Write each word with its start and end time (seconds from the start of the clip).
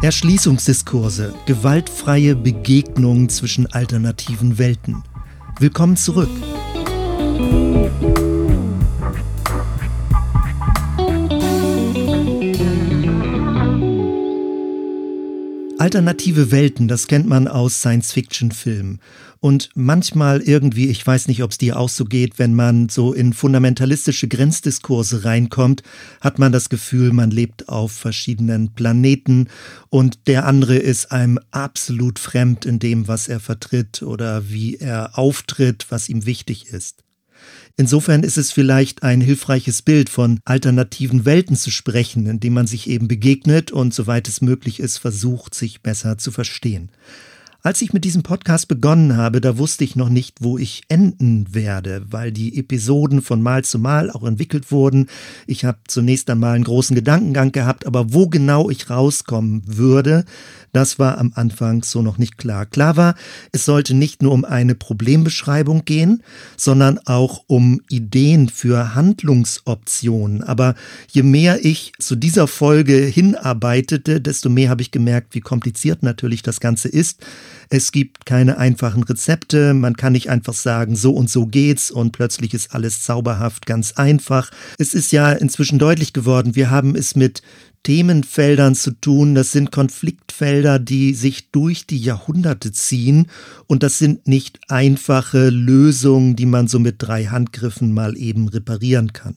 Erschließungsdiskurse, 0.00 1.34
gewaltfreie 1.46 2.36
Begegnungen 2.36 3.28
zwischen 3.28 3.66
alternativen 3.66 4.56
Welten. 4.56 5.02
Willkommen 5.58 5.96
zurück. 5.96 6.30
Alternative 15.88 16.50
Welten, 16.50 16.86
das 16.86 17.06
kennt 17.06 17.26
man 17.26 17.48
aus 17.48 17.80
Science-Fiction-Filmen. 17.80 19.00
Und 19.40 19.70
manchmal 19.74 20.42
irgendwie, 20.42 20.90
ich 20.90 21.06
weiß 21.06 21.28
nicht, 21.28 21.42
ob 21.42 21.52
es 21.52 21.56
dir 21.56 21.78
auch 21.78 21.88
so 21.88 22.04
geht, 22.04 22.38
wenn 22.38 22.54
man 22.54 22.90
so 22.90 23.14
in 23.14 23.32
fundamentalistische 23.32 24.28
Grenzdiskurse 24.28 25.24
reinkommt, 25.24 25.82
hat 26.20 26.38
man 26.38 26.52
das 26.52 26.68
Gefühl, 26.68 27.14
man 27.14 27.30
lebt 27.30 27.70
auf 27.70 27.92
verschiedenen 27.92 28.74
Planeten 28.74 29.48
und 29.88 30.26
der 30.26 30.44
andere 30.44 30.76
ist 30.76 31.10
einem 31.10 31.38
absolut 31.52 32.18
fremd 32.18 32.66
in 32.66 32.78
dem, 32.78 33.08
was 33.08 33.26
er 33.26 33.40
vertritt 33.40 34.02
oder 34.02 34.50
wie 34.50 34.76
er 34.76 35.18
auftritt, 35.18 35.86
was 35.88 36.10
ihm 36.10 36.26
wichtig 36.26 36.66
ist. 36.66 37.02
Insofern 37.76 38.22
ist 38.24 38.38
es 38.38 38.50
vielleicht 38.50 39.02
ein 39.02 39.20
hilfreiches 39.20 39.82
Bild, 39.82 40.08
von 40.08 40.40
alternativen 40.44 41.24
Welten 41.24 41.56
zu 41.56 41.70
sprechen, 41.70 42.26
indem 42.26 42.54
man 42.54 42.66
sich 42.66 42.88
eben 42.88 43.06
begegnet 43.06 43.70
und 43.70 43.94
soweit 43.94 44.26
es 44.28 44.40
möglich 44.40 44.80
ist, 44.80 44.98
versucht, 44.98 45.54
sich 45.54 45.80
besser 45.80 46.18
zu 46.18 46.32
verstehen. 46.32 46.90
Als 47.60 47.82
ich 47.82 47.92
mit 47.92 48.04
diesem 48.04 48.22
Podcast 48.22 48.68
begonnen 48.68 49.16
habe, 49.16 49.40
da 49.40 49.58
wusste 49.58 49.82
ich 49.82 49.96
noch 49.96 50.08
nicht, 50.08 50.42
wo 50.42 50.58
ich 50.58 50.82
enden 50.88 51.52
werde, 51.52 52.02
weil 52.08 52.30
die 52.30 52.56
Episoden 52.56 53.20
von 53.20 53.42
Mal 53.42 53.64
zu 53.64 53.80
Mal 53.80 54.10
auch 54.12 54.22
entwickelt 54.22 54.70
wurden. 54.70 55.08
Ich 55.48 55.64
habe 55.64 55.78
zunächst 55.88 56.30
einmal 56.30 56.54
einen 56.54 56.62
großen 56.62 56.94
Gedankengang 56.94 57.50
gehabt, 57.50 57.84
aber 57.84 58.12
wo 58.14 58.28
genau 58.28 58.70
ich 58.70 58.90
rauskommen 58.90 59.62
würde, 59.66 60.24
das 60.72 60.98
war 60.98 61.18
am 61.18 61.32
Anfang 61.34 61.82
so 61.82 62.02
noch 62.02 62.18
nicht 62.18 62.38
klar. 62.38 62.66
Klar 62.66 62.96
war, 62.96 63.14
es 63.52 63.64
sollte 63.64 63.94
nicht 63.94 64.22
nur 64.22 64.32
um 64.32 64.44
eine 64.44 64.74
Problembeschreibung 64.74 65.84
gehen, 65.84 66.22
sondern 66.56 66.98
auch 67.06 67.44
um 67.46 67.80
Ideen 67.88 68.48
für 68.48 68.94
Handlungsoptionen. 68.94 70.42
Aber 70.42 70.74
je 71.10 71.22
mehr 71.22 71.64
ich 71.64 71.92
zu 71.98 72.16
dieser 72.16 72.46
Folge 72.46 72.96
hinarbeitete, 72.96 74.20
desto 74.20 74.48
mehr 74.48 74.70
habe 74.70 74.82
ich 74.82 74.90
gemerkt, 74.90 75.34
wie 75.34 75.40
kompliziert 75.40 76.02
natürlich 76.02 76.42
das 76.42 76.60
Ganze 76.60 76.88
ist. 76.88 77.24
Es 77.70 77.92
gibt 77.92 78.24
keine 78.24 78.58
einfachen 78.58 79.02
Rezepte. 79.02 79.74
Man 79.74 79.96
kann 79.96 80.12
nicht 80.12 80.30
einfach 80.30 80.54
sagen, 80.54 80.96
so 80.96 81.12
und 81.12 81.28
so 81.28 81.46
geht's 81.46 81.90
und 81.90 82.12
plötzlich 82.12 82.54
ist 82.54 82.74
alles 82.74 83.02
zauberhaft 83.02 83.66
ganz 83.66 83.92
einfach. 83.92 84.50
Es 84.78 84.94
ist 84.94 85.12
ja 85.12 85.32
inzwischen 85.32 85.78
deutlich 85.78 86.12
geworden, 86.12 86.56
wir 86.56 86.70
haben 86.70 86.94
es 86.94 87.14
mit 87.14 87.42
Themenfeldern 87.82 88.74
zu 88.74 88.92
tun. 88.92 89.34
Das 89.34 89.52
sind 89.52 89.72
Konfliktfelder, 89.72 90.78
die 90.78 91.14
sich 91.14 91.50
durch 91.50 91.86
die 91.86 91.98
Jahrhunderte 91.98 92.72
ziehen. 92.72 93.26
Und 93.66 93.82
das 93.82 93.98
sind 93.98 94.26
nicht 94.28 94.60
einfache 94.68 95.50
Lösungen, 95.50 96.36
die 96.36 96.46
man 96.46 96.68
so 96.68 96.78
mit 96.78 96.96
drei 96.98 97.26
Handgriffen 97.26 97.92
mal 97.92 98.16
eben 98.16 98.48
reparieren 98.48 99.12
kann. 99.12 99.36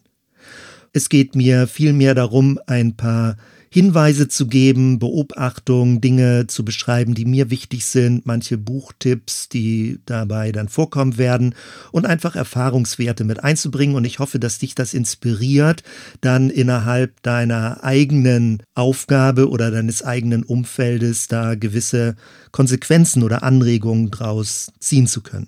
Es 0.94 1.10
geht 1.10 1.36
mir 1.36 1.68
vielmehr 1.68 2.16
darum, 2.16 2.60
ein 2.68 2.98
paar 2.98 3.38
Hinweise 3.74 4.28
zu 4.28 4.48
geben, 4.48 5.00
Beobachtungen, 5.00 6.02
Dinge 6.02 6.46
zu 6.48 6.66
beschreiben, 6.66 7.14
die 7.14 7.24
mir 7.24 7.50
wichtig 7.50 7.86
sind, 7.86 8.26
manche 8.26 8.58
Buchtipps, 8.58 9.48
die 9.48 10.00
dabei 10.06 10.52
dann 10.52 10.68
vorkommen 10.68 11.18
werden 11.18 11.56
und 11.94 12.06
einfach 12.06 12.36
Erfahrungswerte 12.36 13.24
mit 13.24 13.46
einzubringen. 13.46 13.96
Und 13.96 14.04
ich 14.04 14.20
hoffe, 14.20 14.40
dass 14.40 14.60
dich 14.60 14.76
das 14.76 14.94
inspiriert, 14.94 15.84
dann 16.20 16.50
innerhalb 16.50 17.22
deiner 17.22 17.82
eigenen 17.82 18.62
Aufgabe 18.76 19.50
oder 19.50 19.72
deines 19.72 20.04
eigenen 20.04 20.44
Umfeldes 20.44 21.30
da 21.30 21.56
gewisse 21.56 22.18
Konsequenzen 22.52 23.24
oder 23.24 23.42
Anregungen 23.42 24.12
draus 24.12 24.74
ziehen 24.82 25.08
zu 25.08 25.22
können. 25.22 25.48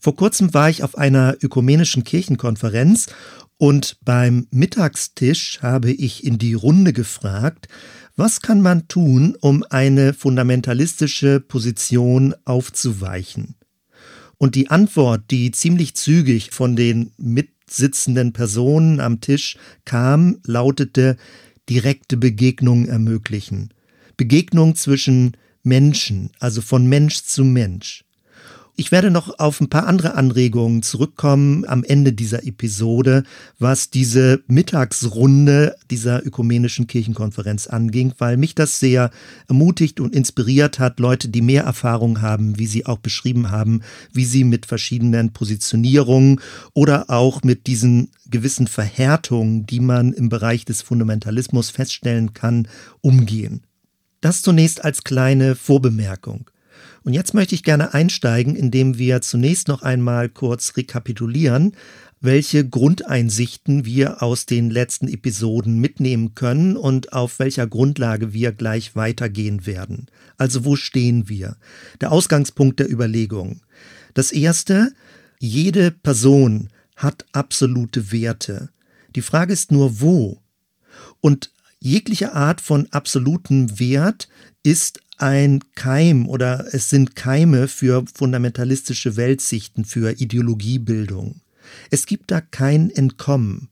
Vor 0.00 0.14
kurzem 0.14 0.54
war 0.54 0.70
ich 0.70 0.84
auf 0.84 0.96
einer 0.96 1.36
ökumenischen 1.42 2.04
Kirchenkonferenz 2.04 3.08
und 3.58 3.98
beim 4.04 4.46
Mittagstisch 4.50 5.60
habe 5.60 5.90
ich 5.90 6.24
in 6.24 6.38
die 6.38 6.54
Runde 6.54 6.92
gefragt, 6.92 7.68
was 8.16 8.40
kann 8.40 8.60
man 8.60 8.88
tun, 8.88 9.36
um 9.40 9.64
eine 9.68 10.14
fundamentalistische 10.14 11.40
Position 11.40 12.34
aufzuweichen? 12.44 13.56
Und 14.38 14.54
die 14.54 14.70
Antwort, 14.70 15.30
die 15.30 15.50
ziemlich 15.50 15.94
zügig 15.94 16.50
von 16.52 16.76
den 16.76 17.12
mitsitzenden 17.16 18.32
Personen 18.32 19.00
am 19.00 19.20
Tisch 19.20 19.56
kam, 19.84 20.38
lautete 20.44 21.16
direkte 21.68 22.16
Begegnung 22.16 22.86
ermöglichen. 22.86 23.74
Begegnung 24.16 24.76
zwischen 24.76 25.36
Menschen, 25.62 26.30
also 26.38 26.62
von 26.62 26.86
Mensch 26.86 27.24
zu 27.24 27.44
Mensch. 27.44 28.04
Ich 28.80 28.92
werde 28.92 29.10
noch 29.10 29.40
auf 29.40 29.60
ein 29.60 29.68
paar 29.68 29.88
andere 29.88 30.14
Anregungen 30.14 30.84
zurückkommen 30.84 31.64
am 31.66 31.82
Ende 31.82 32.12
dieser 32.12 32.46
Episode, 32.46 33.24
was 33.58 33.90
diese 33.90 34.44
Mittagsrunde 34.46 35.74
dieser 35.90 36.24
ökumenischen 36.24 36.86
Kirchenkonferenz 36.86 37.66
anging, 37.66 38.12
weil 38.18 38.36
mich 38.36 38.54
das 38.54 38.78
sehr 38.78 39.10
ermutigt 39.48 39.98
und 39.98 40.14
inspiriert 40.14 40.78
hat, 40.78 41.00
Leute, 41.00 41.28
die 41.28 41.42
mehr 41.42 41.64
Erfahrung 41.64 42.22
haben, 42.22 42.56
wie 42.56 42.68
sie 42.68 42.86
auch 42.86 42.98
beschrieben 42.98 43.50
haben, 43.50 43.82
wie 44.12 44.24
sie 44.24 44.44
mit 44.44 44.64
verschiedenen 44.64 45.32
Positionierungen 45.32 46.40
oder 46.72 47.10
auch 47.10 47.42
mit 47.42 47.66
diesen 47.66 48.12
gewissen 48.30 48.68
Verhärtungen, 48.68 49.66
die 49.66 49.80
man 49.80 50.12
im 50.12 50.28
Bereich 50.28 50.64
des 50.64 50.82
Fundamentalismus 50.82 51.70
feststellen 51.70 52.32
kann, 52.32 52.68
umgehen. 53.00 53.64
Das 54.20 54.40
zunächst 54.42 54.84
als 54.84 55.02
kleine 55.02 55.56
Vorbemerkung. 55.56 56.48
Und 57.04 57.14
jetzt 57.14 57.34
möchte 57.34 57.54
ich 57.54 57.62
gerne 57.62 57.94
einsteigen, 57.94 58.56
indem 58.56 58.98
wir 58.98 59.20
zunächst 59.20 59.68
noch 59.68 59.82
einmal 59.82 60.28
kurz 60.28 60.76
rekapitulieren, 60.76 61.74
welche 62.20 62.68
Grundeinsichten 62.68 63.84
wir 63.84 64.22
aus 64.22 64.46
den 64.46 64.70
letzten 64.70 65.08
Episoden 65.08 65.78
mitnehmen 65.78 66.34
können 66.34 66.76
und 66.76 67.12
auf 67.12 67.38
welcher 67.38 67.66
Grundlage 67.66 68.32
wir 68.32 68.52
gleich 68.52 68.96
weitergehen 68.96 69.66
werden. 69.66 70.06
Also 70.36 70.64
wo 70.64 70.74
stehen 70.74 71.28
wir? 71.28 71.56
Der 72.00 72.10
Ausgangspunkt 72.10 72.80
der 72.80 72.90
Überlegung. 72.90 73.60
Das 74.14 74.32
erste, 74.32 74.92
jede 75.38 75.92
Person 75.92 76.70
hat 76.96 77.24
absolute 77.32 78.10
Werte. 78.10 78.70
Die 79.14 79.22
Frage 79.22 79.52
ist 79.52 79.70
nur 79.70 80.00
wo. 80.00 80.42
Und 81.20 81.52
jegliche 81.78 82.34
Art 82.34 82.60
von 82.60 82.88
absolutem 82.90 83.78
Wert 83.78 84.28
ist 84.64 85.00
ein 85.18 85.60
Keim 85.74 86.28
oder 86.28 86.66
es 86.72 86.90
sind 86.90 87.16
Keime 87.16 87.68
für 87.68 88.04
fundamentalistische 88.14 89.16
Weltsichten, 89.16 89.84
für 89.84 90.20
Ideologiebildung. 90.20 91.40
Es 91.90 92.06
gibt 92.06 92.30
da 92.30 92.40
kein 92.40 92.90
Entkommen. 92.90 93.68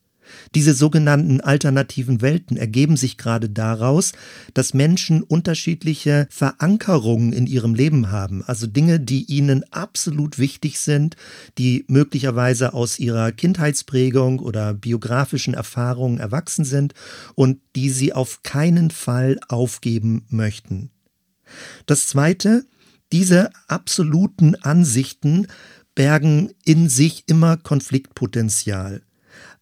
Diese 0.55 0.75
sogenannten 0.75 1.41
alternativen 1.41 2.21
Welten 2.21 2.57
ergeben 2.57 2.97
sich 2.97 3.17
gerade 3.17 3.49
daraus, 3.49 4.13
dass 4.55 4.75
Menschen 4.75 5.23
unterschiedliche 5.23 6.27
Verankerungen 6.31 7.33
in 7.33 7.47
ihrem 7.47 7.75
Leben 7.75 8.11
haben, 8.11 8.43
also 8.45 8.67
Dinge, 8.67 9.01
die 9.01 9.25
ihnen 9.25 9.65
absolut 9.73 10.39
wichtig 10.39 10.79
sind, 10.79 11.17
die 11.59 11.85
möglicherweise 11.89 12.75
aus 12.75 12.99
ihrer 12.99 13.33
Kindheitsprägung 13.33 14.41
oder 14.41 14.75
biografischen 14.75 15.55
Erfahrungen 15.55 16.19
erwachsen 16.19 16.65
sind 16.65 16.95
und 17.35 17.61
die 17.75 17.91
sie 17.91 18.13
auf 18.13 18.43
keinen 18.43 18.91
Fall 18.91 19.39
aufgeben 19.49 20.25
möchten. 20.29 20.91
Das 21.87 22.07
Zweite, 22.07 22.67
diese 23.13 23.51
absoluten 23.69 24.55
Ansichten 24.57 25.47
bergen 25.95 26.53
in 26.65 26.89
sich 26.89 27.25
immer 27.27 27.57
Konfliktpotenzial. 27.57 29.03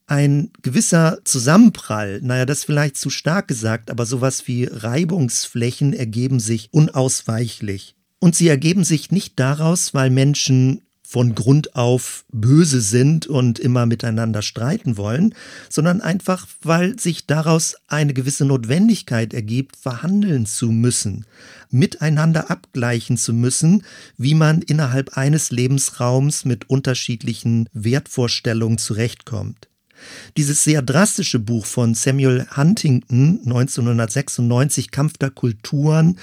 Ein 0.07 0.51
gewisser 0.61 1.19
Zusammenprall, 1.25 2.21
naja, 2.23 2.45
das 2.45 2.65
vielleicht 2.65 2.99
zu 2.99 3.09
stark 3.09 3.49
gesagt, 3.49 3.91
aber 3.91 4.05
sowas 4.05 4.47
wie 4.47 4.65
Reibungsflächen 4.65 5.95
ergeben 5.95 6.41
sich 6.41 6.69
unausweichlich. 6.73 7.95
Und 8.19 8.35
sie 8.35 8.49
ergeben 8.49 8.85
sich 8.85 9.11
nicht 9.11 9.39
daraus, 9.41 9.95
weil 9.95 10.11
Menschen 10.11 10.83
von 11.15 11.37
Grund 11.37 11.77
auf 11.77 12.25
böse 12.33 12.81
sind 12.81 13.29
und 13.29 13.61
immer 13.61 13.87
miteinander 13.87 14.43
streiten 14.43 14.97
wollen, 14.97 15.33
sondern 15.71 16.01
einfach, 16.01 16.49
weil 16.61 16.99
sich 16.99 17.29
daraus 17.29 17.77
eine 17.87 18.15
gewisse 18.15 18.45
Notwendigkeit 18.45 19.33
ergibt, 19.33 19.77
verhandeln 19.77 20.45
zu 20.45 20.73
müssen, 20.73 21.25
miteinander 21.71 22.51
abgleichen 22.51 23.17
zu 23.17 23.33
müssen, 23.33 23.85
wie 24.19 24.35
man 24.35 24.61
innerhalb 24.61 25.17
eines 25.17 25.53
Lebensraums 25.53 26.45
mit 26.45 26.69
unterschiedlichen 26.69 27.69
Wertvorstellungen 27.73 28.79
zurechtkommt. 28.79 29.69
Dieses 30.37 30.65
sehr 30.65 30.83
drastische 30.83 31.39
Buch 31.39 31.65
von 31.65 31.95
Samuel 31.95 32.45
Huntington 32.57 33.39
1996 33.45 34.91
Kampf 34.91 35.17
der 35.19 35.31
Kulturen 35.31 36.19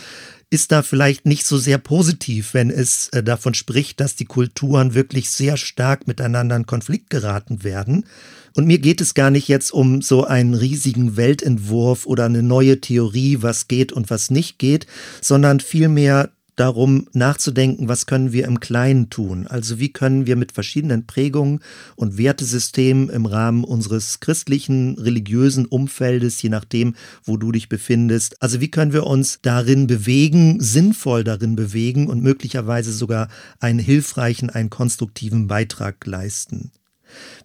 ist 0.51 0.71
da 0.71 0.83
vielleicht 0.83 1.25
nicht 1.25 1.47
so 1.47 1.57
sehr 1.57 1.77
positiv, 1.77 2.53
wenn 2.53 2.69
es 2.69 3.07
äh, 3.09 3.23
davon 3.23 3.53
spricht, 3.53 3.99
dass 3.99 4.15
die 4.15 4.25
Kulturen 4.25 4.93
wirklich 4.93 5.31
sehr 5.31 5.57
stark 5.57 6.07
miteinander 6.07 6.57
in 6.57 6.65
Konflikt 6.67 7.09
geraten 7.09 7.63
werden, 7.63 8.05
Und 8.53 8.67
mir 8.67 8.79
geht 8.79 8.99
es 8.99 9.13
gar 9.13 9.31
nicht 9.31 9.47
jetzt 9.47 9.71
um 9.71 10.01
so 10.01 10.25
einen 10.25 10.53
riesigen 10.53 11.15
Weltentwurf 11.15 12.05
oder 12.05 12.25
eine 12.25 12.43
neue 12.43 12.81
Theorie, 12.81 13.37
was 13.41 13.69
geht 13.69 13.93
und 13.93 14.09
was 14.09 14.29
nicht 14.29 14.59
geht, 14.59 14.87
sondern 15.21 15.61
vielmehr 15.61 16.31
darum 16.61 17.07
nachzudenken, 17.13 17.87
was 17.87 18.05
können 18.05 18.33
wir 18.33 18.45
im 18.45 18.59
Kleinen 18.59 19.09
tun? 19.09 19.47
Also 19.47 19.79
wie 19.79 19.91
können 19.91 20.27
wir 20.27 20.35
mit 20.35 20.51
verschiedenen 20.51 21.07
Prägungen 21.07 21.59
und 21.95 22.19
Wertesystemen 22.19 23.09
im 23.09 23.25
Rahmen 23.25 23.63
unseres 23.63 24.19
christlichen, 24.19 24.95
religiösen 24.99 25.65
Umfeldes, 25.65 26.39
je 26.39 26.49
nachdem, 26.49 26.93
wo 27.23 27.37
du 27.37 27.51
dich 27.51 27.67
befindest, 27.67 28.39
also 28.43 28.61
wie 28.61 28.69
können 28.69 28.93
wir 28.93 29.07
uns 29.07 29.39
darin 29.41 29.87
bewegen, 29.87 30.61
sinnvoll 30.61 31.23
darin 31.23 31.55
bewegen 31.55 32.05
und 32.05 32.21
möglicherweise 32.21 32.93
sogar 32.93 33.29
einen 33.59 33.79
hilfreichen, 33.79 34.51
einen 34.51 34.69
konstruktiven 34.69 35.47
Beitrag 35.47 36.05
leisten? 36.05 36.71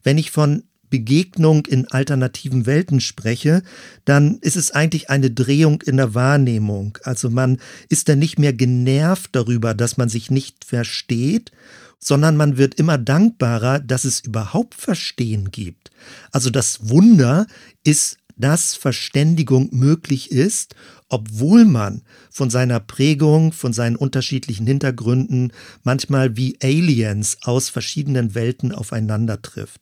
Wenn 0.03 0.19
ich 0.19 0.31
von 0.31 0.65
Begegnung 0.91 1.67
in 1.67 1.87
alternativen 1.89 2.67
Welten 2.67 3.01
spreche, 3.01 3.63
dann 4.05 4.39
ist 4.41 4.57
es 4.57 4.71
eigentlich 4.71 5.11
eine 5.11 5.31
Drehung 5.31 5.83
in 5.83 5.97
der 5.97 6.15
Wahrnehmung. 6.15 6.99
Also 7.03 7.31
man 7.31 7.59
ist 7.89 8.09
dann 8.09 8.19
nicht 8.19 8.39
mehr 8.39 8.53
genervt 8.53 9.31
darüber, 9.33 9.75
dass 9.75 9.97
man 9.97 10.09
sich 10.09 10.31
nicht 10.31 10.65
versteht, 10.65 11.53
sondern 11.99 12.37
man 12.37 12.57
wird 12.57 12.75
immer 12.75 12.99
dankbarer, 12.99 13.81
dass 13.81 14.05
es 14.05 14.21
überhaupt 14.21 14.75
Verstehen 14.75 15.51
gibt. 15.51 15.91
Also 16.31 16.51
das 16.51 16.89
Wunder 16.89 17.47
ist, 17.85 18.19
dass 18.37 18.75
Verständigung 18.75 19.71
möglich 19.73 20.31
ist, 20.31 20.75
obwohl 21.09 21.65
man 21.65 22.03
von 22.31 22.51
seiner 22.51 22.81
Prägung, 22.81 23.53
von 23.53 23.73
seinen 23.73 23.97
unterschiedlichen 23.97 24.67
Hintergründen 24.67 25.53
manchmal 25.83 26.37
wie 26.37 26.59
Aliens 26.63 27.39
aus 27.43 27.69
verschiedenen 27.71 28.35
Welten 28.35 28.73
aufeinander 28.73 29.41
trifft. 29.41 29.81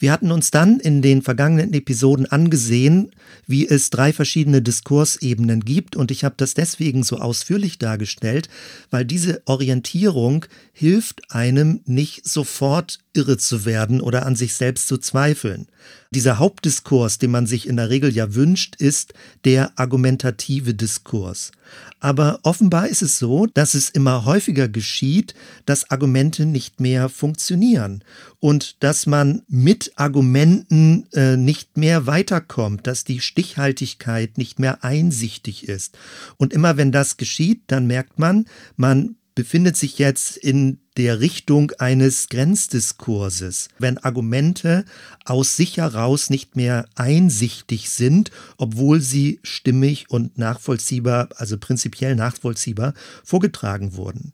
Wir 0.00 0.12
hatten 0.12 0.30
uns 0.30 0.52
dann 0.52 0.78
in 0.78 1.02
den 1.02 1.22
vergangenen 1.22 1.72
Episoden 1.74 2.26
angesehen, 2.26 3.10
wie 3.46 3.66
es 3.66 3.90
drei 3.90 4.12
verschiedene 4.12 4.62
Diskursebenen 4.62 5.64
gibt 5.64 5.96
und 5.96 6.12
ich 6.12 6.24
habe 6.24 6.36
das 6.36 6.54
deswegen 6.54 7.02
so 7.02 7.18
ausführlich 7.18 7.78
dargestellt, 7.78 8.48
weil 8.90 9.04
diese 9.04 9.42
Orientierung 9.46 10.44
hilft 10.72 11.32
einem 11.32 11.80
nicht 11.84 12.28
sofort 12.28 13.00
irre 13.12 13.38
zu 13.38 13.64
werden 13.64 14.00
oder 14.00 14.24
an 14.24 14.36
sich 14.36 14.54
selbst 14.54 14.86
zu 14.86 14.98
zweifeln. 14.98 15.66
Dieser 16.10 16.38
Hauptdiskurs, 16.38 17.18
den 17.18 17.30
man 17.30 17.46
sich 17.46 17.68
in 17.68 17.76
der 17.76 17.90
Regel 17.90 18.14
ja 18.14 18.34
wünscht, 18.34 18.76
ist 18.76 19.12
der 19.44 19.78
argumentative 19.78 20.72
Diskurs. 20.72 21.52
Aber 22.00 22.38
offenbar 22.44 22.88
ist 22.88 23.02
es 23.02 23.18
so, 23.18 23.44
dass 23.44 23.74
es 23.74 23.90
immer 23.90 24.24
häufiger 24.24 24.68
geschieht, 24.68 25.34
dass 25.66 25.90
Argumente 25.90 26.46
nicht 26.46 26.80
mehr 26.80 27.10
funktionieren 27.10 28.02
und 28.40 28.82
dass 28.82 29.06
man 29.06 29.42
mit 29.48 29.92
Argumenten 29.96 31.06
äh, 31.12 31.36
nicht 31.36 31.76
mehr 31.76 32.06
weiterkommt, 32.06 32.86
dass 32.86 33.04
die 33.04 33.20
Stichhaltigkeit 33.20 34.38
nicht 34.38 34.58
mehr 34.58 34.82
einsichtig 34.84 35.68
ist. 35.68 35.98
Und 36.38 36.54
immer 36.54 36.78
wenn 36.78 36.90
das 36.90 37.18
geschieht, 37.18 37.64
dann 37.66 37.86
merkt 37.86 38.18
man, 38.18 38.46
man 38.76 39.16
befindet 39.34 39.76
sich 39.76 39.98
jetzt 39.98 40.36
in 40.38 40.80
der 40.98 41.20
Richtung 41.20 41.70
eines 41.78 42.28
Grenzdiskurses, 42.28 43.68
wenn 43.78 43.98
Argumente 43.98 44.84
aus 45.24 45.56
sich 45.56 45.76
heraus 45.76 46.28
nicht 46.28 46.56
mehr 46.56 46.86
einsichtig 46.96 47.88
sind, 47.88 48.32
obwohl 48.56 49.00
sie 49.00 49.38
stimmig 49.44 50.10
und 50.10 50.38
nachvollziehbar, 50.38 51.28
also 51.36 51.56
prinzipiell 51.56 52.16
nachvollziehbar, 52.16 52.94
vorgetragen 53.24 53.94
wurden. 53.94 54.32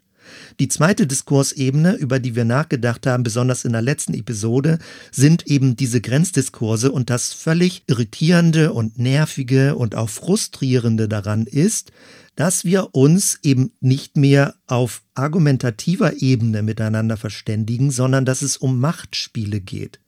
Die 0.58 0.69
zweite 0.69 1.06
Diskursebene, 1.06 1.96
über 1.96 2.19
die 2.19 2.34
wir 2.34 2.46
nachgedacht 2.46 3.06
haben, 3.06 3.25
besonders 3.25 3.67
in 3.67 3.72
der 3.72 3.82
letzten 3.82 4.14
Episode, 4.14 4.78
sind 5.10 5.46
eben 5.46 5.76
diese 5.76 6.00
Grenzdiskurse 6.00 6.90
und 6.90 7.10
das 7.10 7.34
völlig 7.34 7.82
irritierende 7.88 8.72
und 8.72 8.99
nervige 8.99 9.76
und 9.76 9.94
auch 9.94 10.08
frustrierende 10.08 11.08
daran 11.08 11.46
ist, 11.46 11.93
dass 12.36 12.64
wir 12.64 12.94
uns 12.94 13.38
eben 13.42 13.72
nicht 13.81 14.16
mehr 14.16 14.54
auf 14.66 15.02
argumentativer 15.14 16.20
Ebene 16.20 16.62
miteinander 16.62 17.16
verständigen, 17.16 17.90
sondern 17.90 18.25
dass 18.25 18.42
es 18.42 18.56
um 18.56 18.81
Machtspiele 18.81 19.60
geht. 19.60 20.00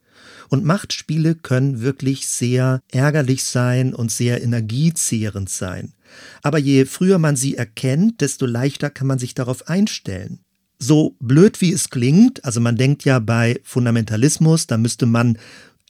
Und 0.49 0.65
Machtspiele 0.65 1.35
können 1.35 1.81
wirklich 1.81 2.27
sehr 2.27 2.81
ärgerlich 2.91 3.43
sein 3.43 3.93
und 3.93 4.11
sehr 4.11 4.41
energiezehrend 4.41 5.49
sein. 5.49 5.93
Aber 6.41 6.57
je 6.57 6.85
früher 6.85 7.19
man 7.19 7.35
sie 7.35 7.55
erkennt, 7.55 8.21
desto 8.21 8.45
leichter 8.45 8.89
kann 8.89 9.07
man 9.07 9.19
sich 9.19 9.33
darauf 9.33 9.67
einstellen. 9.67 10.39
So 10.79 11.15
blöd 11.19 11.59
wie 11.59 11.73
es 11.73 11.89
klingt, 11.89 12.45
also 12.45 12.61
man 12.61 12.75
denkt 12.75 13.03
ja 13.03 13.19
bei 13.19 13.59
Fundamentalismus, 13.63 14.67
da 14.67 14.77
müsste 14.77 15.05
man 15.05 15.37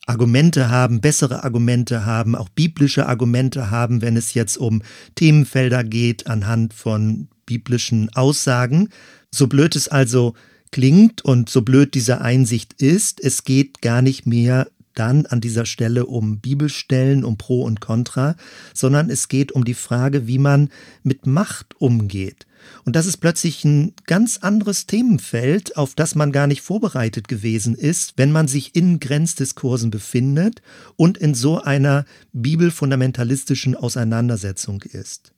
Argumente 0.08 0.70
haben, 0.70 1.00
bessere 1.00 1.44
Argumente 1.44 2.06
haben, 2.06 2.34
auch 2.34 2.48
biblische 2.48 3.06
Argumente 3.06 3.70
haben, 3.70 4.00
wenn 4.00 4.16
es 4.16 4.34
jetzt 4.34 4.56
um 4.56 4.82
Themenfelder 5.14 5.84
geht 5.84 6.26
anhand 6.26 6.72
von 6.72 7.28
biblischen 7.44 8.08
Aussagen. 8.14 8.88
So 9.30 9.46
blöd 9.48 9.76
es 9.76 9.88
also 9.88 10.34
klingt 10.72 11.22
und 11.24 11.48
so 11.48 11.62
blöd 11.62 11.94
diese 11.94 12.20
Einsicht 12.20 12.74
ist, 12.74 13.22
es 13.22 13.44
geht 13.44 13.82
gar 13.82 14.02
nicht 14.02 14.26
mehr 14.26 14.68
dann 14.98 15.26
an 15.26 15.40
dieser 15.40 15.66
Stelle 15.66 16.06
um 16.06 16.40
Bibelstellen, 16.40 17.24
um 17.24 17.38
Pro 17.38 17.62
und 17.62 17.80
Contra, 17.80 18.36
sondern 18.74 19.10
es 19.10 19.28
geht 19.28 19.52
um 19.52 19.64
die 19.64 19.74
Frage, 19.74 20.26
wie 20.26 20.38
man 20.38 20.70
mit 21.02 21.26
Macht 21.26 21.80
umgeht. 21.80 22.46
Und 22.84 22.96
das 22.96 23.06
ist 23.06 23.18
plötzlich 23.18 23.64
ein 23.64 23.94
ganz 24.06 24.38
anderes 24.38 24.86
Themenfeld, 24.86 25.76
auf 25.76 25.94
das 25.94 26.14
man 26.14 26.32
gar 26.32 26.46
nicht 26.46 26.62
vorbereitet 26.62 27.28
gewesen 27.28 27.74
ist, 27.74 28.14
wenn 28.16 28.32
man 28.32 28.48
sich 28.48 28.74
in 28.74 29.00
Grenzdiskursen 29.00 29.90
befindet 29.90 30.62
und 30.96 31.18
in 31.18 31.34
so 31.34 31.60
einer 31.60 32.04
bibelfundamentalistischen 32.32 33.74
Auseinandersetzung 33.74 34.82
ist. 34.82 35.32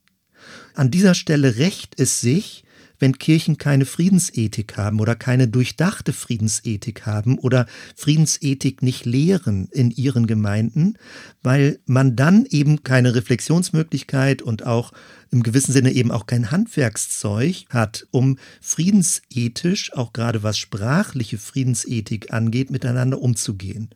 An 0.75 0.91
dieser 0.91 1.15
Stelle 1.15 1.57
rächt 1.57 2.01
es 2.01 2.21
sich, 2.21 2.65
wenn 3.01 3.19
Kirchen 3.19 3.59
keine 3.59 3.87
Friedensethik 3.87 4.77
haben 4.77 5.01
oder 5.01 5.17
keine 5.17 5.49
durchdachte 5.49 6.13
Friedensethik 6.13 7.07
haben 7.07 7.39
oder 7.39 7.67
Friedensethik 7.97 8.83
nicht 8.83 9.07
lehren 9.07 9.69
in 9.73 9.91
ihren 9.91 10.27
Gemeinden, 10.27 10.97
weil 11.43 11.81
man 11.87 12.15
dann 12.15 12.47
eben 12.49 12.85
keine 12.85 13.15
Reflexionsmöglichkeit 13.15 14.43
und 14.43 14.65
auch 14.65 14.93
im 15.31 15.43
gewissen 15.43 15.73
Sinne 15.73 15.93
eben 15.93 16.11
auch 16.11 16.27
kein 16.27 16.51
Handwerkszeug 16.51 17.65
hat, 17.71 18.07
um 18.11 18.39
friedensethisch, 18.61 19.93
auch 19.95 20.13
gerade 20.13 20.43
was 20.43 20.59
sprachliche 20.59 21.39
Friedensethik 21.39 22.33
angeht, 22.33 22.71
miteinander 22.71 23.21
umzugehen. 23.21 23.91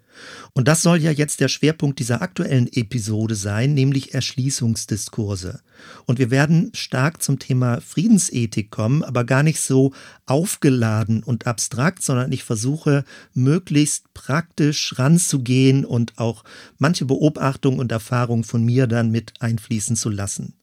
Und 0.53 0.69
das 0.69 0.83
soll 0.83 0.99
ja 0.99 1.11
jetzt 1.11 1.41
der 1.41 1.49
Schwerpunkt 1.49 1.99
dieser 1.99 2.23
aktuellen 2.23 2.73
Episode 2.73 3.35
sein, 3.35 3.75
nämlich 3.75 4.15
Erschließungsdiskurse. 4.15 5.61
Und 6.07 6.21
wir 6.21 6.31
werden 6.31 6.71
stark 6.73 7.21
zum 7.21 7.41
Thema 7.41 7.81
Friedensethik 7.81 8.71
kommen, 8.71 9.03
aber 9.03 9.25
gar 9.25 9.43
nicht 9.43 9.61
so 9.61 9.93
aufgeladen 10.27 11.25
und 11.25 11.49
abstrakt, 11.49 12.05
sondern 12.05 12.31
ich 12.31 12.45
versuche 12.45 13.05
möglichst 13.33 14.15
praktisch 14.15 14.97
ranzugehen 14.99 15.85
und 15.85 16.17
auch 16.19 16.45
manche 16.79 17.07
Beobachtungen 17.07 17.81
und 17.81 17.91
Erfahrungen 17.91 18.45
von 18.45 18.65
mir 18.65 18.87
dann 18.87 19.11
mit 19.11 19.33
einfließen 19.41 19.97
zu 19.97 20.11
lassen. 20.11 20.55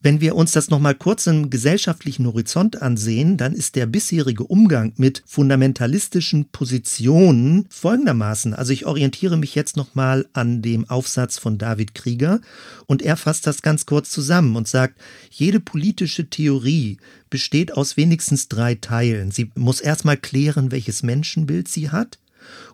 Wenn 0.00 0.20
wir 0.20 0.36
uns 0.36 0.52
das 0.52 0.70
nochmal 0.70 0.94
kurz 0.94 1.26
im 1.26 1.50
gesellschaftlichen 1.50 2.26
Horizont 2.26 2.80
ansehen, 2.80 3.36
dann 3.36 3.52
ist 3.52 3.76
der 3.76 3.86
bisherige 3.86 4.44
Umgang 4.44 4.92
mit 4.96 5.22
fundamentalistischen 5.26 6.50
Positionen 6.50 7.66
folgendermaßen. 7.70 8.54
Also 8.54 8.72
ich 8.72 8.86
orientiere 8.86 9.36
mich 9.36 9.54
jetzt 9.54 9.76
nochmal 9.76 10.26
an 10.32 10.62
dem 10.62 10.88
Aufsatz 10.88 11.38
von 11.38 11.58
David 11.58 11.94
Krieger 11.94 12.40
und 12.86 13.02
er 13.02 13.16
fasst 13.16 13.46
das 13.46 13.62
ganz 13.62 13.86
kurz 13.86 14.10
zusammen 14.10 14.56
und 14.56 14.68
sagt, 14.68 15.00
jede 15.30 15.60
politische 15.60 16.28
Theorie 16.30 16.98
besteht 17.28 17.72
aus 17.72 17.96
wenigstens 17.96 18.48
drei 18.48 18.74
Teilen. 18.74 19.30
Sie 19.30 19.50
muss 19.54 19.80
erstmal 19.80 20.16
klären, 20.16 20.70
welches 20.70 21.02
Menschenbild 21.02 21.68
sie 21.68 21.90
hat. 21.90 22.18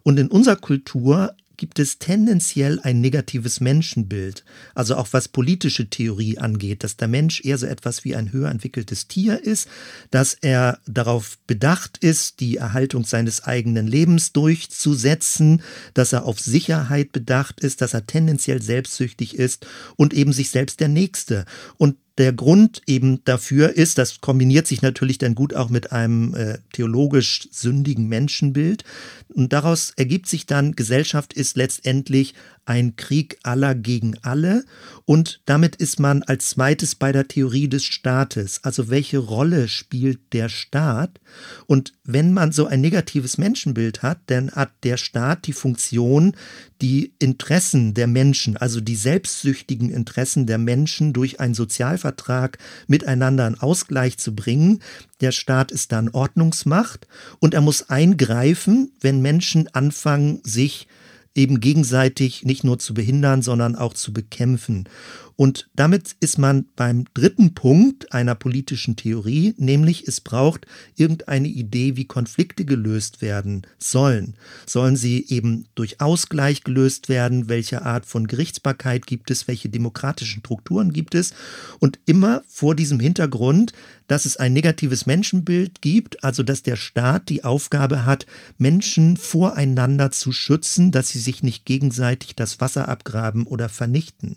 Und 0.02 0.18
in 0.18 0.28
unserer 0.28 0.56
Kultur 0.56 1.34
gibt 1.56 1.78
es 1.78 1.98
tendenziell 1.98 2.80
ein 2.80 3.00
negatives 3.00 3.60
Menschenbild, 3.60 4.44
also 4.74 4.96
auch 4.96 5.08
was 5.12 5.28
politische 5.28 5.88
Theorie 5.88 6.38
angeht, 6.38 6.84
dass 6.84 6.96
der 6.96 7.08
Mensch 7.08 7.44
eher 7.44 7.58
so 7.58 7.66
etwas 7.66 8.04
wie 8.04 8.14
ein 8.14 8.32
höher 8.32 8.50
entwickeltes 8.50 9.08
Tier 9.08 9.42
ist, 9.42 9.68
dass 10.10 10.34
er 10.34 10.78
darauf 10.86 11.38
bedacht 11.46 11.98
ist, 11.98 12.40
die 12.40 12.56
Erhaltung 12.56 13.04
seines 13.04 13.44
eigenen 13.44 13.86
Lebens 13.86 14.32
durchzusetzen, 14.32 15.62
dass 15.94 16.12
er 16.12 16.24
auf 16.24 16.40
Sicherheit 16.40 17.12
bedacht 17.12 17.60
ist, 17.60 17.80
dass 17.80 17.94
er 17.94 18.06
tendenziell 18.06 18.62
selbstsüchtig 18.62 19.36
ist 19.36 19.66
und 19.96 20.14
eben 20.14 20.32
sich 20.32 20.50
selbst 20.50 20.80
der 20.80 20.88
Nächste. 20.88 21.44
Und 21.76 21.96
der 22.18 22.32
Grund 22.32 22.82
eben 22.86 23.22
dafür 23.24 23.76
ist, 23.76 23.98
das 23.98 24.20
kombiniert 24.20 24.66
sich 24.66 24.80
natürlich 24.80 25.18
dann 25.18 25.34
gut 25.34 25.54
auch 25.54 25.68
mit 25.68 25.92
einem 25.92 26.34
äh, 26.34 26.58
theologisch 26.72 27.48
sündigen 27.50 28.08
Menschenbild. 28.08 28.84
Und 29.28 29.52
daraus 29.52 29.92
ergibt 29.96 30.26
sich 30.26 30.46
dann, 30.46 30.76
Gesellschaft 30.76 31.34
ist 31.34 31.56
letztendlich 31.56 32.34
ein 32.66 32.96
Krieg 32.96 33.38
aller 33.42 33.74
gegen 33.74 34.18
alle 34.22 34.64
und 35.04 35.40
damit 35.46 35.76
ist 35.76 36.00
man 36.00 36.22
als 36.24 36.50
zweites 36.50 36.96
bei 36.96 37.12
der 37.12 37.28
Theorie 37.28 37.68
des 37.68 37.84
Staates. 37.84 38.60
Also 38.64 38.90
welche 38.90 39.18
Rolle 39.18 39.68
spielt 39.68 40.32
der 40.32 40.48
Staat? 40.48 41.20
Und 41.66 41.92
wenn 42.02 42.32
man 42.32 42.50
so 42.50 42.66
ein 42.66 42.80
negatives 42.80 43.38
Menschenbild 43.38 44.02
hat, 44.02 44.18
dann 44.26 44.50
hat 44.50 44.72
der 44.82 44.96
Staat 44.96 45.46
die 45.46 45.52
Funktion, 45.52 46.34
die 46.82 47.12
Interessen 47.20 47.94
der 47.94 48.08
Menschen, 48.08 48.56
also 48.56 48.80
die 48.80 48.96
selbstsüchtigen 48.96 49.90
Interessen 49.90 50.46
der 50.46 50.58
Menschen 50.58 51.12
durch 51.12 51.38
einen 51.38 51.54
Sozialvertrag 51.54 52.58
miteinander 52.88 53.46
in 53.46 53.60
Ausgleich 53.60 54.18
zu 54.18 54.34
bringen. 54.34 54.80
Der 55.20 55.32
Staat 55.32 55.70
ist 55.70 55.92
dann 55.92 56.08
Ordnungsmacht 56.08 57.06
und 57.38 57.54
er 57.54 57.60
muss 57.60 57.88
eingreifen, 57.88 58.90
wenn 59.00 59.22
Menschen 59.22 59.68
anfangen, 59.72 60.40
sich 60.42 60.88
eben 61.36 61.60
gegenseitig 61.60 62.44
nicht 62.44 62.64
nur 62.64 62.78
zu 62.78 62.94
behindern, 62.94 63.42
sondern 63.42 63.76
auch 63.76 63.94
zu 63.94 64.12
bekämpfen. 64.12 64.88
Und 65.36 65.68
damit 65.76 66.16
ist 66.20 66.38
man 66.38 66.64
beim 66.76 67.04
dritten 67.12 67.52
Punkt 67.52 68.12
einer 68.12 68.34
politischen 68.34 68.96
Theorie, 68.96 69.54
nämlich 69.58 70.08
es 70.08 70.22
braucht 70.22 70.66
irgendeine 70.96 71.48
Idee, 71.48 71.96
wie 71.96 72.06
Konflikte 72.06 72.64
gelöst 72.64 73.20
werden 73.20 73.66
sollen. 73.78 74.34
Sollen 74.64 74.96
sie 74.96 75.26
eben 75.28 75.66
durch 75.74 76.00
Ausgleich 76.00 76.64
gelöst 76.64 77.10
werden? 77.10 77.50
Welche 77.50 77.82
Art 77.82 78.06
von 78.06 78.26
Gerichtsbarkeit 78.26 79.06
gibt 79.06 79.30
es? 79.30 79.46
Welche 79.46 79.68
demokratischen 79.68 80.40
Strukturen 80.40 80.92
gibt 80.92 81.14
es? 81.14 81.34
Und 81.80 81.98
immer 82.06 82.42
vor 82.48 82.74
diesem 82.74 82.98
Hintergrund, 82.98 83.74
dass 84.06 84.24
es 84.24 84.38
ein 84.38 84.54
negatives 84.54 85.04
Menschenbild 85.04 85.82
gibt, 85.82 86.24
also 86.24 86.42
dass 86.42 86.62
der 86.62 86.76
Staat 86.76 87.28
die 87.28 87.44
Aufgabe 87.44 88.06
hat, 88.06 88.24
Menschen 88.56 89.16
voreinander 89.16 90.10
zu 90.12 90.32
schützen, 90.32 90.92
dass 90.92 91.10
sie 91.10 91.18
sich 91.18 91.42
nicht 91.42 91.66
gegenseitig 91.66 92.36
das 92.36 92.60
Wasser 92.60 92.88
abgraben 92.88 93.46
oder 93.46 93.68
vernichten. 93.68 94.36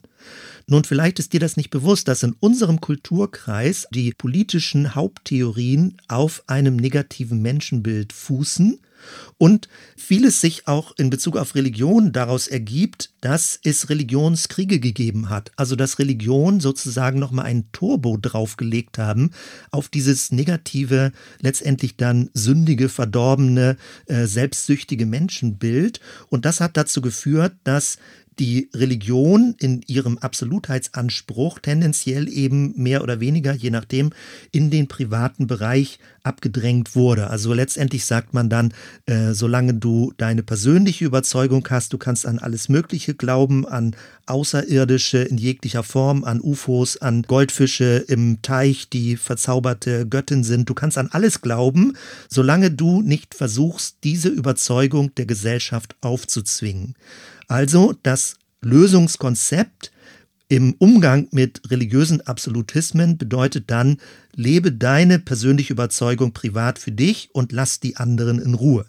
Nun, 0.67 0.83
vielleicht 0.83 1.19
ist 1.19 1.33
dir 1.33 1.39
das 1.39 1.57
nicht 1.57 1.69
bewusst, 1.69 2.07
dass 2.07 2.23
in 2.23 2.35
unserem 2.39 2.81
Kulturkreis 2.81 3.87
die 3.91 4.13
politischen 4.13 4.95
Haupttheorien 4.95 5.97
auf 6.07 6.43
einem 6.47 6.75
negativen 6.75 7.41
Menschenbild 7.41 8.13
fußen 8.13 8.79
und 9.37 9.67
vieles 9.95 10.41
sich 10.41 10.67
auch 10.67 10.93
in 10.97 11.09
Bezug 11.09 11.37
auf 11.37 11.55
Religion 11.55 12.11
daraus 12.11 12.47
ergibt, 12.47 13.11
dass 13.21 13.59
es 13.63 13.89
Religionskriege 13.89 14.79
gegeben 14.79 15.29
hat. 15.29 15.51
Also 15.55 15.75
dass 15.75 15.99
Religion 15.99 16.59
sozusagen 16.59 17.19
nochmal 17.19 17.45
ein 17.45 17.71
Turbo 17.71 18.17
draufgelegt 18.17 18.97
haben 18.97 19.31
auf 19.71 19.89
dieses 19.89 20.31
negative, 20.31 21.11
letztendlich 21.41 21.97
dann 21.97 22.29
sündige, 22.33 22.89
verdorbene, 22.89 23.77
äh, 24.05 24.25
selbstsüchtige 24.25 25.05
Menschenbild. 25.05 25.99
Und 26.27 26.45
das 26.45 26.59
hat 26.59 26.77
dazu 26.77 27.01
geführt, 27.01 27.53
dass 27.63 27.97
die 28.39 28.69
Religion 28.73 29.55
in 29.59 29.81
ihrem 29.85 30.17
Absolutheitsanspruch 30.17 31.59
tendenziell 31.59 32.29
eben 32.29 32.73
mehr 32.77 33.03
oder 33.03 33.19
weniger, 33.19 33.53
je 33.53 33.69
nachdem, 33.69 34.11
in 34.51 34.69
den 34.69 34.87
privaten 34.87 35.45
Bereich 35.45 35.99
abgedrängt 36.23 36.95
wurde. 36.95 37.29
Also 37.29 37.53
letztendlich 37.53 38.05
sagt 38.05 38.33
man 38.33 38.49
dann, 38.49 38.73
äh, 39.05 39.33
solange 39.33 39.73
du 39.73 40.13
deine 40.17 40.43
persönliche 40.43 41.05
Überzeugung 41.05 41.67
hast, 41.69 41.91
du 41.93 41.97
kannst 41.97 42.25
an 42.25 42.39
alles 42.39 42.69
Mögliche 42.69 43.13
glauben, 43.13 43.67
an 43.67 43.95
Außerirdische 44.25 45.19
in 45.19 45.37
jeglicher 45.37 45.83
Form, 45.83 46.23
an 46.23 46.39
UFOs, 46.39 46.97
an 46.97 47.23
Goldfische 47.23 48.05
im 48.07 48.41
Teich, 48.41 48.89
die 48.89 49.17
verzauberte 49.17 50.07
Göttin 50.07 50.43
sind, 50.43 50.69
du 50.69 50.73
kannst 50.73 50.97
an 50.97 51.09
alles 51.11 51.41
glauben, 51.41 51.93
solange 52.29 52.71
du 52.71 53.01
nicht 53.01 53.33
versuchst, 53.33 53.97
diese 54.03 54.29
Überzeugung 54.29 55.13
der 55.15 55.25
Gesellschaft 55.25 55.95
aufzuzwingen. 56.01 56.95
Also 57.49 57.95
das 58.03 58.35
Lösungskonzept 58.61 59.91
im 60.49 60.75
Umgang 60.77 61.27
mit 61.31 61.61
religiösen 61.71 62.21
Absolutismen 62.21 63.17
bedeutet 63.17 63.71
dann, 63.71 63.97
lebe 64.35 64.71
deine 64.71 65.17
persönliche 65.17 65.73
Überzeugung 65.73 66.31
privat 66.31 66.77
für 66.77 66.91
dich 66.91 67.29
und 67.33 67.51
lass 67.51 67.79
die 67.79 67.97
anderen 67.97 68.39
in 68.39 68.53
Ruhe. 68.53 68.85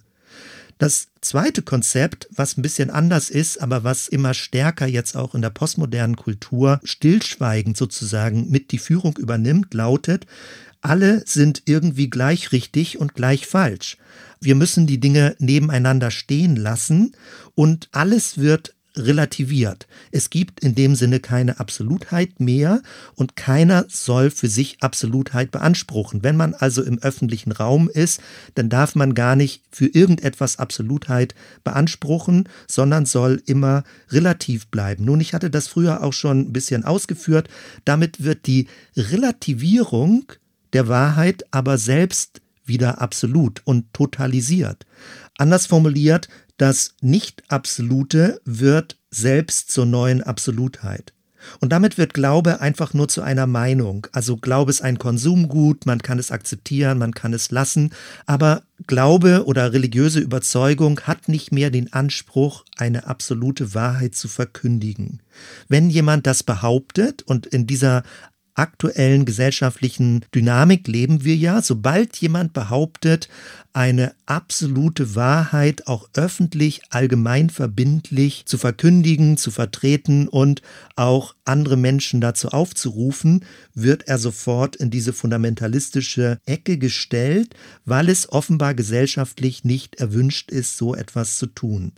Das 0.76 1.08
zweite 1.22 1.62
Konzept, 1.62 2.28
was 2.34 2.56
ein 2.56 2.62
bisschen 2.62 2.90
anders 2.90 3.30
ist, 3.30 3.60
aber 3.62 3.82
was 3.82 4.08
immer 4.08 4.34
stärker 4.34 4.86
jetzt 4.86 5.16
auch 5.16 5.34
in 5.34 5.42
der 5.42 5.50
postmodernen 5.50 6.16
Kultur 6.16 6.80
stillschweigend 6.84 7.78
sozusagen 7.78 8.50
mit 8.50 8.72
die 8.72 8.78
Führung 8.78 9.16
übernimmt, 9.16 9.72
lautet, 9.72 10.26
alle 10.80 11.22
sind 11.26 11.62
irgendwie 11.66 12.10
gleich 12.10 12.52
richtig 12.52 12.98
und 12.98 13.14
gleich 13.14 13.46
falsch. 13.46 13.96
Wir 14.40 14.54
müssen 14.54 14.86
die 14.86 15.00
Dinge 15.00 15.36
nebeneinander 15.38 16.10
stehen 16.10 16.56
lassen 16.56 17.12
und 17.54 17.88
alles 17.92 18.38
wird 18.38 18.74
relativiert. 18.96 19.86
Es 20.10 20.30
gibt 20.30 20.60
in 20.60 20.74
dem 20.74 20.94
Sinne 20.94 21.20
keine 21.20 21.60
Absolutheit 21.60 22.40
mehr 22.40 22.82
und 23.14 23.36
keiner 23.36 23.84
soll 23.88 24.30
für 24.30 24.48
sich 24.48 24.78
Absolutheit 24.80 25.50
beanspruchen. 25.50 26.22
Wenn 26.22 26.36
man 26.36 26.54
also 26.54 26.82
im 26.82 26.98
öffentlichen 26.98 27.52
Raum 27.52 27.88
ist, 27.88 28.20
dann 28.54 28.68
darf 28.68 28.94
man 28.94 29.14
gar 29.14 29.36
nicht 29.36 29.62
für 29.70 29.86
irgendetwas 29.86 30.58
Absolutheit 30.58 31.34
beanspruchen, 31.62 32.48
sondern 32.66 33.06
soll 33.06 33.42
immer 33.46 33.84
relativ 34.10 34.66
bleiben. 34.68 35.04
Nun, 35.04 35.20
ich 35.20 35.34
hatte 35.34 35.50
das 35.50 35.68
früher 35.68 36.02
auch 36.02 36.12
schon 36.12 36.40
ein 36.40 36.52
bisschen 36.52 36.84
ausgeführt. 36.84 37.48
Damit 37.84 38.24
wird 38.24 38.46
die 38.46 38.66
Relativierung 38.96 40.24
der 40.72 40.88
Wahrheit 40.88 41.44
aber 41.50 41.78
selbst 41.78 42.40
wieder 42.64 43.00
absolut 43.00 43.62
und 43.64 43.92
totalisiert. 43.92 44.86
Anders 45.38 45.66
formuliert, 45.66 46.28
das 46.56 46.94
Nicht-Absolute 47.00 48.40
wird 48.44 48.98
selbst 49.10 49.70
zur 49.72 49.86
neuen 49.86 50.22
Absolutheit. 50.22 51.12
Und 51.60 51.72
damit 51.72 51.98
wird 51.98 52.14
Glaube 52.14 52.60
einfach 52.60 52.92
nur 52.94 53.08
zu 53.08 53.22
einer 53.22 53.46
Meinung. 53.46 54.06
Also 54.12 54.36
Glaube 54.36 54.70
ist 54.70 54.82
ein 54.82 54.98
Konsumgut, 54.98 55.86
man 55.86 56.00
kann 56.00 56.18
es 56.18 56.30
akzeptieren, 56.30 56.98
man 56.98 57.14
kann 57.14 57.32
es 57.32 57.50
lassen, 57.50 57.92
aber 58.26 58.62
Glaube 58.86 59.44
oder 59.46 59.72
religiöse 59.72 60.20
Überzeugung 60.20 61.00
hat 61.00 61.28
nicht 61.28 61.52
mehr 61.52 61.70
den 61.70 61.92
Anspruch, 61.92 62.64
eine 62.76 63.06
absolute 63.06 63.74
Wahrheit 63.74 64.14
zu 64.14 64.28
verkündigen. 64.28 65.22
Wenn 65.68 65.90
jemand 65.90 66.26
das 66.26 66.42
behauptet 66.42 67.22
und 67.22 67.46
in 67.46 67.66
dieser 67.66 68.02
aktuellen 68.60 69.24
gesellschaftlichen 69.24 70.24
Dynamik 70.34 70.86
leben 70.86 71.24
wir 71.24 71.34
ja. 71.34 71.62
Sobald 71.62 72.16
jemand 72.18 72.52
behauptet, 72.52 73.28
eine 73.72 74.12
absolute 74.26 75.14
Wahrheit 75.14 75.86
auch 75.86 76.08
öffentlich, 76.14 76.82
allgemein 76.90 77.50
verbindlich 77.50 78.44
zu 78.46 78.58
verkündigen, 78.58 79.36
zu 79.36 79.50
vertreten 79.50 80.28
und 80.28 80.60
auch 80.94 81.34
andere 81.44 81.76
Menschen 81.76 82.20
dazu 82.20 82.48
aufzurufen, 82.48 83.44
wird 83.74 84.06
er 84.06 84.18
sofort 84.18 84.76
in 84.76 84.90
diese 84.90 85.12
fundamentalistische 85.12 86.38
Ecke 86.44 86.78
gestellt, 86.78 87.54
weil 87.84 88.08
es 88.08 88.30
offenbar 88.30 88.74
gesellschaftlich 88.74 89.64
nicht 89.64 89.96
erwünscht 89.96 90.50
ist, 90.50 90.76
so 90.76 90.94
etwas 90.94 91.38
zu 91.38 91.46
tun. 91.46 91.92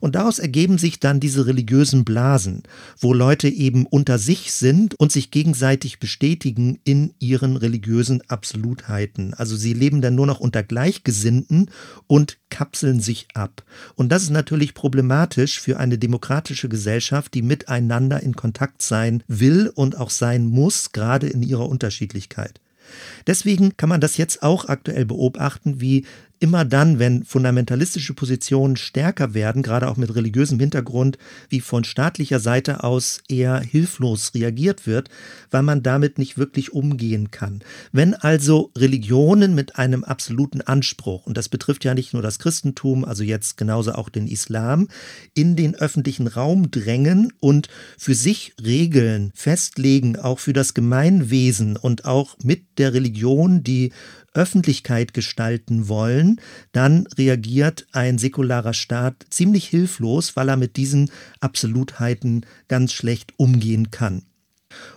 Und 0.00 0.14
daraus 0.14 0.38
ergeben 0.38 0.78
sich 0.78 1.00
dann 1.00 1.20
diese 1.20 1.46
religiösen 1.46 2.04
Blasen, 2.04 2.62
wo 2.98 3.12
Leute 3.12 3.48
eben 3.48 3.86
unter 3.86 4.18
sich 4.18 4.52
sind 4.52 4.94
und 4.98 5.12
sich 5.12 5.30
gegenseitig 5.30 5.98
bestätigen 5.98 6.78
in 6.84 7.14
ihren 7.18 7.56
religiösen 7.56 8.22
Absolutheiten. 8.28 9.34
Also 9.34 9.56
sie 9.56 9.72
leben 9.72 10.00
dann 10.00 10.14
nur 10.14 10.26
noch 10.26 10.40
unter 10.40 10.62
Gleichgesinnten 10.62 11.70
und 12.06 12.38
kapseln 12.50 13.00
sich 13.00 13.28
ab. 13.34 13.64
Und 13.94 14.10
das 14.10 14.22
ist 14.22 14.30
natürlich 14.30 14.74
problematisch 14.74 15.60
für 15.60 15.78
eine 15.78 15.98
demokratische 15.98 16.68
Gesellschaft, 16.68 17.34
die 17.34 17.42
miteinander 17.42 18.22
in 18.22 18.36
Kontakt 18.36 18.82
sein 18.82 19.22
will 19.26 19.70
und 19.74 19.98
auch 19.98 20.10
sein 20.10 20.46
muss, 20.46 20.92
gerade 20.92 21.28
in 21.28 21.42
ihrer 21.42 21.68
Unterschiedlichkeit. 21.68 22.60
Deswegen 23.26 23.76
kann 23.76 23.88
man 23.88 24.00
das 24.00 24.16
jetzt 24.16 24.42
auch 24.42 24.66
aktuell 24.66 25.04
beobachten, 25.04 25.80
wie 25.80 26.06
immer 26.40 26.64
dann, 26.64 26.98
wenn 26.98 27.24
fundamentalistische 27.24 28.14
Positionen 28.14 28.76
stärker 28.76 29.34
werden, 29.34 29.62
gerade 29.62 29.88
auch 29.88 29.96
mit 29.96 30.14
religiösem 30.14 30.58
Hintergrund, 30.60 31.18
wie 31.48 31.60
von 31.60 31.84
staatlicher 31.84 32.40
Seite 32.40 32.84
aus 32.84 33.20
eher 33.28 33.60
hilflos 33.60 34.32
reagiert 34.34 34.86
wird, 34.86 35.08
weil 35.50 35.62
man 35.62 35.82
damit 35.82 36.18
nicht 36.18 36.38
wirklich 36.38 36.72
umgehen 36.72 37.30
kann. 37.30 37.60
Wenn 37.92 38.14
also 38.14 38.70
Religionen 38.76 39.54
mit 39.54 39.76
einem 39.76 40.04
absoluten 40.04 40.60
Anspruch, 40.60 41.26
und 41.26 41.36
das 41.36 41.48
betrifft 41.48 41.84
ja 41.84 41.94
nicht 41.94 42.12
nur 42.12 42.22
das 42.22 42.38
Christentum, 42.38 43.04
also 43.04 43.24
jetzt 43.24 43.56
genauso 43.56 43.92
auch 43.92 44.08
den 44.08 44.28
Islam, 44.28 44.88
in 45.34 45.56
den 45.56 45.74
öffentlichen 45.74 46.26
Raum 46.26 46.70
drängen 46.70 47.32
und 47.40 47.68
für 47.96 48.14
sich 48.14 48.54
Regeln 48.62 49.32
festlegen, 49.34 50.16
auch 50.16 50.38
für 50.38 50.52
das 50.52 50.74
Gemeinwesen 50.74 51.76
und 51.76 52.04
auch 52.04 52.36
mit 52.42 52.78
der 52.78 52.94
Religion 52.94 53.62
die 53.62 53.92
Öffentlichkeit 54.38 55.12
gestalten 55.12 55.88
wollen, 55.88 56.40
dann 56.72 57.06
reagiert 57.18 57.86
ein 57.92 58.18
säkularer 58.18 58.72
Staat 58.72 59.26
ziemlich 59.30 59.66
hilflos, 59.66 60.36
weil 60.36 60.48
er 60.48 60.56
mit 60.56 60.76
diesen 60.76 61.10
Absolutheiten 61.40 62.46
ganz 62.68 62.92
schlecht 62.92 63.34
umgehen 63.36 63.90
kann. 63.90 64.22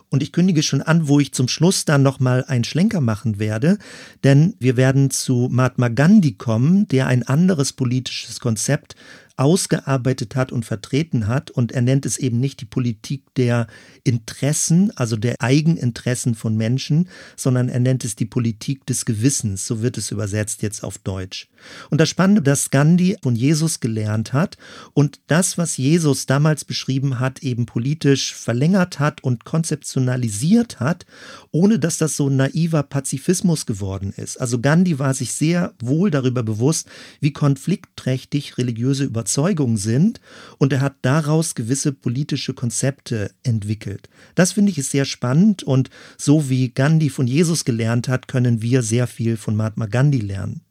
Und 0.10 0.22
ich 0.22 0.34
kündige 0.34 0.62
schon 0.62 0.82
an, 0.82 1.08
wo 1.08 1.20
ich 1.20 1.34
zum 1.34 1.48
Schluss 1.48 1.86
dann 1.86 2.04
nochmal 2.04 2.44
einen 2.46 2.66
Schlenker 2.66 3.02
machen 3.02 3.40
werde, 3.40 3.78
denn 4.24 4.56
wir 4.60 4.76
werden 4.78 5.10
zu 5.10 5.48
Mahatma 5.50 5.88
Gandhi 5.88 6.34
kommen, 6.34 6.88
der 6.90 7.08
ein 7.08 7.24
anderes 7.24 7.74
politisches 7.74 8.42
Konzept 8.42 8.96
ausgearbeitet 9.42 10.36
hat 10.36 10.52
und 10.52 10.66
vertreten 10.66 11.28
hat. 11.28 11.50
Und 11.50 11.72
er 11.72 11.82
nennt 11.82 12.06
es 12.06 12.18
eben 12.18 12.40
nicht 12.40 12.62
die 12.62 12.66
Politik 12.66 13.24
der 13.36 13.66
Interessen, 14.04 14.96
also 14.96 15.18
der 15.18 15.42
Eigeninteressen 15.42 16.36
von 16.36 16.56
Menschen, 16.56 17.10
sondern 17.36 17.68
er 17.68 17.80
nennt 17.80 18.06
es 18.06 18.16
die 18.16 18.28
Politik 18.28 18.86
des 18.86 19.04
Gewissens. 19.04 19.66
So 19.66 19.82
wird 19.82 19.98
es 19.98 20.12
übersetzt 20.12 20.62
jetzt 20.62 20.84
auf 20.84 21.00
Deutsch. 21.00 21.50
Und 21.90 22.02
das 22.02 22.10
Spannende, 22.10 22.42
dass 22.42 22.70
Gandhi 22.70 23.18
von 23.22 23.36
Jesus 23.36 23.80
gelernt 23.80 24.34
hat 24.34 24.58
und 24.94 25.20
das, 25.28 25.58
was 25.58 25.78
Jesus 25.78 26.26
damals 26.26 26.66
beschrieben 26.66 27.20
hat, 27.20 27.44
eben 27.44 27.66
politisch 27.66 28.36
verlängert 28.36 29.00
hat 29.00 29.24
und 29.24 29.46
konzeptionalisiert 29.46 30.80
hat, 30.80 31.06
ohne 31.52 31.80
dass 31.80 31.98
das 31.98 32.18
so 32.18 32.30
ein 32.30 32.36
naiver 32.36 32.84
Pazifismus 32.84 33.66
geworden 33.66 34.14
ist. 34.16 34.40
Also 34.40 34.60
Gandhi 34.60 35.00
war 35.00 35.14
sich 35.14 35.34
sehr 35.34 35.74
wohl 35.82 36.12
darüber 36.12 36.44
bewusst, 36.44 36.88
wie 37.20 37.34
konfliktträchtig 37.34 38.58
religiöse 38.58 39.06
Überzeugungen 39.06 39.78
sind 39.78 40.20
und 40.58 40.74
er 40.74 40.82
hat 40.82 40.96
daraus 41.02 41.56
gewisse 41.56 41.94
politische 41.94 42.54
Konzepte 42.54 43.32
entwickelt. 43.44 44.10
Das 44.36 44.54
finde 44.54 44.72
ich 44.72 44.78
ist 44.78 44.92
sehr 44.92 45.06
spannend 45.06 45.64
und 45.64 45.90
so 46.18 46.50
wie 46.50 46.70
Gandhi 46.70 47.10
von 47.10 47.28
Jesus 47.28 47.66
gelernt 47.66 48.08
hat, 48.08 48.28
können 48.28 48.62
wir 48.62 48.84
sehr 48.84 49.08
viel 49.08 49.38
von 49.38 49.56
Mahatma 49.56 49.86
Gandhi 49.86 50.20
lernen. 50.20 50.62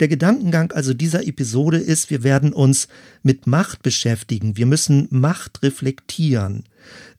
Der 0.00 0.08
Gedankengang 0.08 0.72
also 0.72 0.94
dieser 0.94 1.26
Episode 1.26 1.78
ist, 1.78 2.10
wir 2.10 2.22
werden 2.22 2.52
uns 2.52 2.88
mit 3.22 3.46
Macht 3.46 3.82
beschäftigen. 3.82 4.56
Wir 4.56 4.66
müssen 4.66 5.08
Macht 5.10 5.62
reflektieren, 5.62 6.64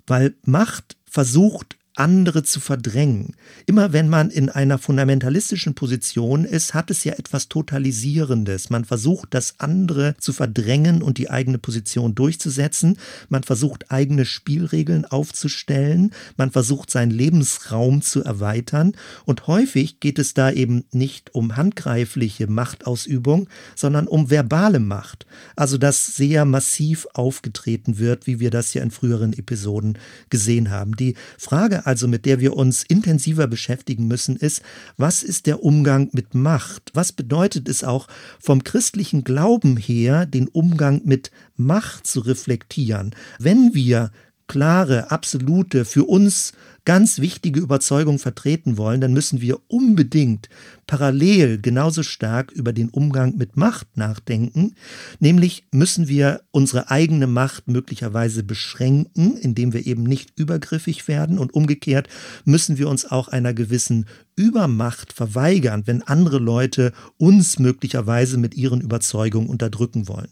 weil 0.07 0.35
Macht 0.45 0.97
versucht, 1.05 1.77
andere 2.01 2.41
zu 2.41 2.59
verdrängen. 2.59 3.35
Immer 3.67 3.93
wenn 3.93 4.09
man 4.09 4.31
in 4.31 4.49
einer 4.49 4.79
fundamentalistischen 4.79 5.75
Position 5.75 6.45
ist, 6.45 6.73
hat 6.73 6.89
es 6.89 7.03
ja 7.03 7.13
etwas 7.13 7.47
Totalisierendes. 7.47 8.71
Man 8.71 8.85
versucht, 8.85 9.35
das 9.35 9.59
andere 9.59 10.15
zu 10.19 10.33
verdrängen 10.33 11.03
und 11.03 11.19
die 11.19 11.29
eigene 11.29 11.59
Position 11.59 12.15
durchzusetzen. 12.15 12.97
Man 13.29 13.43
versucht, 13.43 13.91
eigene 13.91 14.25
Spielregeln 14.25 15.05
aufzustellen. 15.05 16.11
Man 16.37 16.49
versucht, 16.49 16.89
seinen 16.89 17.11
Lebensraum 17.11 18.01
zu 18.01 18.23
erweitern. 18.23 18.93
Und 19.25 19.45
häufig 19.45 19.99
geht 19.99 20.17
es 20.17 20.33
da 20.33 20.49
eben 20.49 20.85
nicht 20.91 21.35
um 21.35 21.55
handgreifliche 21.55 22.47
Machtausübung, 22.47 23.47
sondern 23.75 24.07
um 24.07 24.31
verbale 24.31 24.79
Macht. 24.79 25.27
Also, 25.55 25.77
dass 25.77 26.15
sehr 26.15 26.45
massiv 26.45 27.05
aufgetreten 27.13 27.99
wird, 27.99 28.25
wie 28.25 28.39
wir 28.39 28.49
das 28.49 28.73
ja 28.73 28.81
in 28.81 28.89
früheren 28.89 29.33
Episoden 29.33 29.99
gesehen 30.31 30.71
haben. 30.71 30.95
Die 30.95 31.13
Frage 31.37 31.85
also 31.91 32.07
mit 32.07 32.25
der 32.25 32.39
wir 32.39 32.55
uns 32.55 32.83
intensiver 32.87 33.47
beschäftigen 33.47 34.07
müssen, 34.07 34.37
ist, 34.37 34.61
was 34.95 35.23
ist 35.23 35.45
der 35.45 35.61
Umgang 35.61 36.07
mit 36.13 36.33
Macht? 36.33 36.89
Was 36.93 37.11
bedeutet 37.11 37.67
es 37.67 37.83
auch 37.83 38.07
vom 38.39 38.63
christlichen 38.63 39.25
Glauben 39.25 39.75
her, 39.75 40.25
den 40.25 40.47
Umgang 40.47 41.01
mit 41.03 41.31
Macht 41.57 42.07
zu 42.07 42.21
reflektieren? 42.21 43.13
Wenn 43.39 43.73
wir 43.73 44.11
klare, 44.47 45.11
absolute, 45.11 45.83
für 45.83 46.05
uns 46.05 46.53
ganz 46.85 47.19
wichtige 47.19 47.59
Überzeugung 47.59 48.17
vertreten 48.17 48.77
wollen, 48.77 49.01
dann 49.01 49.13
müssen 49.13 49.41
wir 49.41 49.59
unbedingt 49.67 50.49
parallel 50.87 51.61
genauso 51.61 52.03
stark 52.03 52.51
über 52.51 52.73
den 52.73 52.89
Umgang 52.89 53.37
mit 53.37 53.55
Macht 53.55 53.95
nachdenken. 53.97 54.75
Nämlich 55.19 55.65
müssen 55.71 56.07
wir 56.07 56.41
unsere 56.51 56.89
eigene 56.89 57.27
Macht 57.27 57.67
möglicherweise 57.67 58.43
beschränken, 58.43 59.37
indem 59.37 59.73
wir 59.73 59.85
eben 59.85 60.03
nicht 60.03 60.37
übergriffig 60.37 61.07
werden. 61.07 61.37
Und 61.37 61.53
umgekehrt 61.53 62.09
müssen 62.45 62.77
wir 62.77 62.89
uns 62.89 63.05
auch 63.05 63.27
einer 63.27 63.53
gewissen 63.53 64.05
Übermacht 64.35 65.13
verweigern, 65.13 65.83
wenn 65.85 66.01
andere 66.01 66.39
Leute 66.39 66.93
uns 67.17 67.59
möglicherweise 67.59 68.37
mit 68.37 68.55
ihren 68.55 68.81
Überzeugungen 68.81 69.49
unterdrücken 69.49 70.07
wollen. 70.07 70.29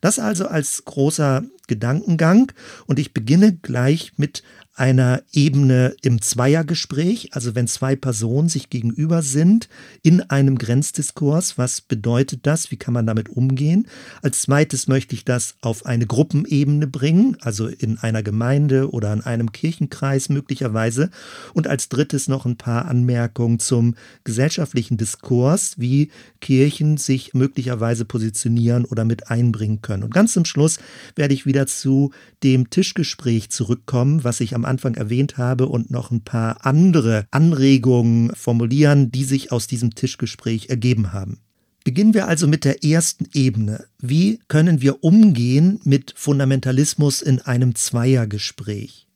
Das 0.00 0.18
also 0.18 0.46
als 0.46 0.84
großer 0.84 1.44
Gedankengang 1.66 2.52
und 2.86 2.98
ich 2.98 3.12
beginne 3.12 3.56
gleich 3.56 4.12
mit 4.16 4.42
einer 4.78 5.22
Ebene 5.32 5.96
im 6.02 6.22
Zweiergespräch, 6.22 7.30
also 7.32 7.54
wenn 7.54 7.66
zwei 7.66 7.96
Personen 7.96 8.48
sich 8.48 8.70
gegenüber 8.70 9.22
sind 9.22 9.68
in 10.02 10.22
einem 10.22 10.56
Grenzdiskurs, 10.56 11.58
was 11.58 11.80
bedeutet 11.80 12.40
das, 12.46 12.70
wie 12.70 12.76
kann 12.76 12.94
man 12.94 13.06
damit 13.06 13.28
umgehen? 13.28 13.88
Als 14.22 14.42
zweites 14.42 14.86
möchte 14.86 15.14
ich 15.14 15.24
das 15.24 15.56
auf 15.62 15.84
eine 15.84 16.06
Gruppenebene 16.06 16.86
bringen, 16.86 17.36
also 17.40 17.66
in 17.66 17.98
einer 17.98 18.22
Gemeinde 18.22 18.90
oder 18.90 19.12
in 19.12 19.22
einem 19.22 19.50
Kirchenkreis 19.50 20.28
möglicherweise 20.28 21.10
und 21.54 21.66
als 21.66 21.88
drittes 21.88 22.28
noch 22.28 22.46
ein 22.46 22.56
paar 22.56 22.86
Anmerkungen 22.86 23.58
zum 23.58 23.96
gesellschaftlichen 24.22 24.96
Diskurs, 24.96 25.74
wie 25.78 26.10
Kirchen 26.40 26.98
sich 26.98 27.34
möglicherweise 27.34 28.04
positionieren 28.04 28.84
oder 28.84 29.04
mit 29.04 29.28
einbringen 29.28 29.82
können. 29.82 30.04
Und 30.04 30.14
ganz 30.14 30.34
zum 30.34 30.44
Schluss 30.44 30.78
werde 31.16 31.34
ich 31.34 31.46
wieder 31.46 31.66
zu 31.66 32.12
dem 32.44 32.70
Tischgespräch 32.70 33.50
zurückkommen, 33.50 34.22
was 34.22 34.40
ich 34.40 34.54
am 34.54 34.67
Anfang 34.68 34.94
erwähnt 34.94 35.38
habe 35.38 35.66
und 35.66 35.90
noch 35.90 36.10
ein 36.10 36.22
paar 36.22 36.64
andere 36.64 37.26
Anregungen 37.30 38.34
formulieren, 38.34 39.10
die 39.10 39.24
sich 39.24 39.50
aus 39.50 39.66
diesem 39.66 39.94
Tischgespräch 39.94 40.68
ergeben 40.68 41.12
haben. 41.12 41.40
Beginnen 41.84 42.14
wir 42.14 42.28
also 42.28 42.46
mit 42.46 42.64
der 42.64 42.84
ersten 42.84 43.26
Ebene. 43.32 43.86
Wie 43.98 44.40
können 44.48 44.82
wir 44.82 45.02
umgehen 45.02 45.80
mit 45.84 46.12
Fundamentalismus 46.16 47.22
in 47.22 47.40
einem 47.40 47.74
Zweiergespräch? 47.74 49.08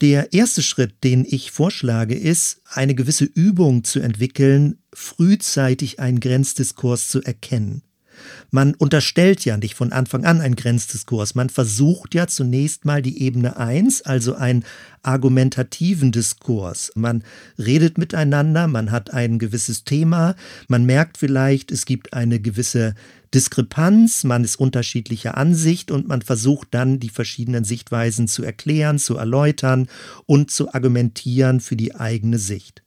Der 0.00 0.32
erste 0.32 0.62
Schritt, 0.62 1.02
den 1.02 1.24
ich 1.28 1.50
vorschlage, 1.50 2.14
ist, 2.14 2.60
eine 2.66 2.94
gewisse 2.94 3.24
Übung 3.24 3.82
zu 3.82 3.98
entwickeln, 3.98 4.78
frühzeitig 4.92 5.98
einen 5.98 6.20
Grenzdiskurs 6.20 7.08
zu 7.08 7.20
erkennen. 7.22 7.82
Man 8.50 8.74
unterstellt 8.74 9.44
ja 9.44 9.56
nicht 9.56 9.74
von 9.74 9.92
Anfang 9.92 10.24
an 10.24 10.40
einen 10.40 10.56
Grenzdiskurs. 10.56 11.34
Man 11.34 11.50
versucht 11.50 12.14
ja 12.14 12.26
zunächst 12.26 12.84
mal 12.84 13.02
die 13.02 13.22
Ebene 13.22 13.56
1, 13.56 14.02
also 14.02 14.34
einen 14.34 14.64
argumentativen 15.02 16.12
Diskurs. 16.12 16.92
Man 16.94 17.24
redet 17.58 17.98
miteinander, 17.98 18.66
man 18.66 18.90
hat 18.90 19.12
ein 19.12 19.38
gewisses 19.38 19.84
Thema, 19.84 20.34
man 20.68 20.84
merkt 20.84 21.18
vielleicht, 21.18 21.70
es 21.70 21.86
gibt 21.86 22.12
eine 22.12 22.40
gewisse 22.40 22.94
Diskrepanz, 23.34 24.24
man 24.24 24.44
ist 24.44 24.56
unterschiedlicher 24.56 25.36
Ansicht 25.36 25.90
und 25.90 26.08
man 26.08 26.22
versucht 26.22 26.68
dann 26.70 26.98
die 26.98 27.10
verschiedenen 27.10 27.64
Sichtweisen 27.64 28.26
zu 28.26 28.42
erklären, 28.42 28.98
zu 28.98 29.16
erläutern 29.16 29.88
und 30.26 30.50
zu 30.50 30.72
argumentieren 30.72 31.60
für 31.60 31.76
die 31.76 31.94
eigene 31.94 32.38
Sicht. 32.38 32.82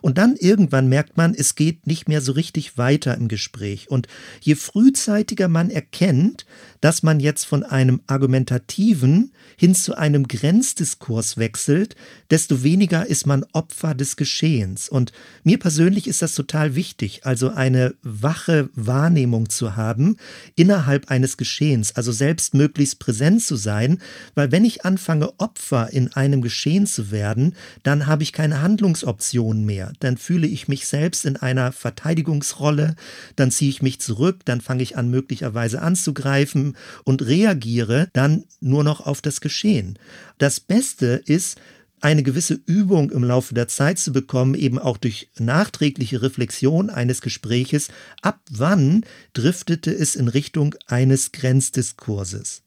Und 0.00 0.18
dann 0.18 0.36
irgendwann 0.36 0.88
merkt 0.88 1.16
man, 1.16 1.34
es 1.34 1.54
geht 1.54 1.86
nicht 1.86 2.08
mehr 2.08 2.20
so 2.20 2.32
richtig 2.32 2.78
weiter 2.78 3.16
im 3.16 3.28
Gespräch. 3.28 3.90
Und 3.90 4.06
je 4.40 4.54
frühzeitiger 4.54 5.48
man 5.48 5.70
erkennt, 5.70 6.46
dass 6.82 7.02
man 7.02 7.20
jetzt 7.20 7.44
von 7.44 7.62
einem 7.62 8.02
argumentativen 8.08 9.32
hin 9.56 9.74
zu 9.74 9.96
einem 9.96 10.26
Grenzdiskurs 10.26 11.38
wechselt, 11.38 11.94
desto 12.30 12.64
weniger 12.64 13.06
ist 13.06 13.24
man 13.24 13.46
Opfer 13.52 13.94
des 13.94 14.16
Geschehens. 14.16 14.88
Und 14.88 15.12
mir 15.44 15.58
persönlich 15.58 16.08
ist 16.08 16.22
das 16.22 16.34
total 16.34 16.74
wichtig, 16.74 17.24
also 17.24 17.50
eine 17.50 17.94
wache 18.02 18.68
Wahrnehmung 18.74 19.48
zu 19.48 19.76
haben 19.76 20.16
innerhalb 20.56 21.08
eines 21.08 21.36
Geschehens, 21.36 21.94
also 21.94 22.10
selbst 22.10 22.52
möglichst 22.52 22.98
präsent 22.98 23.42
zu 23.42 23.54
sein, 23.54 23.98
weil 24.34 24.50
wenn 24.50 24.64
ich 24.64 24.84
anfange, 24.84 25.32
Opfer 25.38 25.92
in 25.92 26.12
einem 26.12 26.42
Geschehen 26.42 26.86
zu 26.86 27.12
werden, 27.12 27.54
dann 27.84 28.08
habe 28.08 28.24
ich 28.24 28.32
keine 28.32 28.60
Handlungsoptionen 28.60 29.64
mehr. 29.64 29.92
Dann 30.00 30.16
fühle 30.16 30.48
ich 30.48 30.66
mich 30.66 30.88
selbst 30.88 31.24
in 31.26 31.36
einer 31.36 31.70
Verteidigungsrolle, 31.70 32.96
dann 33.36 33.52
ziehe 33.52 33.70
ich 33.70 33.82
mich 33.82 34.00
zurück, 34.00 34.40
dann 34.44 34.60
fange 34.60 34.82
ich 34.82 34.96
an, 34.96 35.10
möglicherweise 35.10 35.80
anzugreifen 35.80 36.71
und 37.04 37.22
reagiere 37.22 38.08
dann 38.12 38.44
nur 38.60 38.84
noch 38.84 39.00
auf 39.00 39.20
das 39.20 39.40
Geschehen. 39.40 39.98
Das 40.38 40.60
Beste 40.60 41.22
ist, 41.24 41.58
eine 42.02 42.24
gewisse 42.24 42.58
Übung 42.66 43.10
im 43.10 43.22
Laufe 43.22 43.54
der 43.54 43.68
Zeit 43.68 43.98
zu 43.98 44.12
bekommen, 44.12 44.54
eben 44.54 44.78
auch 44.78 44.96
durch 44.96 45.30
nachträgliche 45.38 46.20
Reflexion 46.20 46.90
eines 46.90 47.20
Gespräches, 47.20 47.88
ab 48.22 48.40
wann 48.50 49.04
driftete 49.34 49.92
es 49.92 50.16
in 50.16 50.28
Richtung 50.28 50.74
eines 50.86 51.30
Grenzdiskurses. 51.30 52.62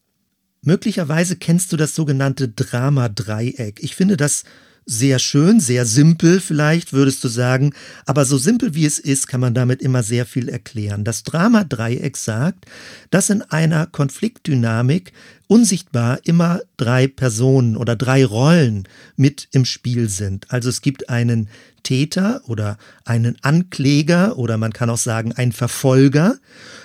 Möglicherweise 0.62 1.36
kennst 1.36 1.70
du 1.72 1.76
das 1.76 1.94
sogenannte 1.94 2.48
Drama-Dreieck. 2.48 3.82
Ich 3.82 3.94
finde 3.94 4.16
das 4.16 4.44
sehr 4.86 5.18
schön, 5.18 5.58
sehr 5.58 5.84
simpel 5.84 6.40
vielleicht, 6.40 6.92
würdest 6.92 7.22
du 7.24 7.28
sagen. 7.28 7.74
Aber 8.06 8.24
so 8.24 8.38
simpel 8.38 8.74
wie 8.74 8.86
es 8.86 9.00
ist, 9.00 9.26
kann 9.26 9.40
man 9.40 9.52
damit 9.52 9.82
immer 9.82 10.04
sehr 10.04 10.24
viel 10.24 10.48
erklären. 10.48 11.02
Das 11.02 11.24
Drama-Dreieck 11.24 12.16
sagt, 12.16 12.66
dass 13.10 13.28
in 13.28 13.42
einer 13.42 13.86
Konfliktdynamik 13.86 15.12
unsichtbar 15.48 16.20
immer 16.24 16.60
drei 16.76 17.08
Personen 17.08 17.76
oder 17.76 17.96
drei 17.96 18.24
Rollen 18.24 18.88
mit 19.16 19.48
im 19.50 19.64
Spiel 19.64 20.08
sind. 20.08 20.50
Also 20.52 20.68
es 20.68 20.80
gibt 20.80 21.08
einen 21.08 21.48
Täter 21.82 22.42
oder 22.46 22.78
einen 23.04 23.36
Ankläger 23.42 24.38
oder 24.38 24.56
man 24.56 24.72
kann 24.72 24.90
auch 24.90 24.98
sagen 24.98 25.32
einen 25.32 25.52
Verfolger. 25.52 26.36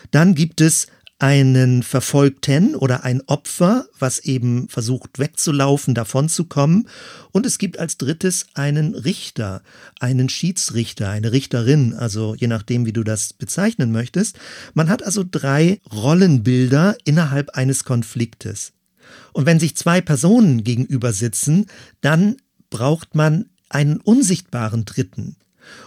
Dann 0.09 0.35
gibt 0.35 0.59
es 0.59 0.87
einen 1.21 1.83
Verfolgten 1.83 2.73
oder 2.75 3.03
ein 3.03 3.21
Opfer, 3.27 3.85
was 3.99 4.17
eben 4.17 4.67
versucht 4.69 5.19
wegzulaufen, 5.19 5.93
davonzukommen. 5.93 6.87
Und 7.31 7.45
es 7.45 7.59
gibt 7.59 7.77
als 7.77 7.99
drittes 7.99 8.47
einen 8.55 8.95
Richter, 8.95 9.61
einen 9.99 10.29
Schiedsrichter, 10.29 11.11
eine 11.11 11.31
Richterin, 11.31 11.93
also 11.93 12.33
je 12.33 12.47
nachdem, 12.47 12.87
wie 12.87 12.91
du 12.91 13.03
das 13.03 13.33
bezeichnen 13.33 13.91
möchtest. 13.91 14.39
Man 14.73 14.89
hat 14.89 15.03
also 15.03 15.23
drei 15.29 15.79
Rollenbilder 15.93 16.97
innerhalb 17.05 17.51
eines 17.51 17.83
Konfliktes. 17.83 18.73
Und 19.31 19.45
wenn 19.45 19.59
sich 19.59 19.75
zwei 19.75 20.01
Personen 20.01 20.63
gegenüber 20.63 21.13
sitzen, 21.13 21.67
dann 22.01 22.37
braucht 22.71 23.13
man 23.13 23.45
einen 23.69 23.97
unsichtbaren 23.97 24.85
Dritten. 24.85 25.35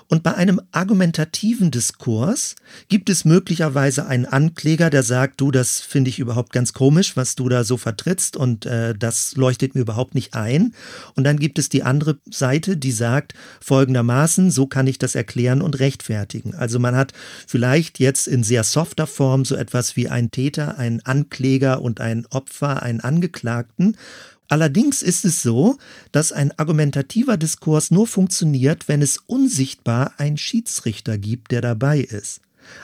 Und 0.08 0.22
bei 0.22 0.34
einem 0.34 0.60
argumentativen 0.72 1.70
Diskurs 1.70 2.56
gibt 2.88 3.08
es 3.08 3.24
möglicherweise 3.24 4.06
einen 4.06 4.26
Ankläger, 4.26 4.90
der 4.90 5.02
sagt, 5.02 5.40
du, 5.40 5.50
das 5.50 5.80
finde 5.80 6.10
ich 6.10 6.18
überhaupt 6.18 6.52
ganz 6.52 6.72
komisch, 6.72 7.16
was 7.16 7.34
du 7.36 7.48
da 7.48 7.64
so 7.64 7.76
vertrittst 7.76 8.36
und 8.36 8.66
äh, 8.66 8.94
das 8.94 9.34
leuchtet 9.36 9.74
mir 9.74 9.80
überhaupt 9.80 10.14
nicht 10.14 10.34
ein. 10.34 10.74
Und 11.14 11.24
dann 11.24 11.38
gibt 11.38 11.58
es 11.58 11.68
die 11.68 11.82
andere 11.82 12.18
Seite, 12.30 12.76
die 12.76 12.92
sagt 12.92 13.34
folgendermaßen, 13.60 14.50
so 14.50 14.66
kann 14.66 14.86
ich 14.86 14.98
das 14.98 15.14
erklären 15.14 15.62
und 15.62 15.78
rechtfertigen. 15.78 16.54
Also 16.54 16.78
man 16.78 16.94
hat 16.94 17.12
vielleicht 17.46 17.98
jetzt 17.98 18.28
in 18.28 18.42
sehr 18.44 18.64
softer 18.64 19.06
Form 19.06 19.44
so 19.44 19.56
etwas 19.56 19.96
wie 19.96 20.08
ein 20.08 20.30
Täter, 20.30 20.78
einen 20.78 21.00
Ankläger 21.00 21.80
und 21.80 22.00
ein 22.00 22.26
Opfer, 22.26 22.82
einen 22.82 23.00
Angeklagten. 23.00 23.96
Allerdings 24.48 25.02
ist 25.02 25.24
es 25.24 25.42
so, 25.42 25.78
dass 26.12 26.32
ein 26.32 26.52
argumentativer 26.58 27.36
Diskurs 27.36 27.90
nur 27.90 28.06
funktioniert, 28.06 28.88
wenn 28.88 29.02
es 29.02 29.18
unsichtbar 29.26 30.14
einen 30.18 30.36
Schiedsrichter 30.36 31.18
gibt, 31.18 31.50
der 31.50 31.60
dabei 31.60 32.00
ist. 32.00 32.40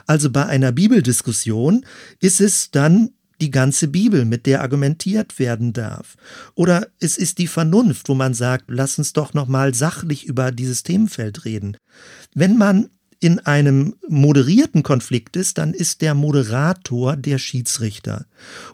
Also 0.07 0.31
bei 0.31 0.47
einer 0.47 0.73
Bibeldiskussion 0.73 1.85
ist 2.21 2.41
es 2.41 2.71
dann 2.71 3.11
die 3.41 3.51
ganze 3.51 3.89
Bibel, 3.89 4.25
mit 4.25 4.47
der 4.47 4.61
argumentiert 4.61 5.39
werden 5.39 5.73
darf. 5.73 6.17
Oder 6.55 6.89
es 7.01 7.17
ist 7.17 7.39
die 7.39 7.47
Vernunft, 7.47 8.09
wo 8.09 8.15
man 8.15 8.35
sagt, 8.35 8.67
lass 8.69 8.99
uns 8.99 9.13
doch 9.13 9.33
noch 9.33 9.49
mal 9.49 9.75
sachlich 9.75 10.27
über 10.27 10.53
dieses 10.53 10.83
Themenfeld 10.83 11.45
reden. 11.45 11.77
Wenn 12.35 12.59
man 12.59 12.91
in 13.21 13.39
einem 13.39 13.95
moderierten 14.09 14.83
Konflikt 14.83 15.37
ist, 15.37 15.59
dann 15.59 15.75
ist 15.75 16.01
der 16.01 16.15
Moderator 16.15 17.17
der 17.17 17.37
Schiedsrichter. 17.37 18.25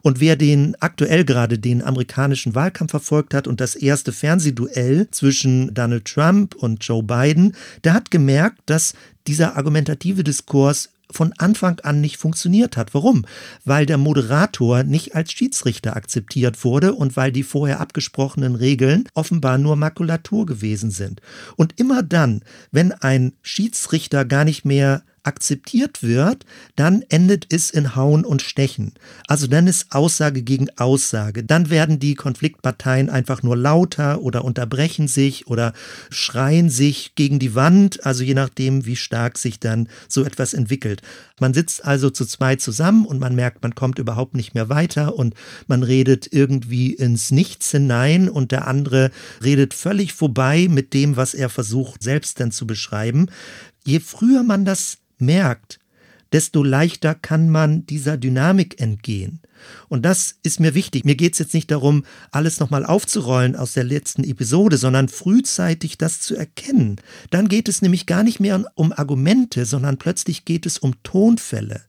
Und 0.03 0.21
wer 0.21 0.37
den 0.37 0.77
aktuell 0.81 1.25
gerade 1.25 1.59
den 1.59 1.83
amerikanischen 1.83 2.55
Wahlkampf 2.55 2.93
verfolgt 2.93 3.35
hat 3.35 3.49
und 3.49 3.61
das 3.61 3.75
erste 3.75 4.13
Fernsehduell 4.13 5.09
zwischen 5.11 5.75
Donald 5.75 6.05
Trump 6.05 6.55
und 6.55 6.85
Joe 6.85 7.03
Biden, 7.03 7.57
der 7.83 7.93
hat 7.95 8.13
gemerkt, 8.13 8.61
dass 8.67 8.95
dieser 9.27 9.57
argumentative 9.57 10.23
Diskurs 10.23 10.91
von 11.11 11.33
Anfang 11.39 11.81
an 11.81 12.01
nicht 12.01 12.17
funktioniert 12.17 12.77
hat. 12.77 12.95
Warum? 12.95 13.25
Weil 13.65 13.87
der 13.87 13.99
Moderator 13.99 14.83
nicht 14.83 15.15
als 15.15 15.33
Schiedsrichter 15.33 15.97
akzeptiert 15.97 16.65
wurde 16.65 16.95
und 16.95 17.17
weil 17.17 17.33
die 17.33 17.43
vorher 17.43 17.81
abgesprochenen 17.81 18.55
Regeln 18.55 19.05
offenbar 19.15 19.59
nur 19.59 19.77
Makulatur 19.77 20.47
gewesen 20.47 20.91
sind. 20.91 21.21
Und 21.57 21.79
immer 21.79 22.03
dann, 22.03 22.43
wenn 22.71 22.93
ein 22.93 23.33
Schiedsrichter 23.43 24.25
gar 24.25 24.45
nicht 24.45 24.65
mehr 24.65 25.03
akzeptiert 25.27 26.03
wird, 26.03 26.47
dann 26.77 27.03
endet 27.09 27.53
es 27.53 27.71
in 27.71 27.97
Hauen 27.97 28.25
und 28.25 28.43
Stechen. 28.43 28.93
Also 29.27 29.47
dann 29.47 29.67
ist 29.67 29.93
Aussage 29.93 30.43
gegen 30.43 30.69
Aussage. 30.77 31.45
Dann 31.45 31.71
werden 31.71 31.99
die 31.99 32.15
Konfliktparteien 32.15 33.11
einfach 33.11 33.43
nur 33.43 33.57
lauter 33.57 34.23
oder 34.23 34.45
unterbrechen 34.45 35.09
sich 35.09 35.47
oder 35.47 35.73
schreien 36.11 36.71
sich 36.71 37.15
gegen 37.15 37.39
die 37.39 37.55
Wand, 37.55 38.05
also 38.07 38.23
je 38.23 38.35
nachdem, 38.35 38.87
wie 38.87 38.97
stark 38.97 39.39
sich 39.39 39.59
dann 39.59 39.89
so 40.09 40.25
etwas 40.25 40.55
entwickelt. 40.55 41.03
Man 41.41 41.53
sitzt 41.53 41.85
also 41.85 42.09
zu 42.11 42.25
zweit 42.25 42.61
zusammen 42.61 43.05
und 43.05 43.19
man 43.19 43.35
merkt, 43.35 43.63
man 43.63 43.75
kommt 43.75 43.99
überhaupt 43.99 44.35
nicht 44.35 44.55
mehr 44.55 44.69
weiter 44.69 45.17
und 45.17 45.35
man 45.67 45.83
redet 45.83 46.29
irgendwie 46.33 46.93
ins 46.95 47.31
Nichts 47.31 47.71
hinein 47.73 48.29
und 48.29 48.53
der 48.53 48.67
andere 48.67 49.11
redet 49.43 49.75
völlig 49.75 50.15
vorbei 50.15 50.69
mit 50.71 50.95
dem, 50.95 51.17
was 51.17 51.35
er 51.35 51.49
versucht 51.49 52.03
selbst 52.03 52.41
dann 52.41 52.53
zu 52.53 52.67
beschreiben. 52.67 53.27
Je 53.85 54.01
früher 54.01 54.43
man 54.43 54.65
das 54.65 54.99
merkt, 55.19 55.79
desto 56.33 56.63
leichter 56.63 57.15
kann 57.15 57.49
man 57.49 57.87
dieser 57.87 58.17
Dynamik 58.17 58.81
entgehen. 58.81 59.41
Und 59.89 60.05
das 60.05 60.37
ist 60.43 60.61
mir 60.61 60.75
wichtig. 60.75 61.05
Mir 61.05 61.15
geht 61.15 61.33
es 61.33 61.39
jetzt 61.39 61.55
nicht 61.55 61.71
darum, 61.71 62.05
alles 62.31 62.61
nochmal 62.61 62.85
aufzurollen 62.85 63.57
aus 63.57 63.73
der 63.73 63.85
letzten 63.85 64.23
Episode, 64.23 64.77
sondern 64.77 65.09
frühzeitig 65.09 65.99
das 65.99 66.21
zu 66.21 66.37
erkennen. 66.37 66.97
Dann 67.31 67.49
geht 67.49 67.69
es 67.69 67.81
nämlich 67.81 68.07
gar 68.07 68.23
nicht 68.23 68.39
mehr 68.39 68.65
um 68.75 68.93
Argumente, 68.93 69.65
sondern 69.65 69.97
plötzlich 69.97 70.45
geht 70.45 70.67
es 70.67 70.79
um 70.79 71.03
Tonfälle 71.03 71.83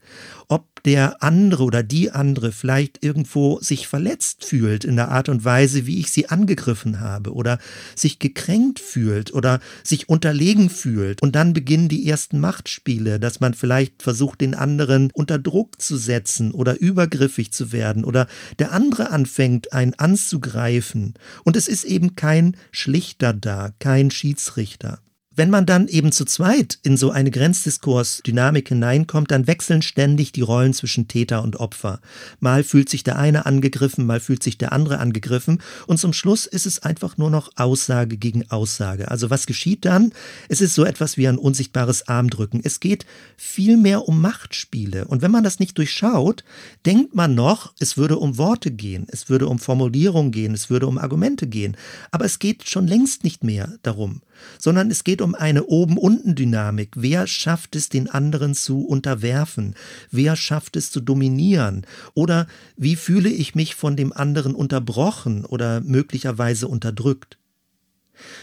ob 0.48 0.77
der 0.88 1.22
andere 1.22 1.66
oder 1.66 1.84
die 1.84 2.12
andere 2.12 2.54
vielleicht 2.54 3.04
irgendwo 3.04 3.60
sich 3.60 3.90
verletzt 3.90 4.46
fühlt 4.46 4.86
in 4.86 4.96
der 4.96 5.10
Art 5.10 5.28
und 5.28 5.44
Weise, 5.44 5.86
wie 5.86 6.00
ich 6.00 6.12
sie 6.12 6.30
angegriffen 6.30 7.02
habe 7.02 7.34
oder 7.34 7.60
sich 7.94 8.20
gekränkt 8.20 8.80
fühlt 8.80 9.34
oder 9.34 9.60
sich 9.84 10.08
unterlegen 10.08 10.70
fühlt. 10.70 11.22
Und 11.22 11.36
dann 11.36 11.52
beginnen 11.52 11.90
die 11.90 12.08
ersten 12.08 12.40
Machtspiele, 12.40 13.20
dass 13.20 13.42
man 13.42 13.54
vielleicht 13.54 14.02
versucht, 14.02 14.40
den 14.40 14.56
anderen 14.56 15.12
unter 15.14 15.38
Druck 15.38 15.82
zu 15.82 15.98
setzen 15.98 16.52
oder 16.52 16.80
übergriffig 16.80 17.52
zu 17.52 17.74
werden 17.74 18.06
oder 18.06 18.26
der 18.58 18.72
andere 18.72 19.10
anfängt, 19.10 19.74
einen 19.74 19.94
anzugreifen. 19.96 21.16
Und 21.44 21.58
es 21.58 21.68
ist 21.68 21.84
eben 21.84 22.16
kein 22.16 22.56
Schlichter 22.72 23.34
da, 23.34 23.72
kein 23.80 24.10
Schiedsrichter. 24.10 25.02
Wenn 25.38 25.52
man 25.52 25.68
dann 25.68 25.88
eben 25.88 26.12
zu 26.12 26.26
zweit 26.26 26.80
in 26.82 26.98
so 26.98 27.12
eine 27.12 27.30
Grenzdiskurs-Dynamik 27.30 28.70
hineinkommt, 28.70 29.30
dann 29.30 29.46
wechseln 29.46 29.84
ständig 29.84 30.32
die 30.32 30.42
Rollen 30.42 30.74
zwischen 30.74 31.08
Täter 31.08 31.44
und 31.44 31.58
Opfer. 31.58 32.02
Mal 32.40 32.64
fühlt 32.64 32.90
sich 32.90 33.04
der 33.04 33.20
eine 33.20 33.46
angegriffen, 33.46 34.08
mal 34.08 34.20
fühlt 34.20 34.42
sich 34.42 34.58
der 34.58 34.72
andere 34.72 34.98
angegriffen 34.98 35.62
und 35.86 36.00
zum 36.00 36.12
Schluss 36.12 36.48
ist 36.48 36.66
es 36.66 36.82
einfach 36.82 37.20
nur 37.20 37.30
noch 37.30 37.52
Aussage 37.56 38.18
gegen 38.18 38.50
Aussage. 38.50 39.12
Also 39.12 39.30
was 39.30 39.46
geschieht 39.46 39.86
dann? 39.86 40.12
Es 40.50 40.60
ist 40.60 40.74
so 40.74 40.86
etwas 40.86 41.18
wie 41.18 41.28
ein 41.28 41.38
unsichtbares 41.38 42.08
Armdrücken. 42.08 42.62
Es 42.64 42.80
geht 42.80 43.06
viel 43.38 43.78
mehr 43.78 44.08
um 44.08 44.20
Machtspiele 44.20 45.06
und 45.06 45.22
wenn 45.22 45.30
man 45.30 45.44
das 45.44 45.60
nicht 45.60 45.78
durchschaut, 45.78 46.44
denkt 46.88 47.14
man 47.14 47.36
noch, 47.36 47.74
es 47.78 47.96
würde 47.96 48.18
um 48.18 48.40
Worte 48.40 48.72
gehen, 48.72 49.06
es 49.12 49.30
würde 49.30 49.46
um 49.46 49.60
Formulierung 49.60 50.32
gehen, 50.32 50.56
es 50.56 50.72
würde 50.72 50.88
um 50.88 50.98
Argumente 50.98 51.46
gehen, 51.46 51.78
aber 52.10 52.26
es 52.26 52.40
geht 52.40 52.68
schon 52.68 52.88
längst 52.88 53.24
nicht 53.24 53.44
mehr 53.44 53.78
darum 53.84 54.22
sondern 54.60 54.92
es 54.92 55.04
geht 55.04 55.22
um 55.22 55.27
eine 55.36 55.66
Oben-Unten-Dynamik. 55.66 56.92
Wer 56.96 57.28
schafft 57.28 57.76
es, 57.76 57.90
den 57.90 58.10
anderen 58.10 58.54
zu 58.54 58.86
unterwerfen? 58.86 59.76
Wer 60.12 60.36
schafft 60.36 60.76
es 60.76 60.92
zu 60.92 61.02
dominieren? 61.02 61.86
Oder 62.14 62.48
wie 62.76 62.96
fühle 62.96 63.30
ich 63.30 63.56
mich 63.56 63.76
von 63.76 63.96
dem 63.96 64.14
anderen 64.14 64.56
unterbrochen 64.56 65.46
oder 65.46 65.82
möglicherweise 65.82 66.68
unterdrückt? 66.68 67.38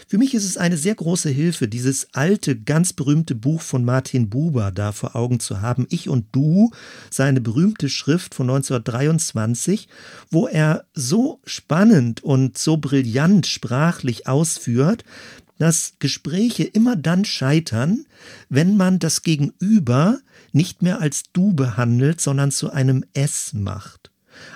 Für 0.07 0.19
mich 0.19 0.35
ist 0.35 0.45
es 0.45 0.57
eine 0.57 0.77
sehr 0.77 0.95
große 0.95 1.31
Hilfe, 1.31 1.69
dieses 1.69 2.09
alte, 2.15 2.57
ganz 2.57 2.93
berühmte 2.93 3.35
Buch 3.35 3.61
von 3.61 3.85
Martin 3.85 4.31
Buber 4.31 4.71
da 4.71 4.93
vor 4.93 5.17
Augen 5.17 5.41
zu 5.41 5.61
haben, 5.61 5.87
Ich 5.91 6.09
und 6.09 6.27
Du, 6.33 6.71
seine 7.11 7.41
berühmte 7.41 7.89
Schrift 7.89 8.35
von 8.35 8.49
1923, 8.49 9.89
wo 10.31 10.47
er 10.47 10.85
so 10.95 11.41
spannend 11.45 12.23
und 12.23 12.59
so 12.59 12.77
brillant 12.77 13.47
sprachlich 13.47 14.27
ausführt, 14.27 15.05
dass 15.59 15.95
Gespräche 15.99 16.65
immer 16.65 16.97
dann 16.97 17.25
scheitern, 17.25 18.07
wenn 18.49 18.77
man 18.77 18.99
das 18.99 19.23
Gegenüber 19.23 20.19
nicht 20.53 20.83
mehr 20.83 21.01
als 21.01 21.25
du 21.33 21.53
behandelt, 21.53 22.21
sondern 22.21 22.51
zu 22.51 22.71
einem 22.71 23.05
es 23.13 23.53
macht. 23.53 24.11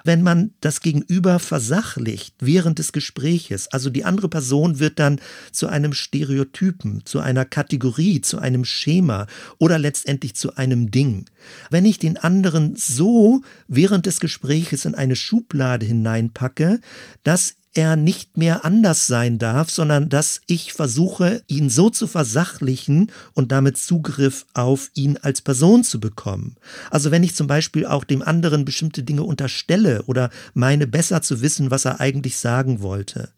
Wenn 0.05 0.23
man 0.23 0.53
das 0.61 0.81
Gegenüber 0.81 1.39
versachlicht 1.39 2.35
während 2.41 2.79
des 2.79 2.93
Gespräches, 2.93 3.69
also 3.69 3.91
die 3.91 4.05
andere 4.05 4.29
Person 4.29 4.79
wird 4.79 4.99
dann 4.99 5.21
zu 5.53 5.69
einem 5.69 5.93
Stereotypen, 5.93 7.03
zu 7.05 7.21
einer 7.21 7.45
Kategorie, 7.45 8.21
zu 8.21 8.39
einem 8.39 8.65
Schema 8.65 9.27
oder 9.59 9.79
letztendlich 9.79 10.35
zu 10.35 10.57
einem 10.57 10.91
Ding. 10.91 11.27
Wenn 11.71 11.85
ich 11.85 11.99
den 11.99 12.17
anderen 12.17 12.75
so 12.77 13.43
während 13.67 14.07
des 14.07 14.21
Gespräches 14.21 14.85
in 14.85 14.95
eine 14.95 15.17
Schublade 15.17 15.87
hineinpacke, 15.87 16.81
dass 17.23 17.55
er 17.79 17.95
nicht 17.95 18.37
mehr 18.37 18.65
anders 18.65 19.07
sein 19.07 19.39
darf, 19.39 19.71
sondern 19.71 20.09
dass 20.09 20.41
ich 20.49 20.73
versuche, 20.73 21.45
ihn 21.47 21.71
so 21.71 21.91
zu 21.91 22.09
versachlichen 22.09 23.13
und 23.35 23.53
damit 23.53 23.79
Zugriff 23.79 24.47
auf 24.53 24.91
ihn 24.95 25.17
als 25.17 25.43
Person 25.43 25.85
zu 25.85 26.01
bekommen. 26.01 26.57
Also 26.91 27.13
wenn 27.13 27.23
ich 27.23 27.37
zum 27.37 27.47
Beispiel 27.47 27.87
auch 27.87 28.03
dem 28.03 28.21
anderen 28.21 28.65
bestimmte 28.65 29.05
Dinge 29.05 29.23
unterstelle 29.23 30.03
oder 30.07 30.31
meine 30.55 30.89
besser 30.89 31.23
zu 31.23 31.41
wissen, 31.41 31.71
was 31.71 31.85
er 31.85 32.01
eigentlich 32.01 32.39
sagen 32.39 32.83
wollte. 32.83 33.31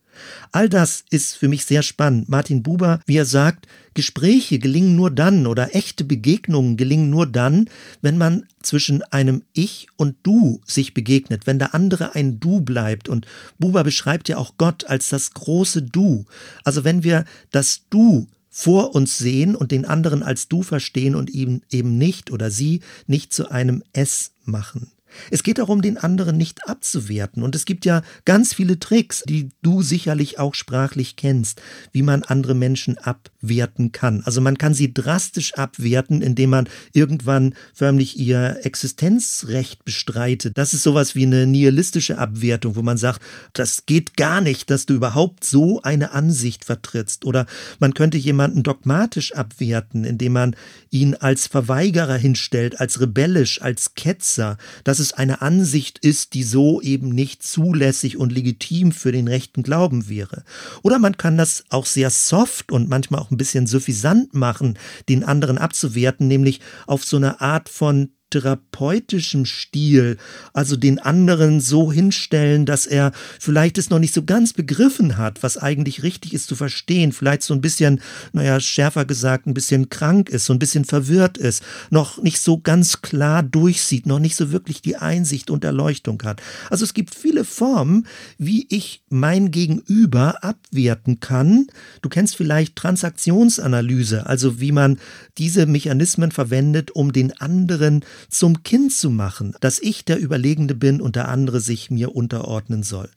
All 0.53 0.69
das 0.69 1.05
ist 1.11 1.37
für 1.37 1.49
mich 1.49 1.65
sehr 1.65 1.83
spannend. 1.83 2.29
Martin 2.29 2.63
Buber, 2.63 3.01
wie 3.07 3.17
er 3.17 3.25
sagt, 3.25 3.67
Gespräche 3.95 4.59
gelingen 4.59 4.97
nur 4.97 5.11
dann 5.11 5.47
oder 5.47 5.75
echte 5.75 6.05
Begegnungen 6.05 6.77
gelingen 6.77 7.11
nur 7.11 7.27
dann, 7.27 7.69
wenn 8.03 8.19
man 8.19 8.47
zwischen 8.63 9.03
einem 9.05 9.43
Ich 9.53 9.89
und 9.97 10.17
Du 10.23 10.61
sich 10.65 10.95
begegnet, 10.95 11.47
wenn 11.47 11.59
der 11.59 11.75
andere 11.75 12.15
ein 12.15 12.41
Du 12.41 12.61
bleibt. 12.61 13.09
Und 13.09 13.27
Buber 13.59 13.85
beschreibt 13.85 14.29
ja 14.29 14.37
auch 14.37 14.55
Gott 14.59 14.85
als 14.85 15.09
das 15.09 15.35
große 15.35 15.83
Du. 15.83 16.25
Also 16.65 16.85
wenn 16.85 17.03
wir 17.03 17.25
das 17.51 17.83
Du 17.91 18.29
vor 18.49 18.95
uns 18.95 19.17
sehen 19.19 19.55
und 19.55 19.71
den 19.71 19.85
anderen 19.85 20.23
als 20.23 20.49
Du 20.49 20.63
verstehen 20.63 21.15
und 21.15 21.31
ihn 21.31 21.63
eben 21.71 21.99
nicht 21.99 22.31
oder 22.31 22.51
sie 22.51 22.81
nicht 23.07 23.33
zu 23.33 23.51
einem 23.51 23.83
Es 23.93 24.33
machen. 24.45 24.91
Es 25.31 25.43
geht 25.43 25.59
darum, 25.59 25.83
den 25.83 25.99
anderen 25.99 26.37
nicht 26.37 26.69
abzuwerten. 26.69 27.43
Und 27.43 27.55
es 27.55 27.65
gibt 27.65 27.85
ja 27.85 28.03
ganz 28.25 28.55
viele 28.55 28.79
Tricks, 28.79 29.23
die 29.29 29.51
du 29.63 29.83
sicherlich 29.83 30.39
auch 30.39 30.55
sprachlich 30.55 31.17
kennst, 31.17 31.61
wie 31.93 32.03
man 32.03 32.23
andere 32.23 32.55
Menschen 32.55 32.99
abwerten 32.99 33.93
kann. 33.93 34.23
Also 34.25 34.41
man 34.41 34.59
kann 34.59 34.75
sie 34.75 34.93
drastisch 34.93 35.55
abwerten, 35.55 36.23
indem 36.23 36.51
man 36.51 36.69
irgendwann 36.93 37.55
förmlich 37.75 38.19
ihr 38.19 38.61
Existenzrecht 38.63 39.85
bestreitet. 39.85 40.57
Das 40.59 40.75
ist 40.75 40.83
sowas 40.83 41.15
wie 41.15 41.27
eine 41.27 41.47
nihilistische 41.47 42.19
Abwertung, 42.19 42.77
wo 42.77 42.83
man 42.83 42.97
sagt, 42.97 43.23
das 43.53 43.87
geht 43.87 44.17
gar 44.17 44.41
nicht, 44.41 44.71
dass 44.71 44.87
du 44.87 44.95
überhaupt 44.95 45.45
so 45.45 45.83
eine 45.83 46.13
Ansicht 46.13 46.65
vertrittst. 46.65 47.25
Oder 47.25 47.47
man 47.79 47.95
könnte 47.95 48.19
jemanden 48.19 48.63
dogmatisch 48.63 49.35
abwerten, 49.35 50.05
indem 50.05 50.33
man 50.33 50.57
ihn 50.91 51.15
als 51.15 51.47
Verweigerer 51.47 52.17
hinstellt, 52.17 52.81
als 52.81 53.01
rebellisch, 53.01 53.61
als 53.63 53.95
Ketzer. 53.95 54.57
Das 54.85 55.00
es 55.01 55.13
eine 55.13 55.43
Ansicht 55.43 55.99
ist, 55.99 56.35
die 56.35 56.45
so 56.45 56.81
eben 56.81 57.09
nicht 57.09 57.43
zulässig 57.43 58.17
und 58.17 58.31
legitim 58.31 58.93
für 58.93 59.11
den 59.11 59.27
rechten 59.27 59.63
Glauben 59.63 60.09
wäre. 60.09 60.45
Oder 60.83 60.99
man 60.99 61.17
kann 61.17 61.37
das 61.37 61.65
auch 61.71 61.87
sehr 61.87 62.11
soft 62.11 62.71
und 62.71 62.89
manchmal 62.89 63.21
auch 63.21 63.31
ein 63.31 63.37
bisschen 63.37 63.67
suffisant 63.67 64.35
machen, 64.35 64.79
den 65.09 65.25
anderen 65.25 65.59
abzuwerten, 65.59 66.29
nämlich 66.29 66.61
auf 66.87 67.05
so 67.05 67.17
eine 67.17 67.41
Art 67.41 67.69
von 67.69 68.11
therapeutischem 68.31 69.45
Stil, 69.45 70.17
also 70.53 70.77
den 70.77 70.99
anderen 70.99 71.61
so 71.61 71.93
hinstellen, 71.93 72.67
dass 72.67 72.87
er 72.87 73.13
vielleicht 73.39 73.79
es 73.79 73.91
noch 73.91 73.99
nicht 73.99 74.15
so 74.15 74.25
ganz 74.25 74.53
begriffen 74.53 75.17
hat, 75.17 75.43
was 75.43 75.59
eigentlich 75.59 76.03
richtig 76.03 76.33
ist 76.33 76.47
zu 76.49 76.57
verstehen, 76.57 77.13
vielleicht 77.13 77.43
so 77.43 77.55
ein 77.55 77.61
bisschen, 77.61 78.01
naja, 78.33 78.61
schärfer 78.61 79.05
gesagt, 79.05 79.47
ein 79.47 79.55
bisschen 79.55 79.91
krank 79.91 80.29
ist, 80.29 80.47
so 80.47 80.53
ein 80.53 80.59
bisschen 80.59 80.85
verwirrt 80.85 81.39
ist, 81.39 81.63
noch 81.91 82.23
nicht 82.23 82.41
so 82.41 82.59
ganz 82.59 83.03
klar 83.03 83.43
durchsieht, 83.43 84.07
noch 84.07 84.19
nicht 84.19 84.37
so 84.37 84.53
wirklich 84.53 84.83
die 84.83 84.97
Einsicht 84.97 85.51
und 85.51 85.65
Erleuchtung 85.65 86.23
hat. 86.23 86.41
Also 86.71 86.85
es 86.85 86.95
gibt 86.95 87.15
viele 87.15 87.45
Formen, 87.45 88.07
wie 88.39 88.67
ich 88.71 89.03
mein 89.09 89.51
Gegenüber 89.51 90.43
abwerten 90.45 91.21
kann. 91.21 91.67
Du 92.03 92.09
kennst 92.09 92.37
vielleicht 92.37 92.77
Transaktionsanalyse, 92.77 94.27
also 94.27 94.61
wie 94.61 94.73
man 94.73 94.99
diese 95.39 95.67
Mechanismen 95.67 96.31
verwendet, 96.31 96.91
um 96.93 97.13
den 97.13 97.39
anderen 97.41 98.05
zum 98.29 98.63
Kind 98.63 98.93
zu 98.93 99.11
machen, 99.11 99.55
dass 99.61 99.79
ich 99.79 100.05
der 100.05 100.21
Überlegende 100.21 100.75
bin 100.75 101.01
und 101.01 101.17
der 101.17 101.29
andere 101.29 101.61
sich 101.61 101.91
mir 101.91 102.15
unterordnen 102.15 102.83
soll. 102.83 103.11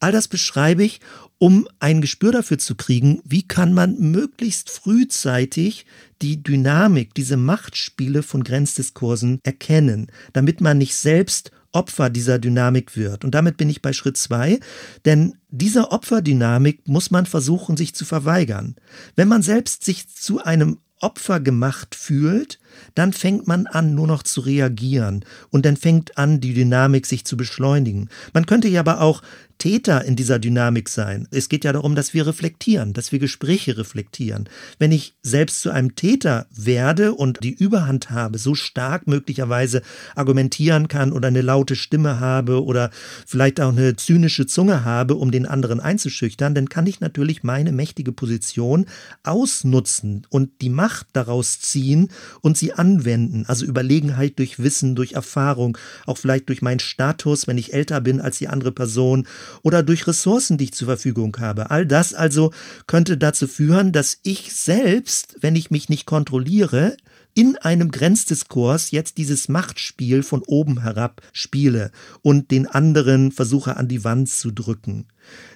All 0.00 0.12
das 0.12 0.28
beschreibe 0.28 0.84
ich, 0.84 1.00
um 1.38 1.66
ein 1.78 2.00
Gespür 2.00 2.32
dafür 2.32 2.58
zu 2.58 2.74
kriegen, 2.74 3.22
wie 3.24 3.42
kann 3.42 3.72
man 3.72 3.98
möglichst 3.98 4.68
frühzeitig 4.68 5.86
die 6.20 6.42
Dynamik, 6.42 7.14
diese 7.14 7.36
Machtspiele 7.36 8.22
von 8.22 8.44
Grenzdiskursen 8.44 9.40
erkennen, 9.42 10.08
damit 10.32 10.60
man 10.60 10.78
nicht 10.78 10.94
selbst 10.96 11.50
Opfer 11.72 12.10
dieser 12.10 12.38
Dynamik 12.38 12.96
wird. 12.96 13.24
Und 13.24 13.34
damit 13.34 13.56
bin 13.56 13.70
ich 13.70 13.80
bei 13.80 13.92
Schritt 13.92 14.16
zwei, 14.16 14.58
denn 15.04 15.36
dieser 15.48 15.92
Opferdynamik 15.92 16.86
muss 16.88 17.10
man 17.10 17.26
versuchen, 17.26 17.76
sich 17.76 17.94
zu 17.94 18.04
verweigern. 18.04 18.76
Wenn 19.16 19.28
man 19.28 19.42
selbst 19.42 19.84
sich 19.84 20.08
zu 20.08 20.42
einem 20.42 20.78
Opfer 21.00 21.40
gemacht 21.40 21.94
fühlt, 21.94 22.58
dann 22.94 23.12
fängt 23.12 23.46
man 23.46 23.66
an, 23.66 23.94
nur 23.94 24.06
noch 24.06 24.22
zu 24.22 24.40
reagieren 24.40 25.24
und 25.50 25.66
dann 25.66 25.76
fängt 25.76 26.16
an, 26.18 26.40
die 26.40 26.54
Dynamik 26.54 27.06
sich 27.06 27.24
zu 27.24 27.36
beschleunigen. 27.36 28.08
Man 28.32 28.46
könnte 28.46 28.68
ja 28.68 28.80
aber 28.80 29.00
auch 29.00 29.22
Täter 29.60 30.04
in 30.06 30.16
dieser 30.16 30.38
Dynamik 30.38 30.88
sein. 30.88 31.28
Es 31.30 31.48
geht 31.50 31.64
ja 31.64 31.72
darum, 31.72 31.94
dass 31.94 32.14
wir 32.14 32.26
reflektieren, 32.26 32.94
dass 32.94 33.12
wir 33.12 33.18
Gespräche 33.18 33.76
reflektieren. 33.76 34.48
Wenn 34.78 34.90
ich 34.90 35.14
selbst 35.22 35.60
zu 35.60 35.70
einem 35.70 35.94
Täter 35.94 36.46
werde 36.50 37.12
und 37.12 37.44
die 37.44 37.52
Überhand 37.52 38.10
habe, 38.10 38.38
so 38.38 38.54
stark 38.54 39.06
möglicherweise 39.06 39.82
argumentieren 40.16 40.88
kann 40.88 41.12
oder 41.12 41.28
eine 41.28 41.42
laute 41.42 41.76
Stimme 41.76 42.18
habe 42.20 42.64
oder 42.64 42.90
vielleicht 43.26 43.60
auch 43.60 43.68
eine 43.68 43.94
zynische 43.96 44.46
Zunge 44.46 44.84
habe, 44.84 45.16
um 45.16 45.30
den 45.30 45.44
anderen 45.44 45.78
einzuschüchtern, 45.78 46.54
dann 46.54 46.70
kann 46.70 46.86
ich 46.86 47.00
natürlich 47.00 47.42
meine 47.42 47.70
mächtige 47.70 48.12
Position 48.12 48.86
ausnutzen 49.24 50.26
und 50.30 50.62
die 50.62 50.70
Macht 50.70 51.08
daraus 51.12 51.60
ziehen 51.60 52.08
und 52.40 52.56
sie 52.56 52.72
anwenden. 52.72 53.44
Also 53.46 53.66
Überlegenheit 53.66 54.38
durch 54.38 54.58
Wissen, 54.58 54.94
durch 54.94 55.12
Erfahrung, 55.12 55.76
auch 56.06 56.16
vielleicht 56.16 56.48
durch 56.48 56.62
meinen 56.62 56.80
Status, 56.80 57.46
wenn 57.46 57.58
ich 57.58 57.74
älter 57.74 58.00
bin 58.00 58.22
als 58.22 58.38
die 58.38 58.48
andere 58.48 58.72
Person 58.72 59.26
oder 59.62 59.82
durch 59.82 60.06
Ressourcen, 60.06 60.58
die 60.58 60.64
ich 60.64 60.72
zur 60.72 60.86
Verfügung 60.86 61.36
habe. 61.38 61.70
All 61.70 61.86
das 61.86 62.14
also 62.14 62.52
könnte 62.86 63.16
dazu 63.16 63.46
führen, 63.46 63.92
dass 63.92 64.18
ich 64.22 64.52
selbst, 64.52 65.36
wenn 65.40 65.56
ich 65.56 65.70
mich 65.70 65.88
nicht 65.88 66.06
kontrolliere, 66.06 66.96
in 67.34 67.56
einem 67.56 67.90
Grenzdiskurs 67.90 68.90
jetzt 68.90 69.18
dieses 69.18 69.48
Machtspiel 69.48 70.22
von 70.22 70.42
oben 70.46 70.82
herab 70.82 71.22
spiele 71.32 71.90
und 72.22 72.50
den 72.50 72.66
anderen 72.66 73.32
versuche 73.32 73.76
an 73.76 73.88
die 73.88 74.04
Wand 74.04 74.28
zu 74.28 74.50
drücken. 74.50 75.06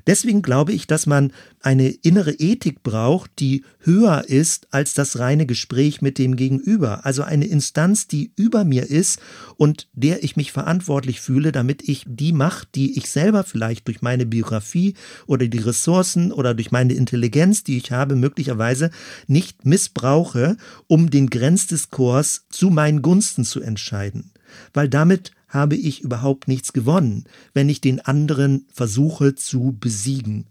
Deswegen 0.06 0.42
glaube 0.42 0.72
ich, 0.72 0.86
dass 0.86 1.06
man 1.06 1.32
eine 1.60 1.88
innere 1.88 2.32
Ethik 2.32 2.82
braucht, 2.82 3.30
die 3.38 3.64
höher 3.80 4.24
ist 4.28 4.68
als 4.70 4.92
das 4.92 5.18
reine 5.18 5.46
Gespräch 5.46 6.02
mit 6.02 6.18
dem 6.18 6.36
Gegenüber. 6.36 7.06
Also 7.06 7.22
eine 7.22 7.46
Instanz, 7.46 8.06
die 8.06 8.32
über 8.36 8.64
mir 8.64 8.90
ist 8.90 9.18
und 9.56 9.88
der 9.94 10.22
ich 10.22 10.36
mich 10.36 10.52
verantwortlich 10.52 11.20
fühle, 11.20 11.52
damit 11.52 11.88
ich 11.88 12.04
die 12.06 12.32
Macht, 12.32 12.74
die 12.74 12.98
ich 12.98 13.08
selber 13.08 13.44
vielleicht 13.44 13.88
durch 13.88 14.02
meine 14.02 14.26
Biografie 14.26 14.94
oder 15.26 15.46
die 15.48 15.58
Ressourcen 15.58 16.32
oder 16.32 16.54
durch 16.54 16.70
meine 16.70 16.92
Intelligenz, 16.92 17.64
die 17.64 17.78
ich 17.78 17.90
habe, 17.90 18.14
möglicherweise 18.14 18.90
nicht 19.26 19.64
missbrauche, 19.64 20.56
um 20.86 21.08
den 21.08 21.30
Grenzdiskurs 21.30 22.44
zu 22.50 22.68
meinen 22.68 23.00
Gunsten 23.00 23.44
zu 23.44 23.60
entscheiden. 23.60 24.32
Weil 24.72 24.88
damit 24.88 25.32
habe 25.54 25.76
ich 25.76 26.02
überhaupt 26.02 26.48
nichts 26.48 26.72
gewonnen, 26.72 27.24
wenn 27.54 27.68
ich 27.68 27.80
den 27.80 28.00
anderen 28.00 28.66
versuche 28.72 29.34
zu 29.34 29.74
besiegen. 29.78 30.46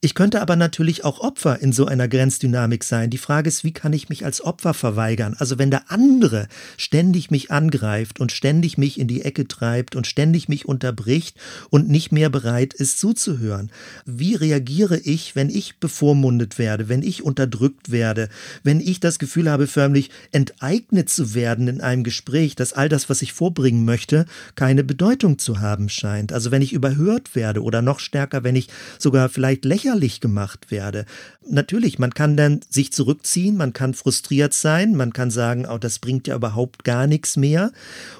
Ich 0.00 0.14
könnte 0.14 0.40
aber 0.40 0.56
natürlich 0.56 1.04
auch 1.04 1.20
Opfer 1.20 1.60
in 1.60 1.72
so 1.72 1.86
einer 1.86 2.08
Grenzdynamik 2.08 2.84
sein. 2.84 3.10
Die 3.10 3.18
Frage 3.18 3.48
ist, 3.48 3.64
wie 3.64 3.72
kann 3.72 3.92
ich 3.92 4.08
mich 4.08 4.24
als 4.24 4.40
Opfer 4.40 4.74
verweigern? 4.74 5.34
Also 5.38 5.58
wenn 5.58 5.70
der 5.70 5.90
andere 5.90 6.48
ständig 6.76 7.30
mich 7.30 7.50
angreift 7.50 8.20
und 8.20 8.32
ständig 8.32 8.78
mich 8.78 8.98
in 8.98 9.08
die 9.08 9.22
Ecke 9.22 9.48
treibt 9.48 9.96
und 9.96 10.06
ständig 10.06 10.48
mich 10.48 10.66
unterbricht 10.66 11.36
und 11.70 11.88
nicht 11.88 12.12
mehr 12.12 12.30
bereit 12.30 12.74
ist 12.74 12.98
zuzuhören. 12.98 13.70
Wie 14.04 14.34
reagiere 14.34 14.98
ich, 14.98 15.36
wenn 15.36 15.50
ich 15.50 15.76
bevormundet 15.78 16.58
werde, 16.58 16.88
wenn 16.88 17.02
ich 17.02 17.22
unterdrückt 17.22 17.90
werde, 17.90 18.28
wenn 18.62 18.80
ich 18.80 19.00
das 19.00 19.18
Gefühl 19.18 19.50
habe, 19.50 19.66
förmlich 19.66 20.10
enteignet 20.32 21.10
zu 21.10 21.34
werden 21.34 21.68
in 21.68 21.80
einem 21.80 22.04
Gespräch, 22.04 22.56
dass 22.56 22.72
all 22.72 22.88
das, 22.88 23.08
was 23.08 23.22
ich 23.22 23.32
vorbringen 23.32 23.84
möchte, 23.84 24.26
keine 24.54 24.84
Bedeutung 24.84 25.38
zu 25.38 25.60
haben 25.60 25.88
scheint. 25.88 26.32
Also 26.32 26.50
wenn 26.50 26.62
ich 26.62 26.72
überhört 26.72 27.34
werde 27.34 27.62
oder 27.62 27.82
noch 27.82 28.00
stärker, 28.00 28.44
wenn 28.44 28.56
ich 28.56 28.68
sogar 28.98 29.28
vielleicht 29.28 29.64
lächerlich 29.68 30.20
gemacht 30.20 30.70
werde. 30.70 31.04
Natürlich, 31.48 31.98
man 31.98 32.14
kann 32.14 32.36
dann 32.36 32.60
sich 32.68 32.92
zurückziehen, 32.92 33.56
man 33.56 33.72
kann 33.72 33.94
frustriert 33.94 34.52
sein, 34.54 34.96
man 34.96 35.12
kann 35.12 35.30
sagen, 35.30 35.66
oh, 35.70 35.78
das 35.78 35.98
bringt 36.00 36.26
ja 36.26 36.34
überhaupt 36.34 36.84
gar 36.84 37.06
nichts 37.06 37.36
mehr. 37.36 37.72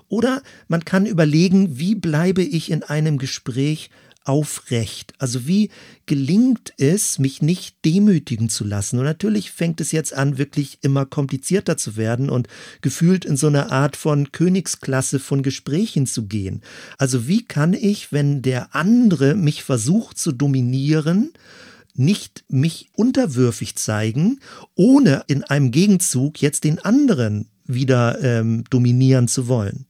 Oder 0.08 0.42
man 0.68 0.84
kann 0.84 1.06
überlegen, 1.06 1.78
wie 1.78 1.94
bleibe 1.94 2.42
ich 2.42 2.70
in 2.70 2.82
einem 2.82 3.18
Gespräch 3.18 3.90
aufrecht? 4.28 5.14
Also 5.18 5.46
wie 5.46 5.70
gelingt 6.06 6.72
es, 6.76 7.18
mich 7.18 7.42
nicht 7.42 7.84
demütigen 7.84 8.48
zu 8.48 8.64
lassen? 8.64 8.98
Und 8.98 9.04
natürlich 9.04 9.50
fängt 9.50 9.80
es 9.80 9.90
jetzt 9.90 10.12
an, 10.12 10.38
wirklich 10.38 10.78
immer 10.82 11.06
komplizierter 11.06 11.76
zu 11.76 11.96
werden 11.96 12.30
und 12.30 12.48
gefühlt 12.82 13.24
in 13.24 13.36
so 13.36 13.46
eine 13.46 13.72
Art 13.72 13.96
von 13.96 14.30
Königsklasse 14.30 15.18
von 15.18 15.42
Gesprächen 15.42 16.06
zu 16.06 16.26
gehen. 16.26 16.62
Also 16.98 17.26
wie 17.26 17.44
kann 17.44 17.72
ich, 17.72 18.12
wenn 18.12 18.42
der 18.42 18.74
andere 18.74 19.34
mich 19.34 19.64
versucht 19.64 20.18
zu 20.18 20.32
dominieren, 20.32 21.32
nicht 21.94 22.44
mich 22.48 22.90
unterwürfig 22.94 23.74
zeigen, 23.74 24.38
ohne 24.76 25.24
in 25.26 25.42
einem 25.42 25.72
Gegenzug 25.72 26.40
jetzt 26.40 26.64
den 26.64 26.78
anderen 26.78 27.48
wieder 27.66 28.22
ähm, 28.22 28.64
dominieren 28.70 29.28
zu 29.28 29.48
wollen. 29.48 29.87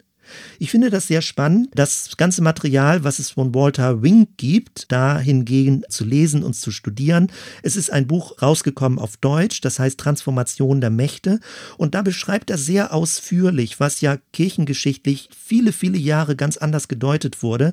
Ich 0.59 0.71
finde 0.71 0.91
das 0.91 1.07
sehr 1.07 1.23
spannend, 1.23 1.69
das 1.75 2.17
ganze 2.17 2.43
Material, 2.43 3.05
was 3.05 3.19
es 3.19 3.31
von 3.31 3.55
Walter 3.55 4.03
Wink 4.03 4.31
gibt, 4.37 4.91
da 4.91 5.19
hingegen 5.19 5.83
zu 5.89 6.05
lesen 6.05 6.43
und 6.43 6.55
zu 6.55 6.71
studieren. 6.71 7.31
Es 7.63 7.77
ist 7.77 7.93
ein 7.93 8.07
Buch 8.07 8.43
rausgekommen 8.43 8.99
auf 8.99 9.17
Deutsch, 9.17 9.61
das 9.61 9.79
heißt 9.79 9.99
Transformation 9.99 10.81
der 10.81 10.91
Mächte. 10.91 11.41
Und 11.77 11.95
da 11.95 12.03
beschreibt 12.03 12.51
er 12.51 12.59
sehr 12.59 12.93
ausführlich, 12.93 13.81
was 13.81 14.01
ja 14.01 14.19
kirchengeschichtlich 14.33 15.31
viele, 15.33 15.73
viele 15.73 15.99
Jahre 15.99 16.37
ganz 16.37 16.57
anders 16.57 16.89
gedeutet 16.89 17.43
wurde. 17.43 17.73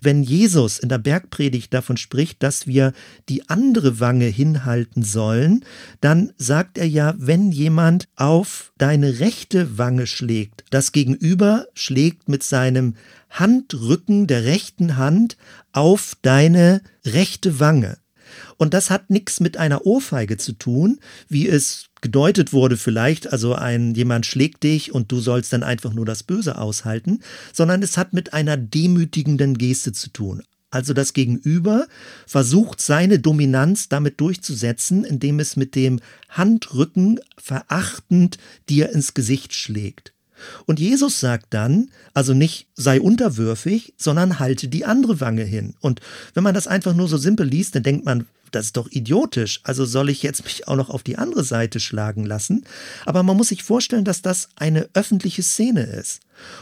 Wenn 0.00 0.22
Jesus 0.22 0.78
in 0.78 0.88
der 0.88 0.98
Bergpredigt 0.98 1.72
davon 1.72 1.96
spricht, 1.96 2.42
dass 2.42 2.66
wir 2.66 2.92
die 3.28 3.48
andere 3.48 4.00
Wange 4.00 4.26
hinhalten 4.26 5.02
sollen, 5.02 5.64
dann 6.00 6.32
sagt 6.36 6.78
er 6.78 6.86
ja, 6.86 7.14
wenn 7.16 7.52
jemand 7.52 8.08
auf 8.16 8.72
deine 8.76 9.20
rechte 9.20 9.78
Wange 9.78 10.06
schlägt, 10.06 10.64
das 10.70 10.92
Gegenüber 10.92 11.66
schlägt 11.74 11.93
schlägt 11.94 12.28
mit 12.28 12.42
seinem 12.42 12.94
Handrücken 13.30 14.26
der 14.26 14.42
rechten 14.42 14.96
Hand 14.96 15.36
auf 15.70 16.16
deine 16.22 16.82
rechte 17.04 17.60
Wange. 17.60 17.98
Und 18.56 18.74
das 18.74 18.90
hat 18.90 19.10
nichts 19.10 19.38
mit 19.38 19.58
einer 19.58 19.86
Ohrfeige 19.86 20.36
zu 20.36 20.54
tun, 20.54 20.98
wie 21.28 21.48
es 21.48 21.86
gedeutet 22.00 22.52
wurde 22.52 22.76
vielleicht, 22.76 23.32
also 23.32 23.54
ein 23.54 23.94
jemand 23.94 24.26
schlägt 24.26 24.64
dich 24.64 24.92
und 24.92 25.12
du 25.12 25.20
sollst 25.20 25.52
dann 25.52 25.62
einfach 25.62 25.92
nur 25.92 26.04
das 26.04 26.24
Böse 26.24 26.58
aushalten, 26.58 27.20
sondern 27.52 27.80
es 27.80 27.96
hat 27.96 28.12
mit 28.12 28.32
einer 28.32 28.56
demütigenden 28.56 29.56
Geste 29.56 29.92
zu 29.92 30.10
tun. 30.10 30.42
Also 30.70 30.94
das 30.94 31.12
Gegenüber 31.12 31.86
versucht 32.26 32.80
seine 32.80 33.20
Dominanz 33.20 33.88
damit 33.88 34.20
durchzusetzen, 34.20 35.04
indem 35.04 35.38
es 35.38 35.54
mit 35.54 35.76
dem 35.76 36.00
Handrücken 36.28 37.20
verachtend 37.38 38.38
dir 38.68 38.90
ins 38.90 39.14
Gesicht 39.14 39.52
schlägt. 39.52 40.13
Und 40.66 40.80
Jesus 40.80 41.20
sagt 41.20 41.46
dann, 41.50 41.90
also 42.12 42.34
nicht 42.34 42.66
sei 42.74 43.00
unterwürfig, 43.00 43.94
sondern 43.96 44.38
halte 44.38 44.68
die 44.68 44.84
andere 44.84 45.20
Wange 45.20 45.44
hin. 45.44 45.74
Und 45.80 46.00
wenn 46.34 46.42
man 46.42 46.54
das 46.54 46.66
einfach 46.66 46.94
nur 46.94 47.08
so 47.08 47.16
simpel 47.16 47.46
liest, 47.46 47.74
dann 47.74 47.82
denkt 47.82 48.04
man, 48.04 48.26
das 48.54 48.66
ist 48.66 48.76
doch 48.76 48.88
idiotisch. 48.90 49.60
Also 49.64 49.84
soll 49.84 50.10
ich 50.10 50.22
jetzt 50.22 50.44
mich 50.44 50.68
auch 50.68 50.76
noch 50.76 50.90
auf 50.90 51.02
die 51.02 51.18
andere 51.18 51.44
Seite 51.44 51.80
schlagen 51.80 52.24
lassen? 52.24 52.64
Aber 53.04 53.22
man 53.22 53.36
muss 53.36 53.48
sich 53.48 53.64
vorstellen, 53.64 54.04
dass 54.04 54.22
das 54.22 54.48
eine 54.56 54.88
öffentliche 54.94 55.42
Szene 55.42 55.82
ist. 55.82 56.20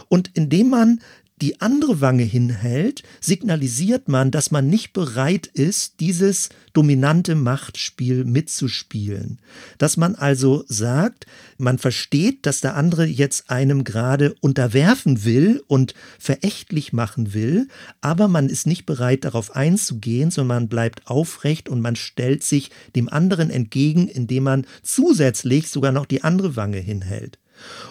Und 0.08 0.30
indem 0.34 0.70
man 0.70 1.00
die 1.42 1.60
andere 1.60 2.00
Wange 2.00 2.22
hinhält, 2.22 3.02
signalisiert 3.20 4.08
man, 4.08 4.30
dass 4.30 4.52
man 4.52 4.68
nicht 4.68 4.92
bereit 4.92 5.48
ist, 5.48 5.98
dieses 5.98 6.50
dominante 6.72 7.34
Machtspiel 7.34 8.24
mitzuspielen. 8.24 9.40
Dass 9.76 9.96
man 9.96 10.14
also 10.14 10.64
sagt, 10.68 11.26
man 11.58 11.78
versteht, 11.78 12.46
dass 12.46 12.60
der 12.60 12.76
andere 12.76 13.04
jetzt 13.06 13.50
einem 13.50 13.82
gerade 13.82 14.34
unterwerfen 14.40 15.24
will 15.24 15.62
und 15.66 15.94
verächtlich 16.20 16.92
machen 16.92 17.34
will, 17.34 17.66
aber 18.00 18.28
man 18.28 18.48
ist 18.48 18.68
nicht 18.68 18.86
bereit, 18.86 19.24
darauf 19.24 19.56
einzugehen, 19.56 20.30
sondern 20.30 20.60
man 20.60 20.68
bleibt 20.68 21.08
aufrecht 21.08 21.68
und 21.68 21.80
man 21.80 21.96
stellt 21.96 22.44
sich 22.44 22.70
dem 22.94 23.08
anderen 23.08 23.50
entgegen, 23.50 24.06
indem 24.06 24.44
man 24.44 24.66
zusätzlich 24.82 25.68
sogar 25.68 25.90
noch 25.90 26.06
die 26.06 26.22
andere 26.22 26.54
Wange 26.54 26.78
hinhält. 26.78 27.38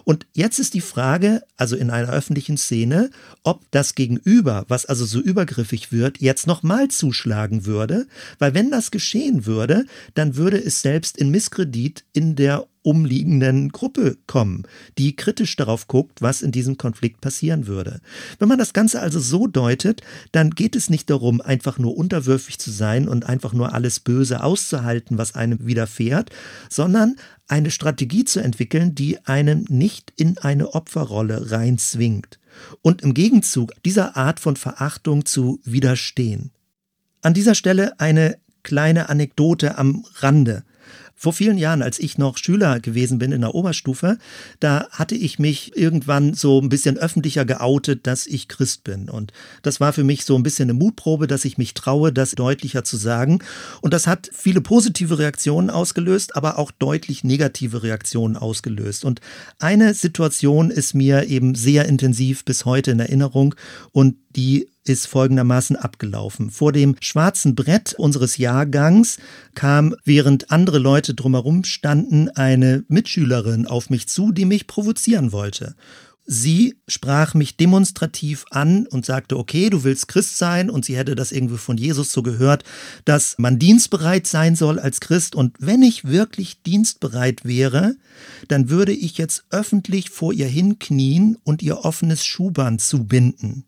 Und 0.04 0.26
jetzt 0.34 0.60
ist 0.60 0.74
die 0.74 0.82
Frage, 0.82 1.44
also 1.58 1.76
in 1.76 1.90
einer 1.90 2.10
öffentlichen 2.10 2.58
Szene, 2.58 3.10
ob 3.44 3.70
das 3.72 3.96
Gegenüber, 3.96 4.66
was 4.68 4.86
also 4.86 5.06
so 5.06 5.20
übergriffig 5.20 5.92
wird, 5.92 6.20
jetzt 6.20 6.48
nochmal 6.48 6.90
zuschlagen 6.90 7.66
würde, 7.66 8.08
weil 8.40 8.54
wenn 8.54 8.72
das 8.72 8.92
geschehen 8.92 9.46
würde, 9.46 9.86
dann 10.14 10.36
würde 10.36 10.58
es 10.58 10.82
selbst 10.82 11.18
in 11.18 11.30
Misskredit 11.30 12.04
in 12.14 12.36
der 12.36 12.68
umliegenden 12.84 13.70
Gruppe 13.70 14.18
kommen, 14.28 14.64
die 14.98 15.16
kritisch 15.16 15.56
darauf 15.56 15.88
guckt, 15.88 16.22
was 16.22 16.42
in 16.42 16.52
diesem 16.52 16.78
Konflikt 16.78 17.22
passieren 17.22 17.68
würde. 17.68 18.02
Wenn 18.40 18.48
man 18.48 18.58
das 18.58 18.74
Ganze 18.74 19.02
also 19.02 19.20
so 19.20 19.48
deutet, 19.48 20.02
dann 20.32 20.52
geht 20.52 20.76
es 20.76 20.90
nicht 20.90 21.10
darum, 21.10 21.42
einfach 21.42 21.78
nur 21.78 21.96
unterwürfig 21.96 22.58
zu 22.58 22.72
sein 22.72 23.08
und 23.08 23.26
einfach 23.26 23.54
nur 23.54 23.74
alles 23.74 24.00
Böse 24.00 24.44
auszuhalten, 24.44 25.18
was 25.18 25.36
einem 25.36 25.66
widerfährt, 25.66 26.32
sondern 26.70 27.18
eine 27.52 27.70
Strategie 27.70 28.24
zu 28.24 28.40
entwickeln, 28.40 28.96
die 28.96 29.20
einen 29.26 29.66
nicht 29.70 30.14
in 30.16 30.38
eine 30.38 30.74
Opferrolle 30.74 31.52
reinzwingt 31.52 32.40
und 32.82 33.02
im 33.02 33.14
Gegenzug 33.14 33.74
dieser 33.84 34.16
Art 34.16 34.40
von 34.40 34.56
Verachtung 34.56 35.26
zu 35.26 35.60
widerstehen. 35.64 36.52
An 37.22 37.34
dieser 37.34 37.54
Stelle 37.54 38.00
eine 38.00 38.38
kleine 38.64 39.10
Anekdote 39.10 39.78
am 39.78 40.06
Rande. 40.16 40.64
Vor 41.22 41.34
vielen 41.34 41.60
Jahren, 41.60 41.84
als 41.84 42.00
ich 42.00 42.18
noch 42.18 42.40
Schüler 42.40 42.80
gewesen 42.80 43.20
bin 43.20 43.32
in 43.32 43.42
der 43.42 43.54
Oberstufe, 43.54 44.18
da 44.60 44.88
hatte 44.90 45.14
ich 45.14 45.38
mich 45.38 45.78
irgendwann 45.78 46.34
so 46.34 46.60
ein 46.60 46.68
bisschen 46.68 46.98
öffentlicher 46.98 47.46
geoutet, 47.46 48.08
dass 48.08 48.26
ich 48.26 48.48
Christ 48.48 48.84
bin. 48.84 49.08
Und 49.08 49.32
das 49.62 49.80
war 49.80 49.94
für 49.94 50.04
mich 50.04 50.26
so 50.26 50.36
ein 50.36 50.42
bisschen 50.42 50.72
eine 50.72 50.80
Mutprobe, 50.80 51.28
dass 51.28 51.46
ich 51.46 51.60
mich 51.60 51.76
traue, 51.76 52.12
das 52.12 52.32
deutlicher 52.32 52.84
zu 52.84 52.98
sagen. 52.98 53.38
Und 53.82 53.94
das 53.94 54.08
hat 54.08 54.32
viele 54.34 54.62
positive 54.62 55.20
Reaktionen 55.20 55.70
ausgelöst, 55.70 56.36
aber 56.36 56.58
auch 56.58 56.72
deutlich 56.72 57.24
negative 57.24 57.84
Reaktionen 57.84 58.36
ausgelöst. 58.36 59.06
Und 59.06 59.22
eine 59.60 59.94
Situation 59.94 60.72
ist 60.72 60.96
mir 60.96 61.28
eben 61.28 61.54
sehr 61.54 61.86
intensiv 61.86 62.44
bis 62.46 62.66
heute 62.66 62.90
in 62.90 63.00
Erinnerung 63.00 63.54
und 63.92 64.16
die 64.36 64.71
ist 64.86 65.08
folgendermaßen 65.08 65.76
abgelaufen. 65.76 66.50
Vor 66.50 66.72
dem 66.72 66.96
schwarzen 67.00 67.56
Brett 67.56 67.94
unseres 67.94 68.38
Jahrgangs 68.38 69.18
kam, 69.54 69.96
während 70.06 70.52
andere 70.52 70.80
Leute 70.80 71.14
drumherum 71.14 71.64
standen, 71.64 72.30
eine 72.30 72.84
Mitschülerin 72.88 73.68
auf 73.68 73.90
mich 73.90 74.08
zu, 74.08 74.32
die 74.32 74.46
mich 74.46 74.68
provozieren 74.68 75.32
wollte. 75.32 75.76
Sie 76.26 76.78
sprach 76.88 77.34
mich 77.34 77.58
demonstrativ 77.58 78.46
an 78.52 78.86
und 78.88 79.06
sagte, 79.06 79.38
okay, 79.38 79.70
du 79.70 79.84
willst 79.84 80.08
Christ 80.08 80.38
sein 80.38 80.70
und 80.70 80.86
sie 80.86 80.96
hätte 80.96 81.16
das 81.16 81.32
irgendwie 81.32 81.58
von 81.58 81.78
Jesus 81.78 82.12
so 82.12 82.22
gehört, 82.22 82.64
dass 83.06 83.36
man 83.38 83.60
dienstbereit 83.60 84.28
sein 84.28 84.56
soll 84.56 84.80
als 84.80 85.02
Christ 85.02 85.36
und 85.36 85.56
wenn 85.60 85.82
ich 85.82 86.06
wirklich 86.06 86.62
dienstbereit 86.62 87.44
wäre, 87.44 87.96
dann 88.48 88.70
würde 88.70 88.94
ich 88.94 89.18
jetzt 89.18 89.46
öffentlich 89.50 90.10
vor 90.12 90.32
ihr 90.32 90.48
hinknien 90.48 91.38
und 91.44 91.64
ihr 91.64 91.80
offenes 91.80 92.24
Schuhband 92.24 92.82
zubinden. 92.82 93.66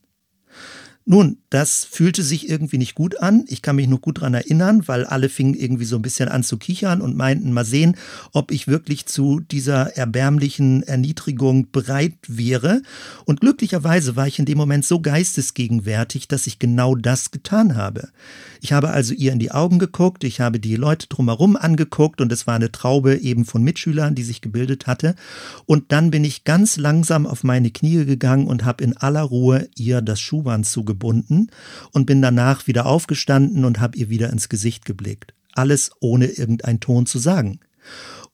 Nun, 1.06 1.43
das 1.54 1.86
fühlte 1.86 2.24
sich 2.24 2.50
irgendwie 2.50 2.80
nicht 2.80 2.96
gut 2.96 3.20
an. 3.22 3.46
Ich 3.48 3.62
kann 3.62 3.76
mich 3.76 3.88
noch 3.88 4.02
gut 4.02 4.18
daran 4.18 4.34
erinnern, 4.34 4.88
weil 4.88 5.06
alle 5.06 5.30
fingen 5.30 5.54
irgendwie 5.54 5.86
so 5.86 5.98
ein 5.98 6.02
bisschen 6.02 6.28
an 6.28 6.42
zu 6.42 6.58
kichern 6.58 7.00
und 7.00 7.16
meinten, 7.16 7.54
mal 7.54 7.64
sehen, 7.64 7.96
ob 8.32 8.50
ich 8.50 8.68
wirklich 8.68 9.06
zu 9.06 9.40
dieser 9.40 9.96
erbärmlichen 9.96 10.82
Erniedrigung 10.82 11.70
bereit 11.72 12.16
wäre. 12.28 12.82
Und 13.26 13.42
glücklicherweise 13.42 14.16
war 14.16 14.26
ich 14.26 14.40
in 14.40 14.46
dem 14.46 14.58
Moment 14.58 14.84
so 14.84 15.00
geistesgegenwärtig, 15.00 16.28
dass 16.28 16.48
ich 16.48 16.58
genau 16.58 16.96
das 16.96 17.30
getan 17.30 17.76
habe. 17.76 18.10
Ich 18.60 18.74
habe 18.74 18.90
also 18.90 19.14
ihr 19.14 19.32
in 19.32 19.40
die 19.40 19.52
Augen 19.52 19.78
geguckt, 19.78 20.24
ich 20.24 20.40
habe 20.40 20.60
die 20.60 20.76
Leute 20.76 21.06
drumherum 21.08 21.56
angeguckt 21.56 22.20
und 22.20 22.32
es 22.32 22.48
war 22.48 22.56
eine 22.56 22.72
Traube 22.72 23.18
eben 23.18 23.46
von 23.46 23.62
Mitschülern, 23.62 24.16
die 24.16 24.24
sich 24.24 24.42
gebildet 24.42 24.88
hatte. 24.88 25.14
Und 25.68 25.92
dann 25.92 26.10
bin 26.10 26.24
ich 26.24 26.46
ganz 26.46 26.78
langsam 26.78 27.28
auf 27.28 27.44
meine 27.44 27.70
Knie 27.70 28.06
gegangen 28.06 28.48
und 28.48 28.66
habe 28.66 28.84
in 28.84 28.98
aller 28.98 29.22
Ruhe 29.22 29.70
ihr 29.76 30.02
das 30.02 30.20
Schuhband 30.20 30.66
zugebunden 30.66 31.43
und 31.92 32.06
bin 32.06 32.22
danach 32.22 32.68
wieder 32.68 32.86
aufgestanden 32.86 33.66
und 33.66 33.80
habe 33.80 33.98
ihr 33.98 34.10
wieder 34.10 34.30
ins 34.30 34.50
Gesicht 34.50 34.86
geblickt. 34.86 35.34
Alles 35.54 35.92
ohne 36.00 36.26
irgendeinen 36.26 36.80
Ton 36.80 37.06
zu 37.06 37.20
sagen. 37.20 37.60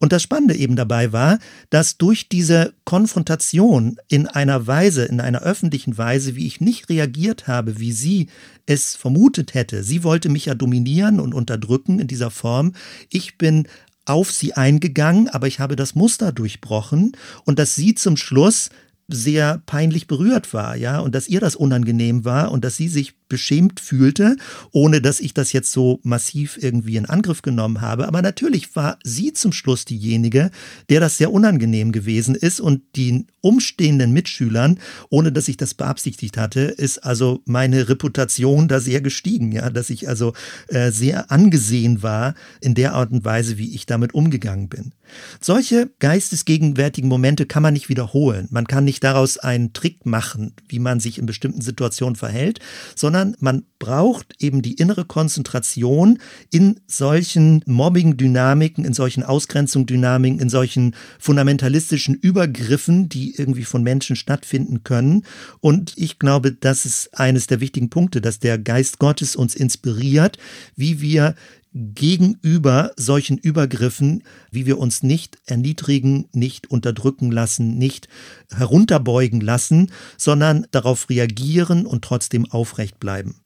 Und 0.02 0.14
das 0.14 0.24
Spannende 0.24 0.56
eben 0.56 0.78
dabei 0.78 1.12
war, 1.12 1.40
dass 1.70 1.98
durch 1.98 2.30
diese 2.30 2.74
Konfrontation 2.86 3.98
in 4.08 4.28
einer 4.28 4.66
Weise, 4.66 5.04
in 5.04 5.20
einer 5.20 5.42
öffentlichen 5.42 5.98
Weise, 5.98 6.36
wie 6.36 6.48
ich 6.48 6.62
nicht 6.62 6.88
reagiert 6.88 7.48
habe, 7.48 7.80
wie 7.80 7.92
sie 7.92 8.28
es 8.66 8.96
vermutet 8.96 9.54
hätte, 9.54 9.84
sie 9.84 10.04
wollte 10.04 10.30
mich 10.30 10.46
ja 10.46 10.56
dominieren 10.56 11.20
und 11.20 11.34
unterdrücken 11.34 12.00
in 12.00 12.08
dieser 12.08 12.32
Form, 12.32 12.74
ich 13.10 13.38
bin 13.38 13.68
auf 14.06 14.32
sie 14.32 14.54
eingegangen, 14.54 15.28
aber 15.28 15.48
ich 15.48 15.60
habe 15.60 15.76
das 15.76 15.96
Muster 15.96 16.32
durchbrochen 16.32 17.12
und 17.44 17.60
dass 17.60 17.76
sie 17.76 17.94
zum 17.94 18.16
Schluss 18.16 18.70
sehr 19.10 19.62
peinlich 19.66 20.08
berührt 20.08 20.54
war, 20.54 20.76
ja, 20.76 21.00
und 21.00 21.16
dass 21.16 21.28
ihr 21.28 21.40
das 21.40 21.56
unangenehm 21.56 22.26
war 22.26 22.52
und 22.52 22.64
dass 22.64 22.78
sie 22.78 22.88
sich 22.88 23.16
beschämt 23.30 23.80
fühlte, 23.80 24.36
ohne 24.72 25.02
dass 25.02 25.20
ich 25.20 25.34
das 25.34 25.54
jetzt 25.54 25.72
so 25.72 26.00
massiv 26.04 26.58
irgendwie 26.62 26.98
in 26.98 27.06
Angriff 27.06 27.42
genommen 27.42 27.82
habe. 27.82 28.08
Aber 28.08 28.22
natürlich 28.22 28.76
war 28.76 28.98
sie 29.04 29.34
zum 29.34 29.54
Schluss 29.54 29.86
diejenige, 29.86 30.52
der 30.90 31.00
das 31.00 31.18
sehr 31.18 31.32
unangenehm 31.32 31.92
gewesen 31.92 32.36
ist 32.36 32.60
und 32.60 32.82
den 32.96 33.28
umstehenden 33.42 34.12
Mitschülern, 34.12 34.80
ohne 35.10 35.32
dass 35.32 35.48
ich 35.48 35.58
das 35.58 35.74
beabsichtigt 35.74 36.38
hatte, 36.38 36.62
ist 36.62 37.00
also 37.00 37.42
meine 37.46 37.88
Reputation 37.88 38.68
da 38.68 38.80
sehr 38.80 39.02
gestiegen, 39.02 39.52
ja, 39.52 39.70
dass 39.70 39.90
ich 39.90 40.10
also 40.10 40.34
äh, 40.68 40.92
sehr 40.92 41.32
angesehen 41.32 42.04
war 42.04 42.34
in 42.60 42.76
der 42.76 42.94
Art 42.94 43.12
und 43.12 43.24
Weise, 43.24 43.58
wie 43.58 43.74
ich 43.74 43.86
damit 43.86 44.14
umgegangen 44.14 44.68
bin. 44.68 44.92
Solche 45.42 45.90
geistesgegenwärtigen 46.00 47.10
Momente 47.10 47.46
kann 47.46 47.64
man 47.64 47.74
nicht 47.74 47.90
wiederholen. 47.90 48.48
Man 48.52 48.68
kann 48.68 48.86
nicht 48.86 49.04
daraus 49.04 49.38
einen 49.38 49.74
Trick 49.74 50.06
machen, 50.06 50.54
wie 50.68 50.80
man 50.80 51.00
sich 51.00 51.18
in 51.18 51.26
bestimmten 51.26 51.62
Situationen 51.62 52.16
verhält, 52.16 52.60
sondern 52.96 53.19
sondern 53.20 53.36
man 53.40 53.64
braucht 53.80 54.36
eben 54.40 54.62
die 54.62 54.74
innere 54.74 55.06
Konzentration 55.06 56.20
in 56.52 56.80
solchen 56.88 57.64
Mobbing-Dynamiken, 57.66 58.84
in 58.84 58.94
solchen 58.94 59.24
Ausgrenzung-Dynamiken, 59.24 60.40
in 60.40 60.50
solchen 60.50 60.96
fundamentalistischen 61.18 62.16
Übergriffen, 62.16 63.08
die 63.10 63.36
irgendwie 63.36 63.64
von 63.64 63.84
Menschen 63.84 64.16
stattfinden 64.16 64.84
können. 64.84 65.24
Und 65.62 65.94
ich 65.96 66.20
glaube, 66.20 66.52
das 66.52 66.86
ist 66.86 67.18
eines 67.18 67.48
der 67.48 67.62
wichtigen 67.62 67.90
Punkte, 67.90 68.22
dass 68.22 68.40
der 68.40 68.58
Geist 68.58 69.00
Gottes 69.00 69.36
uns 69.36 69.56
inspiriert, 69.56 70.38
wie 70.76 71.02
wir 71.02 71.36
gegenüber 71.74 72.92
solchen 72.96 73.38
Übergriffen, 73.38 74.24
wie 74.52 74.66
wir 74.66 74.80
uns 74.80 75.04
nicht 75.04 75.38
erniedrigen, 75.46 76.28
nicht 76.34 76.72
unterdrücken 76.72 77.32
lassen, 77.32 77.78
nicht 77.78 78.08
herunterbeugen 78.52 79.42
lassen, 79.42 79.92
sondern 80.18 80.66
darauf 80.72 81.10
reagieren 81.10 81.86
und 81.86 82.04
trotzdem 82.04 82.50
aufrecht 82.50 83.00
bleiben. 83.00 83.42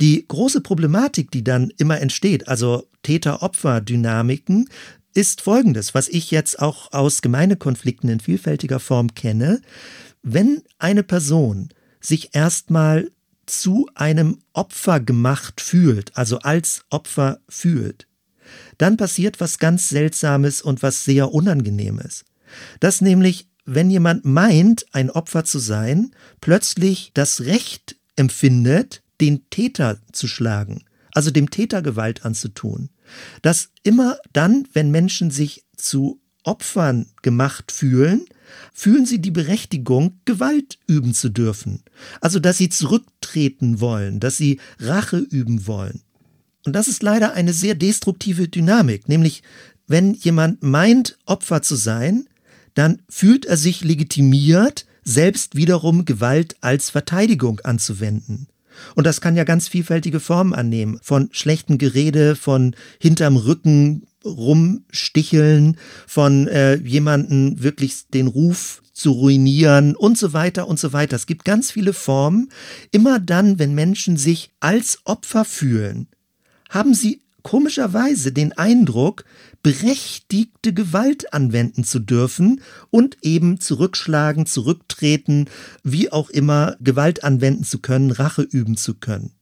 Die 0.00 0.24
große 0.26 0.60
Problematik, 0.60 1.30
die 1.30 1.44
dann 1.44 1.70
immer 1.76 2.00
entsteht, 2.00 2.48
also 2.48 2.88
Täter-Opfer-Dynamiken, 3.02 4.68
ist 5.12 5.40
folgendes, 5.40 5.94
was 5.94 6.08
ich 6.08 6.30
jetzt 6.30 6.60
auch 6.60 6.92
aus 6.92 7.20
Gemeindekonflikten 7.20 8.08
in 8.08 8.20
vielfältiger 8.20 8.78
Form 8.78 9.14
kenne. 9.14 9.60
Wenn 10.22 10.62
eine 10.78 11.02
Person 11.02 11.70
sich 12.00 12.34
erstmal 12.34 13.10
zu 13.50 13.88
einem 13.94 14.38
Opfer 14.52 15.00
gemacht 15.00 15.60
fühlt, 15.60 16.16
also 16.16 16.38
als 16.38 16.82
Opfer 16.90 17.40
fühlt, 17.48 18.06
dann 18.78 18.96
passiert 18.96 19.40
was 19.40 19.58
ganz 19.58 19.88
Seltsames 19.88 20.62
und 20.62 20.82
was 20.82 21.04
sehr 21.04 21.32
Unangenehmes. 21.32 22.24
Dass 22.80 23.00
nämlich, 23.00 23.48
wenn 23.64 23.90
jemand 23.90 24.24
meint, 24.24 24.86
ein 24.92 25.10
Opfer 25.10 25.44
zu 25.44 25.58
sein, 25.58 26.12
plötzlich 26.40 27.12
das 27.14 27.42
Recht 27.42 27.96
empfindet, 28.16 29.02
den 29.20 29.48
Täter 29.50 30.00
zu 30.12 30.26
schlagen, 30.26 30.84
also 31.12 31.30
dem 31.30 31.50
Täter 31.50 31.82
Gewalt 31.82 32.24
anzutun. 32.24 32.90
Dass 33.42 33.70
immer 33.82 34.18
dann, 34.32 34.66
wenn 34.72 34.90
Menschen 34.90 35.30
sich 35.30 35.64
zu 35.76 36.20
Opfern 36.44 37.06
gemacht 37.22 37.70
fühlen, 37.70 38.24
fühlen 38.72 39.06
sie 39.06 39.20
die 39.20 39.30
Berechtigung, 39.30 40.20
Gewalt 40.24 40.78
üben 40.86 41.14
zu 41.14 41.28
dürfen. 41.28 41.82
Also, 42.20 42.38
dass 42.38 42.58
sie 42.58 42.68
zurücktreten 42.68 43.80
wollen, 43.80 44.20
dass 44.20 44.36
sie 44.36 44.60
Rache 44.78 45.18
üben 45.18 45.66
wollen. 45.66 46.02
Und 46.66 46.74
das 46.74 46.88
ist 46.88 47.02
leider 47.02 47.32
eine 47.32 47.52
sehr 47.52 47.74
destruktive 47.74 48.48
Dynamik, 48.48 49.08
nämlich 49.08 49.42
wenn 49.86 50.14
jemand 50.14 50.62
meint, 50.62 51.18
Opfer 51.26 51.62
zu 51.62 51.74
sein, 51.74 52.28
dann 52.74 53.02
fühlt 53.08 53.44
er 53.46 53.56
sich 53.56 53.82
legitimiert, 53.82 54.86
selbst 55.02 55.56
wiederum 55.56 56.04
Gewalt 56.04 56.56
als 56.60 56.90
Verteidigung 56.90 57.60
anzuwenden. 57.60 58.46
Und 58.94 59.04
das 59.04 59.20
kann 59.20 59.36
ja 59.36 59.44
ganz 59.44 59.68
vielfältige 59.68 60.20
Formen 60.20 60.54
annehmen. 60.54 61.00
Von 61.02 61.28
schlechten 61.32 61.78
Gerede, 61.78 62.36
von 62.36 62.76
hinterm 63.00 63.36
Rücken 63.36 64.06
rumsticheln, 64.24 65.76
von 66.06 66.48
äh, 66.48 66.76
jemanden 66.76 67.62
wirklich 67.62 68.08
den 68.08 68.26
Ruf 68.26 68.82
zu 68.92 69.12
ruinieren 69.12 69.96
und 69.96 70.18
so 70.18 70.32
weiter 70.32 70.68
und 70.68 70.78
so 70.78 70.92
weiter. 70.92 71.16
Es 71.16 71.26
gibt 71.26 71.44
ganz 71.44 71.70
viele 71.70 71.92
Formen. 71.92 72.50
Immer 72.90 73.18
dann, 73.18 73.58
wenn 73.58 73.74
Menschen 73.74 74.16
sich 74.16 74.50
als 74.60 74.98
Opfer 75.04 75.44
fühlen, 75.44 76.08
haben 76.68 76.94
sie 76.94 77.22
komischerweise 77.42 78.32
den 78.32 78.52
Eindruck, 78.52 79.24
berechtigte 79.62 80.72
Gewalt 80.72 81.32
anwenden 81.32 81.84
zu 81.84 81.98
dürfen 81.98 82.60
und 82.90 83.18
eben 83.22 83.60
zurückschlagen, 83.60 84.46
zurücktreten, 84.46 85.46
wie 85.82 86.12
auch 86.12 86.30
immer 86.30 86.76
Gewalt 86.80 87.24
anwenden 87.24 87.64
zu 87.64 87.78
können, 87.78 88.10
Rache 88.10 88.42
üben 88.42 88.76
zu 88.76 88.94
können. 88.94 89.32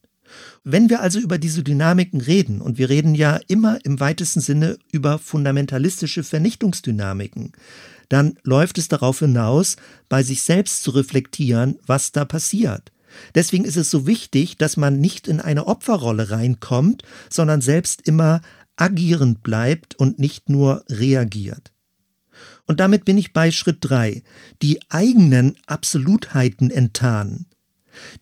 Wenn 0.63 0.89
wir 0.89 1.01
also 1.01 1.19
über 1.19 1.37
diese 1.37 1.63
Dynamiken 1.63 2.21
reden, 2.21 2.61
und 2.61 2.77
wir 2.77 2.89
reden 2.89 3.15
ja 3.15 3.39
immer 3.47 3.83
im 3.85 3.99
weitesten 3.99 4.41
Sinne 4.41 4.77
über 4.91 5.19
fundamentalistische 5.19 6.23
Vernichtungsdynamiken, 6.23 7.53
dann 8.09 8.37
läuft 8.43 8.77
es 8.77 8.87
darauf 8.87 9.19
hinaus, 9.19 9.75
bei 10.09 10.23
sich 10.23 10.41
selbst 10.41 10.83
zu 10.83 10.91
reflektieren, 10.91 11.77
was 11.85 12.11
da 12.11 12.25
passiert. 12.25 12.91
Deswegen 13.35 13.65
ist 13.65 13.77
es 13.77 13.89
so 13.89 14.05
wichtig, 14.05 14.57
dass 14.57 14.77
man 14.77 14.99
nicht 14.99 15.27
in 15.27 15.39
eine 15.39 15.67
Opferrolle 15.67 16.29
reinkommt, 16.29 17.03
sondern 17.29 17.61
selbst 17.61 18.07
immer 18.07 18.41
agierend 18.75 19.43
bleibt 19.43 19.95
und 19.95 20.19
nicht 20.19 20.49
nur 20.49 20.83
reagiert. 20.89 21.71
Und 22.65 22.79
damit 22.79 23.05
bin 23.05 23.17
ich 23.17 23.33
bei 23.33 23.51
Schritt 23.51 23.77
drei: 23.81 24.23
die 24.61 24.79
eigenen 24.89 25.55
Absolutheiten 25.65 26.69
enttarnen. 26.69 27.47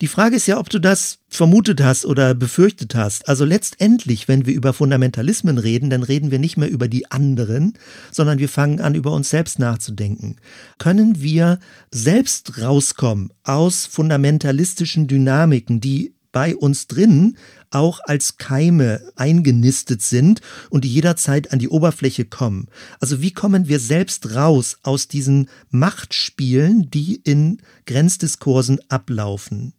Die 0.00 0.08
Frage 0.08 0.36
ist 0.36 0.46
ja, 0.46 0.58
ob 0.58 0.70
du 0.70 0.78
das 0.78 1.18
vermutet 1.28 1.82
hast 1.82 2.06
oder 2.06 2.34
befürchtet 2.34 2.94
hast. 2.94 3.28
Also 3.28 3.44
letztendlich, 3.44 4.28
wenn 4.28 4.46
wir 4.46 4.54
über 4.54 4.72
Fundamentalismen 4.72 5.58
reden, 5.58 5.90
dann 5.90 6.02
reden 6.02 6.30
wir 6.30 6.38
nicht 6.38 6.56
mehr 6.56 6.70
über 6.70 6.88
die 6.88 7.10
anderen, 7.10 7.74
sondern 8.10 8.38
wir 8.38 8.48
fangen 8.48 8.80
an, 8.80 8.94
über 8.94 9.12
uns 9.12 9.30
selbst 9.30 9.58
nachzudenken. 9.58 10.36
Können 10.78 11.20
wir 11.20 11.58
selbst 11.90 12.60
rauskommen 12.60 13.32
aus 13.44 13.86
fundamentalistischen 13.86 15.06
Dynamiken, 15.06 15.80
die 15.80 16.14
bei 16.32 16.54
uns 16.56 16.86
drin 16.86 17.36
auch 17.70 18.00
als 18.04 18.36
Keime 18.36 19.00
eingenistet 19.16 20.02
sind 20.02 20.40
und 20.70 20.84
die 20.84 20.92
jederzeit 20.92 21.52
an 21.52 21.58
die 21.58 21.68
Oberfläche 21.68 22.24
kommen. 22.24 22.68
Also 23.00 23.20
wie 23.20 23.32
kommen 23.32 23.68
wir 23.68 23.80
selbst 23.80 24.34
raus 24.34 24.78
aus 24.82 25.08
diesen 25.08 25.48
Machtspielen, 25.70 26.90
die 26.90 27.16
in 27.16 27.62
Grenzdiskursen 27.86 28.80
ablaufen? 28.88 29.74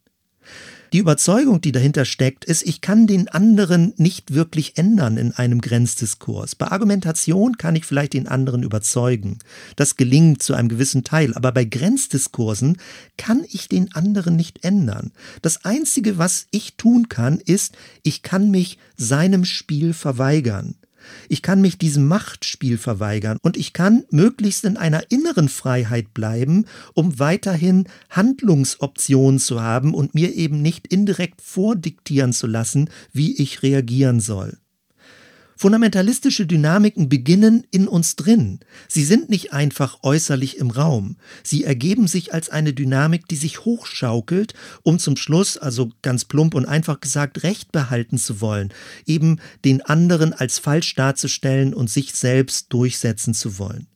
Die 0.92 0.98
Überzeugung, 0.98 1.62
die 1.62 1.72
dahinter 1.72 2.04
steckt, 2.04 2.46
ist, 2.46 2.64
ich 2.64 2.82
kann 2.82 3.06
den 3.06 3.28
anderen 3.28 3.94
nicht 3.98 4.34
wirklich 4.34 4.78
ändern 4.78 5.18
in 5.18 5.34
einem 5.34 5.62
Grenzdiskurs. 5.62 6.56
Bei 6.56 6.72
Argumentation 6.72 7.58
kann 7.58 7.76
ich 7.76 7.86
vielleicht 7.86 8.14
den 8.14 8.28
anderen 8.28 8.64
überzeugen. 8.64 9.38
Das 9.76 9.98
gelingt 9.98 10.42
zu 10.42 10.56
einem 10.56 10.68
gewissen 10.68 11.04
Teil. 11.04 11.36
Aber 11.36 11.52
bei 11.52 11.64
Grenzdiskursen 11.66 12.78
kann 13.18 13.46
ich 13.50 13.68
den 13.68 13.94
anderen 13.94 14.36
nicht 14.36 14.64
ändern. 14.64 15.12
Das 15.44 15.64
Einzige, 15.64 16.18
was 16.18 16.48
ich 16.50 16.76
tun 16.76 17.08
kann, 17.08 17.40
ist, 17.40 17.76
ich 18.02 18.24
kann 18.24 18.50
mich 18.50 18.80
seinem 18.98 19.46
Spiel 19.46 19.94
verweigern. 19.94 20.76
Ich 21.28 21.41
kann 21.41 21.62
mich 21.62 21.78
diesem 21.78 22.07
Machtspiel 22.07 22.78
verweigern 22.78 23.38
und 23.41 23.57
ich 23.57 23.74
kann 23.74 24.03
möglichst 24.12 24.66
in 24.66 24.78
einer 24.78 25.12
inneren 25.12 25.49
Freiheit 25.49 26.14
bleiben, 26.14 26.66
um 26.93 27.20
weiterhin 27.20 27.88
Handlungsoptionen 28.10 29.39
zu 29.39 29.62
haben 29.62 29.93
und 29.93 30.16
mir 30.16 30.34
eben 30.36 30.62
nicht 30.62 30.88
indirekt 30.88 31.41
vordiktieren 31.41 32.34
zu 32.34 32.47
lassen, 32.47 32.89
wie 33.12 33.41
ich 33.41 33.64
reagieren 33.64 34.20
soll. 34.20 34.57
Fundamentalistische 35.62 36.45
Dynamiken 36.45 37.10
beginnen 37.10 37.68
in 37.70 37.89
uns 37.89 38.16
drin. 38.16 38.62
Sie 38.88 39.03
sind 39.03 39.30
nicht 39.30 39.51
einfach 39.51 40.03
äußerlich 40.03 40.55
im 40.55 40.72
Raum. 40.72 41.18
Sie 41.43 41.66
ergeben 41.66 42.07
sich 42.07 42.34
als 42.34 42.47
eine 42.47 42.72
Dynamik, 42.72 43.28
die 43.28 43.36
sich 43.36 43.66
hochschaukelt, 43.66 44.53
um 44.84 44.99
zum 44.99 45.18
Schluss, 45.18 45.57
also 45.57 45.91
ganz 46.01 46.24
plump 46.24 46.55
und 46.55 46.66
einfach 46.66 47.01
gesagt, 47.01 47.43
Recht 47.43 47.74
behalten 47.74 48.18
zu 48.18 48.39
wollen, 48.39 48.74
eben 49.05 49.41
den 49.66 49.82
anderen 49.82 50.32
als 50.32 50.60
falsch 50.60 50.95
darzustellen 50.95 51.74
und 51.74 51.89
sich 51.89 52.14
selbst 52.14 52.68
durchsetzen 52.72 53.34
zu 53.34 53.60
wollen. 53.60 53.89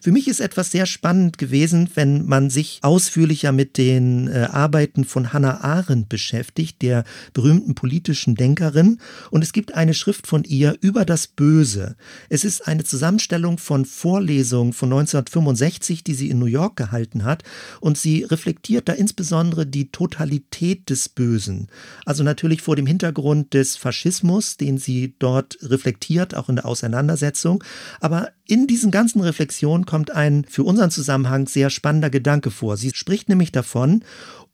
Für 0.00 0.12
mich 0.12 0.28
ist 0.28 0.40
etwas 0.40 0.70
sehr 0.70 0.86
spannend 0.86 1.38
gewesen, 1.38 1.88
wenn 1.94 2.26
man 2.26 2.50
sich 2.50 2.78
ausführlicher 2.82 3.52
mit 3.52 3.78
den 3.78 4.28
äh, 4.28 4.48
Arbeiten 4.50 5.04
von 5.04 5.32
Hannah 5.32 5.62
Arendt 5.62 6.08
beschäftigt, 6.08 6.82
der 6.82 7.04
berühmten 7.32 7.74
politischen 7.74 8.34
Denkerin. 8.34 8.98
Und 9.30 9.42
es 9.42 9.52
gibt 9.52 9.74
eine 9.74 9.94
Schrift 9.94 10.26
von 10.26 10.44
ihr 10.44 10.76
über 10.80 11.04
das 11.04 11.26
Böse. 11.26 11.96
Es 12.28 12.44
ist 12.44 12.66
eine 12.66 12.84
Zusammenstellung 12.84 13.58
von 13.58 13.84
Vorlesungen 13.84 14.72
von 14.72 14.92
1965, 14.92 16.04
die 16.04 16.14
sie 16.14 16.30
in 16.30 16.38
New 16.38 16.46
York 16.46 16.76
gehalten 16.76 17.24
hat. 17.24 17.42
Und 17.80 17.98
sie 17.98 18.24
reflektiert 18.24 18.88
da 18.88 18.92
insbesondere 18.92 19.66
die 19.66 19.90
Totalität 19.90 20.90
des 20.90 21.08
Bösen. 21.08 21.68
Also 22.04 22.24
natürlich 22.24 22.62
vor 22.62 22.76
dem 22.76 22.86
Hintergrund 22.86 23.54
des 23.54 23.76
Faschismus, 23.76 24.56
den 24.56 24.78
sie 24.78 25.14
dort 25.18 25.58
reflektiert, 25.62 26.34
auch 26.34 26.48
in 26.48 26.56
der 26.56 26.66
Auseinandersetzung. 26.66 27.62
Aber 28.00 28.30
in 28.46 28.66
diesen 28.66 28.90
ganzen 28.90 29.20
Reflexionen 29.20 29.86
kommt 29.86 30.10
ein 30.10 30.44
für 30.48 30.64
unseren 30.64 30.90
Zusammenhang 30.90 31.46
sehr 31.46 31.70
spannender 31.70 32.10
Gedanke 32.10 32.50
vor. 32.50 32.76
Sie 32.76 32.90
spricht 32.94 33.28
nämlich 33.28 33.52
davon, 33.52 34.04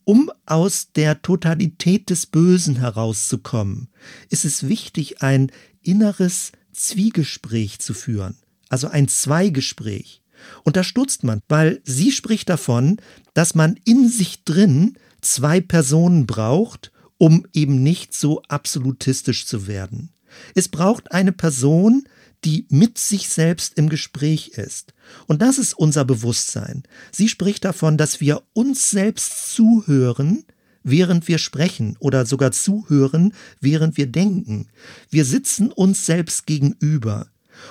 um 0.05 0.30
aus 0.47 0.93
der 0.93 1.22
Totalität 1.22 2.11
des 2.11 2.26
Bösen 2.26 2.76
herauszukommen, 2.76 3.88
ist 4.28 4.45
es 4.45 4.68
wichtig, 4.68 5.22
ein 5.22 5.53
inneres 5.82 6.53
Zwiegespräch 6.72 7.80
zu 7.80 7.95
führen, 7.95 8.36
also 8.68 8.88
ein 8.88 9.09
Zweigespräch. 9.09 10.22
Und 10.64 10.76
da 10.76 10.84
stutzt 10.84 11.22
man, 11.22 11.41
weil 11.49 11.80
sie 11.84 12.12
spricht 12.12 12.49
davon, 12.49 12.97
dass 13.34 13.55
man 13.55 13.78
in 13.84 14.09
sich 14.09 14.45
drin 14.45 14.97
zwei 15.20 15.61
Personen 15.61 16.26
braucht, 16.26 16.93
um 17.18 17.47
eben 17.53 17.82
nicht 17.82 18.14
so 18.14 18.43
absolutistisch 18.49 19.47
zu 19.47 19.66
werden. 19.66 20.11
Es 20.55 20.68
braucht 20.68 21.12
eine 21.12 21.32
Person, 21.32 22.05
die 22.45 22.66
mit 22.70 22.99
sich 22.99 23.28
selbst 23.28 23.76
im 23.76 23.88
Gespräch 23.88 24.49
ist. 24.55 24.95
Und 25.26 25.43
das 25.43 25.59
ist 25.59 25.74
unser 25.74 26.05
Bewusstsein. 26.05 26.84
Sie 27.12 27.28
spricht 27.28 27.64
davon, 27.64 27.97
dass 27.97 28.20
wir 28.20 28.43
uns 28.53 28.91
selbst 28.91 29.55
zuhören, 29.55 30.45
während 30.82 31.28
wir 31.28 31.38
sprechen 31.38 31.97
oder 31.99 32.24
sogar 32.24 32.53
zuhören, 32.53 33.34
während 33.61 33.97
wir 33.97 34.07
denken. 34.07 34.68
Wir 35.11 35.24
sitzen 35.24 35.70
uns 35.70 36.07
selbst 36.07 36.47
gegenüber. 36.47 37.26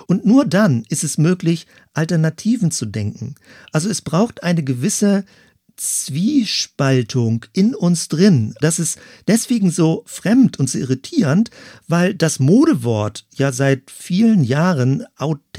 Und 0.05 0.25
nur 0.25 0.45
dann 0.45 0.85
ist 0.89 1.03
es 1.03 1.17
möglich, 1.17 1.65
Alternativen 1.93 2.69
zu 2.69 2.85
denken. 2.85 3.35
Also 3.71 3.89
es 3.89 4.01
braucht 4.01 4.43
eine 4.43 4.63
gewisse 4.63 5.25
Zwiespaltung 5.79 7.45
in 7.53 7.73
uns 7.73 8.09
drin. 8.09 8.53
Das 8.61 8.79
ist 8.79 8.99
deswegen 9.27 9.71
so 9.71 10.03
fremd 10.05 10.59
und 10.59 10.69
so 10.69 10.77
irritierend, 10.77 11.49
weil 11.87 12.13
das 12.13 12.39
Modewort 12.39 13.25
ja 13.35 13.51
seit 13.51 13.89
vielen 13.89 14.43
Jahren 14.43 15.05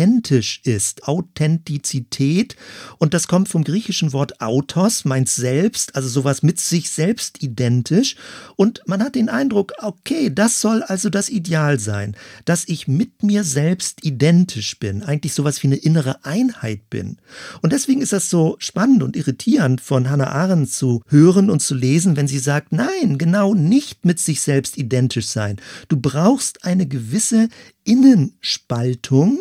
authentisch 0.00 0.62
ist. 0.64 1.06
Authentizität. 1.06 2.56
Und 2.98 3.12
das 3.12 3.28
kommt 3.28 3.48
vom 3.48 3.64
griechischen 3.64 4.14
Wort 4.14 4.40
autos, 4.40 5.04
meint 5.04 5.28
selbst, 5.28 5.94
also 5.94 6.08
sowas 6.08 6.42
mit 6.42 6.58
sich 6.58 6.88
selbst 6.88 7.42
identisch. 7.42 8.16
Und 8.56 8.80
man 8.86 9.02
hat 9.02 9.14
den 9.14 9.28
Eindruck, 9.28 9.72
okay, 9.78 10.32
das 10.34 10.60
soll 10.60 10.82
also 10.82 11.10
das 11.10 11.28
Ideal 11.28 11.78
sein, 11.78 12.16
dass 12.46 12.66
ich 12.66 12.88
mit 12.88 13.22
mir 13.22 13.44
selbst 13.44 14.02
identisch 14.02 14.78
bin, 14.78 15.02
eigentlich 15.02 15.34
sowas 15.34 15.62
wie 15.62 15.66
eine 15.66 15.76
innere 15.76 16.24
Einheit 16.24 16.88
bin. 16.88 17.18
Und 17.60 17.74
deswegen 17.74 18.00
ist 18.00 18.14
das 18.14 18.30
so 18.30 18.56
spannend 18.58 19.02
und 19.02 19.16
irritierend 19.16 19.82
von 19.82 20.08
Hannah 20.08 20.30
Arendt 20.30 20.72
zu 20.72 21.02
hören 21.08 21.50
und 21.50 21.60
zu 21.60 21.74
lesen, 21.74 22.16
wenn 22.16 22.26
sie 22.26 22.38
sagt, 22.38 22.72
nein, 22.72 23.18
genau 23.18 23.52
nicht 23.54 24.06
mit 24.06 24.18
sich 24.18 24.40
selbst 24.40 24.78
identisch 24.78 25.26
sein. 25.26 25.56
Du 25.88 25.98
brauchst 25.98 26.64
eine 26.64 26.86
gewisse 26.86 27.48
Innenspaltung, 27.84 29.40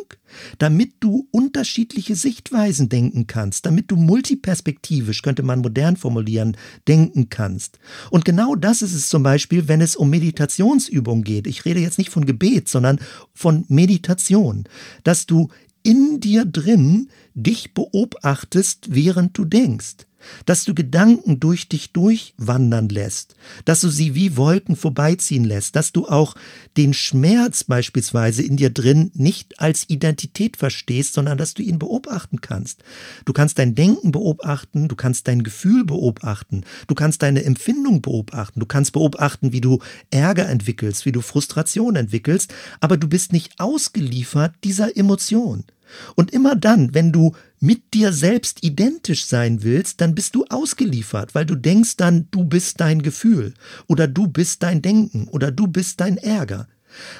damit 0.57 0.93
du 0.99 1.27
unterschiedliche 1.31 2.15
Sichtweisen 2.15 2.89
denken 2.89 3.27
kannst, 3.27 3.65
damit 3.65 3.91
du 3.91 3.95
multiperspektivisch, 3.95 5.21
könnte 5.21 5.43
man 5.43 5.59
modern 5.59 5.97
formulieren, 5.97 6.57
denken 6.87 7.29
kannst. 7.29 7.79
Und 8.09 8.25
genau 8.25 8.55
das 8.55 8.81
ist 8.81 8.93
es 8.93 9.09
zum 9.09 9.23
Beispiel, 9.23 9.67
wenn 9.67 9.81
es 9.81 9.95
um 9.95 10.09
Meditationsübung 10.09 11.23
geht. 11.23 11.47
Ich 11.47 11.65
rede 11.65 11.79
jetzt 11.79 11.97
nicht 11.97 12.09
von 12.09 12.25
Gebet, 12.25 12.67
sondern 12.67 12.99
von 13.33 13.65
Meditation, 13.67 14.65
dass 15.03 15.25
du 15.25 15.49
in 15.83 16.19
dir 16.19 16.45
drin 16.45 17.09
dich 17.33 17.73
beobachtest, 17.73 18.87
während 18.93 19.37
du 19.37 19.45
denkst 19.45 20.08
dass 20.45 20.63
du 20.63 20.73
Gedanken 20.73 21.39
durch 21.39 21.69
dich 21.69 21.91
durchwandern 21.93 22.89
lässt, 22.89 23.35
dass 23.65 23.81
du 23.81 23.89
sie 23.89 24.15
wie 24.15 24.37
Wolken 24.37 24.75
vorbeiziehen 24.75 25.43
lässt, 25.43 25.75
dass 25.75 25.91
du 25.91 26.07
auch 26.07 26.35
den 26.77 26.93
Schmerz 26.93 27.63
beispielsweise 27.63 28.43
in 28.43 28.57
dir 28.57 28.69
drin 28.69 29.11
nicht 29.13 29.59
als 29.59 29.89
Identität 29.89 30.57
verstehst, 30.57 31.13
sondern 31.13 31.37
dass 31.37 31.53
du 31.53 31.61
ihn 31.61 31.79
beobachten 31.79 32.41
kannst. 32.41 32.83
Du 33.25 33.33
kannst 33.33 33.59
dein 33.59 33.75
Denken 33.75 34.11
beobachten, 34.11 34.87
du 34.87 34.95
kannst 34.95 35.27
dein 35.27 35.43
Gefühl 35.43 35.85
beobachten, 35.85 36.63
du 36.87 36.95
kannst 36.95 37.21
deine 37.21 37.43
Empfindung 37.43 38.01
beobachten, 38.01 38.59
du 38.59 38.65
kannst 38.65 38.93
beobachten, 38.93 39.53
wie 39.53 39.61
du 39.61 39.79
Ärger 40.11 40.47
entwickelst, 40.49 41.05
wie 41.05 41.11
du 41.11 41.21
Frustration 41.21 41.95
entwickelst, 41.95 42.53
aber 42.79 42.97
du 42.97 43.07
bist 43.07 43.33
nicht 43.33 43.59
ausgeliefert 43.59 44.53
dieser 44.63 44.95
Emotion. 44.95 45.65
Und 46.15 46.31
immer 46.31 46.55
dann, 46.55 46.93
wenn 46.93 47.11
du 47.11 47.33
mit 47.59 47.93
dir 47.93 48.13
selbst 48.13 48.63
identisch 48.63 49.25
sein 49.25 49.63
willst, 49.63 50.01
dann 50.01 50.15
bist 50.15 50.35
du 50.35 50.45
ausgeliefert, 50.49 51.35
weil 51.35 51.45
du 51.45 51.55
denkst 51.55 51.97
dann, 51.97 52.27
du 52.31 52.43
bist 52.43 52.79
dein 52.79 53.01
Gefühl 53.01 53.53
oder 53.87 54.07
du 54.07 54.27
bist 54.27 54.63
dein 54.63 54.81
Denken 54.81 55.27
oder 55.27 55.51
du 55.51 55.67
bist 55.67 55.99
dein 55.99 56.17
Ärger. 56.17 56.67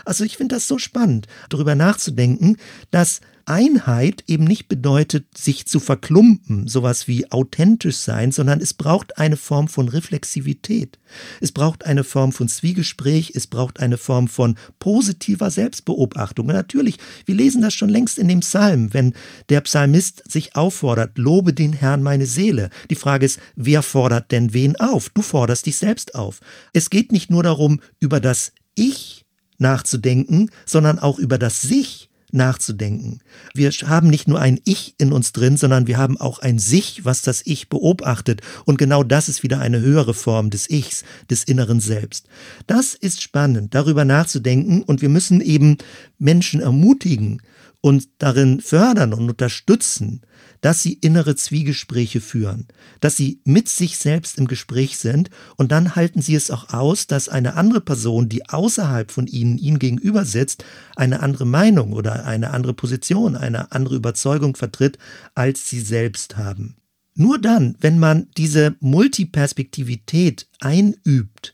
Also 0.05 0.23
ich 0.23 0.37
finde 0.37 0.55
das 0.55 0.67
so 0.67 0.77
spannend, 0.77 1.27
darüber 1.49 1.75
nachzudenken, 1.75 2.57
dass 2.91 3.21
Einheit 3.49 4.23
eben 4.27 4.43
nicht 4.43 4.67
bedeutet, 4.67 5.35
sich 5.35 5.65
zu 5.65 5.79
verklumpen, 5.79 6.67
sowas 6.67 7.07
wie 7.07 7.31
authentisch 7.31 7.97
sein, 7.97 8.31
sondern 8.31 8.61
es 8.61 8.75
braucht 8.75 9.17
eine 9.17 9.37
Form 9.37 9.67
von 9.67 9.89
Reflexivität. 9.89 10.99
Es 11.41 11.51
braucht 11.51 11.85
eine 11.85 12.03
Form 12.03 12.31
von 12.31 12.47
Zwiegespräch, 12.47 13.31
es 13.33 13.47
braucht 13.47 13.79
eine 13.79 13.97
Form 13.97 14.27
von 14.27 14.55
positiver 14.77 15.49
Selbstbeobachtung. 15.49 16.47
Und 16.47 16.53
natürlich, 16.53 16.97
wir 17.25 17.35
lesen 17.35 17.63
das 17.63 17.73
schon 17.73 17.89
längst 17.89 18.19
in 18.19 18.27
dem 18.27 18.41
Psalm, 18.41 18.93
wenn 18.93 19.15
der 19.49 19.61
Psalmist 19.61 20.31
sich 20.31 20.55
auffordert, 20.55 21.17
lobe 21.17 21.51
den 21.51 21.73
Herrn 21.73 22.03
meine 22.03 22.27
Seele. 22.27 22.69
Die 22.91 22.95
Frage 22.95 23.25
ist, 23.25 23.39
wer 23.55 23.81
fordert 23.81 24.31
denn 24.31 24.53
wen 24.53 24.75
auf? 24.75 25.09
Du 25.09 25.23
forderst 25.23 25.65
dich 25.65 25.77
selbst 25.77 26.13
auf. 26.13 26.39
Es 26.73 26.91
geht 26.91 27.11
nicht 27.11 27.31
nur 27.31 27.41
darum, 27.41 27.81
über 27.99 28.19
das 28.19 28.51
Ich 28.75 29.25
nachzudenken, 29.59 30.49
sondern 30.65 30.99
auch 30.99 31.19
über 31.19 31.37
das 31.37 31.61
Sich 31.61 32.09
nachzudenken. 32.31 33.19
Wir 33.53 33.71
haben 33.71 34.09
nicht 34.09 34.27
nur 34.27 34.39
ein 34.39 34.59
Ich 34.65 34.95
in 34.97 35.11
uns 35.11 35.31
drin, 35.31 35.57
sondern 35.57 35.87
wir 35.87 35.97
haben 35.97 36.17
auch 36.17 36.39
ein 36.39 36.59
Sich, 36.59 37.05
was 37.05 37.21
das 37.21 37.41
Ich 37.45 37.69
beobachtet. 37.69 38.41
Und 38.65 38.77
genau 38.77 39.03
das 39.03 39.29
ist 39.29 39.43
wieder 39.43 39.59
eine 39.59 39.79
höhere 39.79 40.13
Form 40.13 40.49
des 40.49 40.69
Ichs, 40.69 41.03
des 41.29 41.43
inneren 41.43 41.79
Selbst. 41.79 42.27
Das 42.67 42.93
ist 42.93 43.21
spannend, 43.21 43.73
darüber 43.73 44.05
nachzudenken. 44.05 44.83
Und 44.83 45.01
wir 45.01 45.09
müssen 45.09 45.41
eben 45.41 45.77
Menschen 46.17 46.61
ermutigen 46.61 47.41
und 47.81 48.07
darin 48.17 48.61
fördern 48.61 49.13
und 49.13 49.29
unterstützen, 49.29 50.21
dass 50.61 50.83
sie 50.83 50.93
innere 50.93 51.35
Zwiegespräche 51.35 52.21
führen, 52.21 52.67
dass 52.99 53.17
sie 53.17 53.41
mit 53.45 53.69
sich 53.69 53.97
selbst 53.97 54.37
im 54.37 54.47
Gespräch 54.47 54.97
sind 54.97 55.29
und 55.57 55.71
dann 55.71 55.95
halten 55.95 56.21
sie 56.21 56.35
es 56.35 56.51
auch 56.51 56.73
aus, 56.73 57.07
dass 57.07 57.29
eine 57.29 57.55
andere 57.55 57.81
Person, 57.81 58.29
die 58.29 58.47
außerhalb 58.49 59.11
von 59.11 59.27
ihnen 59.27 59.57
ihnen 59.57 59.79
gegenüber 59.79 60.25
sitzt, 60.25 60.63
eine 60.95 61.21
andere 61.21 61.45
Meinung 61.45 61.93
oder 61.93 62.25
eine 62.25 62.51
andere 62.51 62.73
Position, 62.73 63.35
eine 63.35 63.71
andere 63.71 63.95
Überzeugung 63.95 64.55
vertritt, 64.55 64.97
als 65.35 65.69
sie 65.69 65.79
selbst 65.79 66.37
haben. 66.37 66.75
Nur 67.15 67.39
dann, 67.39 67.75
wenn 67.81 67.99
man 67.99 68.27
diese 68.37 68.75
Multiperspektivität 68.79 70.47
einübt, 70.61 71.53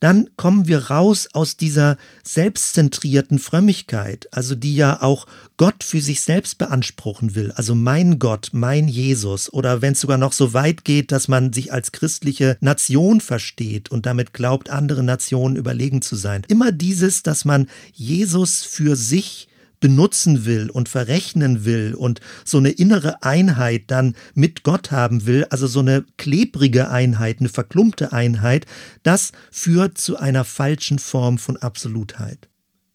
dann 0.00 0.28
kommen 0.36 0.68
wir 0.68 0.90
raus 0.90 1.28
aus 1.32 1.56
dieser 1.56 1.96
selbstzentrierten 2.22 3.38
Frömmigkeit, 3.38 4.28
also 4.32 4.54
die 4.54 4.76
ja 4.76 5.02
auch 5.02 5.26
Gott 5.56 5.84
für 5.84 6.00
sich 6.00 6.20
selbst 6.20 6.58
beanspruchen 6.58 7.34
will, 7.34 7.52
also 7.52 7.74
mein 7.74 8.18
Gott, 8.18 8.50
mein 8.52 8.88
Jesus, 8.88 9.52
oder 9.52 9.82
wenn 9.82 9.92
es 9.92 10.00
sogar 10.00 10.18
noch 10.18 10.32
so 10.32 10.52
weit 10.52 10.84
geht, 10.84 11.12
dass 11.12 11.28
man 11.28 11.52
sich 11.52 11.72
als 11.72 11.92
christliche 11.92 12.56
Nation 12.60 13.20
versteht 13.20 13.90
und 13.90 14.06
damit 14.06 14.32
glaubt, 14.32 14.70
andere 14.70 15.02
Nationen 15.02 15.56
überlegen 15.56 16.02
zu 16.02 16.16
sein. 16.16 16.42
Immer 16.48 16.72
dieses, 16.72 17.22
dass 17.22 17.44
man 17.44 17.68
Jesus 17.92 18.62
für 18.62 18.96
sich 18.96 19.48
benutzen 19.80 20.44
will 20.44 20.70
und 20.70 20.88
verrechnen 20.88 21.64
will 21.64 21.94
und 21.94 22.20
so 22.44 22.58
eine 22.58 22.70
innere 22.70 23.22
Einheit 23.22 23.84
dann 23.88 24.14
mit 24.34 24.62
Gott 24.62 24.90
haben 24.90 25.26
will, 25.26 25.46
also 25.50 25.66
so 25.66 25.80
eine 25.80 26.04
klebrige 26.16 26.90
Einheit, 26.90 27.40
eine 27.40 27.48
verklumpte 27.48 28.12
Einheit, 28.12 28.66
das 29.02 29.32
führt 29.50 29.98
zu 29.98 30.16
einer 30.16 30.44
falschen 30.44 30.98
Form 30.98 31.38
von 31.38 31.56
Absolutheit. 31.56 32.48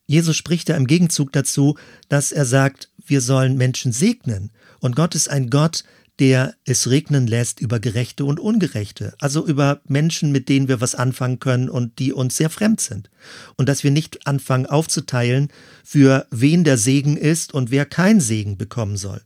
Jesus 0.07 0.35
spricht 0.35 0.67
ja 0.67 0.75
im 0.75 0.87
Gegenzug 0.87 1.31
dazu, 1.31 1.77
dass 2.09 2.31
er 2.31 2.45
sagt, 2.45 2.89
wir 3.05 3.21
sollen 3.21 3.57
Menschen 3.57 3.91
segnen. 3.91 4.51
Und 4.79 4.95
Gott 4.95 5.15
ist 5.15 5.29
ein 5.29 5.49
Gott, 5.49 5.83
der 6.21 6.53
es 6.65 6.87
regnen 6.87 7.25
lässt 7.25 7.59
über 7.59 7.79
Gerechte 7.79 8.25
und 8.25 8.39
Ungerechte, 8.39 9.15
also 9.19 9.43
über 9.47 9.81
Menschen, 9.87 10.31
mit 10.31 10.49
denen 10.49 10.67
wir 10.67 10.79
was 10.79 10.93
anfangen 10.93 11.39
können 11.39 11.67
und 11.67 11.97
die 11.97 12.13
uns 12.13 12.37
sehr 12.37 12.51
fremd 12.51 12.79
sind. 12.79 13.09
Und 13.57 13.67
dass 13.67 13.83
wir 13.83 13.89
nicht 13.89 14.27
anfangen 14.27 14.67
aufzuteilen, 14.67 15.47
für 15.83 16.27
wen 16.29 16.63
der 16.63 16.77
Segen 16.77 17.17
ist 17.17 17.55
und 17.55 17.71
wer 17.71 17.87
kein 17.87 18.21
Segen 18.21 18.55
bekommen 18.55 18.97
soll. 18.97 19.23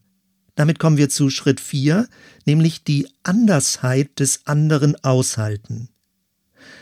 Damit 0.55 0.79
kommen 0.79 0.95
wir 0.95 1.09
zu 1.09 1.29
Schritt 1.29 1.59
4, 1.59 2.07
nämlich 2.45 2.85
die 2.85 3.09
Andersheit 3.23 4.17
des 4.21 4.47
anderen 4.47 4.95
aushalten. 5.03 5.89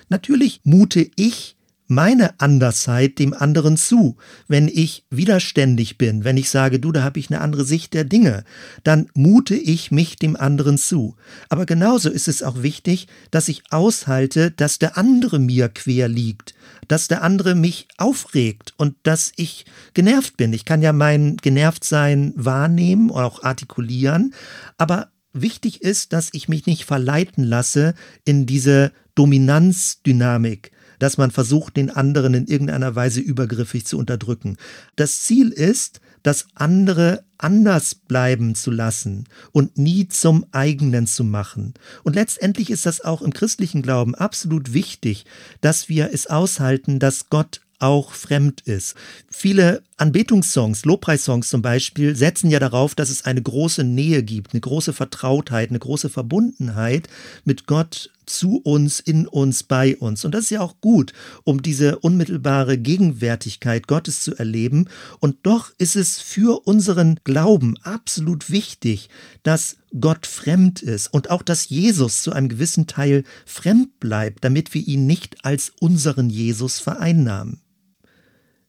Natürlich 0.10 0.62
mute 0.64 1.10
ich 1.16 1.56
meine 1.88 2.40
Andersheit 2.40 3.20
dem 3.20 3.34
anderen 3.34 3.78
zu. 3.78 4.18
Wenn 4.48 4.68
ich 4.68 5.06
widerständig 5.10 5.98
bin, 5.98 6.24
wenn 6.24 6.38
ich 6.38 6.50
sage, 6.50 6.80
du, 6.80 6.92
da 6.92 7.04
habe 7.04 7.20
ich 7.20 7.30
eine 7.30 7.42
andere 7.42 7.66
Sicht 7.66 7.94
der 7.94 8.04
Dinge, 8.04 8.44
dann 8.84 9.08
mute 9.14 9.56
ich 9.56 9.92
mich 9.92 10.18
dem 10.18 10.36
anderen 10.36 10.78
zu. 10.78 11.16
Aber 11.50 11.66
genauso 11.66 12.10
ist 12.10 12.28
es 12.28 12.44
auch 12.44 12.64
wichtig, 12.64 13.08
dass 13.32 13.48
ich 13.48 13.64
aushalte, 13.70 14.52
dass 14.52 14.80
der 14.80 14.98
andere 14.98 15.40
mir 15.40 15.70
quer 15.70 16.08
liegt, 16.08 16.54
dass 16.88 17.08
der 17.08 17.24
andere 17.24 17.56
mich 17.56 17.88
aufregt 17.98 18.74
und 18.78 18.96
dass 19.04 19.32
ich 19.36 19.66
genervt 19.94 20.38
bin. 20.38 20.54
Ich 20.54 20.66
kann 20.66 20.82
ja 20.82 20.94
mein 20.94 21.38
Genervtsein 21.38 22.34
wahrnehmen 22.36 23.10
und 23.10 23.22
auch 23.22 23.44
artikulieren, 23.44 24.34
aber 24.78 25.10
wichtig 25.34 25.82
ist, 25.82 26.14
dass 26.14 26.30
ich 26.32 26.48
mich 26.48 26.66
nicht 26.66 26.86
verleiten 26.86 27.44
lasse 27.44 27.96
in 28.24 28.46
diese 28.46 28.92
Dominanzdynamik, 29.16 30.72
dass 31.04 31.18
man 31.18 31.32
versucht, 31.32 31.76
den 31.76 31.90
anderen 31.90 32.34
in 32.34 32.48
irgendeiner 32.48 32.96
Weise 32.96 33.20
übergriffig 33.20 33.86
zu 33.86 33.98
unterdrücken. 33.98 34.56
Das 34.96 35.20
Ziel 35.24 35.50
ist, 35.50 36.00
das 36.24 36.48
andere 36.56 37.26
anders 37.38 37.94
bleiben 37.94 38.56
zu 38.56 38.72
lassen 38.72 39.26
und 39.52 39.78
nie 39.78 40.08
zum 40.08 40.46
eigenen 40.54 41.06
zu 41.06 41.26
machen. 41.26 41.74
Und 42.04 42.16
letztendlich 42.16 42.70
ist 42.70 42.86
das 42.86 43.02
auch 43.02 43.22
im 43.22 43.34
christlichen 43.34 43.82
Glauben 43.82 44.16
absolut 44.16 44.74
wichtig, 44.74 45.26
dass 45.60 45.90
wir 45.90 46.12
es 46.14 46.28
aushalten, 46.28 47.00
dass 47.00 47.30
Gott 47.30 47.60
auch 47.80 48.14
fremd 48.14 48.62
ist. 48.62 48.96
Viele 49.30 49.84
Anbetungssongs, 49.98 50.86
Lobpreissongs 50.86 51.50
zum 51.50 51.62
Beispiel, 51.62 52.16
setzen 52.16 52.50
ja 52.50 52.60
darauf, 52.60 52.96
dass 52.96 53.10
es 53.10 53.26
eine 53.26 53.42
große 53.42 53.84
Nähe 53.84 54.24
gibt, 54.24 54.54
eine 54.54 54.62
große 54.62 54.94
Vertrautheit, 54.94 55.70
eine 55.70 55.80
große 55.80 56.10
Verbundenheit 56.10 57.08
mit 57.46 57.68
Gott 57.68 58.10
zu 58.26 58.58
uns, 58.64 59.00
in 59.00 59.28
uns, 59.28 59.64
bei 59.64 59.96
uns. 59.98 60.26
Und 60.26 60.34
das 60.34 60.46
ist 60.46 60.50
ja 60.50 60.62
auch 60.62 60.80
gut, 60.82 61.14
um 61.44 61.62
diese 61.62 62.00
unmittelbare 62.00 62.78
Gegenwärtigkeit 62.78 63.88
Gottes 63.88 64.22
zu 64.22 64.36
erleben. 64.36 64.88
Und 65.20 65.38
doch 65.44 65.72
ist 65.78 65.96
es 65.96 66.20
für 66.20 66.66
unseren 66.66 67.20
Glauben 67.24 67.78
absolut 67.84 68.50
wichtig, 68.50 69.10
dass 69.44 69.78
Gott 70.00 70.26
fremd 70.26 70.82
ist 70.82 71.14
und 71.14 71.30
auch, 71.30 71.44
dass 71.44 71.70
Jesus 71.70 72.24
zu 72.24 72.32
einem 72.32 72.50
gewissen 72.50 72.88
Teil 72.88 73.24
fremd 73.46 74.00
bleibt, 74.00 74.44
damit 74.44 74.74
wir 74.74 74.86
ihn 74.88 75.06
nicht 75.06 75.46
als 75.46 75.72
unseren 75.80 76.30
Jesus 76.30 76.80
vereinnahmen. 76.80 77.60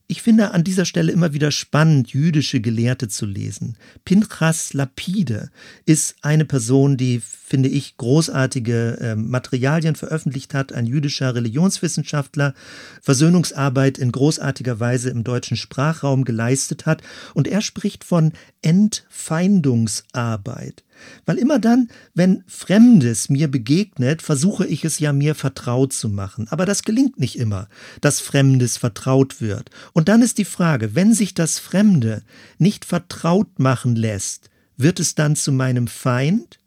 Ich 0.07 0.21
finde 0.21 0.51
an 0.51 0.65
dieser 0.65 0.85
Stelle 0.85 1.13
immer 1.13 1.33
wieder 1.33 1.51
spannend, 1.51 2.13
jüdische 2.13 2.61
Gelehrte 2.61 3.09
zu 3.09 3.25
lesen. 3.25 3.79
Pinchas 4.05 4.75
Lapide 4.75 5.49
ist 5.87 6.17
eine 6.21 6.45
Person, 6.45 6.99
die, 6.99 7.21
finde 7.21 7.71
ich, 7.71 7.97
großartige 7.97 8.99
äh, 9.01 9.17
Materialien 9.17 9.97
veröffentlicht 9.97 10.53
hat, 10.53 10.75
ein 10.75 10.85
jüdischer 10.85 11.35
Religionswissenschaftler, 11.35 12.53
Versöhnungsarbeit 13.01 13.97
in 13.97 14.13
großartiger 14.13 14.79
Weise 14.79 15.09
im 15.09 15.25
deutschen 15.25 15.57
Sprachraum 15.57 16.27
geleistet 16.27 16.85
hat. 16.85 17.03
Und 17.33 17.49
er 17.49 17.63
spricht 17.63 18.05
von 18.05 18.35
Entfeindungsarbeit. 18.61 20.85
Weil 21.27 21.39
immer 21.39 21.59
dann, 21.59 21.89
wenn 22.15 22.45
Fremdes 22.47 23.29
mir 23.29 23.49
begegnet, 23.49 24.23
versuche 24.23 24.67
ich 24.67 24.85
es 24.85 24.99
ja 24.99 25.13
mir 25.13 25.35
vertraut 25.35 25.93
zu 25.93 26.09
machen. 26.09 26.47
Aber 26.51 26.67
das 26.67 26.83
gelingt 26.83 27.19
nicht 27.19 27.39
immer, 27.39 27.69
dass 28.01 28.21
Fremdes 28.21 28.77
vertraut 28.77 29.41
wird. 29.41 29.71
Und 29.93 30.09
dann 30.09 30.23
ist 30.23 30.39
die 30.39 30.45
Frage, 30.45 30.95
wenn 30.95 31.15
sich 31.15 31.35
das 31.35 31.59
Fremde 31.59 32.23
nicht 32.59 32.85
vertraut 32.85 33.59
machen 33.59 33.97
lässt, 33.97 34.51
wird 34.77 35.01
es 35.01 35.15
dann 35.15 35.37
zu 35.37 35.53
meinem 35.53 35.87
Feind? 35.87 36.59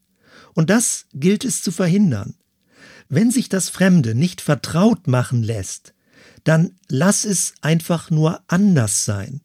Und 0.54 0.70
das 0.70 1.06
gilt 1.14 1.46
es 1.46 1.62
zu 1.62 1.72
verhindern. 1.72 2.36
Wenn 3.10 3.32
sich 3.32 3.50
das 3.50 3.70
Fremde 3.70 4.16
nicht 4.16 4.42
vertraut 4.42 5.08
machen 5.08 5.44
lässt, 5.44 5.94
dann 6.44 6.72
lass 6.88 7.26
es 7.26 7.54
einfach 7.62 8.10
nur 8.10 8.42
anders 8.48 9.06
sein. 9.06 9.42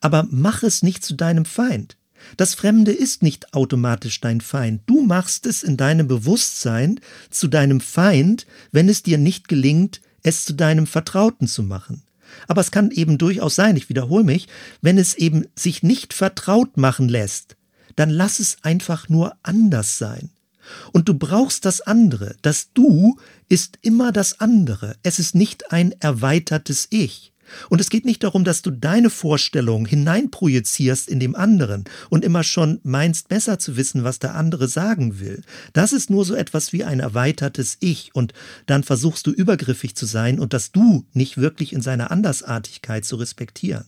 Aber 0.00 0.26
mach 0.30 0.62
es 0.62 0.82
nicht 0.82 1.04
zu 1.04 1.14
deinem 1.14 1.44
Feind. 1.44 1.95
Das 2.36 2.54
Fremde 2.54 2.92
ist 2.92 3.22
nicht 3.22 3.54
automatisch 3.54 4.20
dein 4.20 4.40
Feind. 4.40 4.82
Du 4.86 5.02
machst 5.02 5.46
es 5.46 5.62
in 5.62 5.76
deinem 5.76 6.08
Bewusstsein 6.08 7.00
zu 7.30 7.48
deinem 7.48 7.80
Feind, 7.80 8.46
wenn 8.72 8.88
es 8.88 9.02
dir 9.02 9.18
nicht 9.18 9.48
gelingt, 9.48 10.00
es 10.22 10.44
zu 10.44 10.54
deinem 10.54 10.86
Vertrauten 10.86 11.46
zu 11.46 11.62
machen. 11.62 12.02
Aber 12.48 12.60
es 12.60 12.70
kann 12.70 12.90
eben 12.90 13.18
durchaus 13.18 13.54
sein, 13.54 13.76
ich 13.76 13.88
wiederhole 13.88 14.24
mich, 14.24 14.48
wenn 14.82 14.98
es 14.98 15.14
eben 15.14 15.46
sich 15.54 15.82
nicht 15.82 16.12
vertraut 16.12 16.76
machen 16.76 17.08
lässt, 17.08 17.56
dann 17.94 18.10
lass 18.10 18.40
es 18.40 18.58
einfach 18.62 19.08
nur 19.08 19.36
anders 19.42 19.98
sein. 19.98 20.30
Und 20.92 21.08
du 21.08 21.14
brauchst 21.14 21.64
das 21.64 21.80
andere. 21.80 22.36
Das 22.42 22.72
Du 22.74 23.18
ist 23.48 23.78
immer 23.82 24.10
das 24.12 24.40
andere. 24.40 24.96
Es 25.02 25.18
ist 25.18 25.34
nicht 25.34 25.72
ein 25.72 25.92
erweitertes 26.00 26.88
Ich. 26.90 27.32
Und 27.68 27.80
es 27.80 27.90
geht 27.90 28.04
nicht 28.04 28.22
darum, 28.22 28.44
dass 28.44 28.62
du 28.62 28.70
deine 28.70 29.10
Vorstellung 29.10 29.86
hineinprojizierst 29.86 31.08
in 31.08 31.20
dem 31.20 31.34
anderen 31.34 31.84
und 32.10 32.24
immer 32.24 32.42
schon 32.42 32.80
meinst, 32.82 33.28
besser 33.28 33.58
zu 33.58 33.76
wissen, 33.76 34.04
was 34.04 34.18
der 34.18 34.34
andere 34.34 34.68
sagen 34.68 35.20
will. 35.20 35.42
Das 35.72 35.92
ist 35.92 36.10
nur 36.10 36.24
so 36.24 36.34
etwas 36.34 36.72
wie 36.72 36.84
ein 36.84 37.00
erweitertes 37.00 37.76
Ich 37.80 38.14
und 38.14 38.32
dann 38.66 38.84
versuchst 38.84 39.26
du 39.26 39.30
übergriffig 39.30 39.94
zu 39.94 40.06
sein 40.06 40.38
und 40.38 40.52
das 40.52 40.72
Du 40.72 41.04
nicht 41.12 41.38
wirklich 41.38 41.72
in 41.72 41.82
seiner 41.82 42.10
Andersartigkeit 42.10 43.04
zu 43.04 43.16
respektieren. 43.16 43.86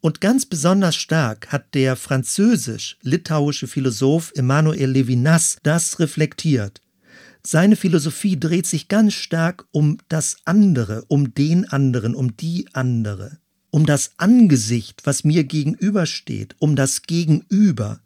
Und 0.00 0.20
ganz 0.22 0.46
besonders 0.46 0.96
stark 0.96 1.52
hat 1.52 1.74
der 1.74 1.94
französisch-litauische 1.94 3.66
Philosoph 3.66 4.32
Emmanuel 4.34 4.90
Levinas 4.90 5.58
das 5.62 5.98
reflektiert. 5.98 6.80
Seine 7.46 7.76
Philosophie 7.76 8.38
dreht 8.38 8.66
sich 8.66 8.88
ganz 8.88 9.14
stark 9.14 9.66
um 9.70 9.98
das 10.08 10.36
andere, 10.44 11.04
um 11.08 11.34
den 11.34 11.68
anderen, 11.68 12.14
um 12.14 12.36
die 12.36 12.68
andere, 12.72 13.38
um 13.70 13.86
das 13.86 14.12
Angesicht, 14.18 15.02
was 15.04 15.24
mir 15.24 15.44
gegenübersteht, 15.44 16.54
um 16.58 16.76
das 16.76 17.02
Gegenüber, 17.02 18.00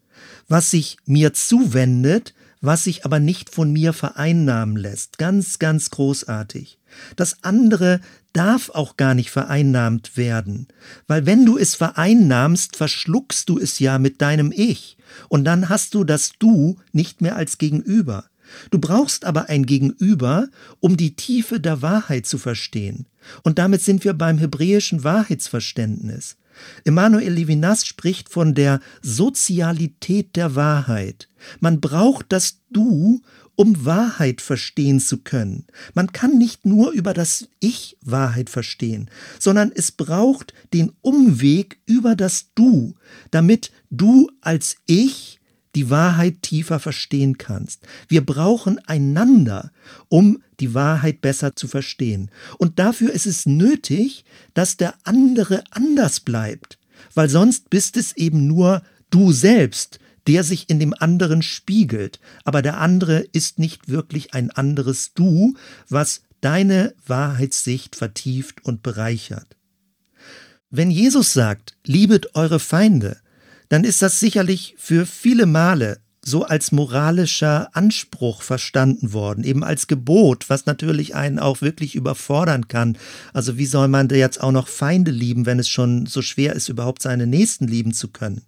was 0.47 0.71
sich 0.71 0.99
mir 1.05 1.33
zuwendet, 1.33 2.35
was 2.61 2.85
sich 2.85 3.05
aber 3.05 3.19
nicht 3.19 3.51
von 3.51 3.73
mir 3.73 3.93
vereinnahmen 3.93 4.77
lässt. 4.77 5.19
Ganz, 5.19 5.59
ganz 5.59 5.91
großartig. 5.91 6.79
Das 7.17 7.43
andere 7.43 8.01
darf 8.33 8.71
auch 8.71 8.97
gar 8.97 9.15
nicht 9.15 9.31
vereinnahmt 9.31 10.17
werden, 10.17 10.69
weil 11.07 11.27
wenn 11.27 11.45
du 11.45 11.59
es 11.59 11.75
vereinnahmst, 11.75 12.77
verschluckst 12.77 13.49
du 13.49 13.59
es 13.59 13.81
ja 13.81 13.99
mit 13.99 14.23
deinem 14.23 14.53
Ich, 14.55 14.97
und 15.29 15.45
dann 15.45 15.69
hast 15.69 15.95
du 15.95 16.05
das 16.05 16.33
Du 16.39 16.79
nicht 16.93 17.21
mehr 17.21 17.37
als 17.37 17.59
Gegenüber. 17.59 18.25
Du 18.71 18.79
brauchst 18.79 19.25
aber 19.25 19.49
ein 19.49 19.67
Gegenüber, 19.67 20.49
um 20.81 20.97
die 20.97 21.17
Tiefe 21.17 21.61
der 21.61 21.83
Wahrheit 21.83 22.27
zu 22.27 22.39
verstehen. 22.39 23.07
Und 23.43 23.59
damit 23.59 23.83
sind 23.83 24.05
wir 24.05 24.15
beim 24.15 24.39
hebräischen 24.39 25.05
Wahrheitsverständnis. 25.05 26.37
Emmanuel 26.85 27.33
Levinas 27.33 27.85
spricht 27.87 28.29
von 28.29 28.55
der 28.55 28.81
Sozialität 29.03 30.37
der 30.37 30.55
Wahrheit. 30.55 31.29
Man 31.61 31.81
braucht 31.81 32.27
das 32.29 32.61
Du, 32.71 33.23
um 33.57 33.85
Wahrheit 33.85 34.41
verstehen 34.41 35.01
zu 35.01 35.19
können. 35.19 35.67
Man 35.95 36.13
kann 36.13 36.39
nicht 36.39 36.67
nur 36.67 36.91
über 36.91 37.15
das 37.15 37.49
Ich 37.61 37.97
Wahrheit 38.01 38.51
verstehen, 38.51 39.11
sondern 39.39 39.71
es 39.75 39.93
braucht 39.93 40.55
den 40.73 40.93
Umweg 41.03 41.79
über 41.87 42.17
das 42.17 42.51
Du, 42.55 42.95
damit 43.31 43.71
du 43.91 44.31
als 44.41 44.77
Ich 44.87 45.41
die 45.75 45.91
Wahrheit 45.91 46.43
tiefer 46.43 46.79
verstehen 46.79 47.39
kannst. 47.39 47.87
Wir 48.09 48.25
brauchen 48.25 48.79
einander, 48.87 49.73
um 50.09 50.43
die 50.61 50.75
Wahrheit 50.75 51.21
besser 51.21 51.57
zu 51.57 51.69
verstehen. 51.69 52.31
Und 52.59 52.79
dafür 52.79 53.13
ist 53.13 53.27
es 53.27 53.47
nötig, 53.47 54.25
dass 54.55 54.77
der 54.77 54.95
andere 55.05 55.65
anders 55.71 56.21
bleibt, 56.21 56.79
weil 57.15 57.29
sonst 57.29 57.71
bist 57.71 57.97
es 57.97 58.17
eben 58.17 58.47
nur 58.47 58.83
du 59.11 59.33
selbst, 59.33 59.99
der 60.27 60.43
sich 60.43 60.71
in 60.71 60.81
dem 60.81 60.95
anderen 60.95 61.43
spiegelt, 61.43 62.19
aber 62.45 62.63
der 62.63 62.79
andere 62.81 63.21
ist 63.33 63.59
nicht 63.59 63.89
wirklich 63.89 64.33
ein 64.33 64.51
anderes 64.51 65.13
Du, 65.15 65.55
was 65.89 66.23
deine 66.41 66.95
Wahrheitssicht 67.07 67.97
vertieft 67.97 68.65
und 68.65 68.83
bereichert. 68.83 69.57
Wenn 70.71 70.91
Jesus 70.91 71.33
sagt, 71.33 71.77
liebet 71.85 72.35
eure 72.35 72.59
Feinde, 72.59 73.19
dann 73.75 73.83
ist 73.83 74.03
das 74.03 74.21
sicherlich 74.21 74.77
für 74.79 75.05
viele 75.05 75.47
Male 75.47 75.99
so 76.23 76.45
als 76.45 76.71
moralischer 76.71 77.75
Anspruch 77.77 78.41
verstanden 78.43 79.13
worden, 79.13 79.43
eben 79.43 79.65
als 79.65 79.89
Gebot, 79.89 80.49
was 80.49 80.67
natürlich 80.67 81.17
einen 81.17 81.41
auch 81.41 81.61
wirklich 81.61 81.97
überfordern 81.97 82.69
kann. 82.69 82.97
Also 83.33 83.59
wie 83.59 83.67
soll 83.67 83.89
man 83.89 84.09
jetzt 84.11 84.41
auch 84.41 84.53
noch 84.53 84.69
Feinde 84.69 85.11
lieben, 85.11 85.45
wenn 85.45 85.59
es 85.59 85.67
schon 85.69 86.07
so 86.07 86.23
schwer 86.23 86.55
ist, 86.55 86.69
überhaupt 86.69 87.03
seine 87.03 87.27
Nächsten 87.27 87.67
lieben 87.67 87.93
zu 87.93 88.07
können? 88.07 88.43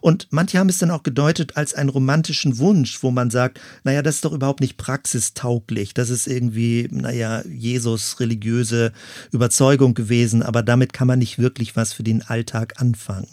Und 0.00 0.28
manche 0.30 0.58
haben 0.58 0.70
es 0.70 0.78
dann 0.78 0.90
auch 0.90 1.02
gedeutet 1.02 1.58
als 1.58 1.74
einen 1.74 1.90
romantischen 1.90 2.56
Wunsch, 2.56 3.02
wo 3.02 3.10
man 3.10 3.28
sagt, 3.28 3.60
naja, 3.84 4.00
das 4.00 4.14
ist 4.14 4.24
doch 4.24 4.32
überhaupt 4.32 4.60
nicht 4.60 4.78
praxistauglich. 4.78 5.92
Das 5.92 6.08
ist 6.08 6.26
irgendwie, 6.26 6.88
naja, 6.90 7.42
Jesus 7.46 8.18
religiöse 8.20 8.90
Überzeugung 9.32 9.92
gewesen, 9.92 10.42
aber 10.42 10.62
damit 10.62 10.94
kann 10.94 11.08
man 11.08 11.18
nicht 11.18 11.38
wirklich 11.38 11.76
was 11.76 11.92
für 11.92 12.04
den 12.04 12.22
Alltag 12.22 12.80
anfangen. 12.80 13.28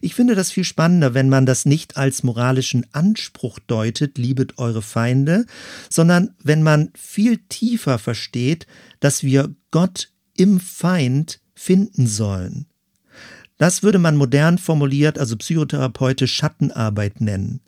Ich 0.00 0.14
finde 0.14 0.34
das 0.34 0.50
viel 0.50 0.64
spannender, 0.64 1.14
wenn 1.14 1.28
man 1.28 1.46
das 1.46 1.64
nicht 1.64 1.96
als 1.96 2.22
moralischen 2.22 2.86
Anspruch 2.92 3.58
deutet, 3.60 4.18
liebet 4.18 4.58
eure 4.58 4.82
Feinde, 4.82 5.46
sondern 5.88 6.34
wenn 6.42 6.62
man 6.62 6.90
viel 6.94 7.38
tiefer 7.48 7.98
versteht, 7.98 8.66
dass 9.00 9.22
wir 9.22 9.54
Gott 9.70 10.10
im 10.36 10.60
Feind 10.60 11.40
finden 11.54 12.06
sollen. 12.06 12.66
Das 13.58 13.82
würde 13.82 13.98
man 13.98 14.16
modern 14.16 14.58
formuliert, 14.58 15.18
also 15.18 15.36
psychotherapeutisch 15.36 16.34
Schattenarbeit 16.34 17.20
nennen. 17.20 17.60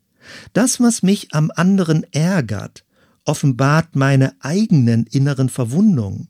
Das, 0.52 0.80
was 0.80 1.02
mich 1.02 1.34
am 1.34 1.52
anderen 1.54 2.04
ärgert, 2.12 2.84
offenbart 3.24 3.94
meine 3.94 4.34
eigenen 4.40 5.06
inneren 5.06 5.48
Verwundungen. 5.48 6.28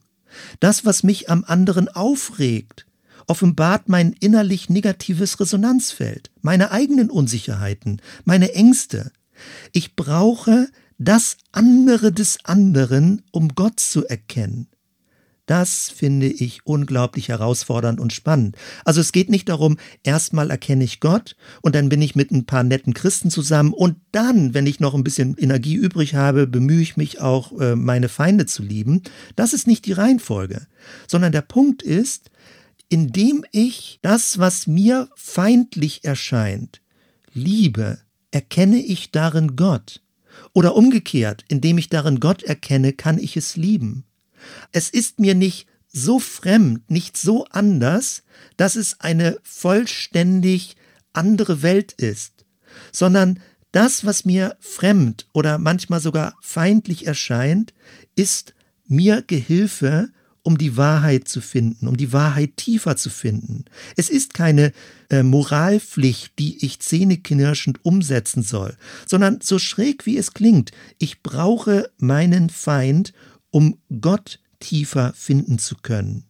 Das, 0.59 0.85
was 0.85 1.03
mich 1.03 1.29
am 1.29 1.43
anderen 1.45 1.87
aufregt, 1.87 2.84
offenbart 3.27 3.89
mein 3.89 4.13
innerlich 4.19 4.69
negatives 4.69 5.39
Resonanzfeld, 5.39 6.31
meine 6.41 6.71
eigenen 6.71 7.09
Unsicherheiten, 7.09 8.01
meine 8.23 8.53
Ängste. 8.53 9.11
Ich 9.71 9.95
brauche 9.95 10.67
das 10.97 11.37
andere 11.51 12.11
des 12.11 12.39
anderen, 12.43 13.21
um 13.31 13.49
Gott 13.49 13.79
zu 13.79 14.05
erkennen. 14.07 14.67
Das 15.45 15.91
finde 15.95 16.25
ich 16.27 16.65
unglaublich 16.65 17.29
herausfordernd 17.29 17.99
und 17.99 18.13
spannend. 18.13 18.55
Also 18.83 18.99
es 18.99 19.11
geht 19.11 19.29
nicht 19.29 19.47
darum, 19.47 19.77
erstmal 20.03 20.49
erkenne 20.49 20.83
ich 20.83 20.99
Gott 20.99 21.35
und 21.61 21.75
dann 21.75 21.87
bin 21.87 22.01
ich 22.01 22.15
mit 22.15 22.31
ein 22.31 22.45
paar 22.45 22.63
netten 22.63 22.95
Christen 22.95 23.29
zusammen 23.29 23.71
und 23.71 23.97
dann, 24.11 24.55
wenn 24.55 24.65
ich 24.65 24.79
noch 24.79 24.95
ein 24.95 25.03
bisschen 25.03 25.37
Energie 25.37 25.75
übrig 25.75 26.15
habe, 26.15 26.47
bemühe 26.47 26.81
ich 26.81 26.97
mich 26.97 27.21
auch, 27.21 27.59
äh, 27.59 27.75
meine 27.75 28.09
Feinde 28.09 28.47
zu 28.47 28.63
lieben. 28.63 29.03
Das 29.35 29.53
ist 29.53 29.67
nicht 29.67 29.85
die 29.85 29.91
Reihenfolge, 29.91 30.65
sondern 31.07 31.31
der 31.31 31.43
Punkt 31.43 31.83
ist, 31.83 32.31
indem 32.89 33.45
ich 33.51 33.99
das, 34.01 34.37
was 34.37 34.67
mir 34.67 35.09
feindlich 35.15 36.03
erscheint, 36.03 36.81
liebe, 37.33 37.99
erkenne 38.31 38.77
ich 38.77 39.11
darin 39.11 39.55
Gott. 39.55 40.01
Oder 40.53 40.75
umgekehrt, 40.75 41.45
indem 41.47 41.77
ich 41.77 41.89
darin 41.89 42.19
Gott 42.19 42.43
erkenne, 42.43 42.93
kann 42.93 43.17
ich 43.17 43.37
es 43.37 43.55
lieben. 43.55 44.03
Es 44.71 44.89
ist 44.89 45.19
mir 45.19 45.33
nicht 45.33 45.67
so 45.87 46.19
fremd, 46.19 46.91
nicht 46.91 47.15
so 47.15 47.45
anders, 47.45 48.23
dass 48.57 48.75
es 48.75 48.99
eine 48.99 49.37
vollständig 49.43 50.75
andere 51.13 51.61
Welt 51.61 51.93
ist, 51.93 52.45
sondern 52.91 53.39
das, 53.71 54.05
was 54.05 54.25
mir 54.25 54.57
fremd 54.59 55.27
oder 55.33 55.57
manchmal 55.57 56.01
sogar 56.01 56.35
feindlich 56.41 57.07
erscheint, 57.07 57.73
ist 58.15 58.53
mir 58.87 59.21
Gehilfe, 59.21 60.09
um 60.45 60.59
die 60.59 60.77
Wahrheit 60.77 61.27
zu 61.27 61.41
finden, 61.41 61.87
um 61.87 61.97
die 61.97 62.13
Wahrheit 62.13 62.55
tiefer 62.55 62.95
zu 62.95 63.09
finden. 63.09 63.65
Es 63.97 64.09
ist 64.09 64.35
keine 64.35 64.71
äh, 65.09 65.23
Moralpflicht, 65.23 66.37
die 66.37 66.63
ich 66.63 66.79
zähneknirschend 66.79 67.83
umsetzen 67.83 68.43
soll, 68.43 68.77
sondern 69.07 69.39
so 69.41 69.57
schräg 69.57 70.05
wie 70.05 70.17
es 70.17 70.33
klingt, 70.33 70.71
ich 70.99 71.23
brauche 71.23 71.89
meinen 71.97 72.51
Feind, 72.51 73.11
um 73.49 73.79
Gott 73.99 74.39
tiefer 74.59 75.13
finden 75.15 75.57
zu 75.57 75.75
können. 75.81 76.25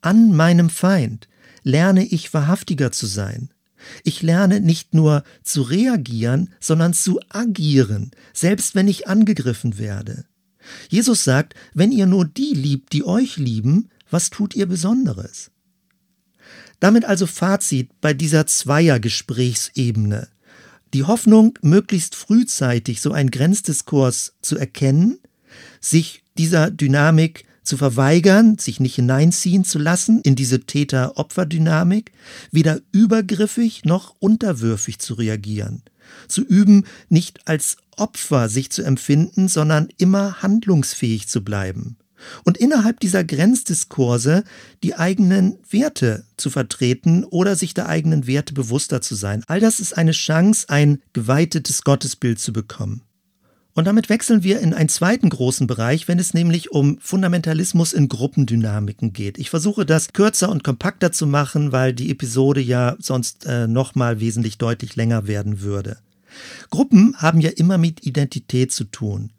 An 0.00 0.34
meinem 0.34 0.70
Feind 0.70 1.28
lerne 1.62 2.06
ich 2.06 2.32
wahrhaftiger 2.32 2.90
zu 2.90 3.06
sein. 3.06 3.50
Ich 4.02 4.22
lerne 4.22 4.60
nicht 4.60 4.94
nur 4.94 5.24
zu 5.42 5.60
reagieren, 5.62 6.54
sondern 6.58 6.94
zu 6.94 7.20
agieren, 7.28 8.12
selbst 8.32 8.74
wenn 8.74 8.88
ich 8.88 9.08
angegriffen 9.08 9.78
werde. 9.78 10.24
Jesus 10.88 11.24
sagt, 11.24 11.54
wenn 11.74 11.92
ihr 11.92 12.06
nur 12.06 12.24
die 12.24 12.54
liebt, 12.54 12.92
die 12.92 13.04
euch 13.04 13.36
lieben, 13.36 13.88
was 14.10 14.30
tut 14.30 14.54
ihr 14.54 14.66
Besonderes? 14.66 15.50
Damit 16.80 17.04
also 17.04 17.26
Fazit 17.26 17.90
bei 18.00 18.14
dieser 18.14 18.46
Zweiergesprächsebene. 18.46 20.28
Die 20.94 21.04
Hoffnung, 21.04 21.58
möglichst 21.60 22.14
frühzeitig 22.14 23.00
so 23.00 23.12
einen 23.12 23.30
Grenzdiskurs 23.30 24.34
zu 24.40 24.56
erkennen, 24.56 25.18
sich 25.80 26.22
dieser 26.38 26.70
Dynamik 26.70 27.44
zu 27.62 27.76
verweigern, 27.76 28.56
sich 28.58 28.80
nicht 28.80 28.94
hineinziehen 28.94 29.64
zu 29.64 29.78
lassen 29.78 30.20
in 30.22 30.34
diese 30.34 30.60
Täter-Opfer-Dynamik, 30.60 32.12
weder 32.50 32.80
übergriffig 32.92 33.84
noch 33.84 34.16
unterwürfig 34.18 34.98
zu 34.98 35.14
reagieren, 35.14 35.82
zu 36.28 36.42
üben, 36.42 36.84
nicht 37.08 37.46
als 37.46 37.76
Opfer 37.96 38.48
sich 38.48 38.70
zu 38.70 38.82
empfinden, 38.82 39.48
sondern 39.48 39.88
immer 39.98 40.42
handlungsfähig 40.42 41.28
zu 41.28 41.42
bleiben 41.42 41.96
und 42.44 42.58
innerhalb 42.58 43.00
dieser 43.00 43.24
Grenzdiskurse 43.24 44.44
die 44.82 44.94
eigenen 44.94 45.58
Werte 45.70 46.24
zu 46.36 46.50
vertreten 46.50 47.24
oder 47.24 47.56
sich 47.56 47.74
der 47.74 47.88
eigenen 47.88 48.26
Werte 48.26 48.54
bewusster 48.54 49.00
zu 49.00 49.14
sein. 49.14 49.44
All 49.46 49.60
das 49.60 49.80
ist 49.80 49.96
eine 49.96 50.12
Chance, 50.12 50.68
ein 50.68 51.00
geweitetes 51.12 51.82
Gottesbild 51.82 52.38
zu 52.38 52.52
bekommen. 52.52 53.02
Und 53.78 53.84
damit 53.84 54.08
wechseln 54.08 54.42
wir 54.42 54.58
in 54.58 54.74
einen 54.74 54.88
zweiten 54.88 55.28
großen 55.28 55.68
Bereich, 55.68 56.08
wenn 56.08 56.18
es 56.18 56.34
nämlich 56.34 56.72
um 56.72 56.98
Fundamentalismus 56.98 57.92
in 57.92 58.08
Gruppendynamiken 58.08 59.12
geht. 59.12 59.38
Ich 59.38 59.50
versuche 59.50 59.86
das 59.86 60.12
kürzer 60.12 60.48
und 60.48 60.64
kompakter 60.64 61.12
zu 61.12 61.28
machen, 61.28 61.70
weil 61.70 61.92
die 61.92 62.10
Episode 62.10 62.60
ja 62.60 62.96
sonst 62.98 63.46
äh, 63.46 63.68
nochmal 63.68 64.18
wesentlich 64.18 64.58
deutlich 64.58 64.96
länger 64.96 65.28
werden 65.28 65.60
würde. 65.60 65.98
Gruppen 66.70 67.14
haben 67.18 67.40
ja 67.40 67.50
immer 67.50 67.78
mit 67.78 68.04
Identität 68.04 68.72
zu 68.72 68.82
tun. 68.82 69.30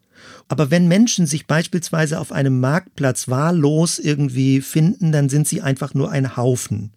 Aber 0.48 0.72
wenn 0.72 0.88
Menschen 0.88 1.26
sich 1.26 1.46
beispielsweise 1.46 2.18
auf 2.18 2.32
einem 2.32 2.62
Marktplatz 2.62 3.28
wahllos 3.28 4.00
irgendwie 4.00 4.62
finden, 4.62 5.12
dann 5.12 5.28
sind 5.28 5.50
sie 5.50 5.62
einfach 5.62 5.94
nur 5.94 6.12
ein 6.12 6.38
Haufen. 6.38 6.94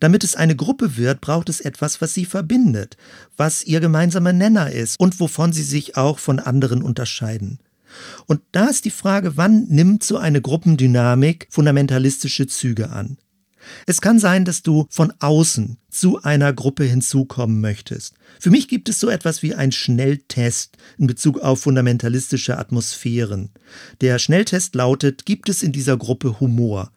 Damit 0.00 0.24
es 0.24 0.34
eine 0.34 0.56
Gruppe 0.56 0.96
wird, 0.96 1.20
braucht 1.20 1.48
es 1.48 1.60
etwas, 1.60 2.00
was 2.00 2.14
sie 2.14 2.24
verbindet, 2.24 2.96
was 3.36 3.64
ihr 3.64 3.80
gemeinsamer 3.80 4.32
Nenner 4.32 4.70
ist 4.70 4.98
und 4.98 5.20
wovon 5.20 5.52
sie 5.52 5.62
sich 5.62 5.96
auch 5.96 6.18
von 6.18 6.38
anderen 6.38 6.82
unterscheiden. 6.82 7.58
Und 8.26 8.40
da 8.52 8.66
ist 8.66 8.84
die 8.84 8.90
Frage, 8.90 9.36
wann 9.36 9.66
nimmt 9.68 10.02
so 10.02 10.16
eine 10.16 10.40
Gruppendynamik 10.40 11.46
fundamentalistische 11.50 12.46
Züge 12.46 12.90
an? 12.90 13.18
Es 13.86 14.00
kann 14.00 14.18
sein, 14.18 14.44
dass 14.44 14.62
du 14.62 14.86
von 14.90 15.12
außen 15.20 15.78
zu 15.88 16.22
einer 16.22 16.52
Gruppe 16.52 16.84
hinzukommen 16.84 17.60
möchtest. 17.60 18.14
Für 18.40 18.50
mich 18.50 18.66
gibt 18.66 18.88
es 18.88 18.98
so 18.98 19.08
etwas 19.08 19.42
wie 19.42 19.54
einen 19.54 19.72
Schnelltest 19.72 20.76
in 20.98 21.06
Bezug 21.06 21.38
auf 21.40 21.62
fundamentalistische 21.62 22.58
Atmosphären. 22.58 23.50
Der 24.00 24.18
Schnelltest 24.18 24.74
lautet, 24.74 25.26
gibt 25.26 25.48
es 25.48 25.62
in 25.62 25.72
dieser 25.72 25.96
Gruppe 25.96 26.40
Humor? 26.40 26.90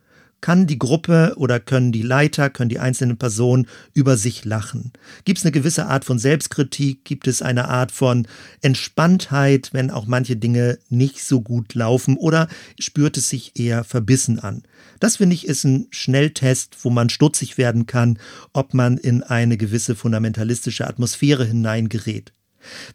Kann 0.45 0.67
die 0.67 0.77
Gruppe 0.77 1.33
oder 1.37 1.59
können 1.59 1.91
die 1.91 2.03
Leiter, 2.03 2.51
können 2.51 2.69
die 2.69 2.77
einzelnen 2.77 3.17
Personen 3.17 3.65
über 3.95 4.15
sich 4.15 4.45
lachen? 4.45 4.91
Gibt 5.23 5.39
es 5.39 5.43
eine 5.43 5.51
gewisse 5.51 5.87
Art 5.87 6.05
von 6.05 6.19
Selbstkritik? 6.19 7.03
Gibt 7.03 7.27
es 7.27 7.41
eine 7.41 7.67
Art 7.67 7.91
von 7.91 8.27
Entspanntheit, 8.61 9.71
wenn 9.71 9.89
auch 9.89 10.05
manche 10.05 10.35
Dinge 10.35 10.77
nicht 10.87 11.23
so 11.23 11.41
gut 11.41 11.73
laufen? 11.73 12.15
Oder 12.15 12.47
spürt 12.77 13.17
es 13.17 13.27
sich 13.27 13.59
eher 13.59 13.83
verbissen 13.83 14.37
an? 14.37 14.61
Das 14.99 15.15
finde 15.15 15.33
ich 15.33 15.47
ist 15.47 15.63
ein 15.63 15.87
Schnelltest, 15.89 16.75
wo 16.83 16.91
man 16.91 17.09
stutzig 17.09 17.57
werden 17.57 17.87
kann, 17.87 18.19
ob 18.53 18.75
man 18.75 18.97
in 18.99 19.23
eine 19.23 19.57
gewisse 19.57 19.95
fundamentalistische 19.95 20.85
Atmosphäre 20.85 21.45
hineingerät. 21.45 22.34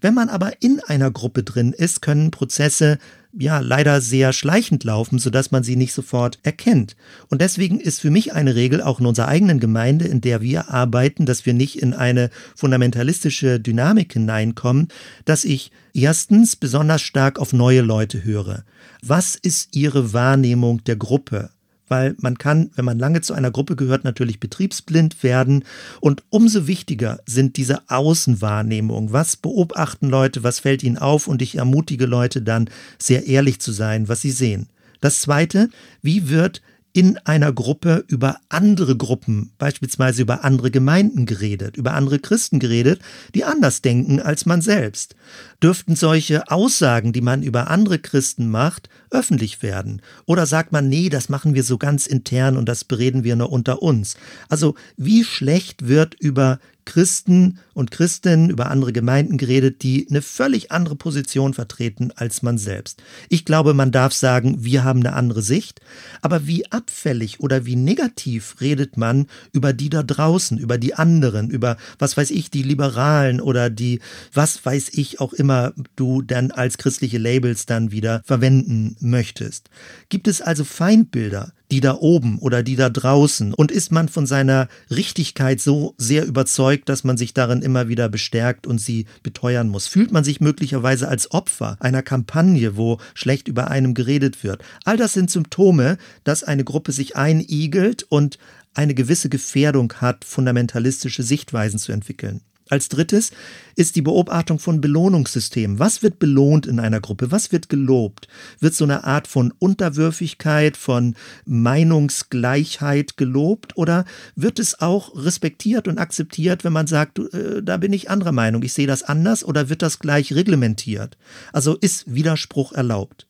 Wenn 0.00 0.14
man 0.14 0.28
aber 0.28 0.52
in 0.60 0.80
einer 0.80 1.10
Gruppe 1.10 1.42
drin 1.42 1.72
ist, 1.72 2.02
können 2.02 2.30
Prozesse 2.30 2.98
ja 3.32 3.60
leider 3.60 4.00
sehr 4.00 4.32
schleichend 4.32 4.84
laufen, 4.84 5.18
sodass 5.18 5.50
man 5.50 5.62
sie 5.62 5.76
nicht 5.76 5.92
sofort 5.92 6.38
erkennt. 6.42 6.96
Und 7.28 7.40
deswegen 7.40 7.80
ist 7.80 8.00
für 8.00 8.10
mich 8.10 8.32
eine 8.32 8.54
Regel 8.54 8.82
auch 8.82 9.00
in 9.00 9.06
unserer 9.06 9.28
eigenen 9.28 9.60
Gemeinde, 9.60 10.06
in 10.06 10.20
der 10.20 10.40
wir 10.40 10.70
arbeiten, 10.70 11.26
dass 11.26 11.46
wir 11.46 11.54
nicht 11.54 11.80
in 11.80 11.94
eine 11.94 12.30
fundamentalistische 12.56 13.60
Dynamik 13.60 14.14
hineinkommen, 14.14 14.88
dass 15.24 15.44
ich 15.44 15.70
erstens 15.94 16.56
besonders 16.56 17.02
stark 17.02 17.38
auf 17.38 17.52
neue 17.52 17.82
Leute 17.82 18.24
höre. 18.24 18.64
Was 19.02 19.36
ist 19.36 19.76
ihre 19.76 20.12
Wahrnehmung 20.12 20.82
der 20.84 20.96
Gruppe? 20.96 21.50
Weil 21.90 22.14
man 22.18 22.38
kann, 22.38 22.70
wenn 22.76 22.84
man 22.84 22.98
lange 22.98 23.20
zu 23.20 23.34
einer 23.34 23.50
Gruppe 23.50 23.76
gehört, 23.76 24.04
natürlich 24.04 24.40
betriebsblind 24.40 25.22
werden. 25.22 25.64
Und 26.00 26.22
umso 26.30 26.66
wichtiger 26.66 27.18
sind 27.26 27.56
diese 27.56 27.82
Außenwahrnehmungen. 27.90 29.12
Was 29.12 29.36
beobachten 29.36 30.08
Leute, 30.08 30.44
was 30.44 30.60
fällt 30.60 30.82
ihnen 30.84 30.98
auf? 30.98 31.26
Und 31.26 31.42
ich 31.42 31.56
ermutige 31.56 32.06
Leute 32.06 32.40
dann, 32.40 32.70
sehr 32.98 33.26
ehrlich 33.26 33.60
zu 33.60 33.72
sein, 33.72 34.08
was 34.08 34.20
sie 34.20 34.30
sehen. 34.30 34.68
Das 35.00 35.20
Zweite, 35.20 35.68
wie 36.00 36.28
wird 36.28 36.62
in 36.92 37.18
einer 37.18 37.52
Gruppe 37.52 38.04
über 38.08 38.38
andere 38.48 38.96
Gruppen, 38.96 39.52
beispielsweise 39.58 40.22
über 40.22 40.44
andere 40.44 40.70
Gemeinden 40.70 41.24
geredet, 41.24 41.76
über 41.76 41.94
andere 41.94 42.18
Christen 42.18 42.58
geredet, 42.58 43.00
die 43.34 43.44
anders 43.44 43.80
denken 43.80 44.20
als 44.20 44.44
man 44.44 44.60
selbst. 44.60 45.14
Dürften 45.62 45.94
solche 45.94 46.50
Aussagen, 46.50 47.12
die 47.12 47.20
man 47.20 47.42
über 47.42 47.70
andere 47.70 47.98
Christen 47.98 48.50
macht, 48.50 48.88
öffentlich 49.10 49.62
werden? 49.62 50.02
Oder 50.26 50.46
sagt 50.46 50.72
man, 50.72 50.88
nee, 50.88 51.08
das 51.08 51.28
machen 51.28 51.54
wir 51.54 51.62
so 51.62 51.78
ganz 51.78 52.06
intern 52.06 52.56
und 52.56 52.68
das 52.68 52.84
bereden 52.84 53.22
wir 53.22 53.36
nur 53.36 53.52
unter 53.52 53.82
uns? 53.82 54.16
Also 54.48 54.74
wie 54.96 55.22
schlecht 55.22 55.86
wird 55.86 56.14
über 56.14 56.58
Christen 56.84 57.58
und 57.74 57.90
Christinnen, 57.90 58.50
über 58.50 58.70
andere 58.70 58.92
Gemeinden 58.92 59.38
geredet, 59.38 59.82
die 59.82 60.06
eine 60.08 60.22
völlig 60.22 60.72
andere 60.72 60.96
Position 60.96 61.54
vertreten 61.54 62.12
als 62.14 62.42
man 62.42 62.58
selbst. 62.58 63.02
Ich 63.28 63.44
glaube, 63.44 63.74
man 63.74 63.92
darf 63.92 64.12
sagen, 64.12 64.64
wir 64.64 64.84
haben 64.84 65.00
eine 65.00 65.14
andere 65.14 65.42
Sicht, 65.42 65.80
aber 66.22 66.46
wie 66.46 66.70
abfällig 66.70 67.40
oder 67.40 67.66
wie 67.66 67.76
negativ 67.76 68.56
redet 68.60 68.96
man 68.96 69.26
über 69.52 69.72
die 69.72 69.90
da 69.90 70.02
draußen, 70.02 70.58
über 70.58 70.78
die 70.78 70.94
anderen, 70.94 71.50
über, 71.50 71.76
was 71.98 72.16
weiß 72.16 72.30
ich, 72.30 72.50
die 72.50 72.62
Liberalen 72.62 73.40
oder 73.40 73.70
die, 73.70 74.00
was 74.32 74.64
weiß 74.64 74.90
ich 74.92 75.20
auch 75.20 75.32
immer 75.32 75.72
du 75.96 76.22
dann 76.22 76.50
als 76.50 76.78
christliche 76.78 77.18
Labels 77.18 77.66
dann 77.66 77.92
wieder 77.92 78.22
verwenden 78.24 78.96
möchtest. 79.00 79.70
Gibt 80.08 80.28
es 80.28 80.40
also 80.40 80.64
Feindbilder? 80.64 81.52
Die 81.70 81.80
da 81.80 81.94
oben 81.94 82.38
oder 82.38 82.62
die 82.62 82.76
da 82.76 82.90
draußen? 82.90 83.54
Und 83.54 83.70
ist 83.70 83.92
man 83.92 84.08
von 84.08 84.26
seiner 84.26 84.68
Richtigkeit 84.90 85.60
so 85.60 85.94
sehr 85.98 86.26
überzeugt, 86.26 86.88
dass 86.88 87.04
man 87.04 87.16
sich 87.16 87.34
darin 87.34 87.62
immer 87.62 87.88
wieder 87.88 88.08
bestärkt 88.08 88.66
und 88.66 88.80
sie 88.80 89.06
beteuern 89.22 89.68
muss? 89.68 89.86
Fühlt 89.86 90.12
man 90.12 90.24
sich 90.24 90.40
möglicherweise 90.40 91.08
als 91.08 91.30
Opfer 91.32 91.76
einer 91.80 92.02
Kampagne, 92.02 92.76
wo 92.76 92.98
schlecht 93.14 93.48
über 93.48 93.70
einem 93.70 93.94
geredet 93.94 94.42
wird? 94.44 94.62
All 94.84 94.96
das 94.96 95.12
sind 95.12 95.30
Symptome, 95.30 95.98
dass 96.24 96.44
eine 96.44 96.64
Gruppe 96.64 96.92
sich 96.92 97.16
einigelt 97.16 98.04
und 98.04 98.38
eine 98.74 98.94
gewisse 98.94 99.28
Gefährdung 99.28 99.92
hat, 99.94 100.24
fundamentalistische 100.24 101.22
Sichtweisen 101.22 101.78
zu 101.78 101.92
entwickeln. 101.92 102.42
Als 102.70 102.88
drittes 102.88 103.32
ist 103.74 103.96
die 103.96 104.02
Beobachtung 104.02 104.60
von 104.60 104.80
Belohnungssystemen. 104.80 105.80
Was 105.80 106.04
wird 106.04 106.20
belohnt 106.20 106.66
in 106.66 106.78
einer 106.78 107.00
Gruppe? 107.00 107.32
Was 107.32 107.50
wird 107.50 107.68
gelobt? 107.68 108.28
Wird 108.60 108.74
so 108.74 108.84
eine 108.84 109.02
Art 109.02 109.26
von 109.26 109.52
Unterwürfigkeit, 109.58 110.76
von 110.76 111.16
Meinungsgleichheit 111.46 113.16
gelobt 113.16 113.76
oder 113.76 114.04
wird 114.36 114.60
es 114.60 114.80
auch 114.80 115.16
respektiert 115.16 115.88
und 115.88 115.98
akzeptiert, 115.98 116.62
wenn 116.62 116.72
man 116.72 116.86
sagt, 116.86 117.18
äh, 117.18 117.60
da 117.60 117.76
bin 117.76 117.92
ich 117.92 118.08
anderer 118.08 118.32
Meinung, 118.32 118.62
ich 118.62 118.72
sehe 118.72 118.86
das 118.86 119.02
anders 119.02 119.44
oder 119.44 119.68
wird 119.68 119.82
das 119.82 119.98
gleich 119.98 120.32
reglementiert? 120.32 121.18
Also 121.52 121.76
ist 121.76 122.14
Widerspruch 122.14 122.72
erlaubt? 122.72 123.26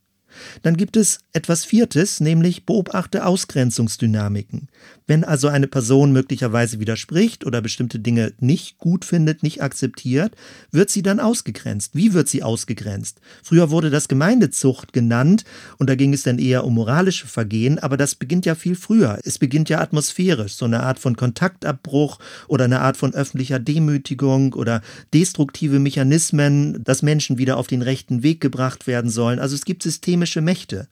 Dann 0.62 0.76
gibt 0.76 0.97
es 0.97 1.20
etwas 1.32 1.64
Viertes, 1.64 2.20
nämlich 2.20 2.66
beobachte 2.66 3.24
Ausgrenzungsdynamiken. 3.24 4.68
Wenn 5.06 5.24
also 5.24 5.48
eine 5.48 5.66
Person 5.66 6.12
möglicherweise 6.12 6.78
widerspricht 6.78 7.44
oder 7.44 7.60
bestimmte 7.60 7.98
Dinge 7.98 8.32
nicht 8.38 8.78
gut 8.78 9.04
findet, 9.04 9.42
nicht 9.42 9.62
akzeptiert, 9.62 10.36
wird 10.70 10.90
sie 10.90 11.02
dann 11.02 11.20
ausgegrenzt. 11.20 11.96
Wie 11.96 12.14
wird 12.14 12.28
sie 12.28 12.42
ausgegrenzt? 12.42 13.20
Früher 13.42 13.70
wurde 13.70 13.90
das 13.90 14.08
Gemeindezucht 14.08 14.92
genannt 14.92 15.44
und 15.78 15.90
da 15.90 15.94
ging 15.96 16.12
es 16.12 16.22
dann 16.22 16.38
eher 16.38 16.64
um 16.64 16.74
moralische 16.74 17.26
Vergehen, 17.26 17.78
aber 17.78 17.96
das 17.96 18.14
beginnt 18.14 18.46
ja 18.46 18.54
viel 18.54 18.76
früher. 18.76 19.18
Es 19.24 19.38
beginnt 19.38 19.68
ja 19.68 19.80
atmosphärisch, 19.80 20.54
so 20.54 20.64
eine 20.64 20.82
Art 20.82 20.98
von 20.98 21.16
Kontaktabbruch 21.16 22.18
oder 22.46 22.66
eine 22.66 22.80
Art 22.80 22.96
von 22.96 23.14
öffentlicher 23.14 23.58
Demütigung 23.58 24.52
oder 24.52 24.80
destruktive 25.12 25.78
Mechanismen, 25.78 26.84
dass 26.84 27.02
Menschen 27.02 27.38
wieder 27.38 27.56
auf 27.56 27.66
den 27.66 27.82
rechten 27.82 28.22
Weg 28.22 28.40
gebracht 28.40 28.86
werden 28.86 29.10
sollen. 29.10 29.38
Also 29.38 29.54
es 29.54 29.64
gibt 29.64 29.82
systemische 29.82 30.40
Mächte. 30.40 30.88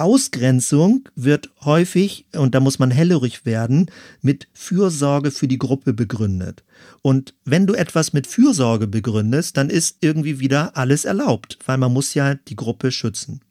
Ausgrenzung 0.00 1.08
wird 1.14 1.50
häufig, 1.60 2.24
und 2.34 2.54
da 2.54 2.60
muss 2.60 2.78
man 2.78 2.90
hellhörig 2.90 3.44
werden, 3.44 3.90
mit 4.22 4.48
Fürsorge 4.52 5.30
für 5.30 5.46
die 5.46 5.58
Gruppe 5.58 5.92
begründet. 5.92 6.64
Und 7.02 7.34
wenn 7.44 7.66
du 7.66 7.74
etwas 7.74 8.12
mit 8.12 8.26
Fürsorge 8.26 8.86
begründest, 8.86 9.56
dann 9.56 9.68
ist 9.68 9.98
irgendwie 10.00 10.40
wieder 10.40 10.76
alles 10.76 11.04
erlaubt, 11.04 11.58
weil 11.66 11.78
man 11.78 11.92
muss 11.92 12.14
ja 12.14 12.34
die 12.34 12.56
Gruppe 12.56 12.92
schützen. 12.92 13.42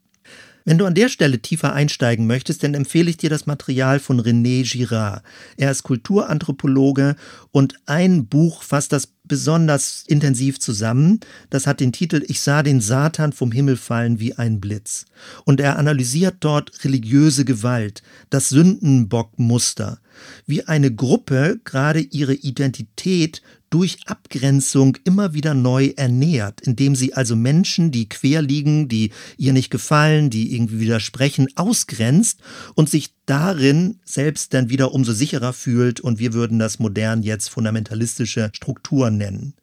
Wenn 0.64 0.78
du 0.78 0.86
an 0.86 0.94
der 0.94 1.08
Stelle 1.08 1.40
tiefer 1.40 1.72
einsteigen 1.72 2.26
möchtest, 2.26 2.62
dann 2.62 2.74
empfehle 2.74 3.10
ich 3.10 3.16
dir 3.16 3.30
das 3.30 3.46
Material 3.46 3.98
von 3.98 4.20
René 4.20 4.70
Girard. 4.70 5.22
Er 5.56 5.70
ist 5.70 5.84
Kulturanthropologe 5.84 7.16
und 7.50 7.76
ein 7.86 8.26
Buch 8.26 8.62
fasst 8.62 8.92
das 8.92 9.08
besonders 9.30 10.02
intensiv 10.08 10.58
zusammen. 10.58 11.20
Das 11.50 11.66
hat 11.66 11.78
den 11.78 11.92
Titel 11.92 12.22
Ich 12.26 12.40
sah 12.40 12.64
den 12.64 12.80
Satan 12.80 13.32
vom 13.32 13.52
Himmel 13.52 13.76
fallen 13.76 14.18
wie 14.18 14.34
ein 14.34 14.60
Blitz. 14.60 15.06
Und 15.44 15.60
er 15.60 15.78
analysiert 15.78 16.38
dort 16.40 16.84
religiöse 16.84 17.44
Gewalt, 17.44 18.02
das 18.28 18.48
Sündenbockmuster, 18.48 20.00
wie 20.46 20.64
eine 20.64 20.92
Gruppe 20.92 21.60
gerade 21.64 22.00
ihre 22.00 22.34
Identität 22.34 23.40
durch 23.70 23.98
Abgrenzung 24.06 24.96
immer 25.04 25.32
wieder 25.32 25.54
neu 25.54 25.92
ernährt, 25.96 26.60
indem 26.62 26.96
sie 26.96 27.14
also 27.14 27.36
Menschen, 27.36 27.92
die 27.92 28.08
quer 28.08 28.42
liegen, 28.42 28.88
die 28.88 29.12
ihr 29.38 29.52
nicht 29.52 29.70
gefallen, 29.70 30.28
die 30.28 30.54
irgendwie 30.54 30.80
widersprechen, 30.80 31.46
ausgrenzt 31.54 32.40
und 32.74 32.90
sich 32.90 33.14
darin 33.26 34.00
selbst 34.04 34.54
dann 34.54 34.70
wieder 34.70 34.92
umso 34.92 35.12
sicherer 35.12 35.52
fühlt 35.52 36.00
und 36.00 36.18
wir 36.18 36.32
würden 36.32 36.58
das 36.58 36.80
modern 36.80 37.22
jetzt 37.22 37.48
fundamentalistische 37.48 38.50
Strukturen 38.52 39.16
nennen. 39.20 39.54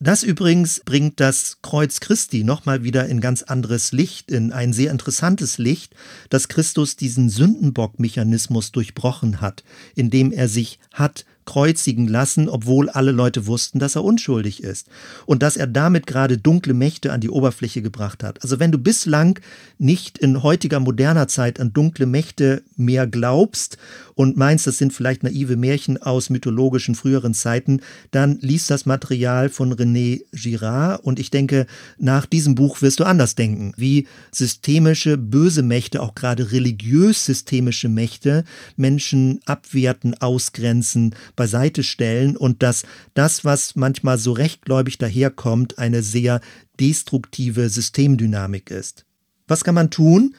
Das 0.00 0.22
übrigens 0.22 0.80
bringt 0.84 1.20
das 1.20 1.58
Kreuz 1.62 2.00
Christi 2.00 2.44
nochmal 2.44 2.82
wieder 2.84 3.06
in 3.06 3.20
ganz 3.20 3.42
anderes 3.42 3.92
Licht, 3.92 4.30
in 4.30 4.52
ein 4.52 4.72
sehr 4.72 4.90
interessantes 4.90 5.58
Licht, 5.58 5.94
dass 6.30 6.48
Christus 6.48 6.96
diesen 6.96 7.28
Sündenbock-Mechanismus 7.28 8.72
durchbrochen 8.72 9.40
hat, 9.40 9.64
indem 9.94 10.32
er 10.32 10.48
sich 10.48 10.78
hat 10.92 11.24
kreuzigen 11.44 12.08
lassen, 12.08 12.48
obwohl 12.48 12.88
alle 12.88 13.12
Leute 13.12 13.46
wussten, 13.46 13.78
dass 13.78 13.96
er 13.96 14.04
unschuldig 14.04 14.62
ist. 14.62 14.88
Und 15.26 15.42
dass 15.42 15.56
er 15.56 15.66
damit 15.66 16.06
gerade 16.06 16.38
dunkle 16.38 16.74
Mächte 16.74 17.12
an 17.12 17.20
die 17.20 17.30
Oberfläche 17.30 17.82
gebracht 17.82 18.22
hat. 18.22 18.42
Also 18.42 18.60
wenn 18.60 18.72
du 18.72 18.78
bislang 18.78 19.38
nicht 19.78 20.18
in 20.18 20.42
heutiger 20.42 20.80
moderner 20.80 21.28
Zeit 21.28 21.60
an 21.60 21.72
dunkle 21.72 22.06
Mächte 22.06 22.62
mehr 22.76 23.06
glaubst 23.06 23.78
und 24.14 24.36
meinst, 24.36 24.66
das 24.66 24.78
sind 24.78 24.92
vielleicht 24.92 25.22
naive 25.22 25.56
Märchen 25.56 26.00
aus 26.00 26.30
mythologischen 26.30 26.94
früheren 26.94 27.34
Zeiten, 27.34 27.80
dann 28.10 28.38
liest 28.40 28.70
das 28.70 28.86
Material 28.86 29.48
von 29.48 29.74
René 29.74 30.22
Girard 30.32 31.02
und 31.04 31.18
ich 31.18 31.30
denke, 31.30 31.66
nach 31.98 32.26
diesem 32.26 32.54
Buch 32.54 32.82
wirst 32.82 33.00
du 33.00 33.04
anders 33.04 33.34
denken, 33.34 33.72
wie 33.76 34.06
systemische 34.30 35.16
böse 35.16 35.62
Mächte, 35.62 36.02
auch 36.02 36.14
gerade 36.14 36.52
religiös 36.52 37.24
systemische 37.24 37.88
Mächte, 37.88 38.44
Menschen 38.76 39.40
abwerten, 39.46 40.14
ausgrenzen, 40.14 41.14
beiseite 41.36 41.82
stellen 41.82 42.36
und 42.36 42.62
dass 42.62 42.84
das, 43.14 43.44
was 43.44 43.76
manchmal 43.76 44.18
so 44.18 44.32
rechtgläubig 44.32 44.98
daherkommt, 44.98 45.78
eine 45.78 46.02
sehr 46.02 46.40
destruktive 46.80 47.68
Systemdynamik 47.68 48.70
ist. 48.70 49.04
Was 49.46 49.64
kann 49.64 49.74
man 49.74 49.90
tun? 49.90 50.34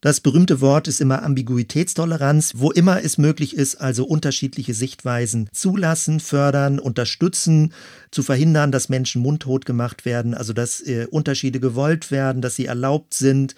Das 0.00 0.20
berühmte 0.20 0.60
Wort 0.60 0.86
ist 0.86 1.00
immer 1.00 1.24
Ambiguitätstoleranz, 1.24 2.52
wo 2.56 2.70
immer 2.70 3.02
es 3.02 3.18
möglich 3.18 3.56
ist, 3.56 3.80
also 3.80 4.04
unterschiedliche 4.04 4.72
Sichtweisen 4.72 5.48
zulassen, 5.52 6.20
fördern, 6.20 6.78
unterstützen, 6.78 7.72
zu 8.12 8.22
verhindern, 8.22 8.70
dass 8.70 8.88
Menschen 8.88 9.22
mundtot 9.22 9.66
gemacht 9.66 10.04
werden, 10.04 10.34
also 10.34 10.52
dass 10.52 10.80
äh, 10.80 11.08
Unterschiede 11.10 11.58
gewollt 11.58 12.12
werden, 12.12 12.42
dass 12.42 12.54
sie 12.54 12.66
erlaubt 12.66 13.12
sind. 13.12 13.56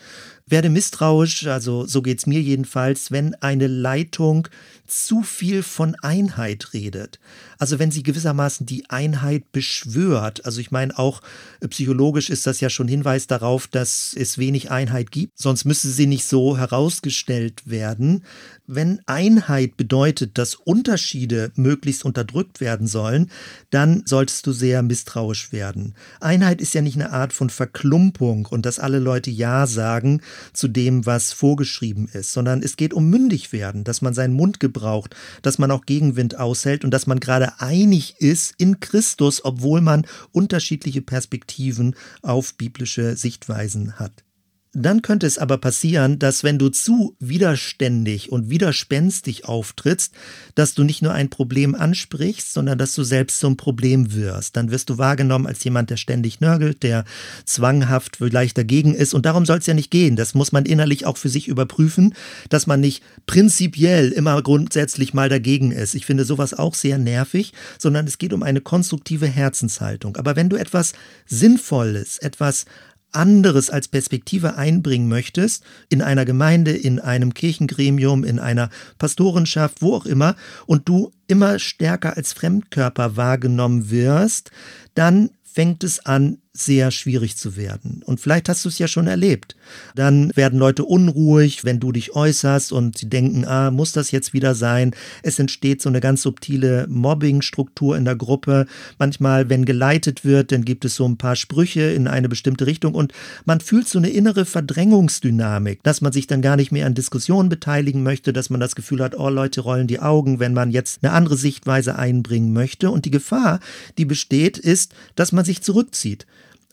Werde 0.51 0.69
misstrauisch, 0.69 1.47
also 1.47 1.87
so 1.87 2.03
geht's 2.03 2.27
mir 2.27 2.41
jedenfalls, 2.43 3.13
wenn 3.13 3.35
eine 3.37 3.69
Leitung 3.69 4.49
zu 4.87 5.23
viel 5.23 5.63
von 5.63 5.95
Einheit 6.03 6.75
redet. 6.75 7.21
Also 7.61 7.79
wenn 7.79 7.91
sie 7.91 8.03
gewissermaßen 8.03 8.65
die 8.65 8.89
Einheit 8.89 9.53
beschwört. 9.53 10.47
Also 10.47 10.63
ich 10.63 10.71
meine, 10.71 10.99
auch 10.99 11.21
äh, 11.61 11.69
psychologisch 11.69 12.31
ist 12.31 12.47
das 12.47 12.61
ja 12.61 12.71
schon 12.71 12.89
Hinweis 12.89 13.27
darauf, 13.27 13.67
dass 13.67 14.15
es 14.19 14.39
wenig 14.39 14.71
Einheit 14.71 15.13
gibt, 15.13 15.39
sonst 15.39 15.67
müsste 15.67 15.89
sie 15.89 16.07
nicht 16.07 16.25
so 16.25 16.57
herausgestellt 16.57 17.69
werden. 17.69 18.25
Wenn 18.67 19.01
Einheit 19.07 19.77
bedeutet, 19.77 20.39
dass 20.39 20.55
Unterschiede 20.55 21.53
möglichst 21.55 22.05
unterdrückt 22.05 22.61
werden 22.61 22.87
sollen, 22.87 23.31
dann 23.69 24.05
solltest 24.07 24.47
du 24.47 24.53
sehr 24.53 24.83
misstrauisch 24.83 25.53
werden. 25.53 25.95
Einheit 26.21 26.63
ist 26.63 26.73
ja 26.73 26.81
nicht 26.81 26.95
eine 26.95 27.11
Art 27.11 27.35
von 27.35 27.51
Verklumpung 27.51 28.47
und 28.47 28.65
dass 28.65 28.79
alle 28.79 29.01
Leute 29.01 29.31
Ja 29.31 29.67
sagen 29.67 30.23
zu 30.55 30.69
dem, 30.69 31.05
was 31.05 31.35
vorgeschrieben 31.35 32.09
ist, 32.11 32.33
sondern 32.33 32.63
es 32.63 32.77
geht 32.77 32.95
um 32.95 33.11
mündig 33.11 33.53
werden, 33.53 33.85
dass 33.85 34.01
man 34.01 34.15
seinen 34.15 34.33
Mund 34.33 34.61
gebraucht, 34.61 35.15
dass 35.43 35.59
man 35.59 35.71
auch 35.71 35.85
Gegenwind 35.85 36.39
aushält 36.39 36.85
und 36.85 36.93
dass 36.93 37.07
man 37.07 37.21
gerade 37.21 37.50
einig 37.59 38.17
ist 38.19 38.55
in 38.59 38.81
Christus, 38.81 39.45
obwohl 39.45 39.81
man 39.81 40.07
unterschiedliche 40.33 41.03
Perspektiven 41.03 41.97
auf 42.23 42.55
biblische 42.55 43.17
Sichtweisen 43.17 43.99
hat. 43.99 44.25
Dann 44.73 45.03
könnte 45.03 45.27
es 45.27 45.37
aber 45.37 45.59
passieren, 45.59 46.21
dass 46.21 46.45
wenn 46.45 46.57
du 46.57 46.69
zu 46.69 47.17
widerständig 47.19 48.31
und 48.31 48.51
widerspenstig 48.51 49.45
auftrittst, 49.47 50.15
dass 50.55 50.75
du 50.75 50.85
nicht 50.85 51.03
nur 51.03 51.13
ein 51.13 51.29
Problem 51.29 51.75
ansprichst, 51.75 52.53
sondern 52.53 52.79
dass 52.79 52.95
du 52.95 53.03
selbst 53.03 53.41
zum 53.41 53.57
Problem 53.57 54.15
wirst. 54.15 54.57
Dann 54.57 54.71
wirst 54.71 54.89
du 54.89 54.97
wahrgenommen 54.97 55.49
als 55.49 55.65
jemand, 55.65 55.91
der 55.91 55.97
ständig 55.97 56.41
nörgelt, 56.41 56.85
der 56.85 57.05
zwanghaft 57.47 58.19
vielleicht 58.19 58.59
dagegen 58.59 58.95
ist. 58.95 59.13
Und 59.13 59.27
darum 59.27 59.45
soll 59.45 59.59
es 59.59 59.67
ja 59.67 59.75
nicht 59.75 59.91
gehen. 59.91 60.15
Das 60.15 60.35
muss 60.35 60.53
man 60.53 60.65
innerlich 60.65 61.05
auch 61.05 61.17
für 61.17 61.29
sich 61.29 61.49
überprüfen, 61.49 62.15
dass 62.49 62.69
man 62.69 62.79
nicht 62.79 63.03
prinzipiell 63.27 64.11
immer 64.11 64.41
grundsätzlich 64.41 65.15
mal 65.15 65.29
dagegen 65.29 65.73
ist. 65.73 65.97
Ich 65.97 66.07
finde 66.07 66.25
sowas 66.25 66.55
auch 66.55 66.77
sehr 66.77 66.99
nervig, 66.99 67.55
sondern 67.77 68.07
es 68.07 68.19
geht 68.19 68.33
um 68.33 68.45
eine 68.45 68.61
konstruktive 68.61 69.27
Herzenshaltung. 69.27 70.17
Aber 70.17 70.37
wenn 70.37 70.49
du 70.49 70.55
etwas 70.55 70.93
Sinnvolles, 71.27 72.19
etwas 72.19 72.67
anderes 73.13 73.71
als 73.71 73.89
Perspektive 73.89 74.57
einbringen 74.57 75.09
möchtest, 75.09 75.65
in 75.89 76.03
einer 76.03 76.25
Gemeinde, 76.25 76.73
in 76.73 76.99
einem 76.99 77.35
Kirchengremium, 77.35 78.25
in 78.25 78.39
einer 78.39 78.71
Pastorenschaft, 78.99 79.83
wo 79.83 79.95
auch 79.95 80.07
immer, 80.07 80.37
und 80.67 80.89
du 80.89 81.13
immer 81.27 81.59
stärker 81.59 82.17
als 82.17 82.33
Fremdkörper 82.33 83.17
wahrgenommen 83.17 83.91
wirst, 83.91 84.51
dann 84.95 85.31
fängt 85.43 85.85
es 85.85 86.05
an, 86.07 86.39
sehr 86.53 86.91
schwierig 86.91 87.37
zu 87.37 87.57
werden. 87.57 88.03
Und 88.05 88.19
vielleicht 88.19 88.49
hast 88.49 88.65
du 88.65 88.69
es 88.69 88.79
ja 88.79 88.89
schon 88.89 89.07
erlebt. 89.07 89.55
Dann 89.95 90.33
werden 90.35 90.59
Leute 90.59 90.85
unruhig, 90.85 91.65
wenn 91.65 91.79
du 91.79 91.93
dich 91.93 92.17
äußerst 92.17 92.73
und 92.73 92.99
sie 92.99 93.09
denken, 93.09 93.45
ah, 93.45 93.71
muss 93.71 93.93
das 93.93 94.11
jetzt 94.11 94.33
wieder 94.33 94.57
sein? 94.57 94.93
Es 95.23 95.39
entsteht 95.39 95.81
so 95.81 95.89
eine 95.89 96.01
ganz 96.01 96.23
subtile 96.23 96.89
Mobbingstruktur 96.89 97.97
in 97.97 98.05
der 98.05 98.17
Gruppe. 98.17 98.67
Manchmal, 98.99 99.49
wenn 99.49 99.65
geleitet 99.65 100.25
wird, 100.25 100.51
dann 100.51 100.65
gibt 100.65 100.85
es 100.85 100.97
so 100.97 101.07
ein 101.07 101.19
paar 101.19 101.37
Sprüche 101.37 101.83
in 101.83 102.09
eine 102.09 102.29
bestimmte 102.29 102.67
Richtung 102.67 102.95
und 102.95 103.13
man 103.45 103.61
fühlt 103.61 103.89
so 103.89 103.99
eine 103.99 104.11
innere 104.11 104.45
Verdrängungsdynamik, 104.45 105.85
dass 105.85 106.01
man 106.01 106.13
sich 106.13 106.27
dann 106.27 106.43
gar 106.43 106.57
nicht 106.57 106.73
mehr 106.73 106.87
an 106.87 106.95
Diskussionen 106.95 107.49
beteiligen 107.49 108.03
möchte, 108.03 108.33
dass 108.33 108.51
man 108.51 108.59
das 108.59 108.75
Gefühl 108.75 109.05
hat, 109.05 109.17
oh, 109.17 109.29
Leute 109.29 109.61
rollen 109.61 109.87
die 109.87 110.01
Augen, 110.01 110.41
wenn 110.41 110.55
man 110.55 110.73
jetzt 110.73 111.05
eine 111.05 111.13
andere 111.13 111.37
Sichtweise 111.37 111.97
einbringen 111.97 112.53
möchte. 112.53 112.91
Und 112.91 113.05
die 113.05 113.13
Gefahr, 113.13 113.61
die 113.99 114.05
besteht, 114.05 114.59
ist, 114.59 114.95
dass 115.15 115.31
man 115.31 115.45
sich 115.45 115.63
zurückzieht. 115.63 116.27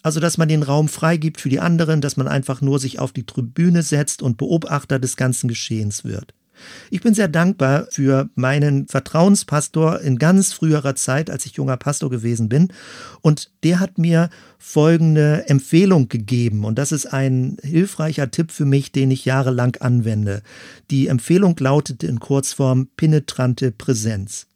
Also, 0.04 0.20
dass 0.20 0.38
man 0.38 0.48
den 0.48 0.64
Raum 0.64 0.88
freigibt 0.88 1.41
für 1.41 1.50
die 1.50 1.60
anderen, 1.60 2.02
dass 2.02 2.18
man 2.18 2.28
einfach 2.28 2.62
nur 2.62 2.80
sich 2.80 3.00
auf 3.00 3.12
die 3.12 3.26
Tribüne 3.26 3.84
setzt 3.84 4.22
und 4.22 4.38
Beobachter 4.38 5.00
des 5.00 5.18
ganzen 5.18 5.48
Geschehens 5.48 6.04
wird. 6.04 6.34
Ich 6.89 7.02
bin 7.02 7.14
sehr 7.14 7.28
dankbar 7.28 7.88
für 7.91 8.30
meinen 8.36 8.88
Vertrauenspastor 8.88 10.02
in 10.02 10.18
ganz 10.18 10.54
früherer 10.54 10.95
Zeit, 10.95 11.30
als 11.30 11.45
ich 11.45 11.54
junger 11.54 11.78
Pastor 11.78 12.10
gewesen 12.10 12.50
bin. 12.50 12.74
Und 13.22 13.52
der 13.64 13.80
hat 13.80 13.98
mir 13.98 14.30
folgende 14.58 15.48
Empfehlung 15.48 16.10
gegeben. 16.10 16.66
Und 16.66 16.78
das 16.78 16.91
ist 16.91 17.08
ein 17.08 17.58
hilfreicher 17.62 18.32
Tipp 18.32 18.52
für 18.52 18.66
mich, 18.66 18.91
den 18.91 19.12
ich 19.12 19.26
jahrelang 19.26 19.76
anwende. 19.80 20.41
Die 20.89 21.08
Empfehlung 21.08 21.56
lautete 21.60 22.08
in 22.08 22.20
Kurzform 22.20 22.88
penetrante 22.98 23.72
Präsenz. 23.72 24.48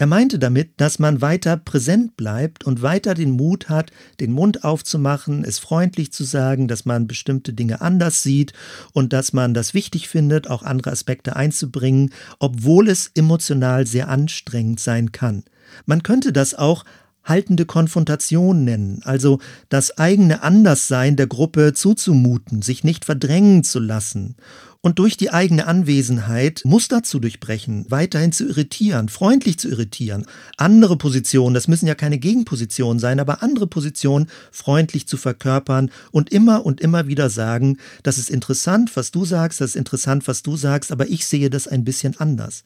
Er 0.00 0.06
meinte 0.06 0.38
damit, 0.38 0.80
dass 0.80 0.98
man 0.98 1.20
weiter 1.20 1.58
präsent 1.58 2.16
bleibt 2.16 2.64
und 2.64 2.80
weiter 2.80 3.12
den 3.12 3.32
Mut 3.32 3.68
hat, 3.68 3.90
den 4.18 4.32
Mund 4.32 4.64
aufzumachen, 4.64 5.44
es 5.44 5.58
freundlich 5.58 6.10
zu 6.10 6.24
sagen, 6.24 6.68
dass 6.68 6.86
man 6.86 7.06
bestimmte 7.06 7.52
Dinge 7.52 7.82
anders 7.82 8.22
sieht 8.22 8.54
und 8.94 9.12
dass 9.12 9.34
man 9.34 9.52
das 9.52 9.74
wichtig 9.74 10.08
findet, 10.08 10.48
auch 10.48 10.62
andere 10.62 10.90
Aspekte 10.92 11.36
einzubringen, 11.36 12.14
obwohl 12.38 12.88
es 12.88 13.10
emotional 13.14 13.86
sehr 13.86 14.08
anstrengend 14.08 14.80
sein 14.80 15.12
kann. 15.12 15.44
Man 15.84 16.02
könnte 16.02 16.32
das 16.32 16.54
auch 16.54 16.86
haltende 17.22 17.66
Konfrontation 17.66 18.64
nennen, 18.64 19.02
also 19.04 19.38
das 19.68 19.98
eigene 19.98 20.42
Anderssein 20.42 21.16
der 21.16 21.26
Gruppe 21.26 21.74
zuzumuten, 21.74 22.62
sich 22.62 22.84
nicht 22.84 23.04
verdrängen 23.04 23.64
zu 23.64 23.78
lassen 23.78 24.36
und 24.82 24.98
durch 24.98 25.16
die 25.16 25.30
eigene 25.30 25.66
Anwesenheit 25.66 26.62
Muster 26.64 27.02
zu 27.02 27.20
durchbrechen, 27.20 27.84
weiterhin 27.88 28.32
zu 28.32 28.48
irritieren, 28.48 29.08
freundlich 29.08 29.58
zu 29.58 29.68
irritieren, 29.68 30.26
andere 30.56 30.96
Positionen, 30.96 31.54
das 31.54 31.68
müssen 31.68 31.86
ja 31.86 31.94
keine 31.94 32.18
Gegenpositionen 32.18 32.98
sein, 32.98 33.20
aber 33.20 33.42
andere 33.42 33.66
Positionen 33.66 34.28
freundlich 34.50 35.06
zu 35.06 35.16
verkörpern 35.16 35.90
und 36.12 36.30
immer 36.30 36.64
und 36.64 36.80
immer 36.80 37.06
wieder 37.06 37.28
sagen, 37.28 37.76
das 38.02 38.18
ist 38.18 38.30
interessant, 38.30 38.96
was 38.96 39.10
du 39.10 39.24
sagst, 39.24 39.60
das 39.60 39.70
ist 39.70 39.76
interessant, 39.76 40.26
was 40.26 40.42
du 40.42 40.56
sagst, 40.56 40.92
aber 40.92 41.08
ich 41.08 41.26
sehe 41.26 41.50
das 41.50 41.68
ein 41.68 41.84
bisschen 41.84 42.18
anders. 42.18 42.64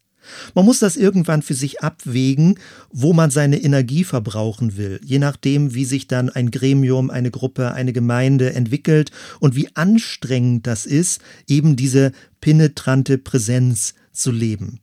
Man 0.55 0.65
muss 0.65 0.79
das 0.79 0.97
irgendwann 0.97 1.43
für 1.43 1.55
sich 1.55 1.83
abwägen, 1.83 2.59
wo 2.91 3.13
man 3.13 3.31
seine 3.31 3.63
Energie 3.63 4.05
verbrauchen 4.05 4.77
will, 4.77 5.01
je 5.05 5.19
nachdem, 5.19 5.75
wie 5.75 5.85
sich 5.85 6.07
dann 6.07 6.31
ein 6.31 6.51
Gremium, 6.51 7.11
eine 7.11 7.31
Gruppe, 7.31 7.73
eine 7.73 7.93
Gemeinde 7.93 8.55
entwickelt 8.55 9.11
und 9.41 9.57
wie 9.57 9.69
anstrengend 9.75 10.67
das 10.67 10.87
ist, 10.87 11.21
eben 11.49 11.77
diese 11.77 12.13
penetrante 12.41 13.19
Präsenz 13.19 13.95
zu 14.13 14.31
leben. 14.31 14.81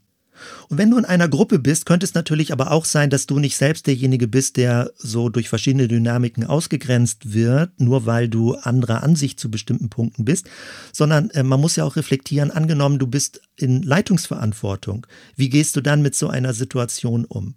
Und 0.69 0.77
wenn 0.77 0.89
du 0.89 0.97
in 0.97 1.05
einer 1.05 1.27
Gruppe 1.27 1.59
bist, 1.59 1.85
könnte 1.85 2.05
es 2.05 2.13
natürlich 2.13 2.51
aber 2.51 2.71
auch 2.71 2.85
sein, 2.85 3.09
dass 3.09 3.27
du 3.27 3.39
nicht 3.39 3.57
selbst 3.57 3.87
derjenige 3.87 4.27
bist, 4.27 4.57
der 4.57 4.91
so 4.97 5.29
durch 5.29 5.49
verschiedene 5.49 5.87
Dynamiken 5.87 6.43
ausgegrenzt 6.43 7.33
wird, 7.33 7.79
nur 7.79 8.05
weil 8.05 8.29
du 8.29 8.55
anderer 8.55 9.03
Ansicht 9.03 9.39
zu 9.39 9.51
bestimmten 9.51 9.89
Punkten 9.89 10.25
bist, 10.25 10.49
sondern 10.91 11.29
äh, 11.31 11.43
man 11.43 11.59
muss 11.59 11.75
ja 11.75 11.83
auch 11.83 11.95
reflektieren, 11.95 12.51
angenommen, 12.51 12.99
du 12.99 13.07
bist 13.07 13.41
in 13.55 13.83
Leitungsverantwortung. 13.83 15.07
Wie 15.35 15.49
gehst 15.49 15.75
du 15.75 15.81
dann 15.81 16.01
mit 16.01 16.15
so 16.15 16.27
einer 16.27 16.53
Situation 16.53 17.25
um? 17.25 17.55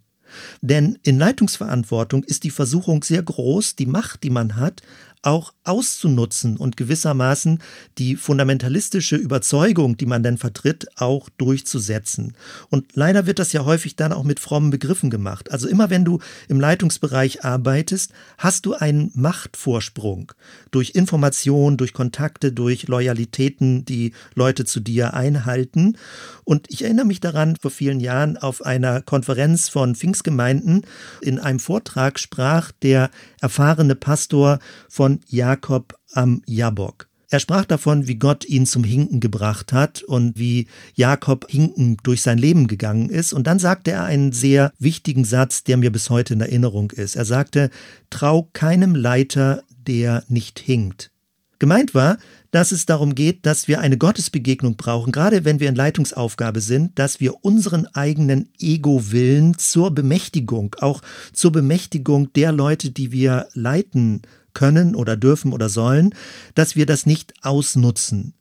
Denn 0.60 0.98
in 1.02 1.18
Leitungsverantwortung 1.18 2.24
ist 2.24 2.44
die 2.44 2.50
Versuchung 2.50 3.02
sehr 3.04 3.22
groß, 3.22 3.76
die 3.76 3.86
Macht, 3.86 4.22
die 4.24 4.30
man 4.30 4.56
hat, 4.56 4.82
auch 5.24 5.52
auszunutzen 5.64 6.56
und 6.56 6.76
gewissermaßen 6.76 7.60
die 7.98 8.16
fundamentalistische 8.16 9.16
Überzeugung, 9.16 9.96
die 9.96 10.06
man 10.06 10.22
denn 10.22 10.38
vertritt, 10.38 10.86
auch 10.96 11.28
durchzusetzen. 11.38 12.34
Und 12.70 12.94
leider 12.94 13.26
wird 13.26 13.38
das 13.38 13.52
ja 13.52 13.64
häufig 13.64 13.96
dann 13.96 14.12
auch 14.12 14.24
mit 14.24 14.40
frommen 14.40 14.70
Begriffen 14.70 15.10
gemacht. 15.10 15.50
Also 15.50 15.68
immer 15.68 15.90
wenn 15.90 16.04
du 16.04 16.18
im 16.48 16.60
Leitungsbereich 16.60 17.44
arbeitest, 17.44 18.12
hast 18.38 18.66
du 18.66 18.74
einen 18.74 19.10
Machtvorsprung 19.14 20.32
durch 20.70 20.90
Information, 20.90 21.76
durch 21.76 21.92
Kontakte, 21.92 22.52
durch 22.52 22.88
Loyalitäten, 22.88 23.84
die 23.84 24.12
Leute 24.34 24.64
zu 24.64 24.80
dir 24.80 25.14
einhalten. 25.14 25.96
Und 26.44 26.70
ich 26.70 26.84
erinnere 26.84 27.06
mich 27.06 27.20
daran, 27.20 27.56
vor 27.56 27.70
vielen 27.70 28.00
Jahren 28.00 28.36
auf 28.36 28.64
einer 28.64 29.00
Konferenz 29.00 29.68
von 29.68 29.94
Pfingstgemeinden 29.94 30.82
in 31.22 31.38
einem 31.38 31.58
Vortrag 31.58 32.18
sprach 32.18 32.70
der 32.82 33.10
erfahrene 33.44 33.94
Pastor 33.94 34.58
von 34.88 35.20
Jakob 35.28 35.94
am 36.14 36.40
Jabok. 36.46 37.08
Er 37.28 37.40
sprach 37.40 37.66
davon, 37.66 38.08
wie 38.08 38.14
Gott 38.14 38.46
ihn 38.46 38.64
zum 38.64 38.84
Hinken 38.84 39.20
gebracht 39.20 39.72
hat 39.72 40.02
und 40.02 40.38
wie 40.38 40.66
Jakob 40.94 41.50
Hinken 41.50 41.98
durch 42.02 42.22
sein 42.22 42.38
Leben 42.38 42.68
gegangen 42.68 43.10
ist. 43.10 43.32
Und 43.32 43.46
dann 43.46 43.58
sagte 43.58 43.90
er 43.90 44.04
einen 44.04 44.32
sehr 44.32 44.72
wichtigen 44.78 45.24
Satz, 45.24 45.62
der 45.62 45.76
mir 45.76 45.92
bis 45.92 46.10
heute 46.10 46.34
in 46.34 46.40
Erinnerung 46.40 46.90
ist. 46.90 47.16
Er 47.16 47.24
sagte, 47.24 47.70
trau 48.08 48.48
keinem 48.52 48.94
Leiter, 48.94 49.62
der 49.86 50.24
nicht 50.28 50.58
hinkt. 50.58 51.10
Gemeint 51.64 51.94
war, 51.94 52.18
dass 52.50 52.72
es 52.72 52.84
darum 52.84 53.14
geht, 53.14 53.46
dass 53.46 53.68
wir 53.68 53.80
eine 53.80 53.96
Gottesbegegnung 53.96 54.76
brauchen, 54.76 55.12
gerade 55.12 55.46
wenn 55.46 55.60
wir 55.60 55.70
in 55.70 55.74
Leitungsaufgabe 55.74 56.60
sind, 56.60 56.98
dass 56.98 57.20
wir 57.20 57.42
unseren 57.42 57.86
eigenen 57.94 58.50
Ego-Willen 58.60 59.56
zur 59.56 59.90
Bemächtigung, 59.90 60.76
auch 60.80 61.00
zur 61.32 61.52
Bemächtigung 61.52 62.30
der 62.34 62.52
Leute, 62.52 62.90
die 62.90 63.12
wir 63.12 63.48
leiten 63.54 64.20
können 64.52 64.94
oder 64.94 65.16
dürfen 65.16 65.54
oder 65.54 65.70
sollen, 65.70 66.14
dass 66.54 66.76
wir 66.76 66.84
das 66.84 67.06
nicht 67.06 67.32
ausnutzen. 67.40 68.34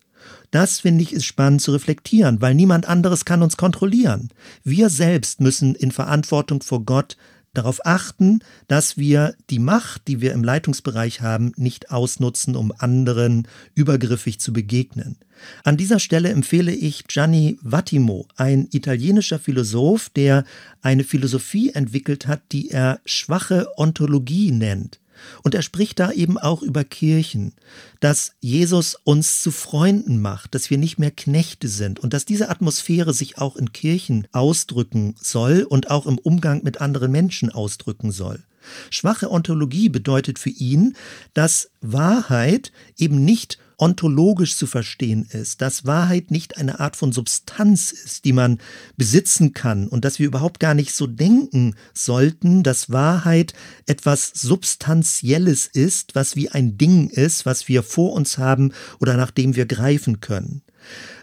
Das 0.51 0.82
finde 0.82 1.03
ich 1.03 1.13
ist 1.13 1.24
spannend 1.24 1.61
zu 1.61 1.71
reflektieren, 1.71 2.41
weil 2.41 2.55
niemand 2.55 2.89
anderes 2.89 3.24
kann 3.24 3.41
uns 3.41 3.55
kontrollieren. 3.55 4.32
Wir 4.65 4.89
selbst 4.89 5.39
müssen 5.39 5.76
in 5.76 5.93
Verantwortung 5.93 6.61
vor 6.61 6.84
Gott 6.84 7.15
darauf 7.54 7.86
achten, 7.86 8.39
dass 8.68 8.97
wir 8.97 9.36
die 9.49 9.60
Macht, 9.60 10.08
die 10.08 10.22
wir 10.22 10.34
im 10.34 10.43
Leitungsbereich 10.43 11.22
haben, 11.22 11.54
nicht 11.56 11.91
ausnutzen, 11.91 12.56
um 12.56 12.74
anderen 12.78 13.47
übergriffig 13.76 14.39
zu 14.39 14.54
begegnen. 14.54 15.18
An 15.64 15.78
dieser 15.78 15.99
Stelle 15.99 16.30
empfehle 16.30 16.72
ich 16.72 17.08
Gianni 17.08 17.60
Vattimo, 17.62 18.28
ein 18.36 18.68
italienischer 18.72 19.39
Philosoph, 19.39 20.10
der 20.10 20.45
eine 20.82 21.04
Philosophie 21.04 21.72
entwickelt 21.72 22.28
hat, 22.28 22.41
die 22.51 22.72
er 22.72 22.99
schwache 23.06 23.68
Ontologie 23.78 24.51
nennt. 24.51 24.99
Und 25.43 25.55
er 25.55 25.61
spricht 25.61 25.99
da 25.99 26.11
eben 26.11 26.38
auch 26.38 26.61
über 26.61 26.84
Kirchen, 26.84 27.53
dass 27.99 28.34
Jesus 28.39 28.95
uns 29.03 29.41
zu 29.41 29.51
Freunden 29.51 30.21
macht, 30.21 30.55
dass 30.55 30.69
wir 30.69 30.78
nicht 30.78 30.99
mehr 30.99 31.11
Knechte 31.11 31.67
sind 31.67 31.99
und 31.99 32.13
dass 32.13 32.26
diese 32.26 32.49
Atmosphäre 32.49 33.13
sich 33.13 33.38
auch 33.38 33.55
in 33.55 33.71
Kirchen 33.71 34.28
ausdrücken 34.32 35.15
soll 35.19 35.63
und 35.63 35.89
auch 35.89 36.05
im 36.05 36.17
Umgang 36.17 36.63
mit 36.63 36.82
anderen 36.82 37.11
Menschen 37.11 37.49
ausdrücken 37.49 38.11
soll. 38.11 38.43
Schwache 38.89 39.30
Ontologie 39.30 39.89
bedeutet 39.89 40.39
für 40.39 40.49
ihn, 40.49 40.95
dass 41.34 41.69
Wahrheit 41.82 42.71
eben 42.97 43.24
nicht 43.26 43.57
ontologisch 43.84 44.56
zu 44.56 44.66
verstehen 44.66 45.28
ist, 45.30 45.62
dass 45.62 45.86
Wahrheit 45.86 46.32
nicht 46.32 46.56
eine 46.56 46.80
Art 46.80 46.96
von 46.96 47.12
Substanz 47.12 47.92
ist, 47.92 48.24
die 48.24 48.32
man 48.32 48.60
besitzen 48.96 49.54
kann 49.54 49.90
und 49.90 50.06
dass 50.06 50.20
wir 50.20 50.28
überhaupt 50.28 50.62
gar 50.62 50.74
nicht 50.74 50.94
so 50.94 51.06
denken 51.06 51.76
sollten, 51.94 52.64
dass 52.64 52.92
Wahrheit 52.92 53.54
etwas 53.86 54.32
Substanzielles 54.36 55.68
ist, 55.68 56.16
was 56.16 56.38
wie 56.38 56.48
ein 56.48 56.78
Ding 56.78 57.10
ist, 57.10 57.46
was 57.46 57.68
wir 57.68 57.84
vor 57.84 58.14
uns 58.14 58.38
haben 58.38 58.72
oder 59.02 59.18
nach 59.18 59.32
dem 59.32 59.58
wir 59.58 59.66
greifen 59.66 60.22
können. 60.22 60.62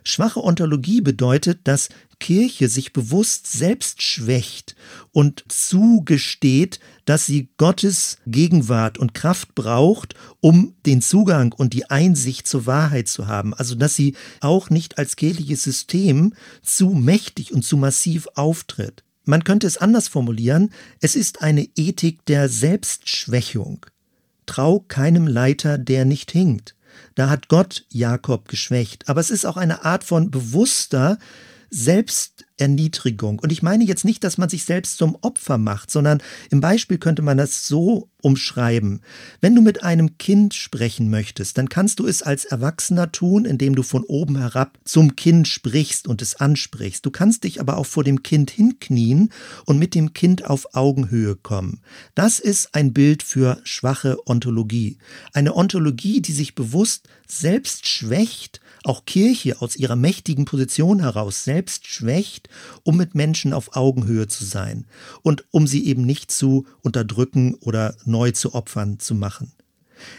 Schwache 0.05 0.45
Ontologie 0.45 1.01
bedeutet, 1.01 1.61
dass 1.65 1.89
Kirche 2.21 2.69
sich 2.69 2.93
bewusst 2.93 3.51
selbst 3.51 4.03
schwächt 4.03 4.77
und 5.11 5.43
zugesteht, 5.49 6.79
dass 7.05 7.27
sie 7.27 7.49
Gottes 7.57 8.19
Gegenwart 8.27 8.99
und 8.99 9.15
Kraft 9.15 9.57
braucht, 9.57 10.15
um 10.41 10.77
den 10.87 11.03
Zugang 11.03 11.53
und 11.53 11.73
die 11.73 11.91
Einsicht 11.91 12.47
zur 12.47 12.67
Wahrheit 12.67 13.09
zu 13.09 13.27
haben. 13.27 13.53
Also 13.55 13.75
dass 13.75 13.97
sie 13.97 14.15
auch 14.41 14.71
nicht 14.71 14.99
als 14.99 15.17
kirchliches 15.17 15.65
System 15.65 16.35
zu 16.63 16.91
mächtig 16.91 17.53
und 17.53 17.65
zu 17.65 17.77
massiv 17.77 18.29
auftritt. 18.35 19.03
Man 19.25 19.45
könnte 19.45 19.67
es 19.67 19.77
anders 19.77 20.09
formulieren, 20.09 20.71
es 21.01 21.17
ist 21.17 21.43
eine 21.43 21.69
Ethik 21.77 22.25
der 22.27 22.49
Selbstschwächung. 22.49 23.87
Trau 24.47 24.81
keinem 24.81 25.27
Leiter, 25.27 25.79
der 25.79 26.05
nicht 26.05 26.31
hinkt. 26.33 26.75
Da 27.15 27.29
hat 27.31 27.49
Gott 27.49 27.85
Jakob 27.91 28.49
geschwächt. 28.49 29.09
Aber 29.09 29.21
es 29.21 29.31
ist 29.31 29.45
auch 29.45 29.57
eine 29.57 29.85
Art 29.85 30.05
von 30.05 30.31
bewusster 30.31 31.19
Selbsterniedrigung. 31.71 33.39
Und 33.39 33.53
ich 33.53 33.63
meine 33.63 33.85
jetzt 33.85 34.05
nicht, 34.05 34.25
dass 34.25 34.39
man 34.39 34.49
sich 34.49 34.65
selbst 34.65 34.99
zum 34.99 35.17
Opfer 35.21 35.59
macht, 35.59 35.91
sondern 35.91 36.23
im 36.51 36.61
Beispiel 36.61 36.99
könnte 36.99 37.23
man 37.23 37.39
das 37.39 37.67
so 37.67 38.10
umschreiben. 38.23 39.01
Wenn 39.41 39.55
du 39.55 39.63
mit 39.63 39.83
einem 39.83 40.19
Kind 40.19 40.55
sprechen 40.55 41.11
möchtest, 41.11 41.59
dann 41.59 41.69
kannst 41.69 42.01
du 42.01 42.07
es 42.07 42.23
als 42.23 42.45
Erwachsener 42.45 43.13
tun, 43.13 43.45
indem 43.45 43.75
du 43.75 43.83
von 43.83 44.05
oben 44.05 44.39
herab 44.39 44.79
zum 44.85 45.17
Kind 45.17 45.49
sprichst 45.49 46.09
und 46.09 46.23
es 46.23 46.37
ansprichst. 46.37 47.05
Du 47.05 47.11
kannst 47.11 47.45
dich 47.45 47.61
aber 47.61 47.77
auch 47.77 47.87
vor 47.87 48.05
dem 48.05 48.23
Kind 48.23 48.51
hinknien 48.51 49.31
und 49.67 49.79
mit 49.79 49.95
dem 49.95 50.13
Kind 50.13 50.45
auf 50.45 50.75
Augenhöhe 50.75 51.37
kommen. 51.37 51.81
Das 52.15 52.39
ist 52.39 52.75
ein 52.75 52.93
Bild 52.93 53.23
für 53.23 53.61
schwache 53.65 54.19
Ontologie. 54.27 54.99
Eine 55.33 55.55
Ontologie, 55.57 56.21
die 56.21 56.33
sich 56.33 56.55
bewusst 56.55 57.09
selbst 57.27 57.87
schwächt 57.87 58.61
auch 58.85 59.05
Kirche 59.05 59.61
aus 59.61 59.77
ihrer 59.77 59.97
mächtigen 59.97 60.45
Position 60.45 61.01
heraus 61.01 61.45
selbst 61.45 61.87
schwächt, 61.87 62.49
um 62.83 62.97
mit 62.97 63.15
Menschen 63.15 63.53
auf 63.53 63.77
Augenhöhe 63.77 64.27
zu 64.29 64.45
sein 64.45 64.87
und 65.23 65.45
um 65.51 65.67
sie 65.67 65.87
eben 65.87 66.07
nicht 66.07 66.31
zu 66.31 66.67
unterdrücken 66.83 67.55
oder 67.57 67.95
neu 68.11 68.33
zu 68.33 68.55
Opfern 68.55 68.99
zu 68.99 69.15
machen. 69.15 69.53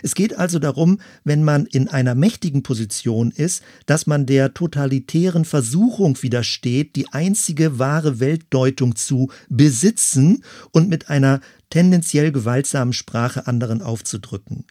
Es 0.04 0.16
geht 0.16 0.38
also 0.38 0.60
darum, 0.60 1.00
wenn 1.24 1.44
man 1.44 1.66
in 1.66 1.88
einer 1.88 2.16
mächtigen 2.16 2.64
Position 2.64 3.32
ist, 3.32 3.64
dass 3.86 4.08
man 4.08 4.26
der 4.26 4.54
totalitären 4.54 5.46
Versuchung 5.46 6.22
widersteht, 6.22 6.96
die 6.96 7.12
einzige 7.12 7.80
wahre 7.80 8.20
Weltdeutung 8.20 8.96
zu 8.96 9.32
besitzen 9.50 10.44
und 10.72 10.90
mit 10.90 11.10
einer 11.10 11.42
tendenziell 11.70 12.32
gewaltsamen 12.32 12.94
Sprache 12.94 13.48
anderen 13.48 13.82
aufzudrücken. 13.82 14.66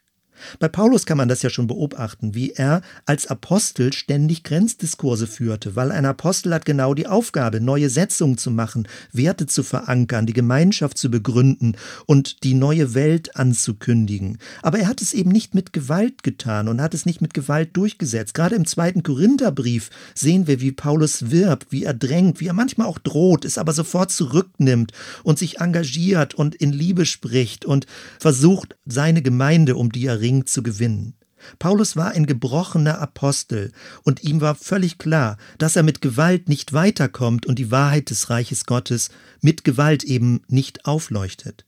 Bei 0.58 0.68
Paulus 0.68 1.06
kann 1.06 1.18
man 1.18 1.28
das 1.28 1.42
ja 1.42 1.50
schon 1.50 1.66
beobachten, 1.66 2.34
wie 2.34 2.52
er 2.52 2.82
als 3.06 3.26
Apostel 3.26 3.92
ständig 3.92 4.44
Grenzdiskurse 4.44 5.26
führte, 5.26 5.76
weil 5.76 5.92
ein 5.92 6.06
Apostel 6.06 6.54
hat 6.54 6.64
genau 6.64 6.94
die 6.94 7.06
Aufgabe, 7.06 7.60
neue 7.60 7.90
Setzungen 7.90 8.38
zu 8.38 8.50
machen, 8.50 8.88
Werte 9.12 9.46
zu 9.46 9.62
verankern, 9.62 10.26
die 10.26 10.32
Gemeinschaft 10.32 10.98
zu 10.98 11.10
begründen 11.10 11.76
und 12.06 12.44
die 12.44 12.54
neue 12.54 12.94
Welt 12.94 13.36
anzukündigen. 13.36 14.38
Aber 14.62 14.78
er 14.78 14.88
hat 14.88 15.00
es 15.00 15.12
eben 15.12 15.30
nicht 15.30 15.54
mit 15.54 15.72
Gewalt 15.72 16.22
getan 16.22 16.68
und 16.68 16.80
hat 16.80 16.94
es 16.94 17.06
nicht 17.06 17.20
mit 17.20 17.34
Gewalt 17.34 17.76
durchgesetzt. 17.76 18.34
Gerade 18.34 18.54
im 18.56 18.66
zweiten 18.66 19.02
Korintherbrief 19.02 19.90
sehen 20.14 20.46
wir, 20.46 20.60
wie 20.60 20.72
Paulus 20.72 21.30
wirbt, 21.30 21.70
wie 21.70 21.84
er 21.84 21.94
drängt, 21.94 22.40
wie 22.40 22.46
er 22.46 22.54
manchmal 22.54 22.86
auch 22.86 22.98
droht, 22.98 23.44
es 23.44 23.58
aber 23.58 23.72
sofort 23.72 24.10
zurücknimmt 24.10 24.92
und 25.22 25.38
sich 25.38 25.60
engagiert 25.60 26.34
und 26.34 26.54
in 26.54 26.72
Liebe 26.72 27.06
spricht 27.06 27.64
und 27.64 27.86
versucht, 28.18 28.76
seine 28.86 29.22
Gemeinde, 29.22 29.76
um 29.76 29.92
die 29.92 30.06
er 30.06 30.20
ringt, 30.30 30.48
zu 30.48 30.62
gewinnen. 30.62 31.14
Paulus 31.58 31.96
war 31.96 32.12
ein 32.12 32.26
gebrochener 32.26 33.00
Apostel, 33.00 33.72
und 34.04 34.22
ihm 34.22 34.40
war 34.40 34.54
völlig 34.54 34.98
klar, 34.98 35.38
dass 35.58 35.74
er 35.74 35.82
mit 35.82 36.00
Gewalt 36.00 36.48
nicht 36.48 36.72
weiterkommt 36.72 37.46
und 37.46 37.58
die 37.58 37.70
Wahrheit 37.70 38.10
des 38.10 38.30
Reiches 38.30 38.66
Gottes 38.66 39.10
mit 39.40 39.64
Gewalt 39.64 40.04
eben 40.04 40.42
nicht 40.48 40.84
aufleuchtet. 40.84 41.64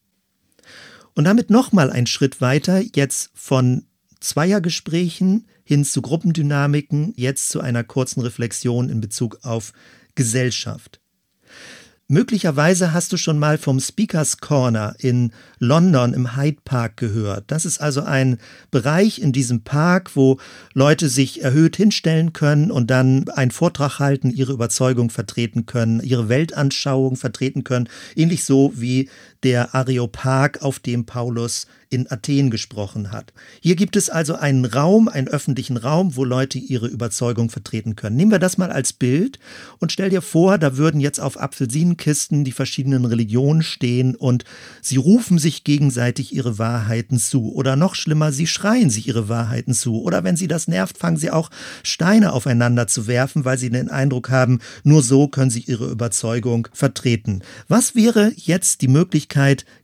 Und 1.14 1.24
damit 1.24 1.50
nochmal 1.50 1.90
ein 1.90 2.06
Schritt 2.06 2.40
weiter, 2.40 2.82
jetzt 2.94 3.30
von 3.34 3.86
Zweiergesprächen 4.20 5.46
hin 5.64 5.84
zu 5.84 6.02
Gruppendynamiken, 6.02 7.14
jetzt 7.16 7.48
zu 7.48 7.60
einer 7.60 7.82
kurzen 7.82 8.20
Reflexion 8.20 8.88
in 8.88 9.00
Bezug 9.00 9.38
auf 9.42 9.72
Gesellschaft. 10.14 11.01
Möglicherweise 12.12 12.92
hast 12.92 13.10
du 13.14 13.16
schon 13.16 13.38
mal 13.38 13.56
vom 13.56 13.80
Speakers 13.80 14.36
Corner 14.36 14.94
in 14.98 15.32
London 15.58 16.12
im 16.12 16.36
Hyde 16.36 16.60
Park 16.62 16.98
gehört. 16.98 17.44
Das 17.46 17.64
ist 17.64 17.80
also 17.80 18.02
ein 18.02 18.36
Bereich 18.70 19.18
in 19.18 19.32
diesem 19.32 19.62
Park, 19.62 20.10
wo 20.14 20.38
Leute 20.74 21.08
sich 21.08 21.42
erhöht 21.42 21.76
hinstellen 21.76 22.34
können 22.34 22.70
und 22.70 22.90
dann 22.90 23.30
einen 23.30 23.50
Vortrag 23.50 23.98
halten, 23.98 24.28
ihre 24.28 24.52
Überzeugung 24.52 25.08
vertreten 25.08 25.64
können, 25.64 26.02
ihre 26.02 26.28
Weltanschauung 26.28 27.16
vertreten 27.16 27.64
können. 27.64 27.88
Ähnlich 28.14 28.44
so 28.44 28.74
wie 28.76 29.08
der 29.42 29.74
Areopag, 29.74 30.62
auf 30.62 30.78
dem 30.78 31.04
Paulus 31.06 31.66
in 31.92 32.10
Athen 32.10 32.50
gesprochen 32.50 33.12
hat. 33.12 33.32
Hier 33.60 33.76
gibt 33.76 33.96
es 33.96 34.08
also 34.08 34.34
einen 34.34 34.64
Raum, 34.64 35.08
einen 35.08 35.28
öffentlichen 35.28 35.76
Raum, 35.76 36.16
wo 36.16 36.24
Leute 36.24 36.58
ihre 36.58 36.86
Überzeugung 36.86 37.50
vertreten 37.50 37.96
können. 37.96 38.16
Nehmen 38.16 38.30
wir 38.30 38.38
das 38.38 38.56
mal 38.56 38.72
als 38.72 38.94
Bild 38.94 39.38
und 39.78 39.92
stell 39.92 40.08
dir 40.08 40.22
vor, 40.22 40.56
da 40.56 40.78
würden 40.78 41.00
jetzt 41.00 41.20
auf 41.20 41.38
Apfelsinenkisten 41.38 42.44
die 42.44 42.52
verschiedenen 42.52 43.04
Religionen 43.04 43.62
stehen 43.62 44.16
und 44.16 44.44
sie 44.80 44.96
rufen 44.96 45.38
sich 45.38 45.64
gegenseitig 45.64 46.34
ihre 46.34 46.58
Wahrheiten 46.58 47.18
zu. 47.18 47.52
Oder 47.52 47.76
noch 47.76 47.94
schlimmer, 47.94 48.32
sie 48.32 48.46
schreien 48.46 48.88
sich 48.88 49.06
ihre 49.06 49.28
Wahrheiten 49.28 49.74
zu. 49.74 50.02
Oder 50.02 50.24
wenn 50.24 50.36
sie 50.36 50.48
das 50.48 50.68
nervt, 50.68 50.96
fangen 50.96 51.18
sie 51.18 51.30
auch 51.30 51.50
Steine 51.82 52.32
aufeinander 52.32 52.86
zu 52.86 53.06
werfen, 53.06 53.44
weil 53.44 53.58
sie 53.58 53.68
den 53.68 53.90
Eindruck 53.90 54.30
haben, 54.30 54.60
nur 54.82 55.02
so 55.02 55.28
können 55.28 55.50
sie 55.50 55.64
ihre 55.66 55.90
Überzeugung 55.90 56.68
vertreten. 56.72 57.42
Was 57.68 57.94
wäre 57.94 58.32
jetzt 58.36 58.80
die 58.80 58.88
Möglichkeit, 58.88 59.31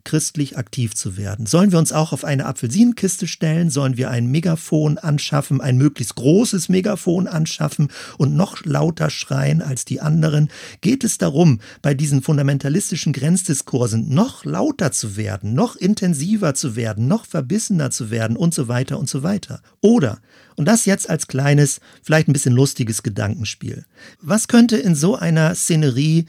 christlich 0.05 0.59
aktiv 0.59 0.94
zu 0.94 1.16
werden? 1.16 1.46
Sollen 1.46 1.72
wir 1.72 1.78
uns 1.78 1.92
auch 1.92 2.12
auf 2.12 2.24
eine 2.24 2.46
Apfelsinenkiste 2.46 3.26
stellen? 3.26 3.70
Sollen 3.70 3.96
wir 3.96 4.11
ein 4.11 4.26
Megafon 4.26 4.99
anschaffen, 4.99 5.61
ein 5.61 5.78
möglichst 5.78 6.14
großes 6.16 6.68
Megafon 6.68 7.26
anschaffen 7.26 7.88
und 8.18 8.34
noch 8.34 8.64
lauter 8.64 9.11
schreien 9.11 9.62
als 9.62 9.84
die 9.84 10.01
anderen? 10.01 10.51
Geht 10.80 11.05
es 11.05 11.18
darum, 11.18 11.61
bei 11.82 11.94
diesen 11.94 12.22
fundamentalistischen 12.22 13.12
Grenzdiskursen 13.12 14.12
noch 14.12 14.44
lauter 14.44 14.92
zu 14.92 15.16
werden, 15.16 15.55
noch 15.55 15.76
intensiver 15.76 16.55
zu 16.55 16.76
werden, 16.76 17.09
noch 17.09 17.24
verbissener 17.24 17.90
zu 17.90 18.11
werden 18.11 18.36
und 18.36 18.55
so 18.55 18.68
weiter 18.68 18.99
und 18.99 19.09
so 19.09 19.22
weiter? 19.22 19.62
Oder, 19.80 20.20
und 20.57 20.66
das 20.66 20.84
jetzt 20.84 21.09
als 21.09 21.26
kleines, 21.26 21.80
vielleicht 22.03 22.28
ein 22.28 22.32
bisschen 22.32 22.55
lustiges 22.55 23.03
Gedankenspiel. 23.03 23.84
Was 24.20 24.49
könnte 24.49 24.76
in 24.76 24.94
so 24.94 25.16
einer 25.16 25.55
Szenerie 25.55 26.26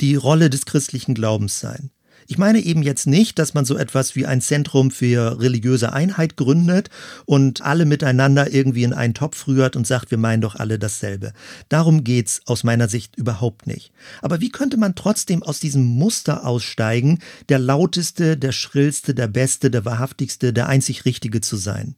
die 0.00 0.16
Rolle 0.16 0.50
des 0.50 0.66
christlichen 0.66 1.14
Glaubens 1.14 1.60
sein? 1.60 1.90
Ich 2.28 2.38
meine 2.38 2.60
eben 2.60 2.82
jetzt 2.82 3.06
nicht, 3.06 3.38
dass 3.38 3.54
man 3.54 3.64
so 3.64 3.76
etwas 3.76 4.16
wie 4.16 4.26
ein 4.26 4.40
Zentrum 4.40 4.90
für 4.90 5.40
religiöse 5.40 5.92
Einheit 5.92 6.36
gründet 6.36 6.90
und 7.24 7.62
alle 7.62 7.84
miteinander 7.84 8.52
irgendwie 8.52 8.82
in 8.82 8.92
einen 8.92 9.14
Topf 9.14 9.46
rührt 9.46 9.76
und 9.76 9.86
sagt, 9.86 10.10
wir 10.10 10.18
meinen 10.18 10.40
doch 10.40 10.56
alle 10.56 10.78
dasselbe. 10.78 11.32
Darum 11.68 12.04
geht's 12.04 12.40
aus 12.46 12.64
meiner 12.64 12.88
Sicht 12.88 13.16
überhaupt 13.16 13.66
nicht. 13.66 13.92
Aber 14.22 14.40
wie 14.40 14.50
könnte 14.50 14.76
man 14.76 14.94
trotzdem 14.94 15.42
aus 15.42 15.60
diesem 15.60 15.84
Muster 15.84 16.46
aussteigen, 16.46 17.20
der 17.48 17.58
lauteste, 17.58 18.36
der 18.36 18.52
schrillste, 18.52 19.14
der 19.14 19.28
beste, 19.28 19.70
der 19.70 19.84
wahrhaftigste, 19.84 20.52
der 20.52 20.68
einzig 20.68 21.04
richtige 21.04 21.40
zu 21.40 21.56
sein? 21.56 21.94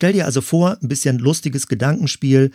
Stell 0.00 0.14
dir 0.14 0.24
also 0.24 0.40
vor, 0.40 0.78
ein 0.82 0.88
bisschen 0.88 1.18
lustiges 1.18 1.68
Gedankenspiel. 1.68 2.52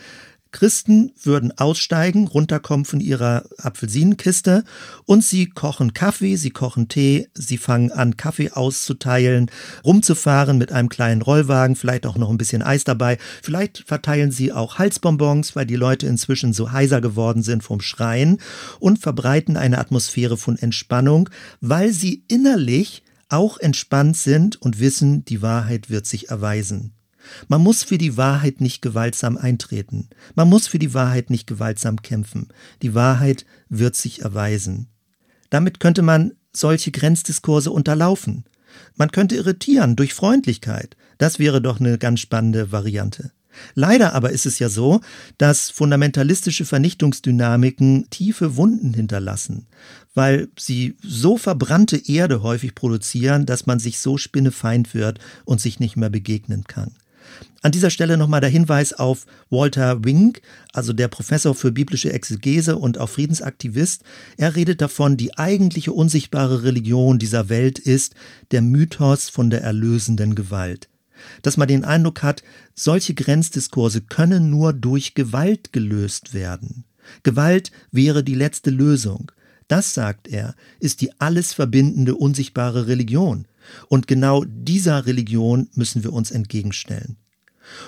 Christen 0.52 1.12
würden 1.22 1.56
aussteigen, 1.58 2.26
runterkommen 2.26 2.84
von 2.84 3.00
ihrer 3.00 3.44
Apfelsinenkiste 3.58 4.64
und 5.04 5.22
sie 5.22 5.46
kochen 5.46 5.92
Kaffee, 5.92 6.36
sie 6.36 6.50
kochen 6.50 6.88
Tee, 6.88 7.28
sie 7.34 7.58
fangen 7.58 7.92
an, 7.92 8.16
Kaffee 8.16 8.50
auszuteilen, 8.50 9.50
rumzufahren 9.84 10.58
mit 10.58 10.72
einem 10.72 10.88
kleinen 10.88 11.22
Rollwagen, 11.22 11.76
vielleicht 11.76 12.06
auch 12.06 12.16
noch 12.16 12.30
ein 12.30 12.38
bisschen 12.38 12.62
Eis 12.62 12.84
dabei. 12.84 13.18
Vielleicht 13.42 13.84
verteilen 13.86 14.30
sie 14.30 14.52
auch 14.52 14.78
Halsbonbons, 14.78 15.56
weil 15.56 15.66
die 15.66 15.76
Leute 15.76 16.06
inzwischen 16.06 16.52
so 16.52 16.72
heiser 16.72 17.00
geworden 17.00 17.42
sind 17.42 17.62
vom 17.62 17.80
Schreien 17.80 18.38
und 18.80 18.98
verbreiten 18.98 19.56
eine 19.56 19.78
Atmosphäre 19.78 20.36
von 20.36 20.56
Entspannung, 20.56 21.28
weil 21.60 21.92
sie 21.92 22.24
innerlich 22.28 23.02
auch 23.28 23.58
entspannt 23.58 24.16
sind 24.16 24.60
und 24.62 24.78
wissen, 24.78 25.24
die 25.24 25.42
Wahrheit 25.42 25.90
wird 25.90 26.06
sich 26.06 26.30
erweisen. 26.30 26.95
Man 27.48 27.62
muss 27.62 27.82
für 27.82 27.98
die 27.98 28.16
Wahrheit 28.16 28.60
nicht 28.60 28.82
gewaltsam 28.82 29.36
eintreten. 29.36 30.08
Man 30.34 30.48
muss 30.48 30.66
für 30.66 30.78
die 30.78 30.94
Wahrheit 30.94 31.30
nicht 31.30 31.46
gewaltsam 31.46 32.02
kämpfen. 32.02 32.48
Die 32.82 32.94
Wahrheit 32.94 33.46
wird 33.68 33.96
sich 33.96 34.22
erweisen. 34.22 34.88
Damit 35.50 35.80
könnte 35.80 36.02
man 36.02 36.32
solche 36.52 36.90
Grenzdiskurse 36.90 37.70
unterlaufen. 37.70 38.44
Man 38.96 39.10
könnte 39.10 39.36
irritieren 39.36 39.96
durch 39.96 40.14
Freundlichkeit. 40.14 40.96
Das 41.18 41.38
wäre 41.38 41.62
doch 41.62 41.80
eine 41.80 41.98
ganz 41.98 42.20
spannende 42.20 42.72
Variante. 42.72 43.32
Leider 43.74 44.12
aber 44.14 44.30
ist 44.30 44.46
es 44.46 44.58
ja 44.58 44.68
so, 44.68 45.00
dass 45.38 45.70
fundamentalistische 45.70 46.64
Vernichtungsdynamiken 46.64 48.08
tiefe 48.10 48.56
Wunden 48.56 48.92
hinterlassen, 48.94 49.66
weil 50.14 50.48
sie 50.58 50.96
so 51.02 51.36
verbrannte 51.38 51.96
Erde 51.96 52.42
häufig 52.42 52.74
produzieren, 52.74 53.46
dass 53.46 53.66
man 53.66 53.78
sich 53.78 53.98
so 53.98 54.18
spinnefeind 54.18 54.94
wird 54.94 55.20
und 55.44 55.60
sich 55.60 55.80
nicht 55.80 55.96
mehr 55.96 56.10
begegnen 56.10 56.64
kann. 56.64 56.92
An 57.66 57.72
dieser 57.72 57.90
Stelle 57.90 58.16
nochmal 58.16 58.40
der 58.40 58.48
Hinweis 58.48 58.92
auf 58.92 59.26
Walter 59.50 60.04
Wink, 60.04 60.40
also 60.72 60.92
der 60.92 61.08
Professor 61.08 61.52
für 61.52 61.72
biblische 61.72 62.12
Exegese 62.12 62.76
und 62.76 62.96
auch 62.96 63.08
Friedensaktivist. 63.08 64.04
Er 64.36 64.54
redet 64.54 64.80
davon, 64.80 65.16
die 65.16 65.36
eigentliche 65.36 65.92
unsichtbare 65.92 66.62
Religion 66.62 67.18
dieser 67.18 67.48
Welt 67.48 67.80
ist 67.80 68.14
der 68.52 68.62
Mythos 68.62 69.30
von 69.30 69.50
der 69.50 69.62
erlösenden 69.62 70.36
Gewalt. 70.36 70.88
Dass 71.42 71.56
man 71.56 71.66
den 71.66 71.84
Eindruck 71.84 72.22
hat, 72.22 72.44
solche 72.76 73.14
Grenzdiskurse 73.14 74.00
können 74.00 74.48
nur 74.48 74.72
durch 74.72 75.14
Gewalt 75.14 75.72
gelöst 75.72 76.34
werden. 76.34 76.84
Gewalt 77.24 77.72
wäre 77.90 78.22
die 78.22 78.36
letzte 78.36 78.70
Lösung. 78.70 79.32
Das, 79.66 79.92
sagt 79.92 80.28
er, 80.28 80.54
ist 80.78 81.00
die 81.00 81.20
alles 81.20 81.52
verbindende 81.52 82.14
unsichtbare 82.14 82.86
Religion. 82.86 83.48
Und 83.88 84.06
genau 84.06 84.44
dieser 84.46 85.06
Religion 85.06 85.68
müssen 85.74 86.04
wir 86.04 86.12
uns 86.12 86.30
entgegenstellen. 86.30 87.16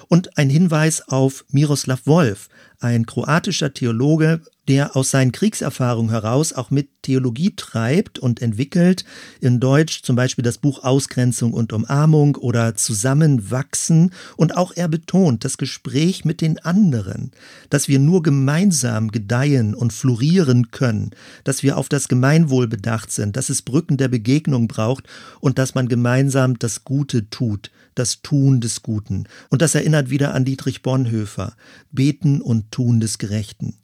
Und 0.08 0.36
ein 0.38 0.50
Hinweis 0.50 1.08
auf 1.08 1.44
Miroslav 1.50 2.06
Wolf, 2.06 2.48
ein 2.80 3.06
kroatischer 3.06 3.72
Theologe, 3.72 4.42
der 4.68 4.96
aus 4.96 5.10
seinen 5.10 5.32
Kriegserfahrungen 5.32 6.10
heraus 6.10 6.52
auch 6.52 6.70
mit 6.70 6.88
Theologie 7.02 7.54
treibt 7.56 8.18
und 8.18 8.42
entwickelt. 8.42 9.06
In 9.40 9.60
Deutsch 9.60 10.02
zum 10.02 10.14
Beispiel 10.14 10.42
das 10.42 10.58
Buch 10.58 10.84
Ausgrenzung 10.84 11.54
und 11.54 11.72
Umarmung 11.72 12.36
oder 12.36 12.74
Zusammenwachsen. 12.74 14.12
Und 14.36 14.58
auch 14.58 14.72
er 14.76 14.88
betont 14.88 15.44
das 15.46 15.56
Gespräch 15.56 16.26
mit 16.26 16.42
den 16.42 16.58
anderen, 16.58 17.32
dass 17.70 17.88
wir 17.88 17.98
nur 17.98 18.22
gemeinsam 18.22 19.10
gedeihen 19.10 19.74
und 19.74 19.94
florieren 19.94 20.70
können, 20.70 21.12
dass 21.44 21.62
wir 21.62 21.78
auf 21.78 21.88
das 21.88 22.08
Gemeinwohl 22.08 22.68
bedacht 22.68 23.10
sind, 23.10 23.36
dass 23.38 23.48
es 23.48 23.62
Brücken 23.62 23.96
der 23.96 24.08
Begegnung 24.08 24.68
braucht 24.68 25.04
und 25.40 25.58
dass 25.58 25.74
man 25.74 25.88
gemeinsam 25.88 26.58
das 26.58 26.84
Gute 26.84 27.30
tut, 27.30 27.70
das 27.94 28.20
Tun 28.20 28.60
des 28.60 28.82
Guten. 28.82 29.24
Und 29.48 29.62
das 29.62 29.74
erinnert 29.74 30.10
wieder 30.10 30.34
an 30.34 30.44
Dietrich 30.44 30.82
Bonhoeffer. 30.82 31.54
Beten 31.90 32.42
und 32.42 32.70
Tun 32.70 33.00
des 33.00 33.16
Gerechten. 33.16 33.74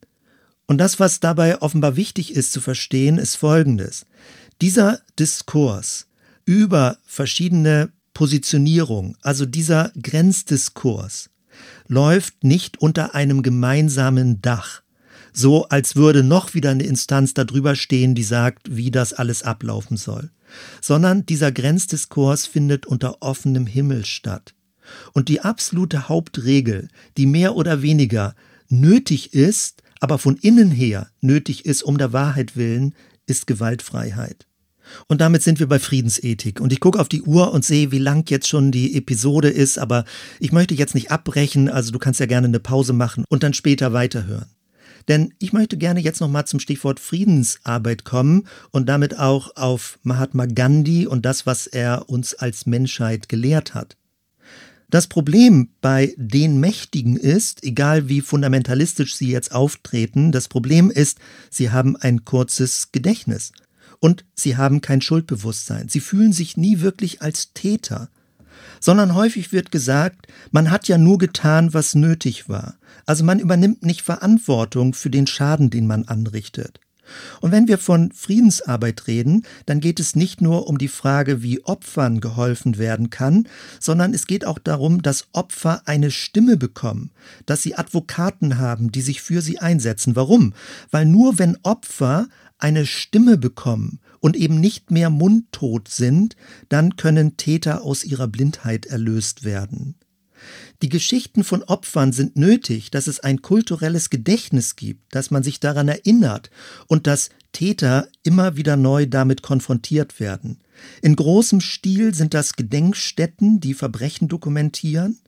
Und 0.66 0.78
das, 0.78 0.98
was 0.98 1.20
dabei 1.20 1.60
offenbar 1.60 1.96
wichtig 1.96 2.34
ist 2.34 2.52
zu 2.52 2.60
verstehen, 2.60 3.18
ist 3.18 3.36
Folgendes. 3.36 4.06
Dieser 4.60 5.00
Diskurs 5.18 6.06
über 6.46 6.98
verschiedene 7.04 7.90
Positionierungen, 8.14 9.16
also 9.22 9.44
dieser 9.44 9.92
Grenzdiskurs, 10.00 11.30
läuft 11.86 12.44
nicht 12.44 12.80
unter 12.80 13.14
einem 13.14 13.42
gemeinsamen 13.42 14.40
Dach, 14.40 14.82
so 15.32 15.68
als 15.68 15.96
würde 15.96 16.22
noch 16.22 16.54
wieder 16.54 16.70
eine 16.70 16.84
Instanz 16.84 17.34
darüber 17.34 17.74
stehen, 17.74 18.14
die 18.14 18.22
sagt, 18.22 18.76
wie 18.76 18.90
das 18.90 19.12
alles 19.12 19.42
ablaufen 19.42 19.96
soll, 19.96 20.30
sondern 20.80 21.26
dieser 21.26 21.50
Grenzdiskurs 21.50 22.46
findet 22.46 22.86
unter 22.86 23.20
offenem 23.20 23.66
Himmel 23.66 24.04
statt. 24.04 24.54
Und 25.12 25.28
die 25.28 25.40
absolute 25.40 26.08
Hauptregel, 26.08 26.88
die 27.16 27.26
mehr 27.26 27.56
oder 27.56 27.82
weniger 27.82 28.34
nötig 28.68 29.34
ist, 29.34 29.82
aber 30.00 30.18
von 30.18 30.36
innen 30.36 30.70
her 30.70 31.08
nötig 31.20 31.64
ist, 31.64 31.82
um 31.82 31.98
der 31.98 32.12
Wahrheit 32.12 32.56
willen, 32.56 32.94
ist 33.26 33.46
Gewaltfreiheit. 33.46 34.46
Und 35.06 35.20
damit 35.20 35.42
sind 35.42 35.60
wir 35.60 35.66
bei 35.66 35.78
Friedensethik. 35.78 36.60
Und 36.60 36.72
ich 36.72 36.80
gucke 36.80 37.00
auf 37.00 37.08
die 37.08 37.22
Uhr 37.22 37.52
und 37.52 37.64
sehe, 37.64 37.90
wie 37.90 37.98
lang 37.98 38.28
jetzt 38.30 38.48
schon 38.48 38.70
die 38.70 38.96
Episode 38.96 39.48
ist, 39.48 39.78
aber 39.78 40.04
ich 40.40 40.52
möchte 40.52 40.74
jetzt 40.74 40.94
nicht 40.94 41.10
abbrechen, 41.10 41.68
also 41.68 41.90
du 41.90 41.98
kannst 41.98 42.20
ja 42.20 42.26
gerne 42.26 42.46
eine 42.46 42.60
Pause 42.60 42.92
machen 42.92 43.24
und 43.28 43.42
dann 43.42 43.54
später 43.54 43.92
weiterhören. 43.92 44.46
Denn 45.08 45.34
ich 45.38 45.52
möchte 45.52 45.76
gerne 45.76 46.00
jetzt 46.00 46.20
nochmal 46.20 46.46
zum 46.46 46.60
Stichwort 46.60 46.98
Friedensarbeit 46.98 48.04
kommen 48.04 48.46
und 48.70 48.88
damit 48.88 49.18
auch 49.18 49.54
auf 49.56 49.98
Mahatma 50.02 50.46
Gandhi 50.46 51.06
und 51.06 51.26
das, 51.26 51.44
was 51.44 51.66
er 51.66 52.08
uns 52.08 52.34
als 52.34 52.64
Menschheit 52.64 53.28
gelehrt 53.28 53.74
hat. 53.74 53.96
Das 54.90 55.06
Problem 55.06 55.70
bei 55.80 56.14
den 56.16 56.60
Mächtigen 56.60 57.16
ist, 57.16 57.64
egal 57.64 58.08
wie 58.08 58.20
fundamentalistisch 58.20 59.16
sie 59.16 59.30
jetzt 59.30 59.52
auftreten, 59.52 60.30
das 60.30 60.48
Problem 60.48 60.90
ist, 60.90 61.18
sie 61.50 61.70
haben 61.70 61.96
ein 61.96 62.24
kurzes 62.24 62.92
Gedächtnis 62.92 63.52
und 63.98 64.24
sie 64.34 64.56
haben 64.56 64.80
kein 64.80 65.00
Schuldbewusstsein. 65.00 65.88
Sie 65.88 66.00
fühlen 66.00 66.32
sich 66.32 66.56
nie 66.56 66.80
wirklich 66.80 67.22
als 67.22 67.52
Täter 67.54 68.08
sondern 68.84 69.14
häufig 69.14 69.50
wird 69.50 69.70
gesagt, 69.70 70.26
man 70.50 70.70
hat 70.70 70.88
ja 70.88 70.98
nur 70.98 71.16
getan, 71.16 71.72
was 71.72 71.94
nötig 71.94 72.50
war. 72.50 72.74
Also 73.06 73.24
man 73.24 73.38
übernimmt 73.38 73.82
nicht 73.82 74.02
Verantwortung 74.02 74.92
für 74.92 75.08
den 75.08 75.26
Schaden, 75.26 75.70
den 75.70 75.86
man 75.86 76.04
anrichtet. 76.04 76.80
Und 77.40 77.52
wenn 77.52 77.68
wir 77.68 77.78
von 77.78 78.12
Friedensarbeit 78.12 79.06
reden, 79.06 79.44
dann 79.66 79.80
geht 79.80 80.00
es 80.00 80.16
nicht 80.16 80.40
nur 80.40 80.66
um 80.66 80.78
die 80.78 80.88
Frage, 80.88 81.42
wie 81.42 81.64
Opfern 81.64 82.20
geholfen 82.20 82.78
werden 82.78 83.10
kann, 83.10 83.48
sondern 83.80 84.14
es 84.14 84.26
geht 84.26 84.44
auch 84.46 84.58
darum, 84.58 85.02
dass 85.02 85.28
Opfer 85.32 85.82
eine 85.86 86.10
Stimme 86.10 86.56
bekommen, 86.56 87.10
dass 87.46 87.62
sie 87.62 87.74
Advokaten 87.74 88.58
haben, 88.58 88.92
die 88.92 89.02
sich 89.02 89.22
für 89.22 89.42
sie 89.42 89.58
einsetzen. 89.58 90.16
Warum? 90.16 90.54
Weil 90.90 91.06
nur 91.06 91.38
wenn 91.38 91.58
Opfer 91.62 92.28
eine 92.58 92.86
Stimme 92.86 93.36
bekommen 93.36 94.00
und 94.20 94.36
eben 94.36 94.58
nicht 94.58 94.90
mehr 94.90 95.10
mundtot 95.10 95.88
sind, 95.88 96.36
dann 96.68 96.96
können 96.96 97.36
Täter 97.36 97.82
aus 97.82 98.04
ihrer 98.04 98.28
Blindheit 98.28 98.86
erlöst 98.86 99.44
werden. 99.44 99.96
Die 100.82 100.88
Geschichten 100.88 101.44
von 101.44 101.62
Opfern 101.62 102.12
sind 102.12 102.36
nötig, 102.36 102.90
dass 102.90 103.06
es 103.06 103.20
ein 103.20 103.42
kulturelles 103.42 104.10
Gedächtnis 104.10 104.76
gibt, 104.76 105.14
dass 105.14 105.30
man 105.30 105.42
sich 105.42 105.60
daran 105.60 105.88
erinnert 105.88 106.50
und 106.86 107.06
dass 107.06 107.30
Täter 107.52 108.08
immer 108.22 108.56
wieder 108.56 108.76
neu 108.76 109.06
damit 109.06 109.42
konfrontiert 109.42 110.20
werden. 110.20 110.60
In 111.02 111.16
großem 111.16 111.60
Stil 111.60 112.14
sind 112.14 112.34
das 112.34 112.54
Gedenkstätten, 112.54 113.60
die 113.60 113.74
Verbrechen 113.74 114.28
dokumentieren. 114.28 115.20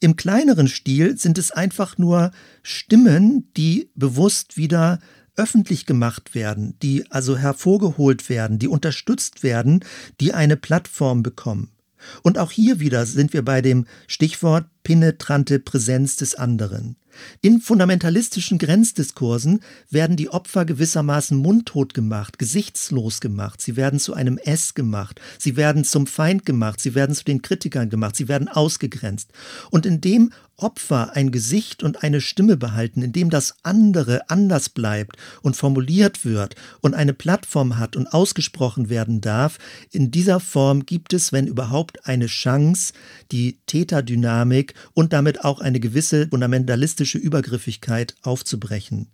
Im 0.00 0.16
kleineren 0.16 0.68
Stil 0.68 1.18
sind 1.18 1.38
es 1.38 1.50
einfach 1.50 1.98
nur 1.98 2.30
Stimmen, 2.62 3.50
die 3.56 3.90
bewusst 3.94 4.56
wieder 4.56 5.00
öffentlich 5.36 5.86
gemacht 5.86 6.34
werden, 6.34 6.78
die 6.82 7.10
also 7.10 7.36
hervorgeholt 7.36 8.28
werden, 8.28 8.58
die 8.58 8.68
unterstützt 8.68 9.42
werden, 9.42 9.84
die 10.20 10.32
eine 10.32 10.56
Plattform 10.56 11.22
bekommen. 11.22 11.70
Und 12.22 12.38
auch 12.38 12.50
hier 12.50 12.80
wieder 12.80 13.06
sind 13.06 13.32
wir 13.32 13.44
bei 13.44 13.62
dem 13.62 13.86
Stichwort 14.06 14.66
penetrante 14.86 15.58
Präsenz 15.58 16.14
des 16.14 16.36
anderen. 16.36 16.94
In 17.40 17.60
fundamentalistischen 17.60 18.58
Grenzdiskursen 18.58 19.60
werden 19.90 20.16
die 20.16 20.28
Opfer 20.28 20.64
gewissermaßen 20.64 21.36
mundtot 21.36 21.92
gemacht, 21.92 22.38
gesichtslos 22.38 23.20
gemacht, 23.20 23.60
sie 23.60 23.74
werden 23.74 23.98
zu 23.98 24.14
einem 24.14 24.38
S 24.38 24.74
gemacht, 24.74 25.20
sie 25.40 25.56
werden 25.56 25.82
zum 25.82 26.06
Feind 26.06 26.46
gemacht, 26.46 26.80
sie 26.80 26.94
werden 26.94 27.16
zu 27.16 27.24
den 27.24 27.42
Kritikern 27.42 27.90
gemacht, 27.90 28.14
sie 28.14 28.28
werden 28.28 28.46
ausgegrenzt. 28.46 29.32
Und 29.70 29.86
indem 29.86 30.30
Opfer 30.58 31.14
ein 31.14 31.32
Gesicht 31.32 31.82
und 31.82 32.02
eine 32.02 32.22
Stimme 32.22 32.56
behalten, 32.56 33.02
indem 33.02 33.28
das 33.28 33.56
andere 33.62 34.30
anders 34.30 34.70
bleibt 34.70 35.16
und 35.42 35.54
formuliert 35.54 36.24
wird 36.24 36.54
und 36.80 36.94
eine 36.94 37.12
Plattform 37.12 37.78
hat 37.78 37.94
und 37.94 38.06
ausgesprochen 38.14 38.88
werden 38.88 39.20
darf, 39.20 39.58
in 39.90 40.10
dieser 40.10 40.40
Form 40.40 40.86
gibt 40.86 41.12
es, 41.12 41.30
wenn 41.32 41.46
überhaupt, 41.46 42.06
eine 42.06 42.26
Chance, 42.26 42.94
die 43.32 43.58
Täterdynamik 43.66 44.72
und 44.94 45.12
damit 45.12 45.44
auch 45.44 45.60
eine 45.60 45.80
gewisse 45.80 46.28
fundamentalistische 46.28 47.18
Übergriffigkeit 47.18 48.14
aufzubrechen. 48.22 49.08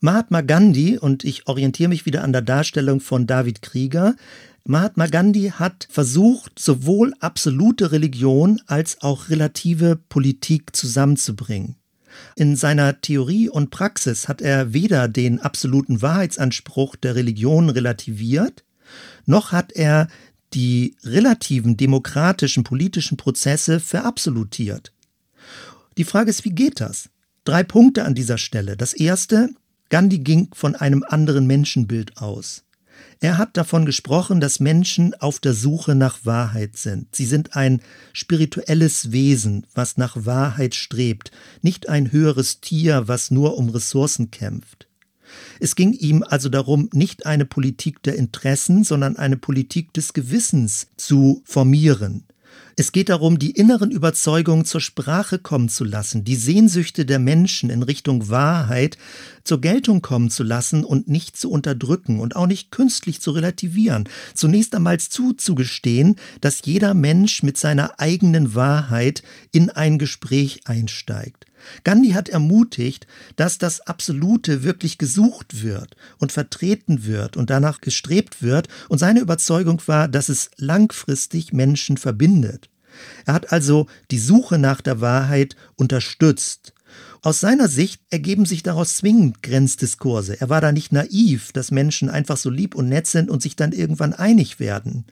Mahatma 0.00 0.40
Gandhi, 0.40 0.98
und 0.98 1.24
ich 1.24 1.46
orientiere 1.46 1.90
mich 1.90 2.06
wieder 2.06 2.24
an 2.24 2.32
der 2.32 2.40
Darstellung 2.42 3.00
von 3.00 3.26
David 3.26 3.60
Krieger, 3.60 4.16
Mahatma 4.64 5.06
Gandhi 5.06 5.52
hat 5.54 5.88
versucht, 5.90 6.58
sowohl 6.58 7.14
absolute 7.20 7.92
Religion 7.92 8.60
als 8.66 9.00
auch 9.02 9.28
relative 9.28 9.96
Politik 9.96 10.76
zusammenzubringen. 10.76 11.76
In 12.36 12.56
seiner 12.56 13.00
Theorie 13.00 13.48
und 13.48 13.70
Praxis 13.70 14.28
hat 14.28 14.40
er 14.40 14.72
weder 14.72 15.08
den 15.08 15.40
absoluten 15.40 16.02
Wahrheitsanspruch 16.02 16.96
der 16.96 17.14
Religion 17.14 17.70
relativiert, 17.70 18.64
noch 19.26 19.52
hat 19.52 19.72
er 19.72 20.08
die 20.52 20.96
relativen 21.04 21.76
demokratischen 21.76 22.64
politischen 22.64 23.16
Prozesse 23.16 23.80
verabsolutiert. 23.80 24.92
Die 25.96 26.04
Frage 26.04 26.30
ist, 26.30 26.44
wie 26.44 26.50
geht 26.50 26.80
das? 26.80 27.10
Drei 27.44 27.62
Punkte 27.62 28.04
an 28.04 28.14
dieser 28.14 28.38
Stelle. 28.38 28.76
Das 28.76 28.92
erste, 28.92 29.50
Gandhi 29.88 30.18
ging 30.18 30.48
von 30.52 30.74
einem 30.74 31.04
anderen 31.06 31.46
Menschenbild 31.46 32.18
aus. 32.18 32.64
Er 33.20 33.38
hat 33.38 33.56
davon 33.56 33.86
gesprochen, 33.86 34.40
dass 34.40 34.60
Menschen 34.60 35.14
auf 35.14 35.40
der 35.40 35.52
Suche 35.52 35.94
nach 35.94 36.24
Wahrheit 36.24 36.76
sind. 36.76 37.14
Sie 37.14 37.26
sind 37.26 37.54
ein 37.54 37.82
spirituelles 38.12 39.12
Wesen, 39.12 39.66
was 39.74 39.96
nach 39.96 40.24
Wahrheit 40.24 40.74
strebt, 40.74 41.30
nicht 41.60 41.88
ein 41.88 42.12
höheres 42.12 42.60
Tier, 42.60 43.08
was 43.08 43.30
nur 43.30 43.58
um 43.58 43.68
Ressourcen 43.68 44.30
kämpft. 44.30 44.89
Es 45.58 45.74
ging 45.74 45.92
ihm 45.92 46.22
also 46.22 46.48
darum, 46.48 46.88
nicht 46.92 47.26
eine 47.26 47.44
Politik 47.44 48.02
der 48.02 48.16
Interessen, 48.16 48.84
sondern 48.84 49.16
eine 49.16 49.36
Politik 49.36 49.92
des 49.92 50.12
Gewissens 50.12 50.88
zu 50.96 51.42
formieren. 51.44 52.24
Es 52.76 52.92
geht 52.92 53.10
darum, 53.10 53.38
die 53.38 53.50
inneren 53.50 53.90
Überzeugungen 53.90 54.64
zur 54.64 54.80
Sprache 54.80 55.38
kommen 55.38 55.68
zu 55.68 55.84
lassen, 55.84 56.24
die 56.24 56.36
Sehnsüchte 56.36 57.04
der 57.04 57.18
Menschen 57.18 57.68
in 57.68 57.82
Richtung 57.82 58.30
Wahrheit 58.30 58.96
zur 59.44 59.60
Geltung 59.60 60.00
kommen 60.00 60.30
zu 60.30 60.42
lassen 60.44 60.84
und 60.84 61.06
nicht 61.06 61.36
zu 61.36 61.50
unterdrücken 61.50 62.20
und 62.20 62.36
auch 62.36 62.46
nicht 62.46 62.70
künstlich 62.70 63.20
zu 63.20 63.32
relativieren. 63.32 64.08
Zunächst 64.34 64.74
einmal 64.74 64.98
zuzugestehen, 64.98 66.16
dass 66.40 66.62
jeder 66.64 66.94
Mensch 66.94 67.42
mit 67.42 67.58
seiner 67.58 68.00
eigenen 68.00 68.54
Wahrheit 68.54 69.22
in 69.52 69.68
ein 69.68 69.98
Gespräch 69.98 70.60
einsteigt. 70.64 71.49
Gandhi 71.84 72.10
hat 72.10 72.28
ermutigt, 72.28 73.06
dass 73.36 73.58
das 73.58 73.80
Absolute 73.82 74.62
wirklich 74.62 74.98
gesucht 74.98 75.62
wird 75.62 75.96
und 76.18 76.32
vertreten 76.32 77.04
wird 77.04 77.36
und 77.36 77.50
danach 77.50 77.80
gestrebt 77.80 78.42
wird, 78.42 78.68
und 78.88 78.98
seine 78.98 79.20
Überzeugung 79.20 79.80
war, 79.86 80.08
dass 80.08 80.28
es 80.28 80.50
langfristig 80.56 81.52
Menschen 81.52 81.96
verbindet. 81.96 82.68
Er 83.26 83.34
hat 83.34 83.52
also 83.52 83.86
die 84.10 84.18
Suche 84.18 84.58
nach 84.58 84.80
der 84.80 85.00
Wahrheit 85.00 85.56
unterstützt. 85.76 86.72
Aus 87.22 87.40
seiner 87.40 87.68
Sicht 87.68 88.02
ergeben 88.10 88.46
sich 88.46 88.62
daraus 88.62 88.96
zwingend 88.96 89.42
Grenzdiskurse. 89.42 90.40
Er 90.40 90.48
war 90.48 90.60
da 90.60 90.72
nicht 90.72 90.92
naiv, 90.92 91.52
dass 91.52 91.70
Menschen 91.70 92.08
einfach 92.08 92.36
so 92.36 92.50
lieb 92.50 92.74
und 92.74 92.88
nett 92.88 93.06
sind 93.06 93.30
und 93.30 93.42
sich 93.42 93.56
dann 93.56 93.72
irgendwann 93.72 94.14
einig 94.14 94.58
werden 94.58 95.04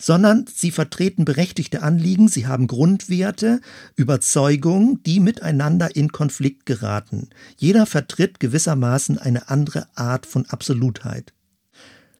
sondern 0.00 0.46
sie 0.52 0.70
vertreten 0.70 1.24
berechtigte 1.24 1.82
Anliegen, 1.82 2.26
sie 2.26 2.46
haben 2.46 2.66
Grundwerte, 2.66 3.60
Überzeugungen, 3.96 5.02
die 5.04 5.20
miteinander 5.20 5.94
in 5.94 6.10
Konflikt 6.10 6.66
geraten. 6.66 7.28
Jeder 7.56 7.86
vertritt 7.86 8.40
gewissermaßen 8.40 9.18
eine 9.18 9.48
andere 9.50 9.88
Art 9.94 10.26
von 10.26 10.46
Absolutheit. 10.46 11.34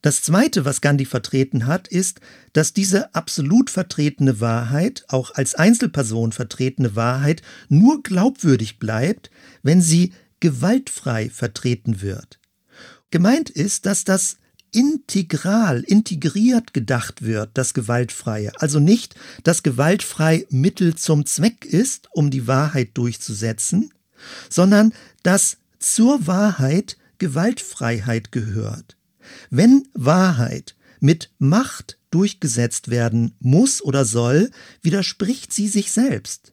Das 0.03 0.23
Zweite, 0.23 0.65
was 0.65 0.81
Gandhi 0.81 1.05
vertreten 1.05 1.67
hat, 1.67 1.89
ist, 1.89 2.21
dass 2.55 2.73
diese 2.73 3.15
absolut 3.15 3.69
vertretene 3.69 4.41
Wahrheit, 4.41 5.05
auch 5.09 5.35
als 5.35 5.55
Einzelperson 5.55 6.33
vertretene 6.33 6.97
Wahrheit, 6.97 7.43
nur 7.69 8.03
glaubwürdig 8.03 8.79
bleibt, 8.79 9.31
wenn 9.63 9.83
sie 9.83 10.13
gewaltfrei 10.41 11.29
vertreten 11.29 12.01
wird. 12.01 12.41
Gemeint 13.11 13.51
ist, 13.51 13.85
dass 13.85 14.05
das 14.05 14.39
integral, 14.73 15.81
integriert 15.81 16.73
gedacht 16.75 17.23
wird, 17.23 17.51
das 17.55 17.75
Gewaltfreie. 17.75 18.53
Also 18.61 18.79
nicht, 18.81 19.15
dass 19.45 19.63
gewaltfrei 19.63 20.47
Mittel 20.51 20.95
zum 20.95 21.27
Zweck 21.27 21.65
ist, 21.65 22.09
um 22.13 22.31
die 22.31 22.47
Wahrheit 22.47 22.91
durchzusetzen, 22.95 23.93
sondern 24.49 24.93
dass 25.23 25.59
zur 25.79 26.27
Wahrheit 26.27 26.97
Gewaltfreiheit 27.19 28.33
gehört. 28.33 28.97
Wenn 29.51 29.89
Wahrheit 29.95 30.75
mit 31.01 31.31
Macht 31.39 31.99
durchgesetzt 32.11 32.91
werden 32.91 33.35
muss 33.41 33.83
oder 33.83 34.05
soll, 34.05 34.51
widerspricht 34.83 35.53
sie 35.53 35.69
sich 35.69 35.93
selbst. 35.93 36.50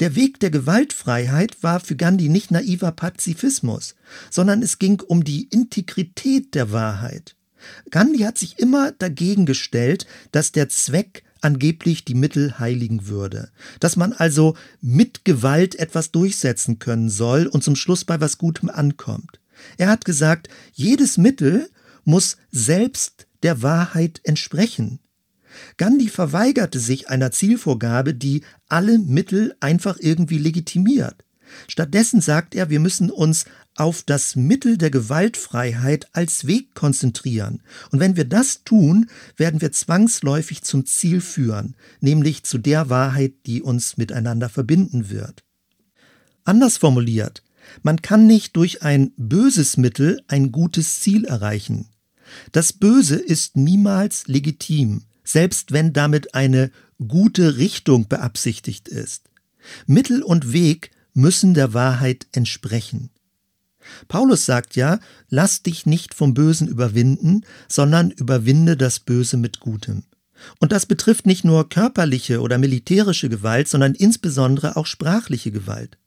Der 0.00 0.14
Weg 0.14 0.40
der 0.40 0.50
Gewaltfreiheit 0.50 1.62
war 1.62 1.80
für 1.80 1.96
Gandhi 1.96 2.28
nicht 2.28 2.50
naiver 2.50 2.92
Pazifismus, 2.92 3.94
sondern 4.30 4.62
es 4.62 4.78
ging 4.78 5.00
um 5.00 5.24
die 5.24 5.44
Integrität 5.44 6.54
der 6.54 6.72
Wahrheit. 6.72 7.36
Gandhi 7.90 8.20
hat 8.20 8.38
sich 8.38 8.58
immer 8.58 8.92
dagegen 8.92 9.46
gestellt, 9.46 10.06
dass 10.32 10.52
der 10.52 10.68
Zweck 10.68 11.22
angeblich 11.40 12.04
die 12.04 12.14
Mittel 12.14 12.58
heiligen 12.58 13.08
würde, 13.08 13.50
dass 13.80 13.96
man 13.96 14.12
also 14.12 14.56
mit 14.80 15.24
Gewalt 15.24 15.74
etwas 15.76 16.12
durchsetzen 16.12 16.78
können 16.78 17.08
soll 17.08 17.46
und 17.46 17.64
zum 17.64 17.76
Schluss 17.76 18.04
bei 18.04 18.20
was 18.20 18.38
Gutem 18.38 18.70
ankommt. 18.70 19.40
Er 19.76 19.88
hat 19.88 20.04
gesagt, 20.04 20.48
jedes 20.72 21.18
Mittel 21.18 21.68
muss 22.04 22.36
selbst 22.50 23.26
der 23.42 23.62
Wahrheit 23.62 24.20
entsprechen. 24.24 24.98
Gandhi 25.76 26.08
verweigerte 26.08 26.78
sich 26.78 27.08
einer 27.08 27.30
Zielvorgabe, 27.30 28.14
die 28.14 28.42
alle 28.68 28.98
Mittel 28.98 29.54
einfach 29.60 29.98
irgendwie 30.00 30.38
legitimiert. 30.38 31.24
Stattdessen 31.68 32.20
sagt 32.20 32.54
er, 32.54 32.70
wir 32.70 32.80
müssen 32.80 33.10
uns 33.10 33.44
auf 33.74 34.02
das 34.02 34.36
Mittel 34.36 34.76
der 34.76 34.90
Gewaltfreiheit 34.90 36.08
als 36.12 36.46
Weg 36.46 36.74
konzentrieren. 36.74 37.62
Und 37.90 38.00
wenn 38.00 38.16
wir 38.16 38.24
das 38.24 38.64
tun, 38.64 39.08
werden 39.36 39.60
wir 39.60 39.72
zwangsläufig 39.72 40.62
zum 40.62 40.86
Ziel 40.86 41.20
führen, 41.20 41.74
nämlich 42.00 42.44
zu 42.44 42.58
der 42.58 42.90
Wahrheit, 42.90 43.32
die 43.46 43.62
uns 43.62 43.96
miteinander 43.96 44.48
verbinden 44.48 45.10
wird. 45.10 45.44
Anders 46.44 46.76
formuliert, 46.76 47.42
man 47.82 48.02
kann 48.02 48.26
nicht 48.26 48.56
durch 48.56 48.82
ein 48.82 49.12
böses 49.16 49.76
Mittel 49.76 50.22
ein 50.28 50.52
gutes 50.52 51.00
Ziel 51.00 51.24
erreichen. 51.24 51.88
Das 52.50 52.72
Böse 52.72 53.16
ist 53.16 53.56
niemals 53.56 54.26
legitim, 54.26 55.04
selbst 55.32 55.72
wenn 55.72 55.92
damit 55.92 56.34
eine 56.34 56.70
gute 57.06 57.56
Richtung 57.56 58.08
beabsichtigt 58.08 58.88
ist. 58.88 59.30
Mittel 59.86 60.22
und 60.22 60.52
Weg 60.52 60.90
müssen 61.14 61.54
der 61.54 61.74
Wahrheit 61.74 62.26
entsprechen. 62.32 63.10
Paulus 64.08 64.46
sagt 64.46 64.76
ja, 64.76 65.00
lass 65.28 65.62
dich 65.62 65.86
nicht 65.86 66.14
vom 66.14 66.34
Bösen 66.34 66.68
überwinden, 66.68 67.44
sondern 67.68 68.10
überwinde 68.10 68.76
das 68.76 69.00
Böse 69.00 69.36
mit 69.36 69.60
Gutem. 69.60 70.04
Und 70.58 70.72
das 70.72 70.86
betrifft 70.86 71.26
nicht 71.26 71.44
nur 71.44 71.68
körperliche 71.68 72.40
oder 72.40 72.58
militärische 72.58 73.28
Gewalt, 73.28 73.68
sondern 73.68 73.94
insbesondere 73.94 74.76
auch 74.76 74.86
sprachliche 74.86 75.50
Gewalt. 75.50 75.98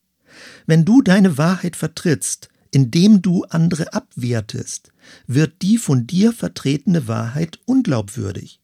Wenn 0.65 0.85
du 0.85 1.01
deine 1.01 1.37
Wahrheit 1.37 1.75
vertrittst, 1.75 2.49
indem 2.71 3.21
du 3.21 3.43
andere 3.45 3.93
abwertest, 3.93 4.91
wird 5.27 5.61
die 5.61 5.77
von 5.77 6.07
dir 6.07 6.33
vertretene 6.33 7.07
Wahrheit 7.07 7.59
unglaubwürdig. 7.65 8.59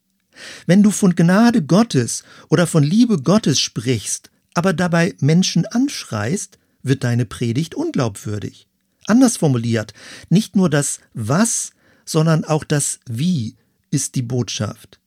Wenn 0.66 0.84
du 0.84 0.92
von 0.92 1.16
Gnade 1.16 1.64
Gottes 1.64 2.24
oder 2.50 2.68
von 2.68 2.84
Liebe 2.84 3.22
Gottes 3.22 3.60
sprichst, 3.60 4.30
aber 4.54 4.74
dabei 4.74 5.16
Menschen 5.20 5.66
anschreist, 5.66 6.58
wird 6.84 7.04
deine 7.04 7.26
Predigt 7.26 7.76
unglaubwürdig. 7.76 8.68
Anders 9.08 9.38
formuliert, 9.38 9.94
nicht 10.30 10.56
nur 10.56 10.70
das 10.70 11.00
Was, 11.14 11.72
sondern 12.06 12.46
auch 12.46 12.64
das 12.64 13.00
Wie 13.10 13.56
ist 13.90 14.16
die 14.16 14.22
Botschaft. 14.22 15.00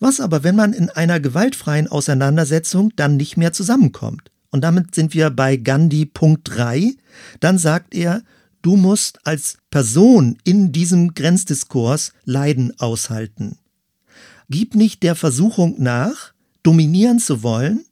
Was 0.00 0.20
aber, 0.20 0.42
wenn 0.42 0.56
man 0.56 0.72
in 0.72 0.90
einer 0.90 1.20
gewaltfreien 1.20 1.88
Auseinandersetzung 1.88 2.92
dann 2.96 3.16
nicht 3.16 3.36
mehr 3.36 3.52
zusammenkommt? 3.52 4.30
Und 4.50 4.62
damit 4.62 4.94
sind 4.94 5.14
wir 5.14 5.30
bei 5.30 5.56
Gandhi 5.56 6.04
Punkt 6.04 6.56
3. 6.56 6.94
Dann 7.40 7.58
sagt 7.58 7.94
er, 7.94 8.22
du 8.60 8.76
musst 8.76 9.26
als 9.26 9.56
Person 9.70 10.36
in 10.44 10.72
diesem 10.72 11.14
Grenzdiskurs 11.14 12.12
Leiden 12.24 12.78
aushalten. 12.78 13.58
Gib 14.48 14.74
nicht 14.74 15.02
der 15.02 15.14
Versuchung 15.14 15.76
nach, 15.78 16.32
dominieren 16.62 17.18
zu 17.18 17.42
wollen, 17.42 17.84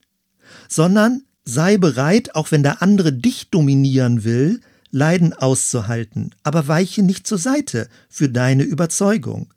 sondern 0.69 1.23
sei 1.45 1.79
bereit, 1.79 2.35
auch 2.35 2.51
wenn 2.51 2.63
der 2.63 2.83
andere 2.83 3.13
dich 3.13 3.51
dominieren 3.51 4.25
will, 4.25 4.61
Leiden 4.91 5.33
auszuhalten, 5.33 6.35
aber 6.43 6.67
weiche 6.67 7.03
nicht 7.03 7.27
zur 7.27 7.39
Seite 7.39 7.89
für 8.09 8.29
deine 8.29 8.65
Überzeugung. 8.65 9.53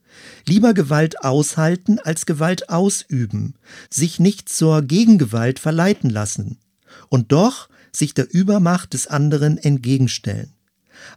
Lieber 0.48 0.76
Gewalt 0.76 1.24
aushalten 1.24 1.98
als 1.98 2.28
Gewalt 2.28 2.70
ausüben, 2.70 3.56
sich 3.90 4.20
nicht 4.20 4.48
zur 4.48 4.84
Gegengewalt 4.84 5.58
verleiten 5.58 6.12
lassen 6.12 6.60
und 7.10 7.32
doch 7.32 7.68
sich 7.92 8.14
der 8.14 8.32
Übermacht 8.32 8.94
des 8.94 9.08
anderen 9.08 9.58
entgegenstellen. 9.58 10.54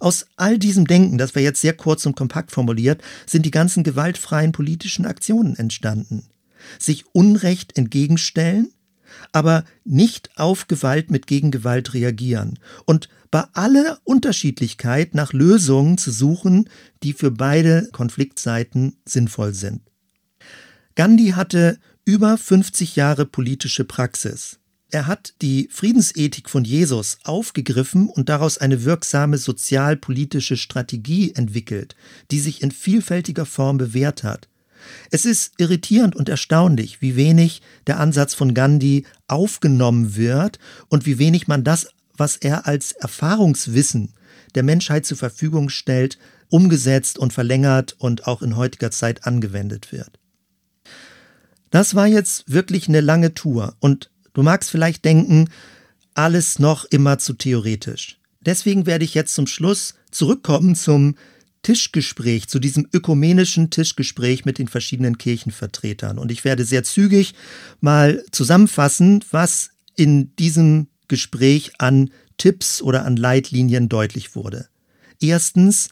Aus 0.01 0.27
all 0.37 0.59
diesem 0.59 0.87
Denken, 0.87 1.19
das 1.19 1.35
wir 1.35 1.43
jetzt 1.43 1.61
sehr 1.61 1.75
kurz 1.75 2.07
und 2.07 2.17
kompakt 2.17 2.53
formuliert, 2.53 3.03
sind 3.27 3.47
die 3.47 3.51
ganzen 3.51 3.85
gewaltfreien 3.85 4.53
politischen 4.53 5.07
Aktionen 5.07 5.57
entstanden. 5.57 6.27
Sich 6.79 7.05
Unrecht 7.13 7.77
entgegenstellen, 7.77 8.73
aber 9.33 9.65
nicht 9.85 10.31
auf 10.37 10.69
Gewalt 10.69 11.11
mit 11.11 11.27
Gegengewalt 11.27 11.95
reagieren 11.95 12.59
und 12.85 13.09
bei 13.31 13.45
aller 13.53 13.99
Unterschiedlichkeit 14.05 15.15
nach 15.15 15.33
Lösungen 15.33 15.99
zu 15.99 16.11
suchen, 16.11 16.69
die 17.03 17.13
für 17.13 17.31
beide 17.31 17.89
Konfliktseiten 17.93 18.97
sinnvoll 19.05 19.53
sind. 19.53 19.83
Gandhi 20.95 21.31
hatte 21.31 21.79
über 22.05 22.39
50 22.39 22.97
Jahre 22.97 23.27
politische 23.27 23.85
Praxis. 23.85 24.59
Er 24.91 25.07
hat 25.07 25.35
die 25.43 25.69
Friedensethik 25.71 26.49
von 26.49 26.65
Jesus 26.65 27.19
aufgegriffen 27.25 28.09
und 28.09 28.29
daraus 28.29 28.59
eine 28.59 28.85
wirksame 28.85 29.39
sozialpolitische 29.39 30.57
Strategie 30.57 31.35
entwickelt, 31.35 31.97
die 32.31 32.39
sich 32.39 32.63
in 32.63 32.71
vielfältiger 32.71 33.47
Form 33.47 33.79
bewährt 33.79 34.23
hat. 34.23 34.49
Es 35.11 35.25
ist 35.25 35.55
irritierend 35.59 36.15
und 36.15 36.29
erstaunlich, 36.29 37.03
wie 37.03 37.17
wenig 37.17 37.63
der 37.89 37.99
Ansatz 37.99 38.35
von 38.35 38.55
Gandhi 38.55 39.05
aufgenommen 39.27 40.15
wird 40.15 40.61
und 40.89 41.07
wie 41.07 41.19
wenig 41.19 41.49
man 41.49 41.65
das 41.65 41.89
was 42.19 42.37
er 42.37 42.67
als 42.67 42.93
Erfahrungswissen 42.93 44.15
der 44.55 44.63
Menschheit 44.63 45.07
zur 45.07 45.17
Verfügung 45.17 45.69
stellt, 45.69 46.19
umgesetzt 46.49 47.19
und 47.19 47.33
verlängert 47.33 47.97
und 47.99 48.27
auch 48.27 48.43
in 48.43 48.57
heutiger 48.57 48.91
Zeit 48.91 49.27
angewendet 49.27 49.93
wird. 49.93 50.19
Das 51.71 51.95
war 51.95 52.07
jetzt 52.07 52.51
wirklich 52.51 52.89
eine 52.89 53.01
lange 53.01 53.35
Tour 53.35 53.77
und 53.81 54.11
du 54.37 54.43
magst 54.43 54.71
vielleicht 54.71 55.05
denken, 55.05 55.49
alles 56.15 56.59
noch 56.59 56.85
immer 56.85 57.19
zu 57.19 57.33
theoretisch. 57.33 58.19
Deswegen 58.41 58.87
werde 58.87 59.05
ich 59.05 59.15
jetzt 59.15 59.35
zum 59.35 59.47
Schluss 59.47 59.95
zurückkommen 60.11 60.75
zum 60.75 61.17
Tischgespräch, 61.63 62.47
zu 62.47 62.59
diesem 62.59 62.87
ökumenischen 62.93 63.71
Tischgespräch 63.71 64.45
mit 64.45 64.59
den 64.59 64.69
verschiedenen 64.69 65.19
Kirchenvertretern. 65.19 66.19
Und 66.19 66.31
ich 66.31 66.45
werde 66.45 66.65
sehr 66.65 66.85
zügig 66.85 67.35
mal 67.81 68.23
zusammenfassen, 68.31 69.25
was 69.31 69.71
in 69.97 70.37
diesem 70.37 70.89
Gespräch 71.09 71.73
an 71.79 72.11
Tipps 72.37 72.83
oder 72.83 73.05
an 73.05 73.17
Leitlinien 73.17 73.89
deutlich 73.89 74.37
wurde. 74.37 74.69
Erstens 75.21 75.89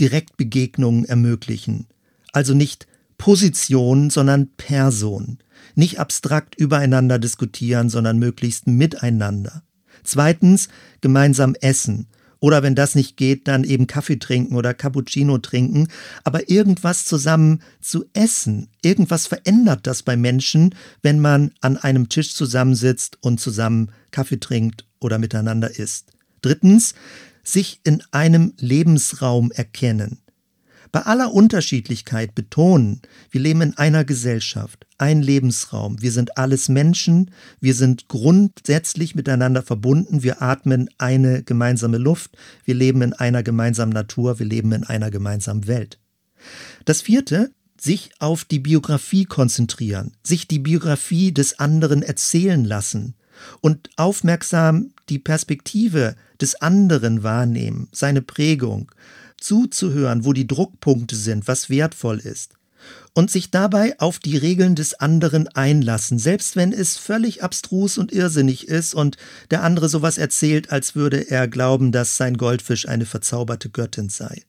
Direktbegegnungen 0.00 1.04
ermöglichen, 1.04 1.86
also 2.32 2.54
nicht 2.54 2.86
Position, 3.18 4.10
sondern 4.10 4.48
Person. 4.56 5.38
Nicht 5.74 5.98
abstrakt 5.98 6.54
übereinander 6.54 7.18
diskutieren, 7.18 7.88
sondern 7.88 8.18
möglichst 8.18 8.66
miteinander. 8.66 9.62
Zweitens 10.02 10.68
gemeinsam 11.00 11.54
essen, 11.60 12.08
oder 12.44 12.62
wenn 12.62 12.74
das 12.74 12.94
nicht 12.94 13.16
geht, 13.16 13.48
dann 13.48 13.64
eben 13.64 13.86
Kaffee 13.86 14.18
trinken 14.18 14.54
oder 14.54 14.74
Cappuccino 14.74 15.38
trinken. 15.38 15.88
Aber 16.24 16.50
irgendwas 16.50 17.06
zusammen 17.06 17.62
zu 17.80 18.04
essen, 18.12 18.68
irgendwas 18.82 19.26
verändert 19.26 19.86
das 19.86 20.02
bei 20.02 20.14
Menschen, 20.14 20.74
wenn 21.00 21.20
man 21.20 21.52
an 21.62 21.78
einem 21.78 22.10
Tisch 22.10 22.34
zusammensitzt 22.34 23.16
und 23.22 23.40
zusammen 23.40 23.92
Kaffee 24.10 24.40
trinkt 24.40 24.84
oder 25.00 25.18
miteinander 25.18 25.78
isst. 25.78 26.10
Drittens, 26.42 26.94
sich 27.42 27.80
in 27.82 28.02
einem 28.10 28.52
Lebensraum 28.58 29.50
erkennen 29.50 30.18
bei 30.94 31.06
aller 31.06 31.34
Unterschiedlichkeit 31.34 32.36
betonen, 32.36 33.02
wir 33.32 33.40
leben 33.40 33.62
in 33.62 33.76
einer 33.76 34.04
Gesellschaft, 34.04 34.86
ein 34.96 35.22
Lebensraum, 35.22 36.00
wir 36.00 36.12
sind 36.12 36.38
alles 36.38 36.68
Menschen, 36.68 37.32
wir 37.60 37.74
sind 37.74 38.06
grundsätzlich 38.06 39.16
miteinander 39.16 39.64
verbunden, 39.64 40.22
wir 40.22 40.40
atmen 40.40 40.88
eine 40.98 41.42
gemeinsame 41.42 41.98
Luft, 41.98 42.38
wir 42.64 42.76
leben 42.76 43.02
in 43.02 43.12
einer 43.12 43.42
gemeinsamen 43.42 43.92
Natur, 43.92 44.38
wir 44.38 44.46
leben 44.46 44.70
in 44.70 44.84
einer 44.84 45.10
gemeinsamen 45.10 45.66
Welt. 45.66 45.98
Das 46.84 47.02
vierte, 47.02 47.50
sich 47.76 48.10
auf 48.20 48.44
die 48.44 48.60
Biografie 48.60 49.24
konzentrieren, 49.24 50.12
sich 50.22 50.46
die 50.46 50.60
Biografie 50.60 51.32
des 51.32 51.58
anderen 51.58 52.04
erzählen 52.04 52.64
lassen 52.64 53.16
und 53.60 53.90
aufmerksam 53.96 54.92
die 55.08 55.18
Perspektive 55.18 56.14
des 56.40 56.54
anderen 56.62 57.24
wahrnehmen, 57.24 57.88
seine 57.90 58.22
Prägung, 58.22 58.92
zuzuhören, 59.44 60.24
wo 60.24 60.32
die 60.32 60.46
Druckpunkte 60.46 61.16
sind, 61.16 61.46
was 61.46 61.70
wertvoll 61.70 62.18
ist. 62.18 62.54
Und 63.14 63.30
sich 63.30 63.50
dabei 63.50 63.98
auf 63.98 64.18
die 64.18 64.36
Regeln 64.36 64.74
des 64.74 64.94
anderen 64.94 65.48
einlassen, 65.48 66.18
selbst 66.18 66.56
wenn 66.56 66.72
es 66.72 66.96
völlig 66.96 67.42
abstrus 67.42 67.96
und 67.96 68.12
irrsinnig 68.12 68.68
ist 68.68 68.94
und 68.94 69.16
der 69.50 69.62
andere 69.62 69.88
sowas 69.88 70.18
erzählt, 70.18 70.70
als 70.70 70.94
würde 70.94 71.30
er 71.30 71.48
glauben, 71.48 71.92
dass 71.92 72.16
sein 72.16 72.36
Goldfisch 72.36 72.88
eine 72.88 73.06
verzauberte 73.06 73.70
Göttin 73.70 74.08
sei. 74.08 74.42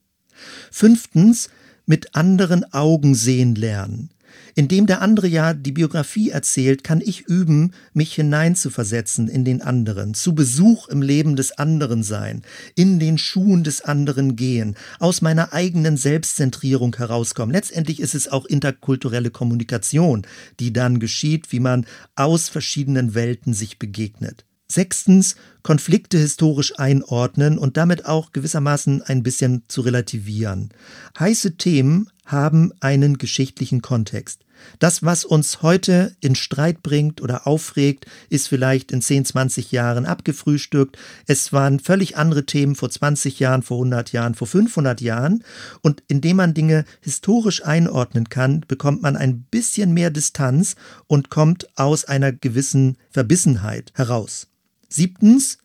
Fünftens, 0.71 1.49
mit 1.85 2.15
anderen 2.15 2.73
Augen 2.73 3.13
sehen 3.13 3.55
lernen. 3.55 4.09
Indem 4.55 4.85
der 4.85 5.01
andere 5.01 5.27
ja 5.27 5.53
die 5.53 5.71
Biografie 5.71 6.29
erzählt, 6.29 6.83
kann 6.83 7.01
ich 7.01 7.27
üben, 7.27 7.71
mich 7.93 8.13
hineinzuversetzen 8.15 9.27
in 9.27 9.43
den 9.43 9.61
anderen, 9.61 10.13
zu 10.13 10.33
Besuch 10.33 10.87
im 10.87 11.01
Leben 11.01 11.35
des 11.35 11.57
anderen 11.57 12.03
sein, 12.03 12.41
in 12.75 12.99
den 12.99 13.17
Schuhen 13.17 13.63
des 13.63 13.81
anderen 13.81 14.35
gehen, 14.35 14.75
aus 14.99 15.21
meiner 15.21 15.53
eigenen 15.53 15.97
Selbstzentrierung 15.97 16.95
herauskommen. 16.95 17.53
Letztendlich 17.53 17.99
ist 17.99 18.15
es 18.15 18.27
auch 18.27 18.45
interkulturelle 18.45 19.29
Kommunikation, 19.29 20.25
die 20.59 20.71
dann 20.71 20.99
geschieht, 20.99 21.51
wie 21.51 21.59
man 21.59 21.85
aus 22.15 22.49
verschiedenen 22.49 23.13
Welten 23.13 23.53
sich 23.53 23.79
begegnet. 23.79 24.45
Sechstens, 24.75 25.35
Konflikte 25.63 26.17
historisch 26.17 26.77
einordnen 26.77 27.57
und 27.57 27.77
damit 27.77 28.05
auch 28.05 28.31
gewissermaßen 28.33 29.01
ein 29.01 29.23
bisschen 29.23 29.63
zu 29.67 29.81
relativieren. 29.81 30.69
Heiße 31.17 31.57
Themen 31.57 32.09
haben 32.25 32.71
einen 32.81 33.17
geschichtlichen 33.17 33.81
Kontext. 33.81 34.45
Das, 34.79 35.03
was 35.03 35.25
uns 35.25 35.61
heute 35.61 36.15
in 36.19 36.35
Streit 36.35 36.83
bringt 36.83 37.21
oder 37.21 37.47
aufregt, 37.47 38.05
ist 38.29 38.47
vielleicht 38.47 38.91
in 38.91 39.01
10, 39.01 39.25
20 39.25 39.71
Jahren 39.71 40.05
abgefrühstückt. 40.05 40.97
Es 41.27 41.53
waren 41.53 41.79
völlig 41.79 42.17
andere 42.17 42.45
Themen 42.45 42.75
vor 42.75 42.89
20 42.89 43.39
Jahren, 43.39 43.63
vor 43.63 43.77
100 43.77 44.11
Jahren, 44.11 44.35
vor 44.35 44.47
500 44.47 45.01
Jahren. 45.01 45.43
Und 45.81 46.03
indem 46.07 46.37
man 46.37 46.53
Dinge 46.53 46.85
historisch 47.01 47.63
einordnen 47.63 48.29
kann, 48.29 48.61
bekommt 48.67 49.01
man 49.01 49.15
ein 49.15 49.43
bisschen 49.43 49.93
mehr 49.93 50.09
Distanz 50.09 50.75
und 51.07 51.29
kommt 51.29 51.67
aus 51.77 52.05
einer 52.05 52.31
gewissen 52.31 52.97
Verbissenheit 53.11 53.91
heraus. 53.95 54.47
Siebtens, 54.95 55.57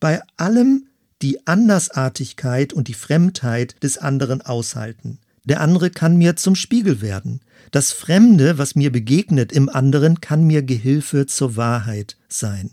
bei 0.00 0.20
allem 0.36 0.86
die 1.22 1.46
Andersartigkeit 1.46 2.72
und 2.72 2.88
die 2.88 2.94
Fremdheit 2.94 3.82
des 3.82 3.98
anderen 3.98 4.42
aushalten. 4.42 5.18
Der 5.44 5.60
andere 5.60 5.90
kann 5.90 6.16
mir 6.16 6.36
zum 6.36 6.54
Spiegel 6.56 7.00
werden. 7.00 7.40
Das 7.70 7.92
Fremde, 7.92 8.58
was 8.58 8.74
mir 8.74 8.92
begegnet 8.92 9.52
im 9.52 9.68
anderen, 9.68 10.20
kann 10.20 10.44
mir 10.44 10.62
Gehilfe 10.62 11.26
zur 11.26 11.56
Wahrheit 11.56 12.16
sein. 12.28 12.72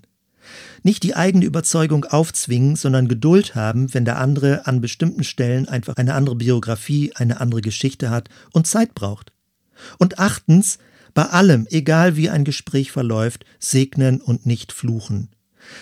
Nicht 0.81 1.03
die 1.03 1.15
eigene 1.15 1.45
Überzeugung 1.45 2.03
aufzwingen, 2.03 2.75
sondern 2.75 3.07
Geduld 3.07 3.55
haben, 3.55 3.93
wenn 3.93 4.03
der 4.03 4.19
andere 4.19 4.67
an 4.67 4.81
bestimmten 4.81 5.23
Stellen 5.23 5.69
einfach 5.69 5.95
eine 5.95 6.15
andere 6.15 6.35
Biografie, 6.35 7.13
eine 7.15 7.39
andere 7.39 7.61
Geschichte 7.61 8.09
hat 8.09 8.29
und 8.51 8.67
Zeit 8.67 8.93
braucht. 8.93 9.31
Und 9.99 10.19
achtens, 10.19 10.79
bei 11.13 11.23
allem, 11.23 11.67
egal 11.69 12.17
wie 12.17 12.29
ein 12.29 12.43
Gespräch 12.43 12.91
verläuft, 12.91 13.45
segnen 13.59 14.19
und 14.19 14.45
nicht 14.45 14.73
fluchen. 14.73 15.29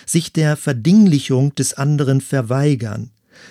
Sich 0.06 0.32
der 0.32 0.56
Verdinglichung 0.56 1.54
des 1.54 1.74
anderen 1.74 2.20
verweigern, 2.20 3.10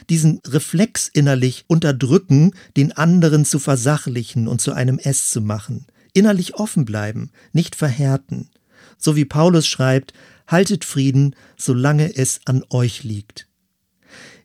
diesen 0.09 0.41
Reflex 0.47 1.07
innerlich 1.07 1.65
unterdrücken, 1.67 2.53
den 2.77 2.91
anderen 2.91 3.45
zu 3.45 3.59
versachlichen 3.59 4.47
und 4.47 4.61
zu 4.61 4.73
einem 4.73 4.99
S 4.99 5.29
zu 5.29 5.41
machen. 5.41 5.85
Innerlich 6.13 6.55
offen 6.55 6.85
bleiben, 6.85 7.31
nicht 7.53 7.75
verhärten. 7.75 8.49
So 8.97 9.15
wie 9.15 9.25
Paulus 9.25 9.67
schreibt, 9.67 10.13
haltet 10.47 10.85
Frieden, 10.85 11.35
solange 11.57 12.15
es 12.15 12.41
an 12.45 12.63
euch 12.69 13.03
liegt. 13.03 13.47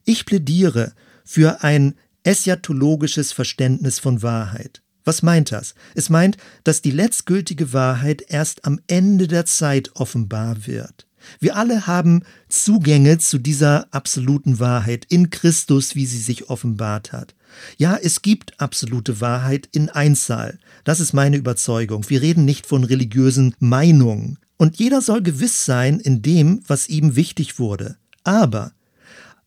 Ich 0.04 0.24
plädiere 0.24 0.92
für 1.24 1.62
ein 1.64 1.94
eschatologisches 2.22 3.32
Verständnis 3.32 3.98
von 3.98 4.22
Wahrheit. 4.22 4.82
Was 5.04 5.22
meint 5.22 5.52
das? 5.52 5.74
Es 5.94 6.10
meint, 6.10 6.36
dass 6.64 6.82
die 6.82 6.90
letztgültige 6.90 7.72
Wahrheit 7.72 8.24
erst 8.28 8.64
am 8.64 8.80
Ende 8.88 9.28
der 9.28 9.46
Zeit 9.46 9.90
offenbar 9.94 10.66
wird. 10.66 11.05
Wir 11.40 11.56
alle 11.56 11.86
haben 11.86 12.22
Zugänge 12.48 13.18
zu 13.18 13.38
dieser 13.38 13.92
absoluten 13.92 14.58
Wahrheit 14.58 15.06
in 15.08 15.30
Christus, 15.30 15.94
wie 15.94 16.06
sie 16.06 16.18
sich 16.18 16.48
offenbart 16.50 17.12
hat. 17.12 17.34
Ja, 17.76 17.96
es 17.96 18.22
gibt 18.22 18.60
absolute 18.60 19.20
Wahrheit 19.20 19.68
in 19.72 19.88
Einssaal. 19.88 20.58
Das 20.84 21.00
ist 21.00 21.12
meine 21.12 21.36
Überzeugung. 21.36 22.08
Wir 22.08 22.22
reden 22.22 22.44
nicht 22.44 22.66
von 22.66 22.84
religiösen 22.84 23.54
Meinungen. 23.58 24.38
Und 24.56 24.76
jeder 24.76 25.02
soll 25.02 25.22
gewiss 25.22 25.64
sein 25.64 26.00
in 26.00 26.22
dem, 26.22 26.62
was 26.66 26.88
ihm 26.88 27.16
wichtig 27.16 27.58
wurde. 27.58 27.96
Aber 28.24 28.72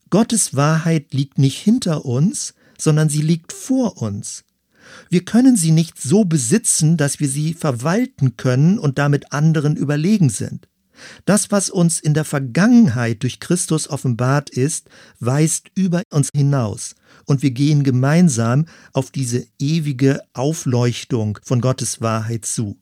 Gottes 0.10 0.56
Wahrheit 0.56 1.14
liegt 1.14 1.38
nicht 1.38 1.60
hinter 1.60 2.06
uns, 2.06 2.54
sondern 2.78 3.10
sie 3.10 3.22
liegt 3.22 3.54
vor 3.54 4.02
uns. 4.02 4.44
Wir 5.10 5.24
können 5.24 5.56
sie 5.56 5.72
nicht 5.72 6.02
so 6.02 6.26
besitzen, 6.26 6.98
dass 6.98 7.20
wir 7.20 7.30
sie 7.30 7.54
verwalten 7.54 8.38
können 8.38 8.80
und 8.80 8.98
damit 8.98 9.32
anderen 9.34 9.76
überlegen 9.76 10.30
sind. 10.30 10.68
Das, 11.26 11.52
was 11.52 11.70
uns 11.70 12.00
in 12.00 12.14
der 12.14 12.26
Vergangenheit 12.26 13.24
durch 13.24 13.40
Christus 13.40 13.90
offenbart 13.90 14.50
ist, 14.50 14.90
weist 15.20 15.72
über 15.76 16.04
uns 16.12 16.30
hinaus. 16.36 16.96
Und 17.26 17.42
wir 17.42 17.52
gehen 17.52 17.84
gemeinsam 17.84 18.66
auf 18.94 19.12
diese 19.12 19.46
ewige 19.60 20.22
Aufleuchtung 20.34 21.40
von 21.44 21.62
Gottes 21.62 22.02
Wahrheit 22.02 22.46
zu. 22.46 22.78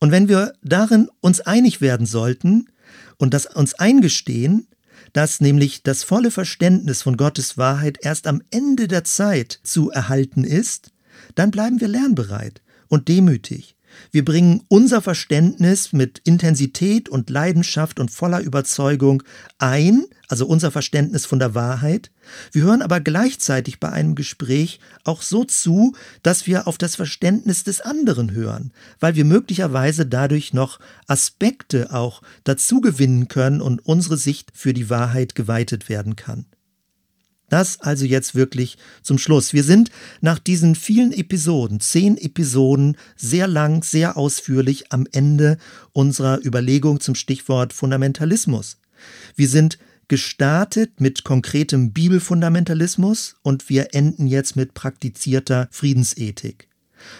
Und 0.00 0.10
wenn 0.10 0.28
wir 0.28 0.52
darin 0.62 1.08
uns 1.20 1.40
einig 1.40 1.80
werden 1.80 2.06
sollten 2.06 2.68
und 3.18 3.34
das 3.34 3.46
uns 3.46 3.74
eingestehen, 3.74 4.66
dass 5.12 5.40
nämlich 5.40 5.82
das 5.82 6.02
volle 6.02 6.30
Verständnis 6.30 7.02
von 7.02 7.16
Gottes 7.16 7.58
Wahrheit 7.58 7.98
erst 8.02 8.26
am 8.26 8.42
Ende 8.50 8.88
der 8.88 9.04
Zeit 9.04 9.60
zu 9.62 9.90
erhalten 9.90 10.44
ist, 10.44 10.90
dann 11.34 11.50
bleiben 11.50 11.80
wir 11.80 11.88
lernbereit 11.88 12.62
und 12.88 13.08
demütig 13.08 13.76
wir 14.10 14.24
bringen 14.24 14.62
unser 14.68 15.00
Verständnis 15.02 15.92
mit 15.92 16.20
Intensität 16.24 17.08
und 17.08 17.30
Leidenschaft 17.30 18.00
und 18.00 18.10
voller 18.10 18.40
Überzeugung 18.40 19.22
ein, 19.58 20.04
also 20.28 20.46
unser 20.46 20.70
Verständnis 20.70 21.26
von 21.26 21.38
der 21.38 21.54
Wahrheit. 21.54 22.10
Wir 22.52 22.62
hören 22.62 22.82
aber 22.82 23.00
gleichzeitig 23.00 23.80
bei 23.80 23.90
einem 23.90 24.14
Gespräch 24.14 24.80
auch 25.04 25.22
so 25.22 25.44
zu, 25.44 25.94
dass 26.22 26.46
wir 26.46 26.66
auf 26.66 26.78
das 26.78 26.96
Verständnis 26.96 27.64
des 27.64 27.80
anderen 27.80 28.32
hören, 28.32 28.72
weil 29.00 29.14
wir 29.14 29.24
möglicherweise 29.24 30.06
dadurch 30.06 30.52
noch 30.52 30.78
Aspekte 31.06 31.92
auch 31.92 32.22
dazu 32.44 32.80
gewinnen 32.80 33.28
können 33.28 33.60
und 33.60 33.84
unsere 33.84 34.16
Sicht 34.16 34.50
für 34.54 34.72
die 34.72 34.90
Wahrheit 34.90 35.34
geweitet 35.34 35.88
werden 35.88 36.16
kann. 36.16 36.46
Das 37.52 37.82
also 37.82 38.06
jetzt 38.06 38.34
wirklich 38.34 38.78
zum 39.02 39.18
Schluss. 39.18 39.52
Wir 39.52 39.62
sind 39.62 39.90
nach 40.22 40.38
diesen 40.38 40.74
vielen 40.74 41.12
Episoden, 41.12 41.80
zehn 41.80 42.16
Episoden, 42.16 42.96
sehr 43.14 43.46
lang, 43.46 43.82
sehr 43.82 44.16
ausführlich 44.16 44.90
am 44.90 45.06
Ende 45.12 45.58
unserer 45.92 46.42
Überlegung 46.42 47.00
zum 47.00 47.14
Stichwort 47.14 47.74
Fundamentalismus. 47.74 48.78
Wir 49.36 49.48
sind 49.48 49.76
gestartet 50.08 50.98
mit 50.98 51.24
konkretem 51.24 51.92
Bibelfundamentalismus 51.92 53.34
und 53.42 53.68
wir 53.68 53.94
enden 53.94 54.26
jetzt 54.26 54.56
mit 54.56 54.72
praktizierter 54.72 55.68
Friedensethik. 55.70 56.71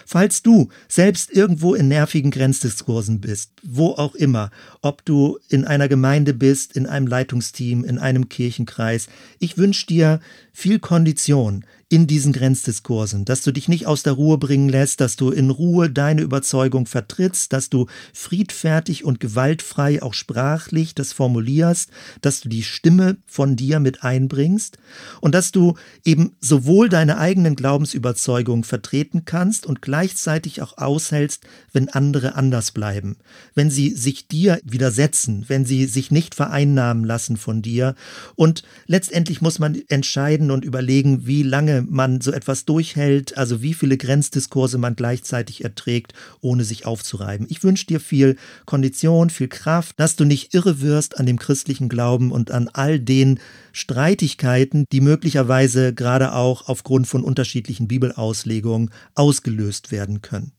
Falls 0.07 0.43
du 0.43 0.69
selbst 0.89 1.31
irgendwo 1.31 1.75
in 1.75 1.89
nervigen 1.89 2.31
Grenzdiskursen 2.31 3.21
bist, 3.21 3.53
wo 3.63 3.89
auch 3.89 4.15
immer, 4.15 4.51
ob 4.81 5.05
du 5.05 5.39
in 5.49 5.65
einer 5.65 5.89
Gemeinde 5.89 6.35
bist, 6.35 6.77
in 6.77 6.87
einem 6.87 7.07
Leitungsteam, 7.07 7.85
in 7.85 7.99
einem 7.99 8.29
Kirchenkreis, 8.29 9.09
ich 9.39 9.59
wünsche 9.59 9.87
dir 9.87 10.21
viel 10.53 10.79
Kondition, 10.79 11.65
in 11.93 12.07
diesen 12.07 12.33
Grenzdiskursen, 12.33 13.27
dass 13.27 13.43
du 13.43 13.53
dich 13.53 13.69
nicht 13.69 13.87
aus 13.87 14.03
der 14.03 14.15
Ruhe 14.15 14.39
bringen 14.39 14.71
lässt, 14.71 15.03
dass 15.03 15.17
du 15.17 15.29
in 15.29 15.51
Ruhe 15.51 15.91
deine 15.91 16.23
Überzeugung 16.23 16.87
vertrittst, 16.87 17.53
dass 17.53 17.69
du 17.69 17.85
friedfertig 18.15 19.05
und 19.05 19.21
gewaltfrei 19.21 20.03
auch 20.03 20.15
sprachlich 20.15 20.95
das 20.95 21.13
formulierst, 21.13 21.91
dass 22.23 22.41
du 22.41 22.49
die 22.49 22.63
Stimme 22.63 23.19
von 23.27 23.57
dir 23.57 23.79
mit 23.79 24.05
einbringst 24.05 24.79
und 25.21 25.35
dass 25.35 25.53
du 25.53 25.75
eben 26.03 26.35
sowohl 26.41 26.89
deine 26.89 27.19
eigenen 27.19 27.57
Glaubensüberzeugungen 27.57 28.65
vertreten 28.65 29.27
kannst 29.27 29.67
und 29.67 29.83
gleichzeitig 29.83 30.63
auch 30.63 30.79
aushältst, 30.79 31.45
wenn 31.75 31.91
andere 31.91 32.37
anders 32.37 32.71
bleiben, 32.71 33.19
wenn 33.55 33.71
sie 33.71 33.91
sich 33.91 34.29
dir 34.29 34.63
widersetzen, 34.65 35.45
wenn 35.49 35.67
sie 35.67 35.85
sich 35.85 36.11
nicht 36.11 36.35
vereinnahmen 36.35 37.05
lassen 37.05 37.37
von 37.37 37.61
dir. 37.61 37.97
Und 38.35 38.63
letztendlich 38.87 39.43
muss 39.43 39.59
man 39.59 39.79
entscheiden 39.89 40.51
und 40.51 40.65
überlegen, 40.65 41.27
wie 41.27 41.43
lange 41.43 41.82
man 41.91 42.21
so 42.21 42.33
etwas 42.33 42.65
durchhält, 42.65 43.37
also 43.37 43.63
wie 43.63 43.75
viele 43.75 43.97
Grenzdiskurse 43.97 44.79
man 44.79 44.97
gleichzeitig 44.97 45.65
erträgt, 45.65 46.15
ohne 46.41 46.65
sich 46.65 46.87
aufzureiben. 46.87 47.47
Ich 47.51 47.63
wünsche 47.63 47.87
dir 47.87 48.01
viel 48.01 48.37
Kondition, 48.67 49.31
viel 49.31 49.49
Kraft, 49.49 49.99
dass 49.99 50.17
du 50.17 50.25
nicht 50.25 50.55
irre 50.55 50.81
wirst 50.81 51.19
an 51.19 51.27
dem 51.27 51.39
christlichen 51.39 51.89
Glauben 51.89 52.33
und 52.33 52.51
an 52.51 52.69
all 52.73 52.99
den 52.99 53.41
Streitigkeiten, 53.73 54.85
die 54.93 55.01
möglicherweise 55.01 55.95
gerade 55.95 56.35
auch 56.35 56.69
aufgrund 56.69 57.07
von 57.07 57.23
unterschiedlichen 57.23 57.89
Bibelauslegungen 57.89 58.91
ausgelöst 59.15 59.91
werden 59.91 60.23
können 60.23 60.53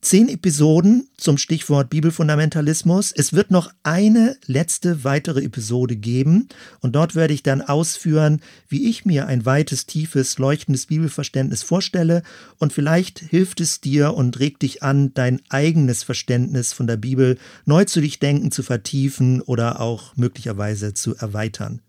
zehn 0.00 0.28
Episoden 0.28 1.08
zum 1.16 1.38
Stichwort 1.38 1.90
Bibelfundamentalismus. 1.90 3.12
Es 3.12 3.32
wird 3.32 3.50
noch 3.50 3.70
eine 3.82 4.36
letzte 4.46 5.04
weitere 5.04 5.42
Episode 5.42 5.96
geben 5.96 6.48
und 6.80 6.96
dort 6.96 7.14
werde 7.14 7.34
ich 7.34 7.42
dann 7.42 7.62
ausführen, 7.62 8.40
wie 8.68 8.88
ich 8.88 9.04
mir 9.04 9.26
ein 9.26 9.44
weites, 9.44 9.86
tiefes, 9.86 10.38
leuchtendes 10.38 10.86
Bibelverständnis 10.86 11.62
vorstelle 11.62 12.22
und 12.58 12.72
vielleicht 12.72 13.18
hilft 13.18 13.60
es 13.60 13.80
dir 13.80 14.14
und 14.14 14.38
regt 14.38 14.62
dich 14.62 14.82
an, 14.82 15.12
dein 15.14 15.40
eigenes 15.48 16.02
Verständnis 16.02 16.72
von 16.72 16.86
der 16.86 16.96
Bibel 16.96 17.38
neu 17.64 17.84
zu 17.84 18.00
durchdenken, 18.00 18.50
zu 18.50 18.62
vertiefen 18.62 19.40
oder 19.42 19.80
auch 19.80 20.16
möglicherweise 20.16 20.94
zu 20.94 21.14
erweitern. 21.16 21.80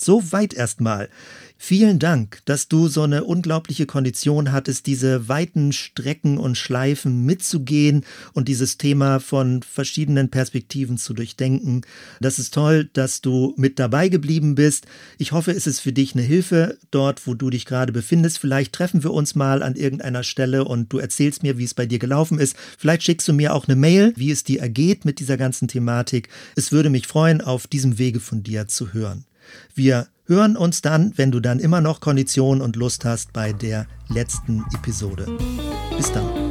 So 0.00 0.32
weit 0.32 0.54
erstmal. 0.54 1.10
Vielen 1.62 1.98
Dank, 1.98 2.38
dass 2.46 2.68
du 2.68 2.88
so 2.88 3.02
eine 3.02 3.24
unglaubliche 3.24 3.84
Kondition 3.84 4.50
hattest, 4.50 4.86
diese 4.86 5.28
weiten 5.28 5.72
Strecken 5.72 6.38
und 6.38 6.56
Schleifen 6.56 7.26
mitzugehen 7.26 8.06
und 8.32 8.48
dieses 8.48 8.78
Thema 8.78 9.20
von 9.20 9.62
verschiedenen 9.62 10.30
Perspektiven 10.30 10.96
zu 10.96 11.12
durchdenken. 11.12 11.82
Das 12.18 12.38
ist 12.38 12.54
toll, 12.54 12.88
dass 12.94 13.20
du 13.20 13.52
mit 13.58 13.78
dabei 13.78 14.08
geblieben 14.08 14.54
bist. 14.54 14.86
Ich 15.18 15.32
hoffe, 15.32 15.52
es 15.52 15.66
ist 15.66 15.80
für 15.80 15.92
dich 15.92 16.14
eine 16.14 16.22
Hilfe 16.22 16.78
dort, 16.90 17.26
wo 17.26 17.34
du 17.34 17.50
dich 17.50 17.66
gerade 17.66 17.92
befindest. 17.92 18.38
Vielleicht 18.38 18.72
treffen 18.72 19.02
wir 19.02 19.12
uns 19.12 19.34
mal 19.34 19.62
an 19.62 19.76
irgendeiner 19.76 20.22
Stelle 20.22 20.64
und 20.64 20.90
du 20.90 20.96
erzählst 20.96 21.42
mir, 21.42 21.58
wie 21.58 21.64
es 21.64 21.74
bei 21.74 21.84
dir 21.84 21.98
gelaufen 21.98 22.38
ist. 22.38 22.56
Vielleicht 22.78 23.02
schickst 23.02 23.28
du 23.28 23.34
mir 23.34 23.54
auch 23.54 23.68
eine 23.68 23.76
Mail, 23.76 24.14
wie 24.16 24.30
es 24.30 24.44
dir 24.44 24.60
ergeht 24.60 25.04
mit 25.04 25.20
dieser 25.20 25.36
ganzen 25.36 25.68
Thematik. 25.68 26.30
Es 26.56 26.72
würde 26.72 26.88
mich 26.88 27.06
freuen, 27.06 27.42
auf 27.42 27.66
diesem 27.66 27.98
Wege 27.98 28.20
von 28.20 28.42
dir 28.42 28.66
zu 28.66 28.94
hören. 28.94 29.26
Wir 29.74 30.08
hören 30.26 30.56
uns 30.56 30.82
dann, 30.82 31.12
wenn 31.16 31.30
du 31.30 31.40
dann 31.40 31.58
immer 31.58 31.80
noch 31.80 32.00
Konditionen 32.00 32.62
und 32.62 32.76
Lust 32.76 33.04
hast, 33.04 33.32
bei 33.32 33.52
der 33.52 33.86
letzten 34.08 34.64
Episode. 34.74 35.26
Bis 35.96 36.12
dann. 36.12 36.49